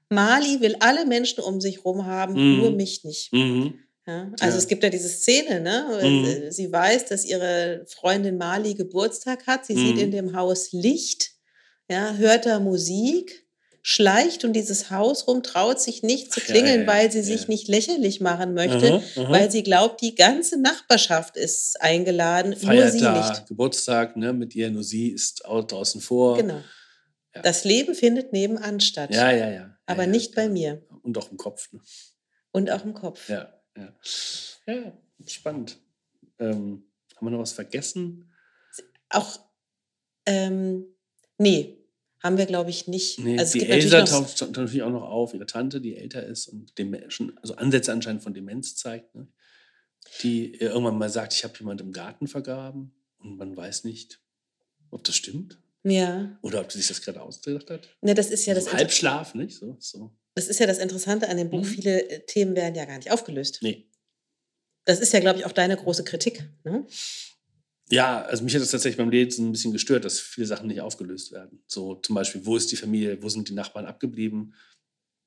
Mali 0.08 0.60
will 0.60 0.76
alle 0.80 1.06
Menschen 1.06 1.40
um 1.42 1.60
sich 1.60 1.84
rum 1.84 2.06
haben, 2.06 2.34
Mhm. 2.34 2.58
nur 2.58 2.70
mich 2.70 3.04
nicht. 3.04 3.32
Mhm. 3.32 3.74
Ja, 4.06 4.32
also 4.40 4.56
Ja. 4.56 4.58
es 4.58 4.66
gibt 4.68 4.82
ja 4.82 4.90
diese 4.90 5.08
Szene, 5.08 5.60
ne? 5.60 5.86
Mhm. 6.02 6.50
Sie 6.50 6.72
weiß, 6.72 7.06
dass 7.06 7.24
ihre 7.24 7.84
Freundin 7.88 8.36
Mali 8.36 8.74
Geburtstag 8.74 9.46
hat. 9.46 9.64
Sie 9.66 9.74
sieht 9.76 9.94
Mhm. 9.96 10.02
in 10.02 10.10
dem 10.10 10.36
Haus 10.36 10.72
Licht, 10.72 11.30
ja, 11.90 12.14
hört 12.14 12.46
da 12.46 12.58
Musik, 12.58 13.41
schleicht 13.84 14.44
um 14.44 14.52
dieses 14.52 14.90
Haus 14.90 15.26
rum, 15.26 15.42
traut 15.42 15.80
sich 15.80 16.02
nicht 16.04 16.32
zu 16.32 16.40
Ach, 16.40 16.46
ja, 16.48 16.54
klingeln, 16.54 16.80
ja, 16.82 16.86
weil 16.86 17.10
sie 17.10 17.22
sich 17.22 17.48
nicht 17.48 17.66
lächerlich 17.68 18.20
machen 18.20 18.54
möchte, 18.54 18.94
Aha, 18.94 19.02
aha. 19.16 19.30
weil 19.30 19.50
sie 19.50 19.62
glaubt, 19.64 20.00
die 20.00 20.14
ganze 20.14 20.60
Nachbarschaft 20.60 21.36
ist 21.36 21.80
eingeladen, 21.82 22.50
nur 22.50 22.60
feiert 22.60 22.92
sie 22.92 23.08
nicht. 23.08 23.46
Geburtstag 23.48 24.16
ne, 24.16 24.32
mit 24.32 24.54
ihr, 24.54 24.70
nur 24.70 24.84
sie 24.84 25.10
ist 25.10 25.44
au- 25.44 25.62
draußen 25.62 26.00
vor. 26.00 26.36
Genau. 26.36 26.62
Das 27.42 27.64
Leben 27.64 27.94
findet 27.94 28.32
nebenan 28.32 28.78
statt, 28.80 29.12
Ja, 29.12 29.30
ja, 29.32 29.50
ja. 29.50 29.76
aber 29.86 30.06
nicht 30.06 30.34
bei 30.34 30.48
mir 30.48 30.86
Und 31.02 31.18
auch 31.18 31.30
im 31.30 31.36
Kopf. 31.36 31.72
Ne? 31.72 31.80
und 32.52 32.70
auch 32.70 32.84
im 32.84 32.92
Kopf. 32.94 33.28
Ja, 33.30 33.52
ja. 33.76 33.92
Ja, 34.66 34.92
spannend. 35.26 35.78
Ähm, 36.38 36.84
haben 37.16 37.26
wir 37.26 37.30
noch 37.30 37.38
was 37.40 37.52
vergessen? 37.52 38.30
Auch, 39.08 39.40
ähm, 40.26 40.84
nee, 41.38 41.78
haben 42.22 42.38
wir, 42.38 42.46
glaube 42.46 42.70
ich, 42.70 42.86
nicht. 42.86 43.18
Nee, 43.18 43.38
also 43.38 43.58
die 43.58 43.68
Elsa 43.68 44.02
taucht 44.04 44.40
natürlich 44.56 44.82
auch 44.82 44.90
noch 44.90 45.02
auf, 45.02 45.34
ihre 45.34 45.46
Tante, 45.46 45.80
die 45.80 45.96
älter 45.96 46.24
ist 46.24 46.48
und 46.48 46.78
dem 46.78 46.96
schon 47.10 47.36
also 47.38 47.56
Ansätze 47.56 47.92
anscheinend 47.92 48.22
von 48.22 48.32
Demenz 48.34 48.76
zeigt. 48.76 49.14
Ne? 49.14 49.26
Die 50.22 50.54
irgendwann 50.54 50.98
mal 50.98 51.10
sagt, 51.10 51.32
ich 51.32 51.44
habe 51.44 51.54
jemand 51.58 51.80
im 51.80 51.92
Garten 51.92 52.26
vergraben 52.28 52.92
und 53.18 53.36
man 53.36 53.56
weiß 53.56 53.84
nicht, 53.84 54.20
ob 54.90 55.04
das 55.04 55.16
stimmt 55.16 55.58
Ja, 55.84 56.38
oder 56.42 56.60
ob 56.60 56.70
sie 56.70 56.78
sich 56.78 56.88
das 56.88 57.02
gerade 57.02 57.20
ausgedacht 57.22 57.70
hat. 57.70 57.88
ne, 58.02 58.14
das 58.14 58.30
ist 58.30 58.46
ja 58.46 58.54
das, 58.54 58.64
so 58.64 58.70
Inter- 58.70 58.78
Halbschlaf, 58.80 59.34
nicht? 59.34 59.56
So, 59.56 59.76
so. 59.80 60.12
das 60.34 60.48
ist 60.48 60.60
ja 60.60 60.66
das 60.66 60.78
Interessante 60.78 61.28
an 61.28 61.36
dem 61.38 61.50
Buch. 61.50 61.60
Mhm. 61.60 61.64
Viele 61.64 62.08
äh, 62.10 62.26
Themen 62.26 62.54
werden 62.56 62.74
ja 62.74 62.84
gar 62.84 62.96
nicht 62.98 63.10
aufgelöst. 63.10 63.58
Nee. 63.62 63.88
Das 64.84 64.98
ist 65.00 65.12
ja, 65.12 65.20
glaube 65.20 65.38
ich, 65.38 65.46
auch 65.46 65.52
deine 65.52 65.76
große 65.76 66.02
Kritik. 66.04 66.44
Ne? 66.64 66.84
Ja, 67.90 68.22
also 68.22 68.44
mich 68.44 68.54
hat 68.54 68.62
das 68.62 68.70
tatsächlich 68.70 68.96
beim 68.96 69.10
Lesen 69.10 69.48
ein 69.48 69.52
bisschen 69.52 69.72
gestört, 69.72 70.04
dass 70.04 70.18
viele 70.20 70.46
Sachen 70.46 70.68
nicht 70.68 70.80
aufgelöst 70.80 71.32
werden. 71.32 71.62
So 71.66 71.96
zum 71.96 72.14
Beispiel, 72.14 72.46
wo 72.46 72.56
ist 72.56 72.72
die 72.72 72.76
Familie, 72.76 73.22
wo 73.22 73.28
sind 73.28 73.48
die 73.48 73.54
Nachbarn 73.54 73.86
abgeblieben? 73.86 74.54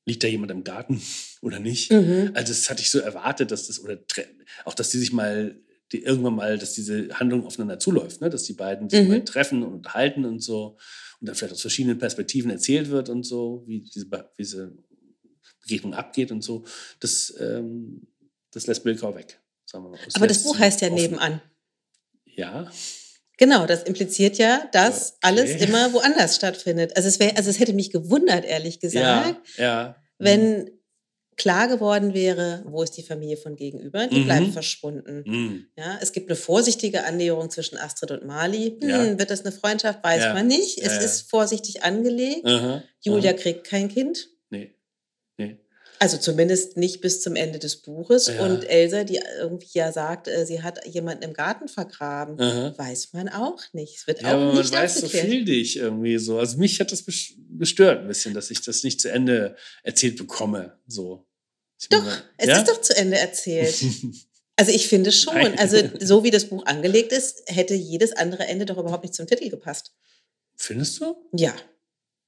Liegt 0.07 0.23
da 0.23 0.27
jemand 0.27 0.51
im 0.51 0.63
Garten 0.63 1.01
oder 1.41 1.59
nicht? 1.59 1.91
Mhm. 1.91 2.31
Also 2.33 2.53
das 2.53 2.69
hatte 2.69 2.81
ich 2.81 2.89
so 2.89 2.99
erwartet, 2.99 3.51
dass 3.51 3.67
das, 3.67 3.79
oder 3.83 3.99
auch, 4.65 4.73
dass 4.73 4.89
die 4.89 4.97
sich 4.97 5.11
mal, 5.13 5.59
die 5.91 6.01
irgendwann 6.01 6.35
mal, 6.35 6.57
dass 6.57 6.73
diese 6.73 7.09
Handlung 7.19 7.45
aufeinander 7.45 7.77
zuläuft, 7.77 8.21
ne? 8.21 8.29
dass 8.29 8.43
die 8.43 8.53
beiden 8.53 8.89
sich 8.89 9.01
Mhm. 9.03 9.07
mal 9.09 9.23
treffen 9.25 9.61
und 9.63 9.73
unterhalten 9.73 10.25
und 10.25 10.39
so 10.41 10.77
und 11.19 11.27
dann 11.27 11.35
vielleicht 11.35 11.53
aus 11.53 11.61
verschiedenen 11.61 11.97
Perspektiven 11.99 12.49
erzählt 12.51 12.89
wird 12.89 13.09
und 13.09 13.23
so, 13.23 13.63
wie 13.67 13.81
diese, 13.81 14.05
wie 14.09 14.19
diese 14.39 14.75
Begegnung 15.61 15.93
abgeht 15.93 16.31
und 16.31 16.43
so. 16.43 16.65
Das, 16.99 17.33
ähm, 17.39 18.07
das 18.51 18.67
lässt 18.67 18.83
Bilkau 18.83 19.13
weg. 19.15 19.39
Sagen 19.65 19.85
wir 19.85 19.91
mal. 19.91 19.99
Aber 20.13 20.27
das 20.27 20.43
Buch 20.43 20.57
heißt 20.57 20.81
ja 20.81 20.89
offen. 20.89 21.01
nebenan. 21.01 21.41
Ja, 22.35 22.69
Genau, 23.37 23.65
das 23.65 23.83
impliziert 23.83 24.37
ja, 24.37 24.65
dass 24.71 25.09
Okay. 25.09 25.17
alles 25.23 25.61
immer 25.61 25.91
woanders 25.91 26.37
stattfindet. 26.37 26.95
Also 26.95 27.09
es, 27.09 27.19
wär, 27.19 27.35
also 27.37 27.49
es 27.49 27.59
hätte 27.59 27.73
mich 27.73 27.91
gewundert, 27.91 28.45
ehrlich 28.45 28.79
gesagt, 28.79 29.37
ja, 29.57 29.63
ja. 29.65 29.95
wenn 30.19 30.71
klar 31.35 31.67
geworden 31.67 32.13
wäre, 32.13 32.63
wo 32.65 32.81
ist 32.81 32.93
die 32.95 33.03
Familie 33.03 33.35
von 33.35 33.57
gegenüber? 33.57 34.07
Die 34.07 34.19
Mhm. 34.21 34.23
bleibt 34.25 34.53
verschwunden. 34.53 35.23
Mhm. 35.25 35.67
Ja, 35.77 35.97
es 36.01 36.13
gibt 36.13 36.29
eine 36.29 36.37
vorsichtige 36.37 37.03
Annäherung 37.03 37.49
zwischen 37.49 37.77
Astrid 37.77 38.11
und 38.11 38.25
Mali. 38.25 38.77
Hm, 38.81 38.89
Ja. 38.89 39.19
Wird 39.19 39.29
das 39.29 39.41
eine 39.41 39.51
Freundschaft? 39.51 40.01
Weiß 40.01 40.33
man 40.33 40.47
nicht. 40.47 40.77
Es 40.81 41.03
ist 41.03 41.29
vorsichtig 41.29 41.83
angelegt. 41.83 42.45
Aha, 42.45 42.83
Julia 43.01 43.31
aha. 43.31 43.37
kriegt 43.37 43.65
kein 43.67 43.89
Kind. 43.89 44.29
Nee. 44.49 44.73
Nee. 45.37 45.57
Also 45.99 46.17
zumindest 46.17 46.77
nicht 46.77 47.01
bis 47.01 47.21
zum 47.21 47.35
Ende 47.35 47.59
des 47.59 47.77
Buches. 47.77 48.27
Ja. 48.27 48.45
Und 48.45 48.63
Elsa, 48.63 49.03
die 49.03 49.19
irgendwie 49.39 49.67
ja 49.73 49.91
sagt, 49.91 50.27
äh, 50.27 50.45
sie 50.45 50.61
hat 50.61 50.85
jemanden 50.85 51.23
im 51.23 51.33
Garten 51.33 51.67
vergraben, 51.67 52.39
Aha. 52.39 52.73
weiß 52.77 53.13
man 53.13 53.29
auch 53.29 53.61
nicht. 53.73 53.97
Es 53.97 54.07
wird 54.07 54.21
Ja, 54.21 54.29
auch 54.29 54.33
aber 54.33 54.45
man 54.53 54.57
nicht 54.57 54.73
weiß 54.73 55.01
so 55.01 55.07
viel 55.07 55.45
dich 55.45 55.77
irgendwie 55.77 56.17
so. 56.17 56.37
Also 56.39 56.57
mich 56.57 56.79
hat 56.79 56.91
das 56.91 57.03
bestört 57.37 58.01
ein 58.01 58.07
bisschen, 58.07 58.33
dass 58.33 58.51
ich 58.51 58.61
das 58.61 58.83
nicht 58.83 58.99
zu 58.99 59.09
Ende 59.09 59.55
erzählt 59.83 60.17
bekomme. 60.17 60.77
So. 60.87 61.25
Ich 61.79 61.89
Doch, 61.89 62.03
meine, 62.03 62.23
es 62.37 62.47
ja? 62.47 62.57
ist 62.59 62.67
doch 62.69 62.81
zu 62.81 62.95
Ende 62.95 63.17
erzählt. 63.17 63.75
Also 64.57 64.71
ich 64.71 64.87
finde 64.87 65.11
schon. 65.11 65.33
Nein. 65.33 65.59
Also 65.59 65.77
so 65.99 66.23
wie 66.23 66.31
das 66.31 66.45
Buch 66.45 66.65
angelegt 66.65 67.11
ist, 67.11 67.43
hätte 67.47 67.73
jedes 67.73 68.13
andere 68.13 68.45
Ende 68.47 68.65
doch 68.65 68.77
überhaupt 68.77 69.03
nicht 69.03 69.13
zum 69.13 69.27
Titel 69.27 69.49
gepasst. 69.49 69.93
Findest 70.55 71.01
du? 71.01 71.17
Ja. 71.33 71.53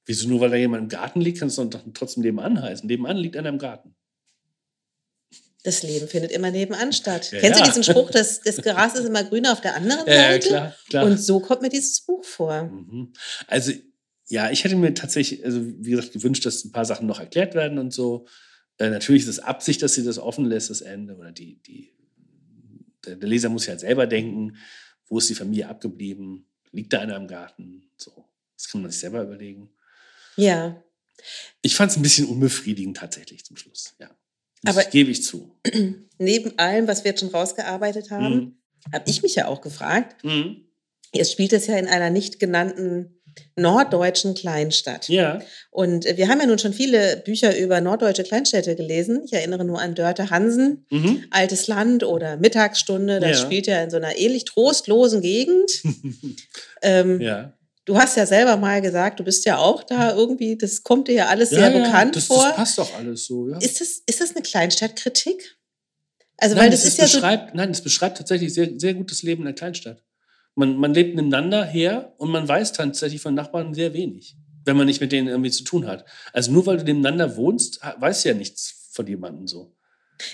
Wieso 0.08 0.26
nur, 0.26 0.40
weil 0.40 0.48
da 0.48 0.56
jemand 0.56 0.84
im 0.84 0.88
Garten 0.88 1.20
liegt, 1.20 1.38
kann 1.38 1.48
es 1.48 1.56
doch 1.56 1.68
trotzdem 1.92 2.22
nebenan 2.22 2.62
heißen. 2.62 2.86
Nebenan 2.86 3.18
liegt 3.18 3.36
einer 3.36 3.50
im 3.50 3.58
Garten. 3.58 3.94
Das 5.64 5.82
Leben 5.82 6.08
findet 6.08 6.32
immer 6.32 6.50
nebenan 6.50 6.94
statt. 6.94 7.30
Ja, 7.30 7.40
Kennst 7.40 7.60
ja. 7.60 7.66
du 7.66 7.70
diesen 7.70 7.84
Spruch, 7.84 8.10
dass 8.10 8.40
das 8.40 8.56
Gras 8.56 8.94
ist 8.94 9.04
immer 9.04 9.22
grüner 9.22 9.52
auf 9.52 9.60
der 9.60 9.74
anderen 9.76 10.06
Ja, 10.06 10.14
ja, 10.14 10.30
Seite? 10.32 10.48
klar, 10.48 10.74
klar. 10.88 11.04
Und 11.04 11.18
so 11.20 11.40
kommt 11.40 11.60
mir 11.60 11.68
dieses 11.68 12.00
Buch 12.00 12.24
vor. 12.24 12.62
Mhm. 12.64 13.12
Also, 13.48 13.72
ja, 14.28 14.50
ich 14.50 14.64
hätte 14.64 14.76
mir 14.76 14.94
tatsächlich, 14.94 15.44
also 15.44 15.60
wie 15.62 15.90
gesagt, 15.90 16.14
gewünscht, 16.14 16.46
dass 16.46 16.64
ein 16.64 16.72
paar 16.72 16.86
Sachen 16.86 17.06
noch 17.06 17.20
erklärt 17.20 17.54
werden 17.54 17.78
und 17.78 17.92
so. 17.92 18.26
Äh, 18.78 18.88
natürlich 18.88 19.24
ist 19.24 19.28
es 19.28 19.40
Absicht, 19.40 19.82
dass 19.82 19.92
sie 19.92 20.04
das 20.04 20.18
offen 20.18 20.46
lässt, 20.46 20.70
das 20.70 20.80
Ende, 20.80 21.16
oder 21.16 21.32
die, 21.32 21.60
die 21.62 21.92
der, 23.04 23.16
der 23.16 23.28
Leser 23.28 23.50
muss 23.50 23.66
ja 23.66 23.78
selber 23.78 24.06
denken, 24.06 24.56
wo 25.06 25.18
ist 25.18 25.28
die 25.28 25.34
Familie 25.34 25.68
abgeblieben? 25.68 26.46
Liegt 26.72 26.94
da 26.94 27.00
einer 27.00 27.16
im 27.16 27.26
Garten? 27.26 27.90
So, 27.98 28.24
das 28.56 28.70
kann 28.70 28.80
man 28.80 28.90
sich 28.90 29.00
selber 29.00 29.22
überlegen. 29.22 29.70
Ja. 30.38 30.82
Ich 31.62 31.74
fand 31.74 31.90
es 31.90 31.96
ein 31.96 32.02
bisschen 32.02 32.26
unbefriedigend 32.28 32.96
tatsächlich 32.96 33.44
zum 33.44 33.56
Schluss. 33.56 33.94
Ja. 34.00 34.10
Das 34.62 34.76
Aber- 34.76 34.88
gebe 34.88 35.10
ich 35.10 35.22
zu. 35.24 35.58
Neben 36.18 36.58
allem, 36.58 36.88
was 36.88 37.04
wir 37.04 37.10
jetzt 37.10 37.20
schon 37.20 37.28
rausgearbeitet 37.30 38.10
haben, 38.10 38.34
Mhm. 38.34 38.56
habe 38.92 39.04
ich 39.10 39.22
mich 39.22 39.34
ja 39.34 39.46
auch 39.48 39.60
gefragt, 39.60 40.24
Mhm. 40.24 40.68
jetzt 41.12 41.32
spielt 41.32 41.52
es 41.52 41.66
ja 41.66 41.76
in 41.76 41.86
einer 41.86 42.10
nicht 42.10 42.38
genannten 42.40 43.14
norddeutschen 43.54 44.34
Kleinstadt. 44.34 45.08
Ja. 45.08 45.40
Und 45.70 46.04
wir 46.04 46.28
haben 46.28 46.40
ja 46.40 46.46
nun 46.46 46.58
schon 46.58 46.72
viele 46.72 47.18
Bücher 47.24 47.56
über 47.56 47.80
norddeutsche 47.80 48.24
Kleinstädte 48.24 48.74
gelesen. 48.74 49.22
Ich 49.24 49.32
erinnere 49.32 49.64
nur 49.64 49.80
an 49.80 49.94
Dörte 49.94 50.30
Hansen, 50.30 50.86
Mhm. 50.90 51.24
Altes 51.30 51.68
Land 51.68 52.02
oder 52.02 52.36
Mittagsstunde. 52.36 53.20
Das 53.20 53.38
Ja. 53.38 53.44
spielt 53.46 53.68
ja 53.68 53.80
in 53.82 53.90
so 53.90 53.96
einer 53.96 54.16
ähnlich 54.16 54.44
trostlosen 54.44 55.20
Gegend. 55.20 55.70
ähm, 56.82 57.20
ja. 57.20 57.56
Du 57.88 57.96
hast 57.96 58.18
ja 58.18 58.26
selber 58.26 58.58
mal 58.58 58.82
gesagt, 58.82 59.18
du 59.18 59.24
bist 59.24 59.46
ja 59.46 59.56
auch 59.56 59.82
da 59.82 60.14
irgendwie, 60.14 60.58
das 60.58 60.82
kommt 60.82 61.08
dir 61.08 61.14
ja 61.14 61.26
alles 61.28 61.50
ja, 61.52 61.60
sehr 61.60 61.70
ja, 61.72 61.84
bekannt 61.86 62.16
das, 62.16 62.26
vor. 62.26 62.44
Das 62.44 62.56
passt 62.56 62.76
doch 62.76 62.94
alles 62.94 63.24
so. 63.24 63.48
Ja. 63.48 63.56
ist, 63.56 63.80
das, 63.80 64.02
ist 64.04 64.20
das 64.20 64.36
eine 64.36 64.42
Kleinstadtkritik? 64.42 65.56
Also, 66.36 66.54
nein, 66.54 66.64
weil 66.64 66.70
das, 66.70 66.82
das 66.82 66.92
ist 66.92 66.98
ja 66.98 67.06
so. 67.06 67.16
beschreibt, 67.16 67.54
nein, 67.54 67.70
das 67.70 67.80
beschreibt 67.80 68.18
tatsächlich 68.18 68.52
sehr, 68.52 68.68
sehr 68.76 68.92
gut 68.92 69.10
das 69.10 69.22
Leben 69.22 69.40
in 69.40 69.46
der 69.46 69.54
Kleinstadt. 69.54 70.04
Man, 70.54 70.76
man 70.76 70.92
lebt 70.92 71.16
nebeneinander 71.16 71.64
her 71.64 72.12
und 72.18 72.30
man 72.30 72.46
weiß 72.46 72.74
tatsächlich 72.74 73.22
von 73.22 73.34
Nachbarn 73.34 73.72
sehr 73.72 73.94
wenig, 73.94 74.36
wenn 74.66 74.76
man 74.76 74.86
nicht 74.86 75.00
mit 75.00 75.10
denen 75.10 75.28
irgendwie 75.28 75.50
zu 75.50 75.64
tun 75.64 75.86
hat. 75.86 76.04
Also 76.34 76.52
nur 76.52 76.66
weil 76.66 76.76
du 76.76 76.84
nebeneinander 76.84 77.38
wohnst, 77.38 77.80
weißt 78.00 78.22
du 78.22 78.28
ja 78.28 78.34
nichts 78.34 78.90
von 78.92 79.06
jemandem 79.06 79.48
so. 79.48 79.74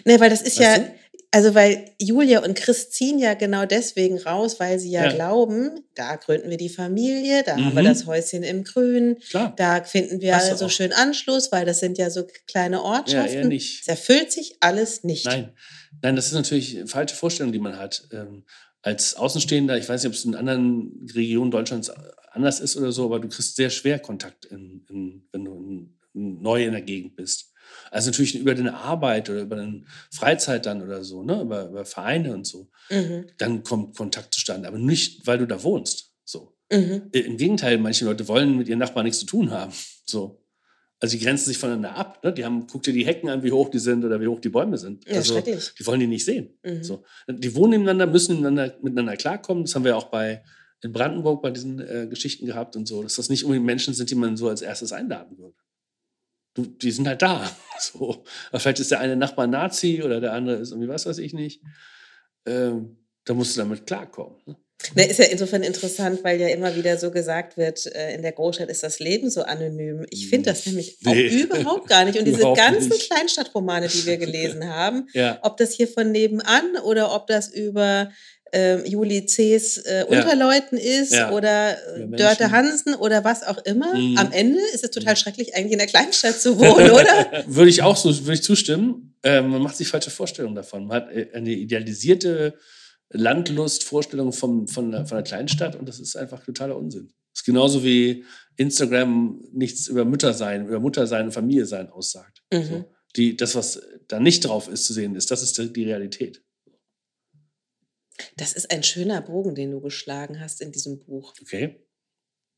Nee, 0.05 0.18
weil 0.18 0.30
das 0.30 0.42
ist 0.42 0.59
Weißt 0.59 0.78
ja, 0.78 0.78
du? 0.78 0.94
Also 1.35 1.55
weil 1.55 1.91
Julia 1.99 2.43
und 2.45 2.55
Chris 2.57 2.91
ziehen 2.91 3.18
ja 3.18 3.35
genau 3.35 3.66
deswegen 3.66 4.18
raus, 4.18 4.61
weil 4.61 4.78
sie 4.78 4.91
ja, 4.91 5.05
Ja. 5.05 5.12
glauben, 5.12 5.80
da 5.95 6.16
gründen 6.16 6.49
wir 6.49 6.57
die 6.57 6.68
Familie, 6.68 7.43
da 7.45 7.57
haben 7.57 7.74
wir 7.74 7.82
Mhm. 7.82 7.87
das 7.87 8.07
Häuschen 8.07 8.43
im 8.43 8.64
Grün, 8.64 9.18
Klar. 9.30 9.53
da 9.57 9.82
finden 9.85 10.20
wir 10.20 10.32
du 10.32 10.37
also 10.39 10.68
schön 10.68 10.93
Anschluss, 10.93 11.51
weil 11.53 11.66
das 11.66 11.80
sind 11.80 11.99
ja 11.99 12.09
so 12.11 12.26
kleine 12.47 12.76
Ja, 12.76 12.82
Ortschaften. 12.82 13.35
eher 13.37 13.45
nicht. 13.47 13.80
Es 13.82 13.89
erfüllt 13.89 14.32
sich 14.32 14.57
alles 14.61 15.05
nicht. 15.05 15.26
Nein, 15.26 15.53
nein, 16.03 16.16
das 16.16 16.26
ist 16.26 16.32
natürlich 16.35 16.76
eine 16.76 16.87
falsche 16.87 17.16
Vorstellung, 17.16 17.53
die 17.53 17.59
man 17.59 17.78
hat. 17.78 18.09
Ähm, 18.12 18.45
als 18.82 19.14
Außenstehender, 19.16 19.76
ich 19.78 19.89
weiß 19.89 20.03
nicht, 20.03 20.09
ob 20.11 20.14
es 20.14 20.24
in 20.24 20.35
anderen 20.35 21.07
Regionen 21.14 21.51
Deutschlands 21.51 21.91
anders 22.30 22.61
ist 22.61 22.76
oder 22.76 22.93
so, 22.93 23.07
aber 23.07 23.18
du 23.18 23.28
kriegst 23.28 23.57
sehr 23.57 23.70
schwer 23.70 23.99
Kontakt, 23.99 24.45
in, 24.47 24.85
in, 24.91 25.28
wenn 25.32 25.45
du 25.45 25.55
in, 26.12 26.41
neu 26.43 26.64
in 26.64 26.72
der 26.72 26.82
Gegend 26.82 27.16
bist. 27.16 27.51
Also 27.91 28.11
natürlich 28.11 28.35
über 28.35 28.55
deine 28.55 28.74
Arbeit 28.74 29.30
oder 29.30 29.43
über 29.43 29.57
deine 29.57 29.85
Freizeit 30.11 30.66
dann 30.66 30.82
oder 30.82 31.05
so, 31.05 31.22
ne? 31.22 31.43
über, 31.43 31.68
über 31.68 31.85
Vereine 31.85 32.35
und 32.35 32.47
so. 32.47 32.68
Mhm. 32.91 33.26
Dann 33.39 33.62
kommt 33.62 33.97
Kontakt 33.97 34.35
zustande, 34.35 34.68
aber 34.68 34.78
nicht, 34.78 35.26
weil 35.26 35.39
du 35.39 35.47
da 35.47 35.62
wohnst. 35.62 36.12
So. 36.24 36.57
Mhm. 36.72 37.09
Im 37.12 37.37
Gegenteil, 37.37 37.78
manche 37.78 38.05
Leute 38.05 38.26
wollen 38.28 38.57
mit 38.57 38.68
ihren 38.68 38.78
Nachbarn 38.78 39.05
nichts 39.05 39.20
zu 39.20 39.26
tun 39.26 39.51
haben. 39.51 39.72
So. 40.05 40.41
Also 41.01 41.18
die 41.18 41.24
grenzen 41.24 41.47
sich 41.47 41.59
voneinander 41.59 41.97
ab. 41.97 42.22
Ne? 42.24 42.32
Die 42.32 42.45
haben, 42.45 42.66
guck 42.66 42.82
dir 42.82 42.93
die 42.93 43.05
Hecken 43.05 43.28
an, 43.28 43.43
wie 43.43 43.53
hoch 43.53 43.68
die 43.68 43.78
sind 43.78 44.05
oder 44.05 44.20
wie 44.20 44.26
hoch 44.26 44.41
die 44.41 44.49
Bäume 44.49 44.78
sind. 44.78 45.07
Ja, 45.07 45.16
also, 45.16 45.35
schrecklich. 45.35 45.72
die 45.78 45.87
wollen 45.87 46.01
die 46.01 46.07
nicht 46.07 46.24
sehen. 46.24 46.59
Mhm. 46.64 46.82
So. 46.82 47.05
Die 47.28 47.55
wohnen 47.55 47.72
nebeneinander, 47.72 48.07
müssen 48.07 48.37
miteinander, 48.37 48.78
miteinander 48.80 49.16
klarkommen. 49.16 49.64
Das 49.64 49.74
haben 49.74 49.85
wir 49.85 49.97
auch 49.97 50.05
bei 50.05 50.43
in 50.85 50.93
Brandenburg 50.93 51.43
bei 51.43 51.51
diesen 51.51 51.80
äh, 51.80 52.07
Geschichten 52.09 52.47
gehabt 52.47 52.76
und 52.76 52.87
so, 52.87 53.03
dass 53.03 53.16
das 53.16 53.30
nicht 53.30 53.45
unbedingt 53.45 53.64
Menschen 53.64 53.95
sind, 53.95 54.11
die 54.11 54.14
man 54.14 54.37
so 54.37 54.49
als 54.49 54.61
erstes 54.61 54.93
einladen 54.93 55.39
würde. 55.39 55.57
Du, 56.55 56.62
die 56.64 56.90
sind 56.92 57.07
halt 57.09 57.22
da. 57.22 57.50
So. 57.80 58.24
Aber 58.50 58.61
vielleicht 58.61 58.78
ist 58.78 58.92
der 58.92 59.00
eine 59.00 59.16
Nachbar 59.16 59.48
Nazi 59.48 60.00
oder 60.05 60.20
der 60.20 60.32
andere 60.32 60.57
ist 60.59 60.70
irgendwie 60.70 60.88
was 60.88 61.07
weiß 61.07 61.18
ich 61.18 61.34
nicht. 61.34 61.61
Ähm, 62.46 62.98
da 63.24 63.34
musst 63.34 63.57
du 63.57 63.61
damit 63.61 63.86
klarkommen. 63.86 64.36
Ne? 64.46 64.57
Ne, 64.94 65.07
ist 65.09 65.18
ja 65.18 65.24
insofern 65.26 65.62
interessant, 65.62 66.22
weil 66.24 66.40
ja 66.40 66.48
immer 66.48 66.76
wieder 66.76 66.98
so 66.98 67.11
gesagt 67.11 67.57
wird, 67.57 67.86
äh, 67.86 68.14
in 68.14 68.22
der 68.22 68.32
Großstadt 68.32 68.68
ist 68.68 68.82
das 68.82 68.98
Leben 68.98 69.30
so 69.30 69.42
anonym. 69.42 70.05
Ich 70.11 70.28
finde 70.28 70.50
das 70.50 70.66
nämlich 70.66 70.98
auch 71.07 71.14
Nee. 71.14 71.28
überhaupt 71.42 71.88
gar 71.88 72.05
nicht. 72.05 72.18
Und 72.18 72.26
diese 72.26 72.42
ganzen 72.55 72.90
nicht. 72.90 73.11
Kleinstadtromane, 73.11 73.88
die 73.88 74.05
wir 74.07 74.18
gelesen 74.18 74.68
haben, 74.68 75.09
Ja. 75.14 75.38
ob 75.42 75.57
das 75.57 75.72
hier 75.72 75.88
von 75.88 76.12
nebenan 76.12 76.76
oder 76.84 77.14
ob 77.14 77.26
das 77.26 77.48
über 77.48 78.11
ähm, 78.55 78.86
Juli 78.86 79.26
C.'s 79.26 79.78
äh, 79.78 80.05
Unterleuten 80.09 80.78
ist 80.78 81.12
Ja. 81.12 81.32
oder 81.32 81.76
Ja, 81.98 82.05
äh. 82.05 82.16
Dörte 82.16 82.50
Hansen 82.52 82.94
oder 82.94 83.24
was 83.24 83.42
auch 83.42 83.59
immer. 83.64 83.94
Mhm. 83.94 84.16
Am 84.16 84.32
Ende 84.32 84.61
ist 84.72 84.84
es 84.84 84.90
total 84.90 85.16
schrecklich, 85.16 85.55
eigentlich 85.55 85.72
in 85.72 85.78
der 85.78 85.88
Kleinstadt 85.88 86.40
zu 86.40 86.59
wohnen, 86.59 86.90
oder? 86.90 87.44
würde 87.46 87.70
ich 87.70 87.82
auch 87.82 87.96
so 87.96 88.16
würde 88.20 88.34
ich 88.34 88.42
zustimmen. 88.42 89.14
Ähm, 89.24 89.48
man 89.50 89.61
macht 89.61 89.76
sich 89.76 89.88
falsche 89.88 90.11
Vorstellungen 90.11 90.55
davon. 90.55 90.86
Man 90.86 90.96
hat 91.02 91.12
äh, 91.12 91.28
eine 91.34 91.50
idealisierte 91.50 92.55
Landlust-Vorstellung 93.11 94.32
von, 94.32 94.66
der, 94.66 95.07
von 95.07 95.16
der 95.16 95.24
Kleinstadt 95.24 95.76
und 95.76 95.88
das 95.88 95.98
ist 96.00 96.16
einfach 96.16 96.44
totaler 96.44 96.76
Unsinn. 96.76 97.09
Das 97.32 97.40
ist 97.40 97.44
genauso 97.44 97.82
wie 97.82 98.24
Instagram 98.57 99.42
nichts 99.52 99.88
über 99.88 100.05
Müttersein, 100.05 100.68
über 100.68 100.78
Muttersein 100.78 101.26
und 101.26 101.32
Familie 101.32 101.66
sein 101.66 101.90
aussagt. 101.90 102.42
Mhm. 102.52 102.64
So. 102.64 102.84
Die, 103.16 103.36
das, 103.36 103.55
was 103.55 103.80
da 104.09 104.20
nicht 104.20 104.44
drauf 104.44 104.68
ist 104.68 104.86
zu 104.86 104.92
sehen 104.92 105.16
ist, 105.16 105.30
das 105.30 105.42
ist 105.42 105.59
die 105.59 105.84
Realität. 105.84 106.43
Das 108.36 108.52
ist 108.52 108.70
ein 108.70 108.82
schöner 108.82 109.20
Bogen, 109.20 109.54
den 109.54 109.70
du 109.70 109.80
geschlagen 109.80 110.40
hast 110.40 110.60
in 110.60 110.72
diesem 110.72 110.98
Buch. 111.00 111.34
Okay? 111.42 111.80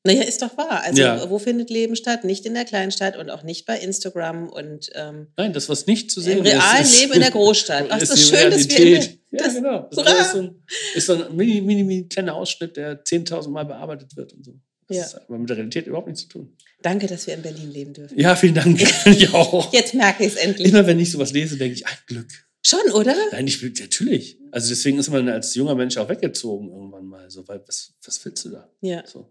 Naja, 0.05 0.23
ist 0.23 0.41
doch 0.43 0.57
wahr. 0.57 0.83
Also, 0.85 1.03
Ja. 1.03 1.29
wo 1.31 1.39
findet 1.41 1.69
Leben 1.69 1.97
statt? 1.97 2.23
Nicht 2.25 2.47
in 2.47 2.55
der 2.55 2.65
Kleinstadt 2.65 3.17
und 3.17 3.29
auch 3.29 3.43
nicht 3.43 3.67
bei 3.67 3.77
Instagram 3.79 4.49
und 4.49 4.91
ähm, 4.95 5.29
Nein, 5.37 5.53
das, 5.53 5.69
was 5.69 5.87
nicht 5.89 6.11
zu 6.13 6.21
sehen 6.21 6.39
im 6.39 6.45
realen 6.45 6.83
ist, 6.83 6.93
ist, 6.95 7.01
Leben 7.01 7.13
in 7.15 7.21
der 7.21 7.31
Großstadt. 7.33 7.87
Ach, 7.91 8.01
ist 8.01 8.13
das 8.13 8.21
ist 8.21 8.29
schön, 8.29 8.51
dass 8.51 8.69
wir. 8.69 8.79
Realität. 8.79 9.19
In, 9.33 9.39
Ja, 9.39 9.45
das, 9.45 9.55
genau. 9.55 9.89
Das 9.91 9.99
Hurra! 9.99 10.21
ist 10.21 10.33
so 10.33 10.39
ein, 10.39 10.63
ist 10.95 11.07
so 11.07 11.13
ein 11.25 11.37
mini, 11.37 11.61
mini, 11.61 11.83
mini 11.83 12.09
kleiner 12.09 12.35
Ausschnitt, 12.37 12.77
der 12.77 13.03
10.000 13.03 13.49
Mal 13.51 13.65
bearbeitet 13.65 14.17
wird 14.17 14.33
und 14.33 14.45
so. 14.45 14.55
Das 14.87 14.97
Ja. 14.97 15.05
hat 15.19 15.29
aber 15.29 15.39
mit 15.39 15.51
der 15.51 15.57
Realität 15.57 15.89
überhaupt 15.89 16.07
nichts 16.07 16.23
zu 16.23 16.29
tun. 16.29 16.57
danke, 16.83 17.09
dass 17.09 17.27
wir 17.27 17.35
in 17.35 17.43
Berlin 17.43 17.73
leben 17.73 17.93
dürfen. 17.93 18.17
Ja, 18.21 18.37
vielen 18.37 18.55
Dank. 18.55 18.81
ich 19.07 19.35
auch. 19.35 19.73
Jetzt 19.73 19.95
merke 19.95 20.25
ich 20.25 20.35
es 20.35 20.39
endlich. 20.39 20.69
Immer 20.69 20.87
wenn 20.87 21.01
ich 21.01 21.11
sowas 21.11 21.33
lese, 21.33 21.57
denke 21.57 21.75
ich, 21.75 21.85
ein 21.85 21.97
Glück. 22.07 22.29
Schon, 22.65 22.93
oder? 22.93 23.17
Nein, 23.33 23.47
ich 23.49 23.61
will, 23.63 23.73
natürlich. 23.79 24.39
Also 24.57 24.71
deswegen 24.71 24.99
ist 24.99 25.11
man 25.11 25.29
als 25.29 25.55
junger 25.55 25.75
Mensch 25.75 25.99
auch 25.99 26.09
weggezogen 26.09 26.71
irgendwann 26.71 27.05
mal. 27.05 27.31
So, 27.31 27.47
weil 27.47 27.63
was, 27.67 27.93
was 28.03 28.25
willst 28.25 28.43
du 28.47 28.49
da? 28.49 28.73
Ja. 28.81 29.07
So. 29.07 29.31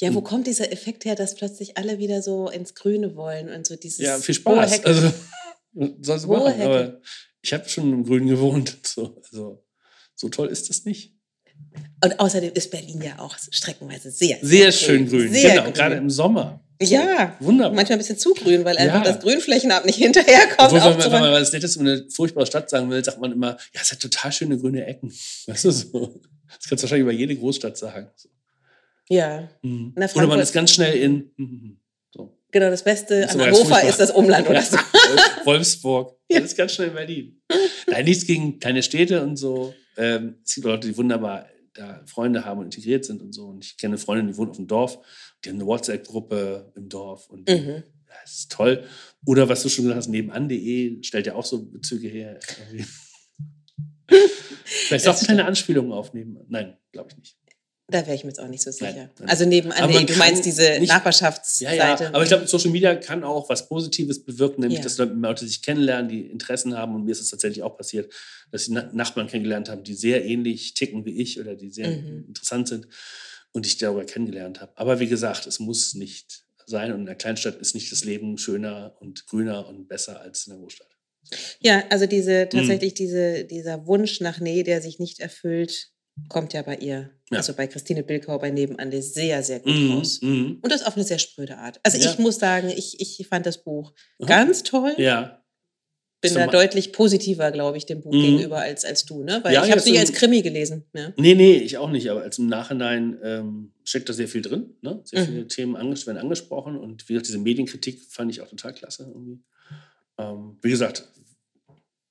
Ja, 0.00 0.12
wo 0.12 0.22
kommt 0.22 0.48
dieser 0.48 0.72
Effekt 0.72 1.04
her, 1.04 1.14
dass 1.14 1.36
plötzlich 1.36 1.78
alle 1.78 2.00
wieder 2.00 2.20
so 2.20 2.50
ins 2.50 2.74
Grüne 2.74 3.14
wollen 3.14 3.48
und 3.48 3.64
so 3.64 3.76
dieses. 3.76 4.00
Ja, 4.00 4.18
viel 4.18 4.34
Spaß. 4.34 4.84
Also, 4.84 5.12
sollst 6.00 6.24
du 6.24 6.32
machen. 6.32 6.62
Aber 6.62 7.00
ich 7.42 7.52
habe 7.52 7.68
schon 7.68 7.92
im 7.92 8.04
Grünen 8.04 8.26
gewohnt. 8.26 8.76
So. 8.84 9.22
Also, 9.22 9.64
so 10.16 10.28
toll 10.30 10.48
ist 10.48 10.68
das 10.68 10.84
nicht. 10.84 11.14
Und 12.02 12.18
außerdem 12.18 12.52
ist 12.52 12.72
Berlin 12.72 13.02
ja 13.02 13.20
auch 13.20 13.38
streckenweise 13.38 14.10
sehr, 14.10 14.40
Sehr 14.42 14.72
schön 14.72 15.08
grün. 15.08 15.30
Sehr 15.30 15.50
genau, 15.50 15.62
grün. 15.62 15.74
gerade 15.74 15.94
im 15.94 16.10
Sommer. 16.10 16.68
Ja, 16.82 17.36
Wunderbar. 17.40 17.74
manchmal 17.74 17.96
ein 17.96 17.98
bisschen 17.98 18.18
zu 18.18 18.32
grün, 18.34 18.64
weil 18.64 18.76
einfach 18.78 19.04
Ja. 19.04 19.12
das 19.12 19.20
Grünflächenamt 19.22 19.84
nicht 19.86 19.96
hinterherkommt. 19.98 20.72
Obwohl, 20.72 20.80
wenn 20.80 20.98
man, 20.98 21.12
wenn 21.12 21.20
man 21.20 21.32
was 21.32 21.52
Nettes 21.52 21.76
über 21.76 21.84
eine 21.90 22.06
furchtbare 22.10 22.46
Stadt 22.46 22.70
sagen 22.70 22.88
will, 22.90 23.04
sagt 23.04 23.20
man 23.20 23.32
immer, 23.32 23.56
ja, 23.74 23.80
es 23.82 23.92
hat 23.92 24.00
total 24.00 24.32
schöne 24.32 24.56
grüne 24.58 24.86
Ecken. 24.86 25.12
Weißt 25.46 25.64
du 25.66 25.70
so? 25.70 26.20
Das 26.48 26.68
kannst 26.68 26.82
du 26.82 26.86
wahrscheinlich 26.86 27.02
über 27.02 27.12
jede 27.12 27.36
Großstadt 27.36 27.76
sagen. 27.76 28.08
Ja, 29.08 29.48
Mhm. 29.62 29.92
Na, 29.96 30.08
Oder 30.14 30.26
man 30.26 30.40
ist 30.40 30.52
ganz 30.52 30.70
schnell 30.72 30.94
in. 30.96 31.30
mhm. 31.36 31.76
So. 32.14 32.36
genau, 32.50 32.70
das 32.70 32.82
Beste 32.84 33.28
an 33.28 33.40
Hannover 33.40 33.82
ist 33.82 33.98
das 34.00 34.10
Umland 34.12 34.48
oder 34.48 34.62
so. 34.62 34.76
Wolf- 34.76 35.40
Wolfsburg. 35.46 36.16
Ja. 36.30 36.40
Das 36.40 36.50
ist 36.52 36.56
ganz 36.56 36.72
schnell 36.72 36.88
in 36.88 36.94
Berlin. 36.94 37.42
Nein, 37.88 38.04
nichts 38.04 38.24
gegen 38.26 38.58
kleine 38.60 38.82
Städte 38.82 39.22
und 39.22 39.36
so. 39.36 39.74
Ähm, 39.96 40.36
es 40.44 40.54
gibt 40.54 40.66
Leute, 40.66 40.88
die 40.88 40.96
wunderbar 40.96 41.46
da 41.74 42.02
Freunde 42.06 42.44
haben 42.44 42.58
und 42.60 42.64
integriert 42.66 43.04
sind 43.04 43.20
und 43.22 43.32
so. 43.32 43.46
Und 43.46 43.64
ich 43.64 43.76
kenne 43.76 43.98
Freunde, 43.98 44.32
die 44.32 44.36
wohnen 44.38 44.50
auf 44.50 44.56
dem 44.56 44.66
Dorf. 44.66 44.98
Die 45.44 45.48
haben 45.48 45.56
eine 45.56 45.66
WhatsApp-Gruppe 45.66 46.72
im 46.76 46.88
Dorf. 46.88 47.28
Und 47.30 47.48
Mhm. 47.48 47.82
das 48.06 48.32
ist 48.40 48.52
toll. 48.52 48.84
Oder 49.26 49.48
was 49.48 49.62
du 49.62 49.68
schon 49.68 49.84
gesagt 49.84 49.98
hast, 49.98 50.08
nebenan.de 50.08 51.02
stellt 51.02 51.26
ja 51.26 51.34
auch 51.34 51.44
so 51.46 51.64
Bezüge 51.64 52.08
her. 52.08 52.38
Vielleicht 54.64 55.06
Das 55.06 55.22
auch 55.22 55.26
keine 55.26 55.44
Anspielungen 55.44 55.92
aufnehmen. 55.92 56.38
Nein, 56.48 56.76
glaube 56.92 57.10
ich 57.12 57.16
nicht. 57.18 57.36
Da 57.88 58.06
wäre 58.06 58.14
ich 58.14 58.22
mir 58.22 58.30
jetzt 58.30 58.38
auch 58.38 58.46
nicht 58.46 58.62
so 58.62 58.70
sicher. 58.70 58.92
Nein, 58.92 59.10
nein. 59.18 59.28
Also 59.28 59.44
nebenan, 59.46 59.92
man 59.92 60.06
du 60.06 60.14
meinst 60.14 60.44
diese 60.44 60.78
nicht- 60.78 60.88
Nachbarschaftsseite. 60.90 61.76
Ja, 61.76 62.00
ja, 62.00 62.08
aber 62.14 62.22
ich 62.22 62.28
glaube, 62.28 62.46
Social 62.46 62.70
Media 62.70 62.94
kann 62.94 63.24
auch 63.24 63.48
was 63.48 63.68
Positives 63.68 64.22
bewirken, 64.22 64.60
nämlich 64.60 64.78
Ja. 64.78 64.84
dass 64.84 64.96
Leute, 64.98 65.44
sich 65.44 65.60
kennenlernen, 65.60 66.08
die 66.08 66.20
Interessen 66.26 66.76
haben. 66.76 66.94
Und 66.94 67.04
mir 67.04 67.10
ist 67.10 67.20
es 67.20 67.30
tatsächlich 67.30 67.64
auch 67.64 67.76
passiert, 67.76 68.12
dass 68.52 68.68
Na- 68.68 68.88
Nachbarn 68.92 69.26
kennengelernt 69.26 69.68
haben, 69.68 69.82
die 69.82 69.94
sehr 69.94 70.24
ähnlich 70.24 70.74
ticken 70.74 71.04
wie 71.04 71.20
ich 71.20 71.40
oder 71.40 71.56
die 71.56 71.70
sehr 71.70 71.88
Mhm. 71.90 72.26
interessant 72.28 72.68
sind 72.68 72.86
und 73.52 73.66
ich 73.66 73.78
darüber 73.78 74.04
kennengelernt 74.04 74.60
habe. 74.60 74.72
Aber 74.76 75.00
wie 75.00 75.06
gesagt, 75.08 75.46
es 75.46 75.58
muss 75.60 75.94
nicht 75.94 76.44
sein 76.66 76.92
und 76.92 77.00
in 77.00 77.06
der 77.06 77.16
Kleinstadt 77.16 77.56
ist 77.56 77.74
nicht 77.74 77.90
das 77.90 78.04
Leben 78.04 78.38
schöner 78.38 78.96
und 79.00 79.26
grüner 79.26 79.66
und 79.68 79.88
besser 79.88 80.20
als 80.20 80.46
in 80.46 80.52
der 80.52 80.60
Großstadt. 80.60 80.86
Ja, 81.60 81.84
also 81.90 82.04
Mhm. 82.06 82.10
diese 82.10 82.48
tatsächlich 82.48 82.94
diese, 82.94 83.44
dieser 83.44 83.86
Wunsch 83.86 84.20
nach 84.20 84.40
Nähe, 84.40 84.62
der 84.64 84.80
sich 84.80 84.98
nicht 84.98 85.20
erfüllt, 85.20 85.90
kommt 86.28 86.52
ja 86.52 86.62
bei 86.62 86.76
ihr, 86.76 87.10
Ja. 87.30 87.38
also 87.38 87.54
bei 87.54 87.66
Christine 87.66 88.02
Bilkau 88.02 88.38
bei 88.38 88.50
Nebenan 88.50 88.90
sehr, 89.02 89.42
sehr 89.42 89.60
gut 89.60 89.72
Mhm, 89.74 89.92
raus. 89.92 90.20
mhm. 90.22 90.58
Und 90.62 90.70
das 90.72 90.82
auf 90.84 90.96
eine 90.96 91.04
sehr 91.04 91.18
spröde 91.18 91.56
Art. 91.58 91.80
Also 91.82 91.98
Ja. 91.98 92.10
ich 92.10 92.18
muss 92.18 92.38
sagen, 92.38 92.68
ich, 92.68 93.00
ich 93.00 93.26
fand 93.28 93.46
das 93.46 93.62
Buch 93.64 93.92
Aha. 94.20 94.26
ganz 94.28 94.62
toll. 94.62 94.94
Ja, 94.98 95.39
bin 96.20 96.34
da 96.34 96.46
deutlich 96.46 96.92
positiver, 96.92 97.50
glaube 97.50 97.78
ich, 97.78 97.86
dem 97.86 98.02
Buch 98.02 98.12
mhm. 98.12 98.22
gegenüber 98.22 98.58
als, 98.58 98.84
als 98.84 99.04
du, 99.04 99.22
ne? 99.22 99.40
Weil 99.42 99.54
ja, 99.54 99.64
ich 99.64 99.70
habe 99.70 99.80
es 99.80 99.86
nicht 99.86 99.98
als 99.98 100.12
Krimi 100.12 100.42
gelesen. 100.42 100.84
Ne? 100.92 101.14
Nee, 101.16 101.34
nee, 101.34 101.56
ich 101.56 101.78
auch 101.78 101.90
nicht. 101.90 102.10
Aber 102.10 102.22
als 102.22 102.38
im 102.38 102.46
Nachhinein 102.46 103.18
ähm, 103.22 103.72
steckt 103.84 104.08
da 104.08 104.12
sehr 104.12 104.28
viel 104.28 104.42
drin. 104.42 104.74
Ne? 104.82 105.00
Sehr 105.04 105.22
mhm. 105.22 105.26
viele 105.26 105.48
Themen 105.48 105.76
anges 105.76 106.06
werden 106.06 106.18
angesprochen. 106.18 106.76
Und 106.76 107.08
wie 107.08 107.14
gesagt, 107.14 107.28
diese 107.28 107.38
Medienkritik 107.38 108.02
fand 108.08 108.30
ich 108.30 108.40
auch 108.40 108.48
total 108.48 108.74
klasse. 108.74 109.04
Irgendwie. 109.04 109.40
Ähm, 110.18 110.58
wie 110.60 110.70
gesagt, 110.70 111.08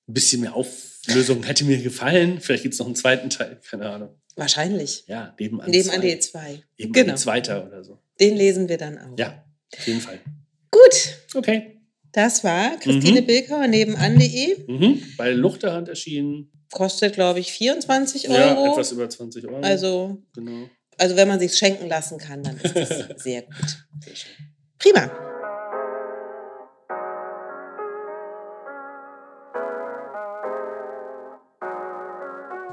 ein 0.07 0.13
bisschen 0.13 0.41
mehr 0.41 0.55
Auflösung 0.55 1.43
hätte 1.43 1.65
mir 1.65 1.77
gefallen. 1.81 2.41
Vielleicht 2.41 2.63
gibt 2.63 2.73
es 2.73 2.79
noch 2.79 2.87
einen 2.87 2.95
zweiten 2.95 3.29
Teil, 3.29 3.59
keine 3.69 3.89
Ahnung. 3.89 4.09
Wahrscheinlich. 4.35 5.03
Ja, 5.07 5.35
nebenan. 5.39 5.69
Nebenan 5.69 6.01
die 6.01 6.17
zwei. 6.19 6.63
Eben 6.77 6.93
genau. 6.93 7.15
zweiter 7.15 7.67
oder 7.67 7.83
so. 7.83 7.99
Den 8.19 8.35
lesen 8.35 8.69
wir 8.69 8.77
dann 8.77 8.97
auch. 8.97 9.17
Ja, 9.19 9.45
auf 9.77 9.87
jeden 9.87 10.01
Fall. 10.01 10.19
Gut. 10.71 11.15
Okay. 11.35 11.78
Das 12.11 12.43
war 12.43 12.77
Christine 12.77 13.21
mhm. 13.21 13.25
Bilkauer 13.27 13.67
nebenan.de. 13.67 14.65
Mhm. 14.67 15.03
Bei 15.17 15.31
Luchterhand 15.31 15.89
erschienen. 15.89 16.51
Kostet, 16.71 17.13
glaube 17.13 17.39
ich, 17.39 17.51
24 17.51 18.29
Euro. 18.29 18.37
Ja, 18.37 18.71
etwas 18.71 18.91
über 18.91 19.09
20 19.09 19.47
Euro. 19.47 19.61
Also, 19.61 20.21
genau. 20.33 20.69
also 20.97 21.15
wenn 21.15 21.27
man 21.27 21.39
sich 21.39 21.55
schenken 21.55 21.87
lassen 21.87 22.17
kann, 22.17 22.43
dann 22.43 22.57
ist 22.57 22.75
das 22.75 22.89
sehr 23.23 23.43
gut. 23.43 23.85
Sehr 24.03 24.15
schön. 24.15 24.31
Prima. 24.77 25.09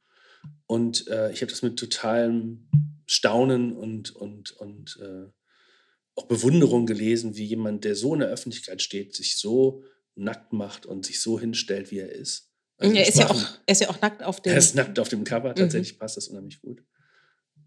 Und 0.66 1.08
äh, 1.08 1.30
ich 1.32 1.42
habe 1.42 1.50
das 1.50 1.62
mit 1.62 1.78
totalem 1.78 2.68
Staunen 3.06 3.76
und, 3.76 4.14
und, 4.14 4.52
und 4.52 4.98
äh, 5.02 5.30
auch 6.16 6.26
Bewunderung 6.26 6.86
gelesen, 6.86 7.36
wie 7.36 7.44
jemand, 7.44 7.84
der 7.84 7.96
so 7.96 8.14
in 8.14 8.20
der 8.20 8.28
Öffentlichkeit 8.28 8.82
steht, 8.82 9.14
sich 9.14 9.36
so 9.36 9.84
nackt 10.14 10.52
macht 10.52 10.86
und 10.86 11.04
sich 11.04 11.20
so 11.20 11.38
hinstellt, 11.38 11.90
wie 11.90 11.98
er 11.98 12.12
ist. 12.12 12.50
Also 12.76 12.94
er, 12.94 13.08
ist 13.08 13.18
ja 13.18 13.30
auch, 13.30 13.44
er 13.66 13.72
ist 13.72 13.80
ja 13.80 13.90
auch 13.90 14.00
nackt 14.00 14.22
auf 14.22 14.40
dem 14.40 14.52
Er 14.52 14.58
ist 14.58 14.74
nackt 14.74 14.98
auf 14.98 15.08
dem 15.08 15.24
Cover, 15.24 15.50
mhm. 15.50 15.56
tatsächlich 15.56 15.94
mhm. 15.94 15.98
passt 15.98 16.16
das 16.16 16.28
unheimlich 16.28 16.60
gut. 16.60 16.82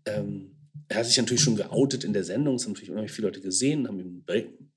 Ähm, 0.05 0.55
er 0.89 0.97
hat 0.97 1.05
sich 1.05 1.17
natürlich 1.17 1.43
schon 1.43 1.55
geoutet 1.55 2.03
in 2.03 2.13
der 2.13 2.23
Sendung, 2.23 2.55
es 2.55 2.63
haben 2.63 2.71
natürlich 2.71 2.91
unheimlich 2.91 3.11
viele 3.11 3.28
Leute 3.28 3.41
gesehen, 3.41 3.88
haben 3.88 3.99
ihm 3.99 4.23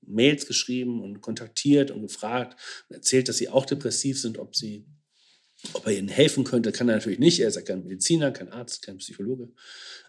Mails 0.01 0.45
geschrieben 0.45 1.01
und 1.01 1.21
kontaktiert 1.21 1.91
und 1.91 2.01
gefragt 2.01 2.59
und 2.89 2.95
erzählt, 2.95 3.29
dass 3.29 3.37
sie 3.37 3.49
auch 3.49 3.65
depressiv 3.65 4.19
sind, 4.19 4.37
ob 4.37 4.55
sie 4.55 4.85
ob 5.73 5.85
er 5.85 5.93
ihnen 5.93 6.07
helfen 6.07 6.43
könnte, 6.43 6.71
kann 6.71 6.89
er 6.89 6.95
natürlich 6.95 7.19
nicht. 7.19 7.39
Er 7.39 7.47
ist 7.47 7.55
ja 7.55 7.61
kein 7.61 7.83
Mediziner, 7.83 8.31
kein 8.31 8.51
Arzt, 8.51 8.81
kein 8.81 8.97
Psychologe. 8.97 9.49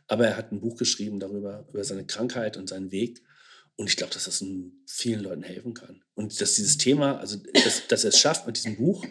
Aber 0.07 0.27
er 0.27 0.37
hat 0.37 0.53
ein 0.53 0.61
Buch 0.61 0.77
geschrieben 0.77 1.21
darüber, 1.21 1.67
über 1.71 1.85
seine 1.85 2.07
Krankheit 2.07 2.57
und 2.57 2.69
seinen 2.69 2.91
Weg. 2.91 3.23
Und 3.77 3.89
ich 3.89 3.97
glaube, 3.97 4.13
dass 4.13 4.25
das 4.25 4.45
vielen 4.87 5.23
Leuten 5.23 5.43
helfen 5.43 5.75
kann. 5.75 6.03
Und 6.15 6.41
dass 6.41 6.55
dieses 6.55 6.79
Thema, 6.79 7.19
also 7.19 7.39
dass, 7.65 7.87
dass 7.89 8.05
er 8.05 8.11
es 8.11 8.19
schafft 8.19 8.47
mit 8.47 8.57
diesem 8.57 8.77
Buch, 8.77 9.05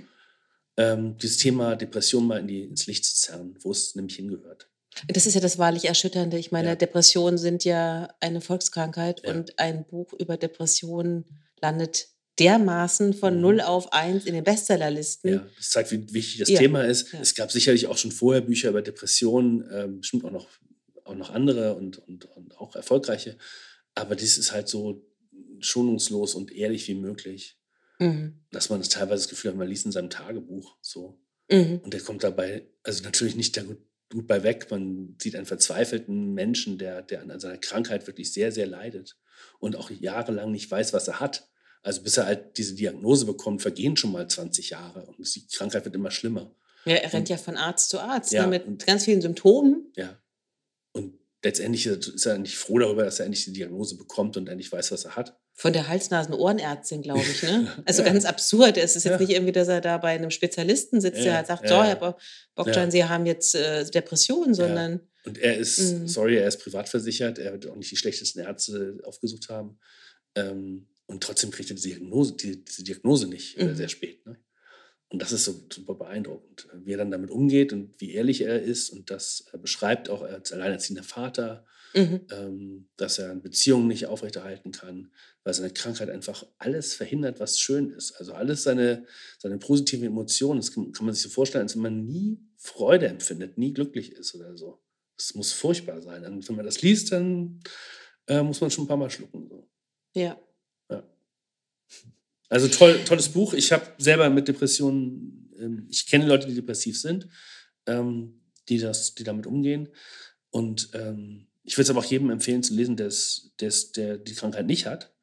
ähm, 0.78 1.18
dieses 1.18 1.38
Thema 1.38 1.76
Depression 1.76 2.26
mal 2.26 2.40
in 2.40 2.48
die, 2.48 2.64
ins 2.64 2.88
Licht 2.88 3.06
zu 3.06 3.16
zerren, 3.16 3.58
wo 3.62 3.72
es 3.72 3.96
nämlich 3.96 4.16
hingehört. 4.16 4.70
Das 5.08 5.26
ist 5.26 5.36
ja 5.36 5.42
das 5.42 5.58
wahrlich 5.58 5.86
Erschütternde. 5.86 6.38
Ich 6.38 6.52
meine, 6.52 6.70
ja. 6.70 6.76
Depressionen 6.76 7.38
sind 7.38 7.64
ja 7.64 8.14
eine 8.20 8.42
Volkskrankheit 8.42 9.22
ja. 9.24 9.34
und 9.34 9.58
ein 9.58 9.86
Buch 9.86 10.14
über 10.14 10.38
Depressionen 10.38 11.26
landet 11.62 12.10
dermaßen 12.42 13.14
von 13.14 13.36
mhm. 13.36 13.42
0 13.42 13.62
auf 13.62 13.94
1 13.94 14.26
in 14.26 14.34
den 14.34 14.44
Bestsellerlisten. 14.44 15.34
Ja, 15.34 15.48
das 15.58 15.70
zeigt, 15.70 15.92
wie 15.92 16.14
wichtig 16.14 16.40
das 16.40 16.50
ja. 16.50 16.60
Thema 16.60 16.84
ist. 16.84 17.12
Ja. 17.14 17.20
Es 17.22 17.36
gab 17.36 17.52
sicherlich 17.52 17.88
auch 17.88 17.98
schon 17.98 18.12
vorher 18.12 18.42
Bücher 18.42 18.70
über 18.70 18.82
Depressionen, 18.82 19.62
äh, 19.70 19.88
bestimmt 19.88 20.26
auch 20.26 20.32
noch, 20.32 20.48
auch 21.04 21.16
noch 21.16 21.30
andere 21.30 21.76
und, 21.76 21.98
und, 22.08 22.26
und 22.26 22.58
auch 22.58 22.76
erfolgreiche. 22.76 23.38
Aber 23.96 24.16
dies 24.16 24.38
ist 24.38 24.52
halt 24.52 24.68
so 24.68 25.06
schonungslos 25.60 26.36
und 26.36 26.52
ehrlich 26.52 26.88
wie 26.88 26.96
möglich. 26.96 27.58
Mhm. 28.00 28.42
Dass 28.52 28.70
man 28.70 28.80
das 28.80 28.90
teilweise 28.90 29.24
das 29.24 29.30
Gefühl 29.30 29.52
hat, 29.52 29.58
man 29.58 29.68
liest 29.68 29.86
in 29.86 29.92
seinem 29.92 30.10
Tagebuch 30.10 30.78
so. 30.82 31.20
Mhm. 31.52 31.82
Und 31.84 31.94
der 31.94 32.02
kommt 32.02 32.24
dabei, 32.24 32.68
also 32.84 33.04
natürlich 33.04 33.36
nicht 33.36 33.56
da 33.56 33.64
gut, 33.64 33.80
gut 34.10 34.28
bei 34.28 34.44
weg. 34.44 34.68
Man 34.72 35.16
sieht 35.22 35.36
einen 35.36 35.46
verzweifelten 35.46 36.34
Menschen, 36.34 36.78
der, 36.78 37.02
der 37.02 37.22
an 37.22 37.40
seiner 37.40 37.58
Krankheit 37.58 38.08
wirklich 38.08 38.34
sehr, 38.34 38.52
sehr 38.52 38.66
leidet 38.66 39.18
und 39.60 39.76
auch 39.76 39.92
jahrelang 39.92 40.52
nicht 40.52 40.70
weiß, 40.70 40.94
was 40.94 41.08
er 41.08 41.20
hat. 41.20 41.51
Also 41.84 42.02
bis 42.02 42.18
er 42.18 42.28
halt 42.28 42.58
diese 42.58 42.76
Diagnose 42.76 43.26
bekommt, 43.26 43.62
vergehen 43.62 43.98
schon 43.98 44.12
mal 44.12 44.28
20 44.28 44.70
Jahre 44.70 45.06
und 45.06 45.18
die 45.36 45.48
Krankheit 45.48 45.84
wird 45.86 45.96
immer 45.96 46.12
schlimmer. 46.12 46.54
Ja, 46.86 46.96
er 46.96 47.14
rennt 47.14 47.30
und, 47.30 47.30
ja 47.30 47.38
von 47.38 47.58
Arzt 47.58 47.90
zu 47.90 48.00
Arzt 48.00 48.32
ja, 48.32 48.44
ne, 48.44 48.50
mit 48.50 48.66
und, 48.66 48.86
ganz 48.86 49.06
vielen 49.06 49.22
Symptomen. 49.22 49.92
Ja. 49.96 50.18
Und 50.94 51.14
letztendlich 51.44 51.86
ist 51.86 52.26
er 52.26 52.38
nicht 52.38 52.58
froh 52.58 52.80
darüber, 52.80 53.04
dass 53.04 53.20
er 53.20 53.26
endlich 53.26 53.46
die 53.46 53.54
Diagnose 53.54 53.98
bekommt 53.98 54.38
und 54.38 54.48
endlich 54.48 54.72
weiß, 54.72 54.92
was 54.92 55.06
er 55.06 55.16
hat. 55.16 55.38
Von 55.54 55.74
der 55.74 55.88
Hals-Nasen-Ohrenärztin, 55.88 57.02
glaube 57.02 57.22
ich. 57.22 57.44
Ne? 57.44 57.68
Also 57.86 58.04
ja. 58.04 58.10
ganz 58.10 58.26
absurd. 58.26 58.78
Es 58.78 58.96
ist 58.96 59.04
jetzt 59.04 59.14
ja. 59.14 59.20
nicht 59.20 59.32
irgendwie, 59.32 59.52
dass 59.52 59.68
er 59.68 59.82
da 59.82 59.98
bei 59.98 60.10
einem 60.10 60.32
Spezialisten 60.32 61.02
sitzt, 61.02 61.24
der 61.24 61.36
halt 61.36 61.48
sagt, 61.48 61.68
so, 61.68 61.84
Herr 61.84 62.16
Bogdan, 62.56 62.92
Sie 62.92 63.06
haben 63.06 63.26
jetzt 63.26 63.56
äh, 63.56 63.86
Depressionen, 63.86 64.54
sondern... 64.54 65.02
Und 65.24 65.38
er 65.38 65.56
ist, 65.58 65.80
mhm. 65.80 66.08
sorry, 66.08 66.38
er 66.38 66.48
ist 66.48 66.64
privat 66.64 66.90
versichert, 66.90 67.38
er 67.38 67.54
wird 67.54 67.68
auch 67.68 67.76
nicht 67.76 67.92
die 67.92 67.98
schlechtesten 67.98 68.40
Ärzte 68.40 68.98
aufgesucht 69.04 69.50
haben. 69.50 69.78
Ähm, 70.34 70.88
und 71.12 71.24
trotzdem 71.24 71.52
kriegt 71.52 71.70
er 71.70 71.76
diese 71.76 71.90
Diagnose, 71.90 72.36
die, 72.36 72.64
diese 72.64 72.84
Diagnose 72.84 73.28
nicht, 73.28 73.58
mhm. 73.62 73.76
sehr 73.76 73.90
spät. 73.90 74.26
Ne? 74.26 74.38
Und 75.10 75.22
das 75.22 75.34
ist 75.34 75.44
so 75.44 75.54
super 75.72 75.96
beeindruckend, 75.96 76.70
wie 76.74 76.94
er 76.94 76.98
dann 76.98 77.12
damit 77.12 77.32
umgeht 77.32 77.74
und 77.74 78.00
wie 78.00 78.14
ehrlich 78.14 78.42
er 78.42 78.62
ist. 78.62 78.92
Und 78.92 79.12
das 79.12 79.46
beschreibt 79.62 80.10
auch 80.10 80.22
als 80.22 80.54
alleinerziehender 80.54 81.04
Vater, 81.04 81.66
mhm. 81.94 82.22
ähm, 82.32 82.90
dass 82.96 83.20
er 83.20 83.32
eine 83.32 83.42
Beziehung 83.42 83.88
nicht 83.88 84.06
aufrechterhalten 84.06 84.72
kann, 84.72 85.12
weil 85.44 85.54
seine 85.54 85.72
Krankheit 85.74 86.10
einfach 86.10 86.46
alles 86.58 86.94
verhindert, 86.94 87.42
was 87.42 87.60
schön 87.60 87.90
ist. 87.92 88.14
Also 88.14 88.34
alles 88.34 88.64
seine, 88.64 89.06
seine 89.38 89.58
positiven 89.58 90.08
Emotionen, 90.08 90.62
das 90.62 90.72
kann, 90.72 90.94
kann 90.94 91.06
man 91.06 91.14
sich 91.14 91.24
so 91.24 91.30
vorstellen, 91.30 91.64
als 91.64 91.76
wenn 91.76 91.84
man 91.84 92.06
nie 92.06 92.40
Freude 92.56 93.08
empfindet, 93.08 93.58
nie 93.58 93.74
glücklich 93.74 94.14
ist 94.14 94.34
oder 94.34 94.56
so. 94.56 94.82
Das 95.18 95.36
muss 95.36 95.52
furchtbar 95.52 96.02
sein. 96.02 96.24
Und 96.26 96.48
wenn 96.48 96.56
man 96.56 96.66
das 96.66 96.82
liest, 96.82 97.12
dann 97.12 97.60
äh, 98.28 98.42
muss 98.42 98.62
man 98.62 98.72
schon 98.72 98.86
ein 98.86 98.88
paar 98.88 98.98
Mal 98.98 99.10
schlucken. 99.10 99.50
So. 99.50 99.70
Ja. 100.14 100.40
Also 102.50 102.68
toll, 102.68 103.00
tolles 103.06 103.30
Buch. 103.30 103.54
Ich 103.54 103.72
habe 103.72 103.86
selber 103.98 104.30
mit 104.30 104.48
Depressionen, 104.48 105.50
ähm, 105.60 105.88
ich 105.90 106.08
kenne 106.08 106.28
Leute, 106.28 106.48
die 106.48 106.56
depressiv 106.56 107.00
sind, 107.00 107.28
ähm, 107.88 108.42
die, 108.68 108.78
das, 108.78 109.16
die 109.16 109.24
damit 109.24 109.48
umgehen. 109.48 109.90
Und 110.50 110.90
ähm, 110.94 111.48
ich 111.64 111.78
würde 111.78 111.84
es 111.84 111.90
aber 111.90 112.00
auch 112.00 112.06
jedem 112.06 112.30
empfehlen 112.30 112.64
zu 112.64 112.74
lesen, 112.74 112.98
der's, 112.98 113.54
der's, 113.60 113.92
der 113.92 114.18
die 114.18 114.34
Krankheit 114.34 114.66
nicht 114.66 114.86
hat. 114.86 115.14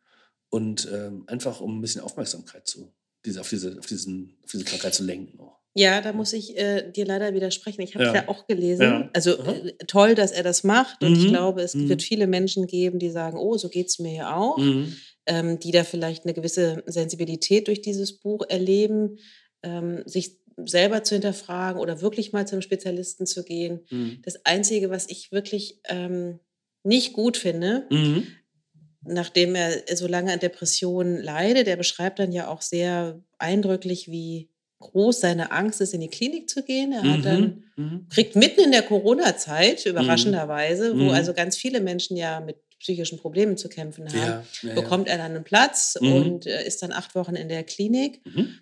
Und 0.50 0.88
einfach 1.26 1.60
um 1.60 1.76
ein 1.76 1.82
bisschen 1.82 2.00
Aufmerksamkeit 2.00 2.66
zu, 2.66 2.90
diese, 3.26 3.42
auf, 3.42 3.50
diese, 3.50 3.78
auf, 3.78 3.84
diesen, 3.84 4.38
auf 4.42 4.50
diese 4.50 4.64
Krankheit 4.64 4.94
zu 4.94 5.04
lenken. 5.04 5.38
Auch. 5.38 5.58
Ja, 5.78 6.00
da 6.00 6.12
muss 6.12 6.32
ich 6.32 6.56
äh, 6.58 6.90
dir 6.90 7.06
leider 7.06 7.34
widersprechen. 7.34 7.82
Ich 7.82 7.94
habe 7.94 8.04
es 8.04 8.14
ja. 8.14 8.22
ja. 8.22 8.28
auch 8.28 8.48
gelesen. 8.48 8.82
Ja. 8.82 9.10
Also 9.12 9.32
äh, 9.38 9.74
toll, 9.86 10.16
dass 10.16 10.32
er 10.32 10.42
das 10.42 10.64
macht. 10.64 11.04
Und 11.04 11.12
mhm. 11.12 11.20
ich 11.20 11.28
glaube, 11.28 11.62
es 11.62 11.74
mhm. 11.74 11.88
wird 11.88 12.02
viele 12.02 12.26
Menschen 12.26 12.66
geben, 12.66 12.98
die 12.98 13.10
sagen, 13.10 13.38
oh, 13.38 13.56
so 13.56 13.68
geht 13.68 13.86
es 13.86 14.00
mir 14.00 14.12
ja 14.12 14.36
auch. 14.36 14.58
Mhm. 14.58 14.96
Ähm, 15.30 15.58
die 15.58 15.72
da 15.72 15.84
vielleicht 15.84 16.24
eine 16.24 16.32
gewisse 16.32 16.82
Sensibilität 16.86 17.68
durch 17.68 17.82
dieses 17.82 18.18
Buch 18.18 18.46
erleben, 18.48 19.18
ähm, 19.62 20.02
sich 20.06 20.38
selber 20.64 21.04
zu 21.04 21.14
hinterfragen 21.14 21.80
oder 21.80 22.00
wirklich 22.00 22.32
mal 22.32 22.48
zum 22.48 22.62
Spezialisten 22.62 23.26
zu 23.26 23.44
gehen. 23.44 23.80
Mhm. 23.90 24.20
Das 24.22 24.44
Einzige, 24.46 24.88
was 24.88 25.08
ich 25.10 25.30
wirklich 25.30 25.80
ähm, 25.84 26.40
nicht 26.82 27.12
gut 27.12 27.36
finde, 27.36 27.86
mhm. 27.90 28.26
nachdem 29.02 29.54
er 29.54 29.82
so 29.94 30.06
lange 30.06 30.32
an 30.32 30.38
Depressionen 30.38 31.22
leidet, 31.22 31.66
der 31.66 31.76
beschreibt 31.76 32.18
dann 32.18 32.32
ja 32.32 32.48
auch 32.48 32.62
sehr 32.62 33.22
eindrücklich, 33.38 34.10
wie 34.10 34.48
groß 34.80 35.20
seine 35.20 35.50
Angst 35.50 35.80
ist, 35.80 35.92
in 35.92 36.00
die 36.00 36.08
Klinik 36.08 36.48
zu 36.48 36.62
gehen. 36.62 36.92
Er 36.92 37.02
hat 37.02 37.24
dann, 37.24 37.64
mhm. 37.76 37.84
mhm. 37.84 38.08
kriegt 38.08 38.36
mitten 38.36 38.60
in 38.60 38.72
der 38.72 38.82
Corona-Zeit, 38.82 39.84
mhm. 39.84 39.90
überraschenderweise, 39.90 40.92
wo 40.98 41.04
mhm. 41.04 41.10
also 41.10 41.34
ganz 41.34 41.56
viele 41.56 41.80
Menschen 41.80 42.16
ja 42.16 42.40
mit 42.40 42.56
psychischen 42.78 43.18
Problemen 43.18 43.56
zu 43.56 43.68
kämpfen 43.68 44.08
haben, 44.08 44.16
ja, 44.18 44.44
ja, 44.62 44.74
bekommt 44.74 45.08
er 45.08 45.18
dann 45.18 45.34
einen 45.34 45.44
Platz 45.44 45.96
mhm. 46.00 46.12
und 46.12 46.46
äh, 46.46 46.66
ist 46.66 46.82
dann 46.82 46.92
acht 46.92 47.14
Wochen 47.14 47.34
in 47.34 47.48
der 47.48 47.64
Klinik. 47.64 48.24
Mhm. 48.24 48.58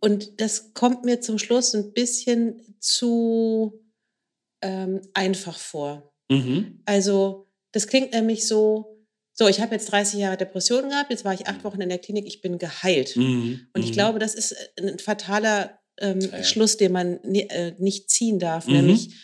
Und 0.00 0.40
das 0.40 0.74
kommt 0.74 1.04
mir 1.04 1.20
zum 1.20 1.38
Schluss 1.38 1.74
ein 1.74 1.92
bisschen 1.92 2.76
zu 2.78 3.84
ähm, 4.62 5.02
einfach 5.14 5.58
vor. 5.58 6.12
Mhm. 6.30 6.80
Also 6.84 7.48
das 7.72 7.86
klingt 7.86 8.12
nämlich 8.12 8.46
so, 8.46 9.04
so, 9.32 9.48
ich 9.48 9.60
habe 9.60 9.74
jetzt 9.74 9.92
30 9.92 10.18
Jahre 10.20 10.36
Depressionen 10.36 10.90
gehabt, 10.90 11.10
jetzt 11.10 11.24
war 11.24 11.34
ich 11.34 11.46
acht 11.46 11.62
Wochen 11.64 11.80
in 11.80 11.88
der 11.88 11.98
Klinik, 11.98 12.26
ich 12.26 12.40
bin 12.40 12.58
geheilt. 12.58 13.16
Mhm. 13.16 13.68
Und 13.72 13.82
ich 13.82 13.90
mhm. 13.90 13.94
glaube, 13.94 14.18
das 14.18 14.34
ist 14.34 14.56
ein 14.78 14.98
fataler 14.98 15.78
ähm, 16.00 16.20
ja, 16.20 16.38
ja. 16.38 16.44
Schluss, 16.44 16.76
den 16.76 16.92
man 16.92 17.22
äh, 17.24 17.74
nicht 17.78 18.10
ziehen 18.10 18.38
darf, 18.38 18.66
mhm. 18.66 18.74
nämlich 18.74 19.14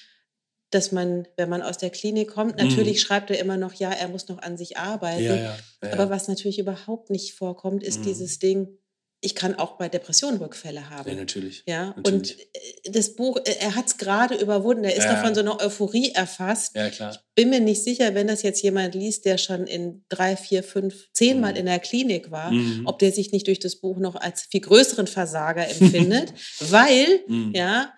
dass 0.74 0.92
man, 0.92 1.28
wenn 1.36 1.48
man 1.48 1.62
aus 1.62 1.78
der 1.78 1.90
Klinik 1.90 2.30
kommt, 2.30 2.58
natürlich 2.58 2.94
mhm. 2.94 3.00
schreibt 3.06 3.30
er 3.30 3.38
immer 3.38 3.56
noch, 3.56 3.74
ja, 3.74 3.90
er 3.90 4.08
muss 4.08 4.28
noch 4.28 4.38
an 4.38 4.56
sich 4.56 4.76
arbeiten. 4.76 5.22
Ja, 5.22 5.36
ja, 5.36 5.56
ja, 5.82 5.92
aber 5.92 6.10
was 6.10 6.26
natürlich 6.26 6.58
überhaupt 6.58 7.10
nicht 7.10 7.34
vorkommt, 7.34 7.82
ist 7.82 8.00
mhm. 8.00 8.04
dieses 8.04 8.38
Ding, 8.40 8.78
ich 9.24 9.34
kann 9.34 9.54
auch 9.54 9.78
bei 9.78 9.88
Depressionen 9.88 10.38
Rückfälle 10.38 10.90
haben. 10.90 11.08
Ja, 11.08 11.16
natürlich. 11.16 11.62
Ja, 11.66 11.94
natürlich. 11.96 12.12
und 12.12 12.40
äh, 12.40 12.90
das 12.90 13.16
Buch, 13.16 13.38
äh, 13.44 13.54
er 13.58 13.74
hat 13.74 13.86
es 13.86 13.96
gerade 13.96 14.34
überwunden, 14.34 14.84
er 14.84 14.94
ist 14.94 15.04
ja. 15.04 15.14
davon 15.14 15.34
so 15.34 15.40
eine 15.40 15.58
Euphorie 15.60 16.10
erfasst. 16.10 16.76
Ja, 16.76 16.90
klar. 16.90 17.12
Ich 17.12 17.34
bin 17.34 17.48
mir 17.48 17.60
nicht 17.60 17.82
sicher, 17.82 18.14
wenn 18.14 18.26
das 18.26 18.42
jetzt 18.42 18.62
jemand 18.62 18.94
liest, 18.94 19.24
der 19.24 19.38
schon 19.38 19.66
in 19.66 20.04
drei, 20.10 20.36
vier, 20.36 20.62
fünf, 20.62 21.08
zehnmal 21.12 21.52
mhm. 21.52 21.58
in 21.58 21.66
der 21.66 21.78
Klinik 21.78 22.30
war, 22.30 22.50
mhm. 22.50 22.82
ob 22.84 22.98
der 22.98 23.12
sich 23.12 23.32
nicht 23.32 23.46
durch 23.46 23.60
das 23.60 23.76
Buch 23.76 23.98
noch 23.98 24.16
als 24.16 24.42
viel 24.42 24.60
größeren 24.60 25.06
Versager 25.06 25.66
empfindet, 25.66 26.34
weil, 26.60 27.20
mhm. 27.26 27.52
ja, 27.54 27.92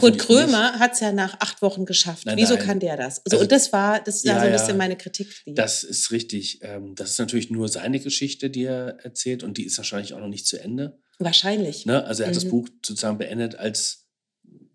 Kurt 0.00 0.18
Krömer 0.18 0.78
hat 0.78 0.94
es 0.94 1.00
ja 1.00 1.12
nach 1.12 1.38
acht 1.40 1.60
Wochen 1.60 1.84
geschafft. 1.84 2.24
Nein, 2.26 2.38
Wieso 2.38 2.54
nein. 2.54 2.64
kann 2.64 2.80
der 2.80 2.96
das? 2.96 3.18
Also, 3.18 3.36
also, 3.36 3.42
und 3.42 3.52
das 3.52 3.72
war, 3.72 4.00
das 4.02 4.24
ja, 4.24 4.38
so 4.38 4.46
ein 4.46 4.52
bisschen 4.52 4.68
ja, 4.70 4.74
meine 4.76 4.96
Kritik. 4.96 5.42
Das 5.46 5.84
ist 5.84 6.10
richtig. 6.10 6.60
Ähm, 6.62 6.94
das 6.94 7.10
ist 7.10 7.18
natürlich 7.18 7.50
nur 7.50 7.68
seine 7.68 8.00
Geschichte, 8.00 8.48
die 8.48 8.64
er 8.64 8.98
erzählt 9.04 9.42
und 9.42 9.58
die 9.58 9.64
ist 9.64 9.76
wahrscheinlich 9.76 10.14
auch 10.14 10.20
noch 10.20 10.28
nicht 10.28 10.46
zu 10.46 10.58
Ende. 10.58 10.98
Wahrscheinlich. 11.18 11.84
Ne? 11.84 12.04
Also 12.04 12.22
er 12.22 12.28
hat 12.28 12.34
mhm. 12.34 12.40
das 12.40 12.48
Buch 12.48 12.68
sozusagen 12.84 13.18
beendet 13.18 13.56
als 13.56 13.98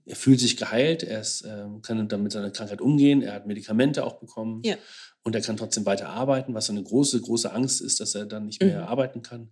er 0.05 0.15
fühlt 0.15 0.39
sich 0.39 0.55
geheilt, 0.55 1.03
er 1.03 1.19
ist, 1.19 1.43
ähm, 1.45 1.81
kann 1.81 2.07
dann 2.07 2.23
mit 2.23 2.31
seiner 2.31 2.49
Krankheit 2.49 2.79
umgehen, 2.79 3.21
er 3.21 3.33
hat 3.33 3.45
Medikamente 3.45 4.05
auch 4.05 4.21
bekommen 4.21 4.61
ja. 4.63 4.77
und 5.23 5.35
er 5.35 5.41
kann 5.41 5.57
trotzdem 5.57 5.85
weiter 5.85 6.07
arbeiten, 6.07 6.53
was 6.53 6.69
eine 6.69 6.81
große, 6.81 7.19
große 7.19 7.51
Angst 7.51 7.81
ist, 7.81 7.99
dass 7.99 8.15
er 8.15 8.25
dann 8.25 8.45
nicht 8.45 8.61
mehr 8.61 8.83
mhm. 8.83 8.87
arbeiten 8.87 9.21
kann 9.21 9.49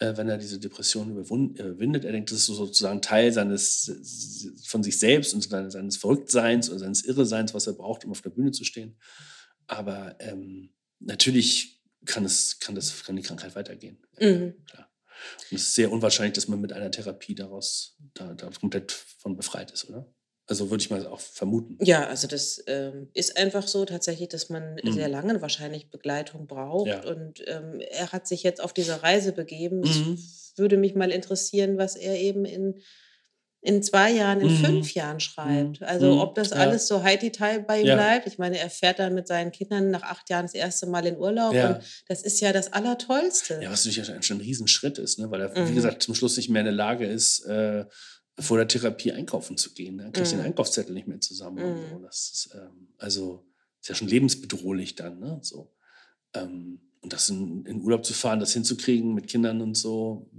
äh, 0.00 0.16
wenn 0.16 0.28
er 0.28 0.38
diese 0.38 0.58
Depression 0.58 1.10
überwindet. 1.10 2.04
Er 2.04 2.12
denkt, 2.12 2.30
das 2.30 2.38
ist 2.40 2.46
sozusagen 2.46 3.02
Teil 3.02 3.32
seines, 3.32 4.58
von 4.66 4.82
sich 4.82 4.98
selbst 4.98 5.34
und 5.34 5.42
seines 5.42 5.98
Verrücktseins 5.98 6.70
oder 6.70 6.80
seines 6.80 7.04
Irreseins, 7.04 7.54
was 7.54 7.66
er 7.66 7.74
braucht, 7.74 8.04
um 8.04 8.10
auf 8.10 8.22
der 8.22 8.30
Bühne 8.30 8.50
zu 8.50 8.64
stehen. 8.64 8.96
Aber 9.66 10.16
ähm, 10.18 10.70
natürlich 10.98 11.82
kann, 12.06 12.24
es, 12.24 12.58
kann, 12.58 12.74
das, 12.74 13.04
kann 13.04 13.16
die 13.16 13.22
Krankheit 13.22 13.54
weitergehen. 13.54 13.98
Mhm. 14.18 14.54
Klar. 14.66 14.90
Und 15.50 15.56
es 15.56 15.62
ist 15.64 15.74
sehr 15.74 15.92
unwahrscheinlich, 15.92 16.32
dass 16.32 16.48
man 16.48 16.62
mit 16.62 16.72
einer 16.72 16.90
Therapie 16.90 17.34
daraus 17.34 17.98
da, 18.14 18.32
da 18.32 18.48
komplett 18.58 18.92
von 18.92 19.36
befreit 19.36 19.70
ist, 19.70 19.88
oder? 19.90 20.10
Also 20.50 20.68
würde 20.68 20.82
ich 20.82 20.90
mal 20.90 21.06
auch 21.06 21.20
vermuten. 21.20 21.78
Ja, 21.80 22.08
also 22.08 22.26
das 22.26 22.60
ähm, 22.66 23.08
ist 23.14 23.36
einfach 23.36 23.68
so 23.68 23.84
tatsächlich, 23.84 24.30
dass 24.30 24.48
man 24.48 24.80
mhm. 24.82 24.92
sehr 24.92 25.08
lange 25.08 25.40
wahrscheinlich 25.40 25.90
Begleitung 25.90 26.48
braucht. 26.48 26.88
Ja. 26.88 27.04
Und 27.04 27.44
ähm, 27.46 27.80
er 27.88 28.10
hat 28.10 28.26
sich 28.26 28.42
jetzt 28.42 28.60
auf 28.60 28.72
diese 28.72 29.00
Reise 29.04 29.30
begeben. 29.30 29.82
Mhm. 29.82 30.14
Es 30.14 30.54
würde 30.56 30.76
mich 30.76 30.96
mal 30.96 31.12
interessieren, 31.12 31.78
was 31.78 31.94
er 31.94 32.18
eben 32.18 32.44
in, 32.44 32.80
in 33.60 33.80
zwei 33.84 34.10
Jahren, 34.10 34.40
in 34.40 34.48
mhm. 34.48 34.64
fünf 34.64 34.92
Jahren 34.92 35.20
schreibt. 35.20 35.82
Mhm. 35.82 35.86
Also 35.86 36.14
mhm. 36.14 36.18
ob 36.18 36.34
das 36.34 36.50
ja. 36.50 36.56
alles 36.56 36.88
so 36.88 37.04
high 37.04 37.20
detail 37.20 37.60
bei 37.60 37.82
ihm 37.82 37.86
ja. 37.86 37.94
bleibt. 37.94 38.26
Ich 38.26 38.38
meine, 38.38 38.58
er 38.58 38.70
fährt 38.70 38.98
dann 38.98 39.14
mit 39.14 39.28
seinen 39.28 39.52
Kindern 39.52 39.92
nach 39.92 40.02
acht 40.02 40.30
Jahren 40.30 40.46
das 40.46 40.54
erste 40.54 40.86
Mal 40.86 41.06
in 41.06 41.16
Urlaub. 41.16 41.54
Und 41.54 41.78
das 42.08 42.22
ist 42.22 42.40
ja 42.40 42.52
das 42.52 42.72
Allertollste. 42.72 43.60
Ja, 43.62 43.70
was 43.70 43.86
natürlich 43.86 44.26
schon 44.26 44.38
ein 44.38 44.40
Riesenschritt 44.40 44.98
ist, 44.98 45.20
ne? 45.20 45.30
weil 45.30 45.42
er, 45.42 45.54
wie 45.54 45.60
mhm. 45.70 45.76
gesagt, 45.76 46.02
zum 46.02 46.16
Schluss 46.16 46.36
nicht 46.36 46.48
mehr 46.48 46.62
in 46.62 46.66
der 46.66 46.74
Lage 46.74 47.06
ist, 47.06 47.46
äh, 47.46 47.84
vor 48.40 48.58
der 48.58 48.68
Therapie 48.68 49.12
einkaufen 49.12 49.56
zu 49.56 49.72
gehen. 49.74 49.98
Dann 49.98 50.12
kriege 50.12 50.26
ich 50.26 50.32
mm. 50.32 50.36
den 50.36 50.40
mhm. 50.40 50.46
Einkaufszettel 50.46 50.94
nicht 50.94 51.08
mehr 51.08 51.20
zusammen. 51.20 51.58
Mm. 51.58 51.90
So. 51.90 51.98
Das 52.00 52.30
ist, 52.32 52.50
ähm, 52.54 52.88
also 52.98 53.46
ist 53.80 53.88
ja 53.88 53.94
schon 53.94 54.08
lebensbedrohlich 54.08 54.94
dann. 54.94 55.20
Ne? 55.20 55.38
So. 55.42 55.72
Ähm, 56.34 56.80
und 57.00 57.12
das 57.12 57.28
in, 57.30 57.64
in, 57.66 57.82
Urlaub 57.82 58.04
zu 58.04 58.12
fahren, 58.12 58.40
das 58.40 58.52
hinzukriegen 58.52 59.14
mit 59.14 59.26
Kindern 59.26 59.60
und 59.60 59.74
so. 59.76 60.30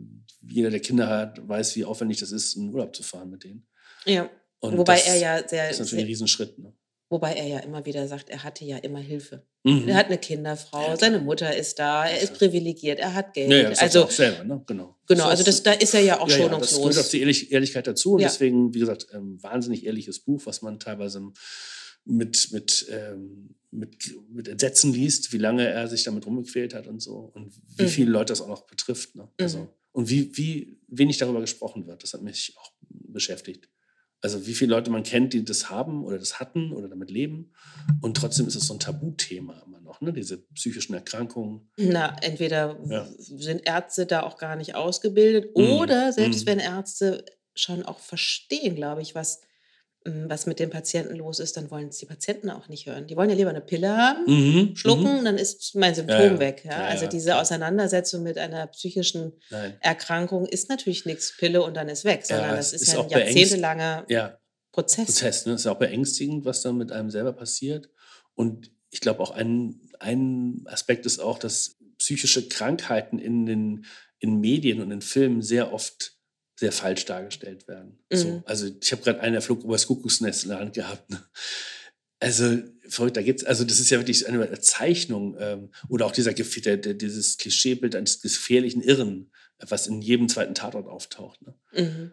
Jeder, 0.41 0.69
der 0.69 0.79
Kinder 0.79 1.07
hat, 1.07 1.47
weiß, 1.47 1.75
wie 1.75 1.85
aufwendig 1.85 2.19
das 2.19 2.31
ist, 2.31 2.55
in 2.55 2.73
Urlaub 2.73 2.95
zu 2.95 3.03
fahren 3.03 3.29
mit 3.29 3.43
denen. 3.43 3.67
Ja. 4.05 4.29
Und 4.59 4.77
Wobei 4.77 4.99
er 4.99 5.17
ja 5.17 5.47
sehr. 5.47 5.67
Das 5.67 5.79
ist 5.79 5.79
natürlich 5.79 6.05
ein 6.05 6.07
Riesenschritt. 6.07 6.59
Ne? 6.59 6.73
Wobei 7.11 7.33
er 7.33 7.45
ja 7.45 7.59
immer 7.59 7.85
wieder 7.85 8.07
sagt, 8.07 8.29
er 8.29 8.41
hatte 8.41 8.63
ja 8.63 8.77
immer 8.77 8.99
Hilfe. 8.99 9.45
Mhm. 9.63 9.85
Er 9.85 9.95
hat 9.95 10.05
eine 10.05 10.17
Kinderfrau, 10.17 10.87
ja, 10.87 10.97
seine 10.97 11.19
Mutter 11.19 11.53
ist 11.53 11.77
da, 11.77 12.05
er 12.05 12.21
ist 12.21 12.35
privilegiert, 12.35 12.99
er 12.99 13.13
hat 13.13 13.33
Geld. 13.33 13.51
Ja, 13.51 13.57
ja, 13.57 13.69
das 13.69 13.79
also 13.79 14.05
auch 14.05 14.11
selber, 14.11 14.45
ne? 14.45 14.63
genau. 14.65 14.95
Genau, 15.09 15.25
also 15.25 15.43
das, 15.43 15.61
da 15.61 15.73
ist 15.73 15.93
er 15.93 15.99
ja 15.99 16.21
auch 16.21 16.29
ja, 16.29 16.37
schonungslos. 16.37 16.71
Ja, 16.71 16.85
das 16.85 16.95
gehört 16.95 17.05
auch 17.05 17.11
die 17.11 17.19
Ehrlich 17.19 17.51
Ehrlichkeit 17.51 17.85
dazu 17.85 18.13
und 18.13 18.21
deswegen, 18.21 18.73
wie 18.73 18.79
gesagt, 18.79 19.07
ähm, 19.13 19.43
wahnsinnig 19.43 19.85
ehrliches 19.85 20.19
Buch, 20.19 20.41
was 20.45 20.61
man 20.61 20.79
teilweise 20.79 21.21
mit, 22.05 22.53
mit, 22.53 22.87
ähm, 22.89 23.55
mit, 23.71 24.15
mit 24.31 24.47
Entsetzen 24.47 24.93
liest, 24.93 25.33
wie 25.33 25.37
lange 25.37 25.67
er 25.67 25.89
sich 25.89 26.05
damit 26.05 26.25
rumgequält 26.25 26.73
hat 26.73 26.87
und 26.87 27.01
so 27.01 27.29
und 27.35 27.51
wie 27.75 27.83
mhm. 27.83 27.87
viele 27.89 28.11
Leute 28.11 28.31
das 28.31 28.39
auch 28.39 28.47
noch 28.47 28.67
betrifft. 28.67 29.15
Ne? 29.15 29.27
Also, 29.37 29.57
mhm. 29.59 29.67
Und 29.91 30.09
wie, 30.09 30.37
wie 30.37 30.79
wenig 30.87 31.17
darüber 31.17 31.41
gesprochen 31.41 31.87
wird, 31.87 32.03
das 32.03 32.13
hat 32.13 32.21
mich 32.21 32.55
auch 32.57 32.71
beschäftigt. 32.89 33.67
Also 34.21 34.45
wie 34.45 34.53
viele 34.53 34.71
Leute 34.71 34.91
man 34.91 35.03
kennt, 35.03 35.33
die 35.33 35.43
das 35.43 35.69
haben 35.69 36.03
oder 36.05 36.19
das 36.19 36.39
hatten 36.39 36.73
oder 36.73 36.87
damit 36.87 37.09
leben. 37.09 37.53
Und 38.01 38.17
trotzdem 38.17 38.47
ist 38.47 38.55
es 38.55 38.67
so 38.67 38.75
ein 38.75 38.79
Tabuthema 38.79 39.61
immer 39.65 39.81
noch, 39.81 40.01
ne? 40.01 40.13
diese 40.13 40.37
psychischen 40.53 40.93
Erkrankungen. 40.93 41.71
Na, 41.77 42.15
entweder 42.21 42.77
ja. 42.87 43.07
sind 43.17 43.67
Ärzte 43.67 44.05
da 44.05 44.21
auch 44.21 44.37
gar 44.37 44.55
nicht 44.55 44.75
ausgebildet 44.75 45.55
mhm. 45.57 45.63
oder 45.63 46.13
selbst 46.13 46.45
mhm. 46.45 46.51
wenn 46.51 46.59
Ärzte 46.59 47.25
schon 47.55 47.83
auch 47.83 47.99
verstehen, 47.99 48.75
glaube 48.75 49.01
ich, 49.01 49.15
was 49.15 49.41
was 50.03 50.47
mit 50.47 50.59
dem 50.59 50.71
Patienten 50.71 51.15
los 51.15 51.39
ist, 51.39 51.57
dann 51.57 51.69
wollen 51.69 51.89
es 51.89 51.97
die 51.97 52.07
Patienten 52.07 52.49
auch 52.49 52.67
nicht 52.67 52.87
hören. 52.87 53.05
Die 53.05 53.15
wollen 53.15 53.29
ja 53.29 53.35
lieber 53.35 53.51
eine 53.51 53.61
Pille 53.61 53.95
haben, 53.95 54.23
mhm. 54.25 54.75
schlucken, 54.75 55.19
mhm. 55.19 55.25
dann 55.25 55.37
ist 55.37 55.75
mein 55.75 55.93
Symptom 55.93 56.17
ja, 56.17 56.33
ja. 56.33 56.39
weg. 56.39 56.65
Ja? 56.65 56.85
also 56.85 57.05
diese 57.05 57.37
Auseinandersetzung 57.37 58.23
mit 58.23 58.37
einer 58.37 58.65
psychischen 58.67 59.33
Nein. 59.51 59.77
Erkrankung 59.79 60.47
ist 60.47 60.69
natürlich 60.69 61.05
nichts 61.05 61.37
Pille 61.37 61.61
und 61.61 61.75
dann 61.75 61.87
ist 61.87 62.03
weg, 62.03 62.25
sondern 62.25 62.55
das 62.55 62.73
ist, 62.73 62.83
ist 62.83 62.93
ja 62.93 63.01
ein 63.01 63.09
jahrzehntelanger 63.09 64.05
Prozess. 64.71 65.05
Prozess, 65.05 65.45
ne? 65.45 65.51
Das 65.51 65.61
ist 65.61 65.67
auch 65.67 65.77
beängstigend, 65.77 66.45
was 66.45 66.61
dann 66.61 66.77
mit 66.77 66.91
einem 66.91 67.11
selber 67.11 67.33
passiert. 67.33 67.89
Und 68.33 68.71
ich 68.89 69.01
glaube 69.01 69.19
auch 69.19 69.31
ein, 69.31 69.81
ein 69.99 70.63
Aspekt 70.65 71.05
ist 71.05 71.19
auch, 71.19 71.37
dass 71.37 71.77
psychische 71.97 72.47
Krankheiten 72.47 73.19
in 73.19 73.45
den 73.45 73.85
in 74.17 74.39
Medien 74.39 74.81
und 74.81 74.91
in 74.91 75.01
Filmen 75.01 75.41
sehr 75.41 75.73
oft 75.73 76.13
sehr 76.61 76.71
falsch 76.71 77.05
dargestellt 77.05 77.67
werden. 77.67 77.97
Mhm. 78.11 78.15
So, 78.15 78.43
also 78.45 78.67
ich 78.79 78.91
habe 78.91 79.01
gerade 79.01 79.19
einen, 79.19 79.33
der 79.33 79.41
flog 79.41 79.63
über 79.63 79.73
das 79.73 79.87
Kuckucksnest 79.87 80.43
in 80.43 80.49
der 80.49 80.59
Hand 80.59 80.75
gehabt. 80.75 81.09
Ne? 81.09 81.19
Also 82.19 82.59
verrückt, 82.87 83.17
da 83.17 83.23
geht's, 83.23 83.43
also 83.43 83.63
das 83.63 83.79
ist 83.79 83.89
ja 83.89 83.97
wirklich 83.97 84.27
eine 84.27 84.59
Zeichnung 84.59 85.35
ähm, 85.39 85.71
oder 85.89 86.05
auch 86.05 86.11
dieser 86.11 86.33
der, 86.33 86.77
der, 86.77 86.93
dieses 86.93 87.37
Klischeebild 87.37 87.95
eines 87.95 88.21
gefährlichen 88.21 88.83
Irren, 88.83 89.31
was 89.57 89.87
in 89.87 90.03
jedem 90.03 90.29
zweiten 90.29 90.53
Tatort 90.53 90.85
auftaucht. 90.85 91.41
Ne? 91.41 91.55
Mhm. 91.73 92.11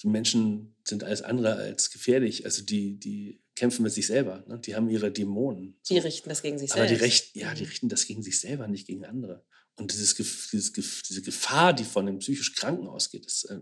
Die 0.00 0.06
Menschen 0.06 0.76
sind 0.84 1.02
alles 1.02 1.22
andere 1.22 1.54
als 1.54 1.90
gefährlich. 1.90 2.44
Also 2.44 2.62
die, 2.62 3.00
die 3.00 3.42
kämpfen 3.56 3.82
mit 3.82 3.92
sich 3.92 4.06
selber. 4.06 4.44
Ne? 4.46 4.60
Die 4.60 4.76
haben 4.76 4.88
ihre 4.88 5.10
Dämonen. 5.10 5.76
So. 5.82 5.94
Die 5.94 6.00
richten 6.00 6.28
das 6.28 6.42
gegen 6.42 6.60
sich 6.60 6.70
Aber 6.70 6.86
selbst. 6.86 7.00
Die 7.00 7.04
recht, 7.04 7.34
ja, 7.34 7.52
die 7.52 7.64
mhm. 7.64 7.68
richten 7.68 7.88
das 7.88 8.06
gegen 8.06 8.22
sich 8.22 8.38
selber, 8.38 8.68
nicht 8.68 8.86
gegen 8.86 9.04
andere. 9.04 9.44
Und 9.78 9.92
dieses, 9.92 10.14
dieses, 10.14 10.72
diese 11.02 11.22
Gefahr, 11.22 11.72
die 11.72 11.84
von 11.84 12.04
dem 12.04 12.18
psychisch 12.18 12.54
Kranken 12.54 12.88
ausgeht, 12.88 13.24
ist 13.26 13.44
äh, 13.44 13.60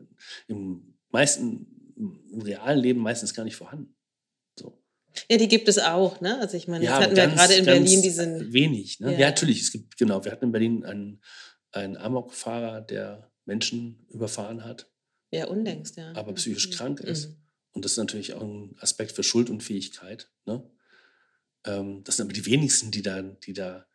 im 0.48 0.94
meisten, 1.10 1.94
im 1.96 2.40
realen 2.40 2.80
Leben 2.80 3.00
meistens 3.00 3.34
gar 3.34 3.44
nicht 3.44 3.56
vorhanden. 3.56 3.94
So. 4.58 4.82
Ja, 5.30 5.36
die 5.36 5.48
gibt 5.48 5.68
es 5.68 5.78
auch, 5.78 6.20
ne? 6.20 6.38
Also 6.40 6.56
ich 6.56 6.68
meine, 6.68 6.84
ja, 6.84 6.92
jetzt 6.92 7.04
hatten 7.04 7.16
wir 7.16 7.26
gerade 7.28 7.54
in 7.54 7.64
Berlin 7.66 8.02
diesen. 8.02 8.52
Wenig, 8.52 9.00
ne? 9.00 9.12
Ja. 9.12 9.18
ja. 9.18 9.26
natürlich, 9.28 9.60
es 9.60 9.72
gibt, 9.72 9.96
genau, 9.98 10.24
wir 10.24 10.32
hatten 10.32 10.46
in 10.46 10.52
Berlin 10.52 10.84
einen, 10.84 11.22
ein 11.72 11.96
Amokfahrer, 11.96 12.80
der 12.80 13.30
Menschen 13.44 14.06
überfahren 14.08 14.64
hat. 14.64 14.90
Ja, 15.30 15.46
unlängst, 15.46 15.96
ja. 15.96 16.12
Aber 16.14 16.32
psychisch 16.34 16.68
mhm. 16.68 16.72
krank 16.72 17.00
ist. 17.00 17.28
Mhm. 17.28 17.36
Und 17.72 17.84
das 17.84 17.92
ist 17.92 17.98
natürlich 17.98 18.32
auch 18.32 18.42
ein 18.42 18.74
Aspekt 18.80 19.12
für 19.12 19.22
Schuldunfähigkeit. 19.22 20.30
Ne? 20.46 20.62
Ähm, 21.66 22.02
das 22.04 22.16
sind 22.16 22.26
aber 22.26 22.32
die 22.32 22.46
wenigsten, 22.46 22.90
die 22.90 23.02
da, 23.02 23.22
die 23.22 23.52
da 23.52 23.86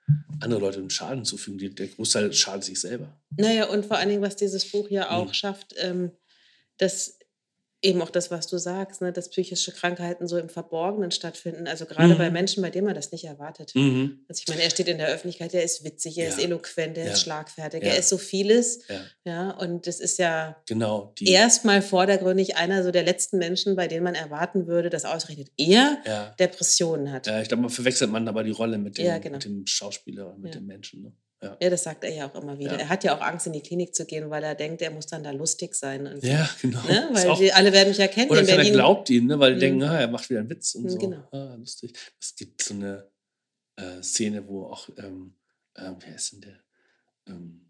andere 0.41 0.59
Leute 0.59 0.79
einen 0.79 0.89
Schaden 0.89 1.23
zufügen. 1.25 1.57
Die, 1.57 1.73
der 1.73 1.87
Großteil 1.87 2.33
schadet 2.33 2.63
sich 2.65 2.79
selber. 2.79 3.17
Naja, 3.37 3.65
und 3.69 3.85
vor 3.85 3.97
allen 3.97 4.09
Dingen, 4.09 4.21
was 4.21 4.35
dieses 4.35 4.69
Buch 4.71 4.89
ja 4.89 5.09
auch 5.11 5.27
Mhm. 5.29 5.33
schafft, 5.33 5.73
ähm, 5.77 6.11
dass 6.77 7.17
eben 7.83 8.01
auch 8.01 8.09
das, 8.11 8.29
was 8.29 8.45
du 8.47 8.57
sagst, 8.57 9.01
ne, 9.01 9.11
dass 9.11 9.29
psychische 9.29 9.71
Krankheiten 9.71 10.27
so 10.27 10.37
im 10.37 10.49
Verborgenen 10.49 11.09
stattfinden. 11.11 11.67
Also 11.67 11.85
gerade 11.85 12.13
Mhm. 12.13 12.17
bei 12.19 12.29
Menschen, 12.29 12.61
bei 12.61 12.69
denen 12.69 12.85
man 12.85 12.93
das 12.95 13.11
nicht 13.11 13.25
erwartet. 13.25 13.71
Mhm. 13.73 14.19
Also 14.29 14.41
ich 14.41 14.47
meine, 14.47 14.61
er 14.61 14.69
steht 14.69 14.87
in 14.87 14.97
der 14.99 15.07
Öffentlichkeit, 15.07 15.53
er 15.53 15.63
ist 15.63 15.83
witzig, 15.83 16.17
er 16.19 16.29
ist 16.29 16.37
Ja. 16.37 16.43
eloquent, 16.45 16.97
er 16.97 17.05
Ja. 17.07 17.11
ist 17.13 17.21
schlagfertig, 17.21 17.81
Ja. 17.83 17.89
er 17.89 17.97
ist 17.97 18.09
so 18.09 18.17
vieles. 18.19 18.81
Ja, 19.25 19.51
und 19.57 19.87
das 19.87 19.99
ist 19.99 20.19
ja 20.19 20.61
genau. 20.67 21.13
Erstmal 21.19 21.81
vordergründig 21.81 22.55
einer 22.55 22.83
so 22.83 22.91
der 22.91 23.03
letzten 23.03 23.37
Menschen, 23.39 23.75
bei 23.75 23.87
denen 23.87 24.03
man 24.03 24.15
erwarten 24.15 24.67
würde, 24.67 24.89
dass 24.91 25.05
ausgerechnet 25.05 25.49
er. 25.57 25.97
Depressionen 26.39 27.11
hat. 27.11 27.27
ja, 27.27 27.41
ich 27.41 27.47
glaube, 27.47 27.61
man 27.61 27.69
verwechselt 27.71 28.11
man 28.11 28.27
aber 28.27 28.43
die 28.43 28.51
Rolle 28.51 28.77
mit 28.77 28.97
dem, 28.97 29.21
genau. 29.21 29.33
mit 29.37 29.45
dem 29.45 29.65
Schauspieler 29.65 30.35
mit 30.37 30.53
dem 30.55 30.65
Menschen. 30.65 31.03
Ne? 31.03 31.13
Ja. 31.43 31.57
Ja, 31.59 31.69
das 31.71 31.83
sagt 31.83 32.03
er 32.03 32.13
ja 32.13 32.29
auch 32.29 32.35
immer 32.41 32.59
wieder. 32.59 32.73
Ja. 32.73 32.77
Er 32.79 32.89
hat 32.89 33.03
ja 33.03 33.17
auch 33.17 33.21
Angst, 33.21 33.47
in 33.47 33.53
die 33.53 33.61
Klinik 33.61 33.95
zu 33.95 34.05
gehen, 34.05 34.29
weil 34.29 34.43
er 34.43 34.53
denkt, 34.53 34.81
er 34.83 34.91
muss 34.91 35.07
dann 35.07 35.23
da 35.23 35.31
lustig 35.31 35.73
sein. 35.73 36.05
Und, 36.05 36.23
ja, 36.23 36.47
genau. 36.61 36.81
ne? 36.83 37.09
Weil 37.13 37.27
auch- 37.29 37.39
die, 37.39 37.51
alle 37.51 37.73
werden 37.73 37.89
mich 37.89 37.99
erkennen 37.99 38.29
Oder 38.29 38.41
in 38.41 38.45
keiner 38.45 38.57
Berlin. 38.57 38.73
glaubt 38.73 39.09
ihm, 39.09 39.25
ne? 39.25 39.39
weil 39.39 39.51
die 39.51 39.55
Mhm. 39.55 39.59
denken, 39.79 39.83
ah, 39.83 39.99
er 40.01 40.07
macht 40.07 40.29
wieder 40.29 40.39
einen 40.41 40.49
Witz 40.51 40.75
und 40.75 40.83
Mhm, 40.83 40.89
so. 40.89 40.97
genau. 40.99 41.27
Ah, 41.31 41.55
lustig. 41.55 41.93
Es 42.19 42.35
gibt 42.35 42.61
so 42.61 42.73
eine 42.75 43.07
äh, 43.77 44.03
Szene, 44.03 44.47
wo 44.47 44.65
auch, 44.65 44.89
ähm, 44.97 45.33
ähm, 45.77 45.95
wer 46.01 46.15
ist 46.15 46.33
denn 46.33 46.41
der? 46.41 46.59
Ähm, 47.27 47.61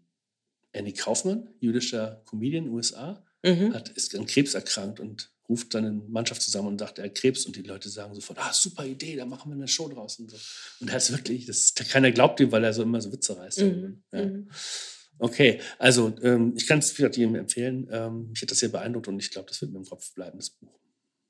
Andy 0.72 0.92
Kaufmann, 0.92 1.48
jüdischer 1.60 2.20
Comedian, 2.26 2.68
USA, 2.68 3.24
Mhm. 3.44 3.72
hat, 3.72 3.88
ist 3.90 4.14
an 4.16 4.26
Krebs 4.26 4.52
erkrankt 4.54 5.00
und 5.00 5.30
ruft 5.52 5.74
dann 5.74 5.84
eine 5.84 6.02
Mannschaft 6.08 6.40
zusammen 6.42 6.68
und 6.68 6.78
sagt, 6.78 6.98
er 6.98 7.04
hat 7.04 7.14
Krebs 7.14 7.44
und 7.46 7.54
die 7.56 7.62
Leute 7.62 7.88
sagen 7.90 8.14
sofort, 8.14 8.38
ah, 8.40 8.52
super 8.52 8.84
Idee, 8.86 9.16
da 9.16 9.26
machen 9.26 9.50
wir 9.50 9.56
eine 9.56 9.68
Show 9.68 9.88
draus 9.88 10.18
und 10.18 10.30
so. 10.30 10.36
Und 10.80 10.88
er 10.90 10.96
ist 10.96 11.12
wirklich, 11.12 11.44
das, 11.46 11.74
keiner 11.74 12.10
glaubt 12.10 12.40
ihm, 12.40 12.50
weil 12.50 12.64
er 12.64 12.72
so 12.72 12.82
immer 12.82 13.00
so 13.00 13.12
Witze 13.12 13.36
reißt. 13.36 13.60
Mhm. 13.60 14.02
Ja. 14.12 14.24
Mhm. 14.24 14.48
Okay, 15.18 15.60
also 15.78 16.12
ähm, 16.22 16.54
ich 16.56 16.66
kann 16.66 16.78
es 16.80 16.90
vielleicht 16.90 17.16
jedem 17.18 17.34
empfehlen. 17.36 17.86
Ähm, 17.92 18.30
mich 18.30 18.42
hat 18.42 18.50
das 18.50 18.58
sehr 18.58 18.70
beeindruckt 18.70 19.06
und 19.08 19.18
ich 19.20 19.30
glaube, 19.30 19.48
das 19.48 19.60
wird 19.60 19.70
mir 19.72 19.78
im 19.78 19.84
Kopf 19.84 20.12
bleiben, 20.14 20.38
das 20.38 20.50
Buch. 20.50 20.72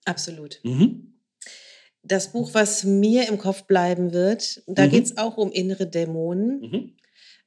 Absolut. 0.05 0.61
Mhm. 0.62 1.15
Das 2.05 2.32
Buch, 2.32 2.55
was 2.55 2.85
mir 2.85 3.28
im 3.28 3.39
Kopf 3.39 3.65
bleiben 3.65 4.12
wird, 4.12 4.62
da 4.66 4.86
Mhm. 4.86 4.90
geht 4.90 5.05
es 5.05 5.19
auch 5.19 5.36
um 5.36 5.53
innere 5.53 5.86
Dämonen. 5.86 6.61
Mhm. 6.61 6.97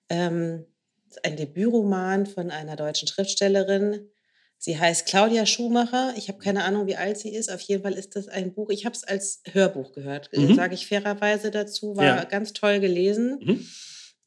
Ähm, 0.09 0.65
ein 1.23 1.37
Debütroman 1.37 2.25
von 2.25 2.51
einer 2.51 2.75
deutschen 2.75 3.07
Schriftstellerin. 3.07 4.09
Sie 4.57 4.79
heißt 4.79 5.05
Claudia 5.05 5.45
Schumacher. 5.45 6.13
Ich 6.17 6.27
habe 6.29 6.39
keine 6.39 6.63
Ahnung, 6.63 6.87
wie 6.87 6.95
alt 6.95 7.17
sie 7.19 7.29
ist. 7.35 7.51
Auf 7.51 7.61
jeden 7.61 7.83
Fall 7.83 7.93
ist 7.93 8.15
das 8.15 8.27
ein 8.27 8.53
Buch. 8.53 8.69
Ich 8.71 8.85
habe 8.85 8.95
es 8.95 9.03
als 9.03 9.41
Hörbuch 9.51 9.91
gehört, 9.93 10.29
äh, 10.33 10.39
Mhm. 10.39 10.55
sage 10.55 10.73
ich 10.73 10.87
fairerweise 10.87 11.51
dazu. 11.51 11.95
War 11.97 12.05
Ja. 12.05 12.23
ganz 12.23 12.53
toll 12.53 12.79
gelesen. 12.79 13.39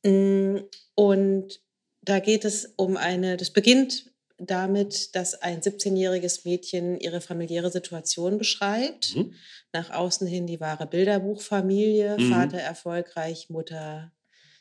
Mhm. 0.05 0.11
Mm, 0.11 0.65
Und 0.95 1.61
da 2.03 2.19
geht 2.21 2.45
es 2.45 2.73
um 2.77 2.97
eine, 2.97 3.37
das 3.37 3.51
beginnt 3.51 4.13
damit, 4.39 5.15
dass 5.17 5.35
ein 5.43 5.61
17-jähriges 5.61 6.45
Mädchen 6.45 6.99
ihre 7.01 7.21
familiäre 7.21 7.71
Situation 7.73 8.39
beschreibt. 8.39 9.17
Mhm. 9.17 9.33
Nach 9.73 9.91
außen 9.91 10.27
hin 10.27 10.47
die 10.47 10.61
wahre 10.61 10.87
Bilderbuchfamilie, 10.87 12.17
Mhm. 12.19 12.31
Vater 12.33 12.59
erfolgreich, 12.59 13.49
Mutter 13.51 14.13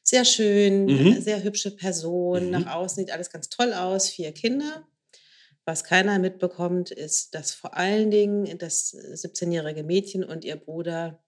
sehr 0.03 0.25
schön, 0.25 0.85
Mhm. 0.85 1.21
sehr 1.21 1.43
hübsche 1.43 1.71
Person. 1.75 2.45
Mhm. 2.45 2.51
Nach 2.51 2.75
außen 2.75 3.03
sieht 3.03 3.11
alles 3.13 3.29
ganz 3.29 3.49
toll 3.49 3.73
aus, 3.73 4.09
vier 4.09 4.31
Kinder. 4.31 4.87
Was 5.67 5.83
keiner 5.83 6.17
mitbekommt, 6.17 6.91
ist, 6.91 7.35
dass 7.35 7.51
vor 7.51 7.75
allen 7.75 8.09
Dingen 8.09 8.57
das 8.57 8.93
17-jährige 8.95 9.83
Mädchen 9.83 10.23
und 10.23 10.45
ihr 10.45 10.55
Bruder 10.55 11.21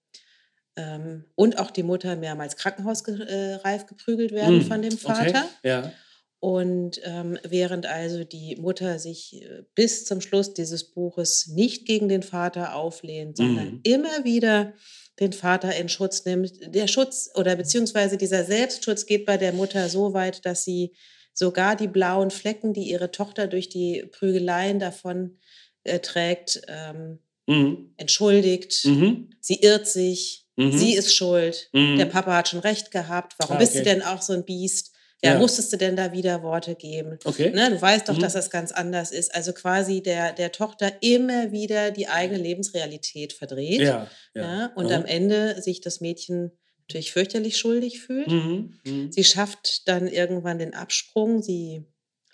ähm, 0.78 1.26
und 1.36 1.60
auch 1.60 1.72
die 1.72 1.84
Mutter 1.84 2.16
mehrmals 2.16 2.56
krankenhausreif 2.56 3.86
geprügelt 3.86 4.32
werden 4.32 4.60
Mhm. 4.60 4.62
von 4.66 4.82
dem 4.82 4.94
Okay. 4.94 5.02
Vater. 5.34 5.46
Ja. 5.64 5.92
Und 6.40 7.02
ähm, 7.04 7.38
während 7.44 7.86
also 7.86 8.24
die 8.24 8.56
Mutter 8.56 8.98
sich 8.98 9.42
äh, 9.44 9.64
bis 9.76 10.06
zum 10.06 10.22
Schluss 10.22 10.54
dieses 10.54 10.86
Buches 10.94 11.48
nicht 11.48 11.86
gegen 11.86 12.08
den 12.08 12.24
Vater 12.24 12.76
auflehnt, 12.76 13.36
sondern 13.36 13.66
Mhm. 13.74 13.80
immer 13.84 14.24
wieder 14.24 14.72
den 15.20 15.34
Vater 15.34 15.76
in 15.76 15.90
Schutz 15.90 16.24
nimmt. 16.24 16.54
Der 16.74 16.88
Schutz 16.88 17.30
oder 17.36 17.58
beziehungsweise 17.58 18.16
dieser 18.16 18.46
Selbstschutz 18.46 19.06
geht 19.06 19.26
bei 19.26 19.36
der 19.36 19.52
Mutter 19.52 19.90
so 19.90 20.14
weit, 20.14 20.46
dass 20.46 20.64
sie 20.64 20.96
sogar 21.40 21.76
die 21.76 21.88
blauen 21.88 22.30
Flecken, 22.32 22.74
die 22.74 22.90
ihre 22.92 23.12
Tochter 23.12 23.48
durch 23.48 23.70
die 23.70 24.06
Prügeleien 24.12 24.78
davon 24.80 25.40
äh, 25.86 26.00
trägt, 26.00 26.62
ähm, 26.68 27.20
Mhm. 27.48 27.94
entschuldigt. 27.98 28.86
Mhm. 28.86 29.30
Sie 29.42 29.56
irrt 29.62 29.88
sich, 29.88 30.46
Mhm. 30.58 30.78
sie 30.78 30.94
ist 30.94 31.16
schuld. 31.16 31.70
Mhm. 31.74 31.98
Der 31.98 32.06
Papa 32.06 32.36
hat 32.36 32.50
schon 32.50 32.60
recht 32.60 32.92
gehabt. 32.92 33.34
Warum 33.40 33.56
Ah, 33.56 33.60
bist 33.60 33.74
du 33.74 33.80
okay. 33.80 33.90
denn 33.90 34.02
auch 34.04 34.22
so 34.22 34.34
ein 34.34 34.44
Biest? 34.46 34.92
Ja, 35.24 35.34
Ja. 35.34 35.40
musstest 35.40 35.74
du 35.74 35.78
denn 35.78 35.96
da 35.96 36.12
wieder 36.12 36.44
Worte 36.44 36.76
geben? 36.76 37.18
Okay. 37.26 37.50
Ne, 37.50 37.72
du 37.72 37.82
weißt 37.82 38.08
doch, 38.08 38.16
Mhm. 38.18 38.22
dass 38.22 38.34
das 38.34 38.50
ganz 38.52 38.72
anders 38.72 39.12
ist. 39.12 39.34
Also 39.34 39.52
quasi 39.54 40.02
der, 40.04 40.32
der 40.34 40.52
Tochter 40.52 40.92
immer 41.02 41.52
wieder 41.52 41.92
die 41.92 42.08
eigene 42.08 42.40
Lebensrealität 42.40 43.34
verdreht. 43.34 43.82
Ja. 43.82 44.08
Ja, 44.36 44.42
ja. 44.60 44.72
und 44.76 44.92
am 44.92 45.06
Ende 45.06 45.62
sich 45.62 45.82
das 45.82 46.02
Mädchen 46.02 46.52
natürlich 46.90 47.12
fürchterlich 47.14 47.58
schuldig 47.58 48.02
fühlt. 48.02 48.28
Mhm. 48.28 48.74
Mhm. 48.84 49.12
Sie 49.12 49.24
schafft 49.24 49.88
dann 49.88 50.08
irgendwann 50.08 50.58
den 50.58 50.74
Absprung. 50.74 51.42
Sie 51.42 51.84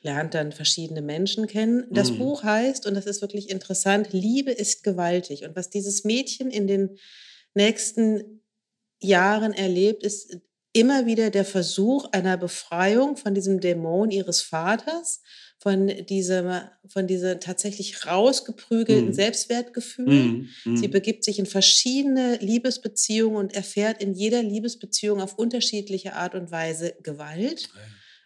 lernt 0.01 0.33
dann 0.33 0.51
verschiedene 0.51 1.01
Menschen 1.01 1.47
kennen. 1.47 1.85
Das 1.91 2.11
Mhm. 2.11 2.19
Buch 2.19 2.43
heißt, 2.43 2.85
und 2.87 2.93
das 2.93 3.05
ist 3.05 3.21
wirklich 3.21 3.49
interessant, 3.49 4.09
Liebe 4.11 4.51
ist 4.51 4.83
gewaltig. 4.83 5.43
Und 5.43 5.55
was 5.55 5.69
dieses 5.69 6.03
Mädchen 6.05 6.49
in 6.51 6.67
den 6.67 6.97
nächsten 7.53 8.41
Jahren 9.01 9.51
erlebt, 9.53 10.03
ist 10.03 10.37
immer 10.71 11.05
wieder 11.05 11.29
der 11.31 11.45
Versuch 11.45 12.05
einer 12.11 12.37
Befreiung 12.37 13.17
von 13.17 13.33
diesem 13.33 13.59
Dämon 13.59 14.11
ihres 14.11 14.41
Vaters, 14.41 15.21
von 15.65 15.87
diesem, 16.05 16.61
von 16.87 17.07
diesem 17.07 17.39
tatsächlich 17.39 18.05
rausgeprügelten 18.05 19.07
Mhm. 19.09 19.13
Selbstwertgefühl. 19.13 20.05
Mhm. 20.05 20.49
Mhm. 20.63 20.77
Sie 20.77 20.87
begibt 20.87 21.23
sich 21.23 21.39
in 21.39 21.47
verschiedene 21.47 22.35
Liebesbeziehungen 22.37 23.35
und 23.37 23.55
erfährt 23.55 23.99
in 23.99 24.13
jeder 24.13 24.43
Liebesbeziehung 24.43 25.21
auf 25.21 25.39
unterschiedliche 25.39 26.13
Art 26.13 26.35
und 26.35 26.51
Weise 26.51 26.93
Gewalt. 27.01 27.69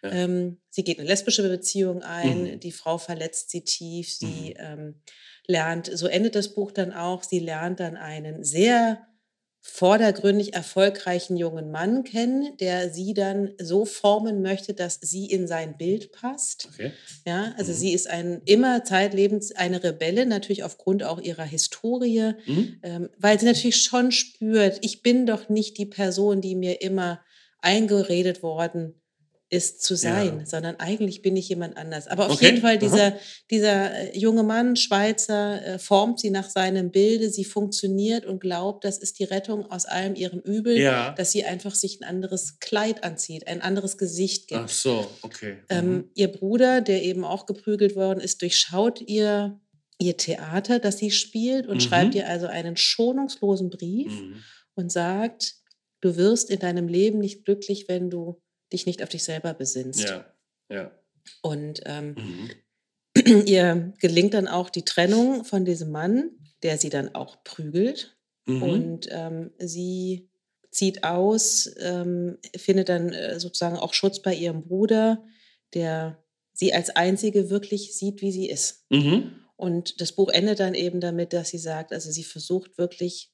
Ja. 0.02 0.10
Ähm, 0.12 0.58
sie 0.68 0.84
geht 0.84 0.98
eine 0.98 1.08
lesbische 1.08 1.42
Beziehung 1.48 2.02
ein, 2.02 2.42
Mhm. 2.42 2.60
die 2.60 2.72
Frau 2.72 2.98
verletzt 2.98 3.48
sie 3.50 3.64
tief, 3.64 4.12
sie 4.14 4.54
Mhm. 4.58 4.62
ähm, 4.62 5.02
lernt, 5.46 5.90
so 5.92 6.08
endet 6.08 6.34
das 6.34 6.52
Buch 6.52 6.72
dann 6.72 6.92
auch, 6.92 7.22
sie 7.22 7.38
lernt 7.38 7.80
dann 7.80 7.96
einen 7.96 8.44
sehr 8.44 9.06
vordergründig 9.62 10.54
erfolgreichen 10.54 11.36
jungen 11.36 11.70
Mann 11.70 12.02
kennen, 12.04 12.56
der 12.58 12.90
sie 12.90 13.12
dann 13.14 13.52
so 13.60 13.84
formen 13.84 14.40
möchte, 14.42 14.72
dass 14.74 14.98
sie 15.02 15.26
in 15.26 15.46
sein 15.46 15.76
Bild 15.76 16.12
passt. 16.12 16.68
Okay. 16.72 16.92
Ja, 17.26 17.54
also 17.58 17.72
Mhm. 17.72 17.76
sie 17.76 17.92
ist 17.92 18.08
ein 18.08 18.40
immer 18.46 18.84
zeitlebens 18.84 19.52
eine 19.52 19.82
Rebelle, 19.84 20.24
natürlich 20.26 20.64
aufgrund 20.64 21.02
auch 21.04 21.20
ihrer 21.20 21.44
Historie, 21.44 22.32
Mhm. 22.46 22.78
ähm, 22.82 23.10
weil 23.18 23.38
sie 23.38 23.46
natürlich 23.46 23.82
schon 23.82 24.12
spürt, 24.12 24.78
ich 24.82 25.02
bin 25.02 25.26
doch 25.26 25.48
nicht 25.48 25.76
die 25.78 25.86
Person, 25.86 26.40
die 26.40 26.54
mir 26.54 26.80
immer 26.80 27.20
eingeredet 27.58 28.42
worden 28.42 28.99
ist 29.52 29.82
zu 29.82 29.96
sein, 29.96 30.38
Ja. 30.40 30.46
sondern 30.46 30.76
eigentlich 30.76 31.22
bin 31.22 31.36
ich 31.36 31.48
jemand 31.48 31.76
anders. 31.76 32.06
Aber 32.06 32.26
auf 32.26 32.34
Okay, 32.34 32.46
jeden 32.46 32.60
Fall, 32.60 32.76
aha. 32.76 32.78
dieser, 32.78 33.16
dieser 33.50 33.94
äh, 34.14 34.16
junge 34.18 34.44
Mann, 34.44 34.76
Schweizer, 34.76 35.66
äh, 35.66 35.78
formt 35.80 36.20
sie 36.20 36.30
nach 36.30 36.48
seinem 36.48 36.92
Bilde, 36.92 37.30
sie 37.30 37.44
funktioniert 37.44 38.24
und 38.26 38.40
glaubt, 38.40 38.84
das 38.84 38.96
ist 38.98 39.18
die 39.18 39.24
Rettung 39.24 39.66
aus 39.70 39.86
allem 39.86 40.14
ihrem 40.14 40.38
Übel, 40.40 40.78
Ja. 40.78 41.10
dass 41.12 41.32
sie 41.32 41.44
einfach 41.44 41.74
sich 41.74 42.00
ein 42.00 42.04
anderes 42.04 42.60
Kleid 42.60 43.02
anzieht, 43.02 43.48
ein 43.48 43.60
anderes 43.60 43.98
Gesicht 43.98 44.46
gibt. 44.46 44.60
Ach 44.60 44.68
so, 44.68 45.06
okay. 45.22 45.56
Ähm, 45.68 45.90
Mhm. 45.94 46.10
ihr 46.14 46.28
Bruder, 46.28 46.80
der 46.80 47.02
eben 47.02 47.24
auch 47.24 47.44
geprügelt 47.46 47.96
worden 47.96 48.20
ist, 48.20 48.42
durchschaut 48.42 49.00
ihr, 49.00 49.60
ihr 49.98 50.16
Theater, 50.16 50.78
das 50.78 50.98
sie 50.98 51.10
spielt 51.10 51.66
und 51.66 51.76
Mhm. 51.78 51.80
schreibt 51.80 52.14
ihr 52.14 52.28
also 52.28 52.46
einen 52.46 52.76
schonungslosen 52.76 53.68
Brief 53.68 54.12
Mhm. 54.12 54.36
und 54.76 54.92
sagt, 54.92 55.56
du 56.02 56.16
wirst 56.16 56.50
in 56.50 56.60
deinem 56.60 56.86
Leben 56.86 57.18
nicht 57.18 57.44
glücklich, 57.44 57.86
wenn 57.88 58.10
du 58.10 58.40
dich 58.72 58.86
nicht 58.86 59.02
auf 59.02 59.08
dich 59.08 59.24
selber 59.24 59.54
besinnst. 59.54 60.00
Ja. 60.08 60.24
Ja. 60.70 60.90
Und 61.42 61.80
ähm, 61.86 62.14
Mhm. 62.16 62.50
ihr 63.46 63.92
gelingt 63.98 64.34
dann 64.34 64.48
auch 64.48 64.70
die 64.70 64.84
Trennung 64.84 65.44
von 65.44 65.64
diesem 65.64 65.90
Mann, 65.90 66.30
der 66.62 66.78
sie 66.78 66.90
dann 66.90 67.14
auch 67.14 67.42
prügelt. 67.44 68.16
Mhm. 68.46 68.62
Und 68.62 69.08
ähm, 69.10 69.50
sie 69.58 70.30
zieht 70.70 71.02
aus, 71.04 71.68
ähm, 71.80 72.38
findet 72.56 72.88
dann 72.88 73.12
äh, 73.12 73.40
sozusagen 73.40 73.76
auch 73.76 73.92
Schutz 73.94 74.22
bei 74.22 74.34
ihrem 74.34 74.62
Bruder, 74.62 75.24
der 75.74 76.22
sie 76.52 76.72
als 76.72 76.90
einzige 76.90 77.50
wirklich 77.50 77.96
sieht, 77.96 78.22
wie 78.22 78.30
sie 78.32 78.48
ist. 78.48 78.84
Mhm. 78.90 79.32
Und 79.56 80.00
das 80.00 80.12
Buch 80.12 80.30
endet 80.30 80.60
dann 80.60 80.74
eben 80.74 81.00
damit, 81.00 81.32
dass 81.32 81.50
sie 81.50 81.58
sagt, 81.58 81.92
also 81.92 82.10
sie 82.10 82.24
versucht 82.24 82.78
wirklich 82.78 83.32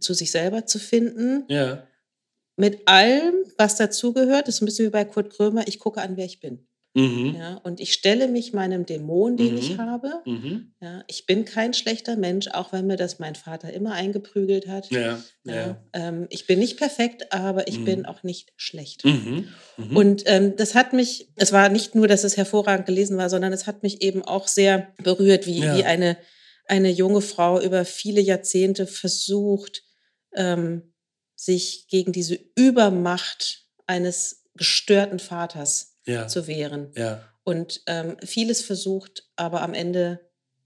zu 0.00 0.14
sich 0.14 0.30
selber 0.30 0.66
zu 0.66 0.78
finden 0.78 1.44
Ja. 1.48 1.86
Mit 2.56 2.88
allem, 2.88 3.34
was 3.58 3.76
dazugehört, 3.76 4.48
das 4.48 4.56
ist 4.56 4.62
ein 4.62 4.66
bisschen 4.66 4.86
wie 4.86 4.90
bei 4.90 5.04
Kurt 5.04 5.30
Krömer, 5.30 5.66
ich 5.68 5.78
gucke 5.78 6.00
an, 6.00 6.16
wer 6.16 6.24
ich 6.24 6.40
bin. 6.40 6.66
Mhm. 6.94 7.34
Ja, 7.36 7.56
und 7.62 7.78
ich 7.78 7.92
stelle 7.92 8.26
mich 8.26 8.54
meinem 8.54 8.86
Dämon, 8.86 9.36
den 9.36 9.52
Mhm. 9.52 9.58
ich 9.58 9.76
habe. 9.76 10.22
Mhm. 10.24 10.72
Ja, 10.80 11.04
ich 11.08 11.26
bin 11.26 11.44
kein 11.44 11.74
schlechter 11.74 12.16
Mensch, 12.16 12.48
auch 12.48 12.72
wenn 12.72 12.86
mir 12.86 12.96
das 12.96 13.18
mein 13.18 13.34
Vater 13.34 13.70
immer 13.70 13.92
eingeprügelt 13.92 14.66
hat. 14.66 14.88
Ja, 15.44 15.82
ähm, 15.92 16.26
ich 16.30 16.46
bin 16.46 16.58
nicht 16.58 16.78
perfekt, 16.78 17.34
aber 17.34 17.68
ich 17.68 17.80
Mhm. 17.80 17.84
bin 17.84 18.06
auch 18.06 18.22
nicht 18.22 18.54
schlecht. 18.56 19.04
Mhm. 19.04 19.48
Mhm. 19.76 19.96
Und 19.96 20.22
ähm, 20.24 20.56
das 20.56 20.74
hat 20.74 20.94
mich, 20.94 21.28
es 21.36 21.52
war 21.52 21.68
nicht 21.68 21.94
nur, 21.94 22.08
dass 22.08 22.24
es 22.24 22.38
hervorragend 22.38 22.86
gelesen 22.86 23.18
war, 23.18 23.28
sondern 23.28 23.52
es 23.52 23.66
hat 23.66 23.82
mich 23.82 24.00
eben 24.00 24.22
auch 24.22 24.48
sehr 24.48 24.94
berührt, 25.02 25.46
wie, 25.46 25.60
wie 25.60 25.84
eine, 25.84 26.16
eine 26.66 26.90
junge 26.90 27.20
Frau 27.20 27.60
über 27.60 27.84
viele 27.84 28.22
Jahrzehnte 28.22 28.86
versucht, 28.86 29.82
ähm, 30.34 30.94
sich 31.36 31.86
gegen 31.88 32.12
diese 32.12 32.38
Übermacht 32.56 33.66
eines 33.86 34.44
gestörten 34.54 35.18
Vaters 35.18 35.98
ja. 36.06 36.26
zu 36.26 36.46
wehren. 36.46 36.90
ja. 36.96 37.22
Und 37.44 37.82
ähm, 37.86 38.16
vieles 38.24 38.60
versucht, 38.62 39.28
aber 39.36 39.62
am 39.62 39.72
Ende 39.72 40.18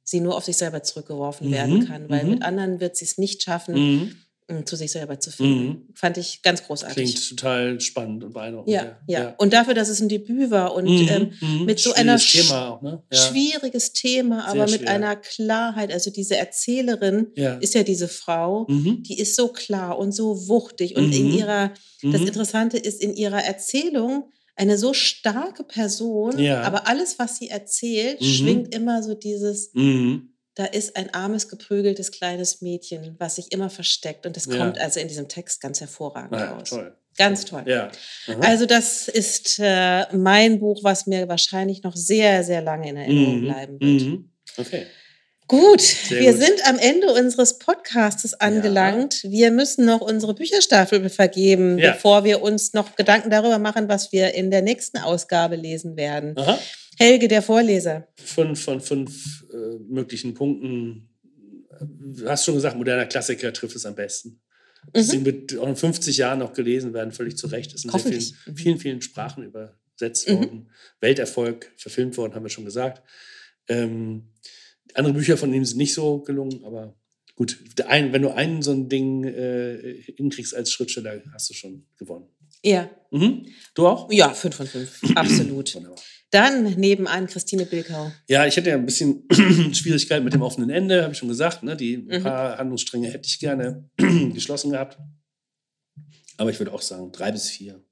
sie 0.03 0.21
nur 0.21 0.35
auf 0.35 0.47
sich 0.47 0.57
selber 0.57 0.83
zurückgeworfen 0.83 1.49
Mhm, 1.49 1.53
werden 1.53 1.87
kann, 1.87 2.09
weil 2.09 2.25
mhm. 2.25 2.31
mit 2.31 2.43
anderen 2.43 2.81
wird 2.81 2.97
sie 2.97 3.05
es 3.05 3.19
nicht 3.19 3.43
schaffen, 3.43 3.75
Mhm. 3.75 4.17
Zu 4.67 4.77
sich 4.77 4.91
selber 4.93 5.19
zu 5.21 5.31
finden. 5.31 5.65
Mhm. 5.67 5.89
Fand 5.95 6.19
ich 6.19 6.43
ganz 6.43 6.63
großartig. 6.65 6.95
Klingt 6.97 7.29
total 7.29 7.81
spannend 7.81 8.25
und 8.25 8.33
beeindruckend. 8.33 8.73
Ja, 8.73 8.99
ja, 9.07 9.35
Und 9.39 9.53
dafür, 9.53 9.75
dass 9.75 9.89
es 9.89 10.01
ein 10.01 10.09
Debüt 10.09 10.51
war 10.51 10.75
und 10.75 10.85
Mhm, 10.87 11.09
ähm, 11.09 11.33
mhm. 11.41 11.65
mit 11.65 11.79
so 11.81 11.93
einer 11.93 12.19
Thema 12.19 12.69
auch, 12.71 12.83
ne? 12.83 13.03
Ja. 13.13 13.19
schwieriges 13.19 13.93
Thema, 13.93 14.47
aber 14.47 14.67
Sehr 14.69 14.79
mit 14.79 14.81
schwer. 14.87 14.91
einer 14.95 15.17
Klarheit. 15.17 15.93
Also 15.93 16.11
diese 16.11 16.37
Erzählerin 16.37 17.29
Ja. 17.37 17.55
ist 17.57 17.75
ja 17.75 17.83
diese 17.83 18.09
Frau, 18.09 18.67
Mhm. 18.69 19.03
die 19.03 19.19
ist 19.19 19.37
so 19.37 19.49
klar 19.49 19.99
und 19.99 20.13
so 20.13 20.49
wuchtig 20.49 20.97
und 20.97 21.13
in 21.15 21.29
Mhm. 21.29 21.39
ihrer, 21.39 21.69
das 22.03 22.21
Mhm. 22.21 22.27
Interessante 22.29 22.77
ist, 22.79 23.01
in 23.03 23.15
ihrer 23.15 23.45
Erzählung 23.45 24.25
eine 24.57 24.77
so 24.77 24.93
starke 24.93 25.65
Person, 25.65 26.39
Ja. 26.39 26.61
aber 26.63 26.87
alles, 26.87 27.19
was 27.19 27.39
sie 27.39 27.49
erzählt, 27.49 28.23
schwingt 28.23 28.75
immer 28.75 29.03
so 29.03 29.15
dieses. 29.15 29.71
Da 30.61 30.67
ist 30.67 30.97
ein 30.97 31.13
armes, 31.15 31.49
geprügeltes 31.49 32.13
kleines 32.13 32.61
Mädchen, 32.61 33.17
was 33.19 33.37
sich 33.37 33.51
immer 33.53 33.71
versteckt. 33.71 34.27
Und 34.27 34.37
das 34.37 34.45
Ja. 34.47 34.59
kommt 34.59 34.79
also 34.79 35.01
in 35.01 35.09
diesem 35.09 35.27
Text 35.29 35.61
ganz 35.61 35.81
hervorragend 35.81 36.35
Ah, 36.35 36.39
ja, 36.45 36.53
raus. 36.53 36.69
toll. 36.71 36.95
Ganz 37.17 37.45
toll. 37.45 37.65
Ja. 37.67 37.91
Also 38.41 38.67
das 38.67 39.09
ist 39.09 39.59
äh, 39.59 40.05
mein 40.17 40.61
Buch, 40.61 40.85
was 40.85 41.07
mir 41.07 41.29
wahrscheinlich 41.29 41.83
noch 41.83 41.97
sehr, 41.97 42.45
sehr 42.45 42.63
lange 42.63 42.89
in 42.91 42.97
Erinnerung 42.97 43.41
Mhm. 43.41 43.45
bleiben 43.45 43.81
wird. 43.81 44.03
Mhm. 44.03 44.31
Okay. 44.57 44.87
Gut, 45.49 45.81
Sehr 45.81 46.21
wir 46.21 46.33
gut. 46.33 46.43
sind 46.43 46.69
am 46.69 46.79
Ende 46.79 47.13
unseres 47.13 47.59
Podcastes 47.59 48.35
angelangt. 48.35 49.25
Wir 49.25 49.51
müssen 49.51 49.85
noch 49.85 50.01
unsere 50.01 50.33
Bücherstaffel 50.35 51.09
vergeben, 51.11 51.77
Ja. 51.79 51.93
bevor 51.93 52.23
wir 52.23 52.41
uns 52.43 52.73
noch 52.73 52.95
Gedanken 52.95 53.31
darüber 53.31 53.59
machen, 53.59 53.89
was 53.89 54.13
wir 54.13 54.33
in 54.35 54.51
der 54.53 54.63
nächsten 54.63 54.99
Ausgabe 54.99 55.57
lesen 55.57 55.97
werden. 55.97 56.35
Aha. 56.39 56.57
Helge, 57.01 57.29
der 57.29 57.41
Vorleser. 57.41 58.07
Fünf 58.17 58.63
von 58.63 58.81
fünf 58.81 59.47
äh, 59.53 59.79
möglichen 59.89 60.35
Punkten. 60.35 61.09
Du 61.81 62.29
hast 62.29 62.45
schon 62.45 62.55
gesagt, 62.55 62.77
moderner 62.77 63.07
Klassiker 63.07 63.51
trifft 63.55 63.75
es 63.75 63.87
am 63.87 63.95
besten. 63.95 64.43
Das 64.93 65.07
Mhm. 65.09 65.11
Ding 65.13 65.25
wird 65.25 65.59
auch 65.59 65.67
in 65.69 65.77
50 65.77 66.17
Jahren 66.19 66.41
noch 66.41 66.53
gelesen 66.53 66.93
werden, 66.93 67.13
völlig 67.13 67.39
zu 67.39 67.47
Recht. 67.47 67.73
Es 67.75 67.83
sind 67.83 67.91
sehr 67.91 67.99
Hoffentlich. 68.01 68.35
vielen, 68.45 68.57
vielen, 68.57 68.79
vielen 68.79 69.03
Sprachen 69.03 69.45
übersetzt 69.45 70.29
Mhm. 70.29 70.35
worden. 70.35 70.71
Welterfolg, 71.01 71.73
verfilmt 71.79 72.19
worden, 72.19 72.35
haben 72.35 72.43
wir 72.45 72.51
schon 72.51 72.67
gesagt. 72.67 73.03
Ähm, 73.69 74.25
andere 74.93 75.15
Bücher 75.15 75.39
von 75.39 75.55
ihm 75.55 75.65
sind 75.65 75.79
nicht 75.79 75.95
so 75.95 76.21
gelungen, 76.21 76.65
aber 76.65 76.95
gut, 77.35 77.59
ein, 77.87 78.13
wenn 78.13 78.21
du 78.23 78.29
einen 78.35 78.61
so 78.61 78.73
ein 78.73 78.91
Ding 78.91 79.25
äh, 79.25 80.03
hinkriegst 80.17 80.55
als 80.55 80.71
Schriftsteller, 80.71 81.23
hast 81.33 81.49
du 81.49 81.55
schon 81.55 81.87
gewonnen. 81.97 82.27
Ja, 82.63 82.91
Mhm. 83.11 83.47
Du 83.75 83.87
auch? 83.87 84.13
ja, 84.13 84.35
fünf 84.35 84.57
von 84.57 84.67
fünf. 84.67 85.01
Absolut. 85.15 85.75
Wunderbar. 85.75 85.99
Dann 86.31 86.75
nebenan 86.75 87.27
Christine 87.27 87.67
Bilkau. 87.67 88.13
Ja, 88.29 88.47
ich 88.47 88.57
hätte 88.57 88.71
ja 88.71 88.77
ein 88.77 88.87
bisschen 88.87 89.25
Schwierigkeiten 89.75 90.25
mit 90.25 90.33
dem 90.33 90.43
offenen 90.43 90.71
Ende, 90.71 91.03
habe 91.03 91.13
ich 91.13 91.19
schon 91.19 91.29
gesagt. 91.29 91.63
Ne? 91.65 91.77
Die 91.77 91.97
ein 91.97 92.21
Mhm. 92.21 92.23
paar 92.23 92.57
Handlungsstränge 92.59 93.09
hätte 93.09 93.27
ich 93.27 93.41
gerne 93.41 93.89
geschlossen 93.99 94.71
gehabt. 94.71 94.99
Aber 96.37 96.51
ich 96.51 96.59
würde 96.59 96.73
auch 96.73 96.83
sagen, 96.83 97.11
drei 97.13 97.33
bis 97.33 97.49
vier. 97.51 97.83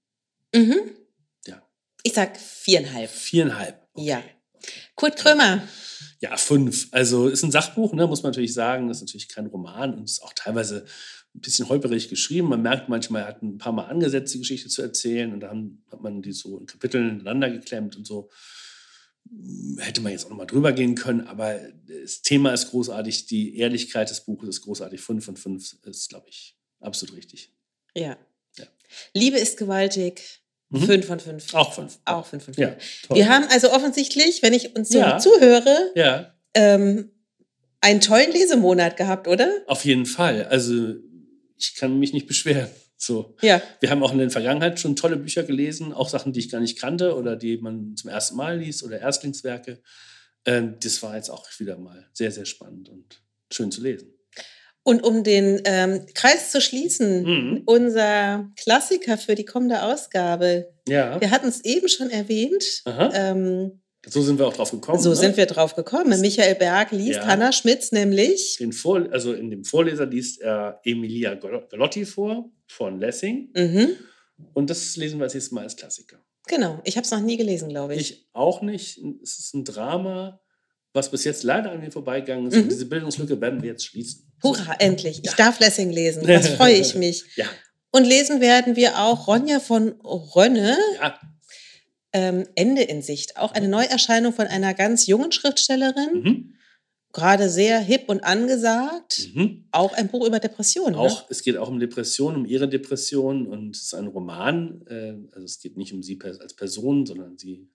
Mhm. 0.54 0.76
Ja. 1.46 1.62
Ich 2.04 2.12
sag 2.14 2.38
viereinhalb. 2.38 3.10
Viereinhalb. 3.10 3.86
Ja. 3.96 4.22
Kurt 4.94 5.16
Krömer. 5.16 5.62
Ja, 6.20 6.36
fünf. 6.36 6.88
Also 6.92 7.28
ist 7.28 7.42
ein 7.44 7.50
Sachbuch, 7.52 7.92
ne, 7.92 8.06
muss 8.06 8.22
man 8.22 8.30
natürlich 8.32 8.54
sagen. 8.54 8.88
Das 8.88 8.98
ist 8.98 9.02
natürlich 9.02 9.28
kein 9.28 9.46
Roman 9.46 9.94
und 9.94 10.04
ist 10.04 10.22
auch 10.22 10.32
teilweise 10.34 10.84
ein 11.34 11.40
bisschen 11.40 11.68
holperig 11.68 12.08
geschrieben. 12.08 12.48
Man 12.48 12.62
merkt 12.62 12.88
manchmal, 12.88 13.22
er 13.22 13.28
hat 13.28 13.42
ein 13.42 13.58
paar 13.58 13.72
Mal 13.72 13.84
angesetzt, 13.86 14.34
die 14.34 14.38
Geschichte 14.38 14.68
zu 14.68 14.82
erzählen 14.82 15.32
und 15.32 15.40
dann 15.40 15.82
hat 15.92 16.00
man 16.02 16.22
die 16.22 16.32
so 16.32 16.58
in 16.58 16.66
Kapiteln 16.66 17.10
ineinander 17.20 17.50
geklemmt 17.50 17.96
und 17.96 18.06
so. 18.06 18.28
Hätte 19.78 20.00
man 20.00 20.12
jetzt 20.12 20.24
auch 20.24 20.30
noch 20.30 20.38
mal 20.38 20.46
drüber 20.46 20.72
gehen 20.72 20.94
können, 20.94 21.26
aber 21.26 21.60
das 21.86 22.22
Thema 22.22 22.52
ist 22.54 22.70
großartig, 22.70 23.26
die 23.26 23.58
Ehrlichkeit 23.58 24.08
des 24.08 24.22
Buches 24.24 24.48
ist 24.48 24.62
großartig. 24.62 25.00
Fünf 25.02 25.24
von 25.26 25.36
fünf 25.36 25.76
ist, 25.84 26.08
glaube 26.08 26.26
ich, 26.30 26.56
absolut 26.80 27.14
richtig. 27.14 27.52
Ja. 27.94 28.16
Ja. 28.56 28.64
Liebe 29.12 29.36
ist 29.38 29.58
gewaltig. 29.58 30.40
Mhm. 30.70 30.80
Fünf 30.82 31.06
von 31.06 31.20
fünf. 31.20 31.54
Auch 31.54 31.74
fünf. 31.74 31.98
Auch 32.06 32.26
fünf 32.26 32.44
von 32.44 32.54
fünf. 32.54 32.66
Ja, 32.68 32.76
toll. 33.06 33.16
Wir 33.18 33.28
haben 33.28 33.44
also 33.50 33.70
offensichtlich, 33.72 34.42
wenn 34.42 34.54
ich 34.54 34.74
uns 34.74 34.88
so 34.88 34.98
Ja. 34.98 35.18
zuhöre, 35.18 35.92
ja, 35.94 36.34
ähm, 36.54 37.10
einen 37.80 38.00
tollen 38.00 38.32
Lesemonat 38.32 38.96
gehabt, 38.96 39.28
oder? 39.28 39.50
auf 39.66 39.84
jeden 39.84 40.06
Fall. 40.06 40.44
Also 40.46 40.94
ich 41.58 41.74
kann 41.74 41.98
mich 41.98 42.12
nicht 42.12 42.26
beschweren. 42.26 42.68
So. 42.96 43.36
Ja. 43.42 43.62
Wir 43.80 43.90
haben 43.90 44.02
auch 44.02 44.12
in 44.12 44.18
der 44.18 44.30
Vergangenheit 44.30 44.80
schon 44.80 44.96
tolle 44.96 45.16
Bücher 45.16 45.44
gelesen, 45.44 45.92
auch 45.92 46.08
Sachen, 46.08 46.32
die 46.32 46.40
ich 46.40 46.50
gar 46.50 46.60
nicht 46.60 46.78
kannte 46.80 47.14
oder 47.16 47.36
die 47.36 47.56
man 47.58 47.94
zum 47.96 48.10
ersten 48.10 48.36
Mal 48.36 48.58
liest 48.58 48.82
oder 48.82 48.98
Erstlingswerke. 49.00 49.80
Ähm, 50.44 50.76
das 50.82 51.02
war 51.02 51.14
jetzt 51.16 51.30
auch 51.30 51.46
wieder 51.58 51.78
mal 51.78 52.06
sehr, 52.12 52.32
sehr 52.32 52.44
spannend 52.44 52.88
und 52.88 53.22
schön 53.52 53.70
zu 53.70 53.82
lesen. 53.82 54.12
Und 54.82 55.02
um 55.04 55.22
den 55.22 55.60
ähm, 55.64 56.06
Kreis 56.14 56.50
zu 56.50 56.60
schließen, 56.60 57.22
Mhm. 57.22 57.62
unser 57.66 58.50
Klassiker 58.56 59.18
für 59.18 59.34
die 59.34 59.44
kommende 59.44 59.82
Ausgabe. 59.82 60.72
Ja, 60.88 61.20
Wir 61.20 61.30
hatten 61.30 61.48
es 61.48 61.64
eben 61.64 61.88
schon 61.88 62.08
erwähnt. 62.10 62.82
Ähm, 62.86 63.80
so 64.10 64.22
sind 64.22 64.38
wir 64.38 64.46
auch 64.46 64.54
drauf 64.54 64.70
gekommen. 64.70 65.00
so 65.00 65.10
ne? 65.10 65.16
sind 65.16 65.36
wir 65.36 65.46
drauf 65.46 65.74
gekommen. 65.74 66.20
Michael 66.20 66.54
Berg 66.54 66.92
liest 66.92 67.16
Ja. 67.20 67.26
Hanna 67.26 67.52
Schmitz 67.52 67.92
nämlich. 67.92 68.58
Vor 68.72 69.06
also 69.10 69.32
in 69.32 69.50
dem 69.50 69.64
Vorleser 69.64 70.06
liest 70.06 70.40
er 70.40 70.80
Emilia 70.84 71.34
Galo- 71.34 71.68
Galotti 71.68 72.04
vor 72.04 72.50
von 72.66 72.98
Lessing 72.98 73.50
Mhm. 73.56 73.90
und 74.54 74.70
das 74.70 74.96
lesen 74.96 75.18
wir 75.18 75.24
als 75.24 75.34
nächstes 75.34 75.52
Mal 75.52 75.62
als 75.64 75.76
Klassiker. 75.76 76.18
Genau. 76.46 76.80
Ich 76.84 76.96
habe 76.96 77.04
es 77.04 77.10
noch 77.10 77.20
nie 77.20 77.36
gelesen, 77.36 77.68
glaube 77.68 77.94
ich. 77.94 78.00
Ich 78.12 78.28
auch 78.32 78.62
nicht. 78.62 78.98
Es 79.22 79.38
ist 79.38 79.54
ein 79.54 79.64
Drama, 79.64 80.40
was 80.94 81.10
bis 81.10 81.24
jetzt 81.24 81.42
leider 81.42 81.70
an 81.72 81.80
mir 81.80 81.90
vorbeigegangen 81.92 82.46
ist. 82.48 82.54
Mhm. 82.56 82.62
Und 82.62 82.68
diese 82.72 82.86
Bildungslücke 82.86 83.38
werden 83.40 83.62
wir 83.62 83.70
jetzt 83.70 83.84
schließen. 83.84 84.32
Hurra, 84.42 84.74
endlich. 84.78 85.18
Ich 85.22 85.30
Ja. 85.30 85.36
darf 85.36 85.60
Lessing 85.60 85.90
lesen. 85.90 86.26
Das 86.26 86.48
freue 86.48 86.74
ich 86.74 86.94
mich. 86.94 87.24
Ja, 87.36 87.44
Und 87.90 88.04
lesen 88.04 88.40
werden 88.40 88.76
wir 88.76 88.98
auch 88.98 89.26
Ronja 89.28 89.60
von 89.60 89.92
Rönne, 90.02 90.76
ja. 91.00 91.18
Ähm, 92.12 92.46
Ende 92.54 92.82
in 92.82 93.02
Sicht. 93.02 93.36
Auch 93.36 93.52
eine 93.52 93.68
Neuerscheinung 93.68 94.32
von 94.32 94.46
einer 94.46 94.74
ganz 94.74 95.06
jungen 95.06 95.32
Schriftstellerin, 95.32 96.22
Mhm. 96.22 96.54
gerade 97.12 97.48
sehr 97.50 97.80
hip 97.80 98.08
und 98.08 98.20
angesagt. 98.24 99.28
Mhm. 99.34 99.66
Auch 99.72 99.92
ein 99.92 100.08
Buch 100.08 100.26
über 100.26 100.40
Depressionen. 100.40 100.94
Auch, 100.94 101.28
es 101.30 101.42
geht 101.42 101.56
auch 101.56 101.68
um 101.68 101.78
Depressionen, 101.80 102.36
um 102.40 102.46
ihre 102.46 102.68
Depression 102.68 103.46
und 103.46 103.76
es 103.76 103.84
ist 103.84 103.94
ein 103.94 104.06
Roman. 104.06 104.82
Äh, 104.86 105.14
also 105.32 105.44
es 105.44 105.60
geht 105.60 105.76
nicht 105.76 105.92
um 105.92 106.02
sie 106.02 106.18
als 106.22 106.54
Person, 106.54 107.06
sondern 107.06 107.36
sie 107.38 107.68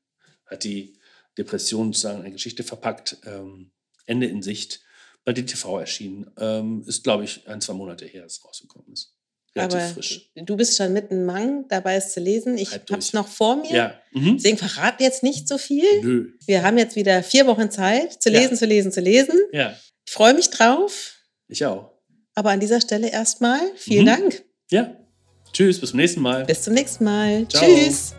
hat 0.46 0.64
die 0.64 0.94
Depression 1.38 1.88
sozusagen 1.94 2.20
in 2.20 2.26
eine 2.26 2.34
Geschichte 2.34 2.64
verpackt. 2.64 3.18
Ähm, 3.26 3.72
Ende 4.06 4.28
in 4.28 4.42
Sicht 4.42 4.82
bei 5.26 5.32
DTV 5.34 5.80
erschienen. 5.80 6.30
Ähm, 6.38 6.84
ist, 6.86 7.04
glaube 7.04 7.24
ich, 7.24 7.48
ein, 7.48 7.62
zwei 7.62 7.74
Monate 7.74 8.06
her, 8.06 8.24
dass 8.24 8.34
es 8.40 8.46
rausgekommen 8.46 8.92
ist. 8.92 9.13
Relativ 9.56 9.78
Aber 9.80 9.88
frisch. 9.94 10.32
du 10.36 10.56
bist 10.58 10.78
schon 10.78 10.94
mitten 10.94 11.26
Mang 11.26 11.66
dabei, 11.68 11.96
es 11.96 12.12
zu 12.14 12.20
lesen. 12.20 12.58
Ich 12.58 12.72
habe 12.74 12.98
es 12.98 13.14
noch 13.14 13.28
vor 13.28 13.58
mir. 13.58 13.72
Ja. 13.72 13.94
Mhm. 14.12 14.38
Deswegen 14.38 14.58
verrat 14.58 15.00
jetzt 15.00 15.22
nicht 15.22 15.48
so 15.48 15.58
viel. 15.60 15.86
Nö. 16.02 16.28
Wir 16.48 16.64
haben 16.64 16.78
jetzt 16.78 16.96
wieder 16.96 17.22
vier 17.22 17.46
Wochen 17.46 17.70
Zeit, 17.70 18.22
zu 18.22 18.30
Ja. 18.32 18.40
lesen, 18.40 18.58
zu 18.58 18.66
lesen, 18.66 18.92
zu 18.92 19.00
lesen. 19.02 19.40
Ja, 19.52 19.78
Ich 20.08 20.12
freue 20.14 20.34
mich 20.34 20.50
drauf. 20.50 21.14
ich 21.48 21.64
auch. 21.66 21.92
Aber 22.36 22.50
an 22.50 22.60
dieser 22.60 22.82
Stelle 22.82 23.10
erstmal 23.12 23.60
vielen 23.76 24.04
Mhm. 24.06 24.08
Dank. 24.08 24.44
Ja. 24.72 24.96
Tschüss, 25.52 25.80
bis 25.80 25.92
zum 25.92 25.98
nächsten 26.00 26.22
Mal. 26.22 26.46
Bis 26.46 26.64
zum 26.64 26.74
nächsten 26.74 27.04
Mal. 27.04 27.48
Ciao. 27.48 27.64
Tschüss. 27.64 28.14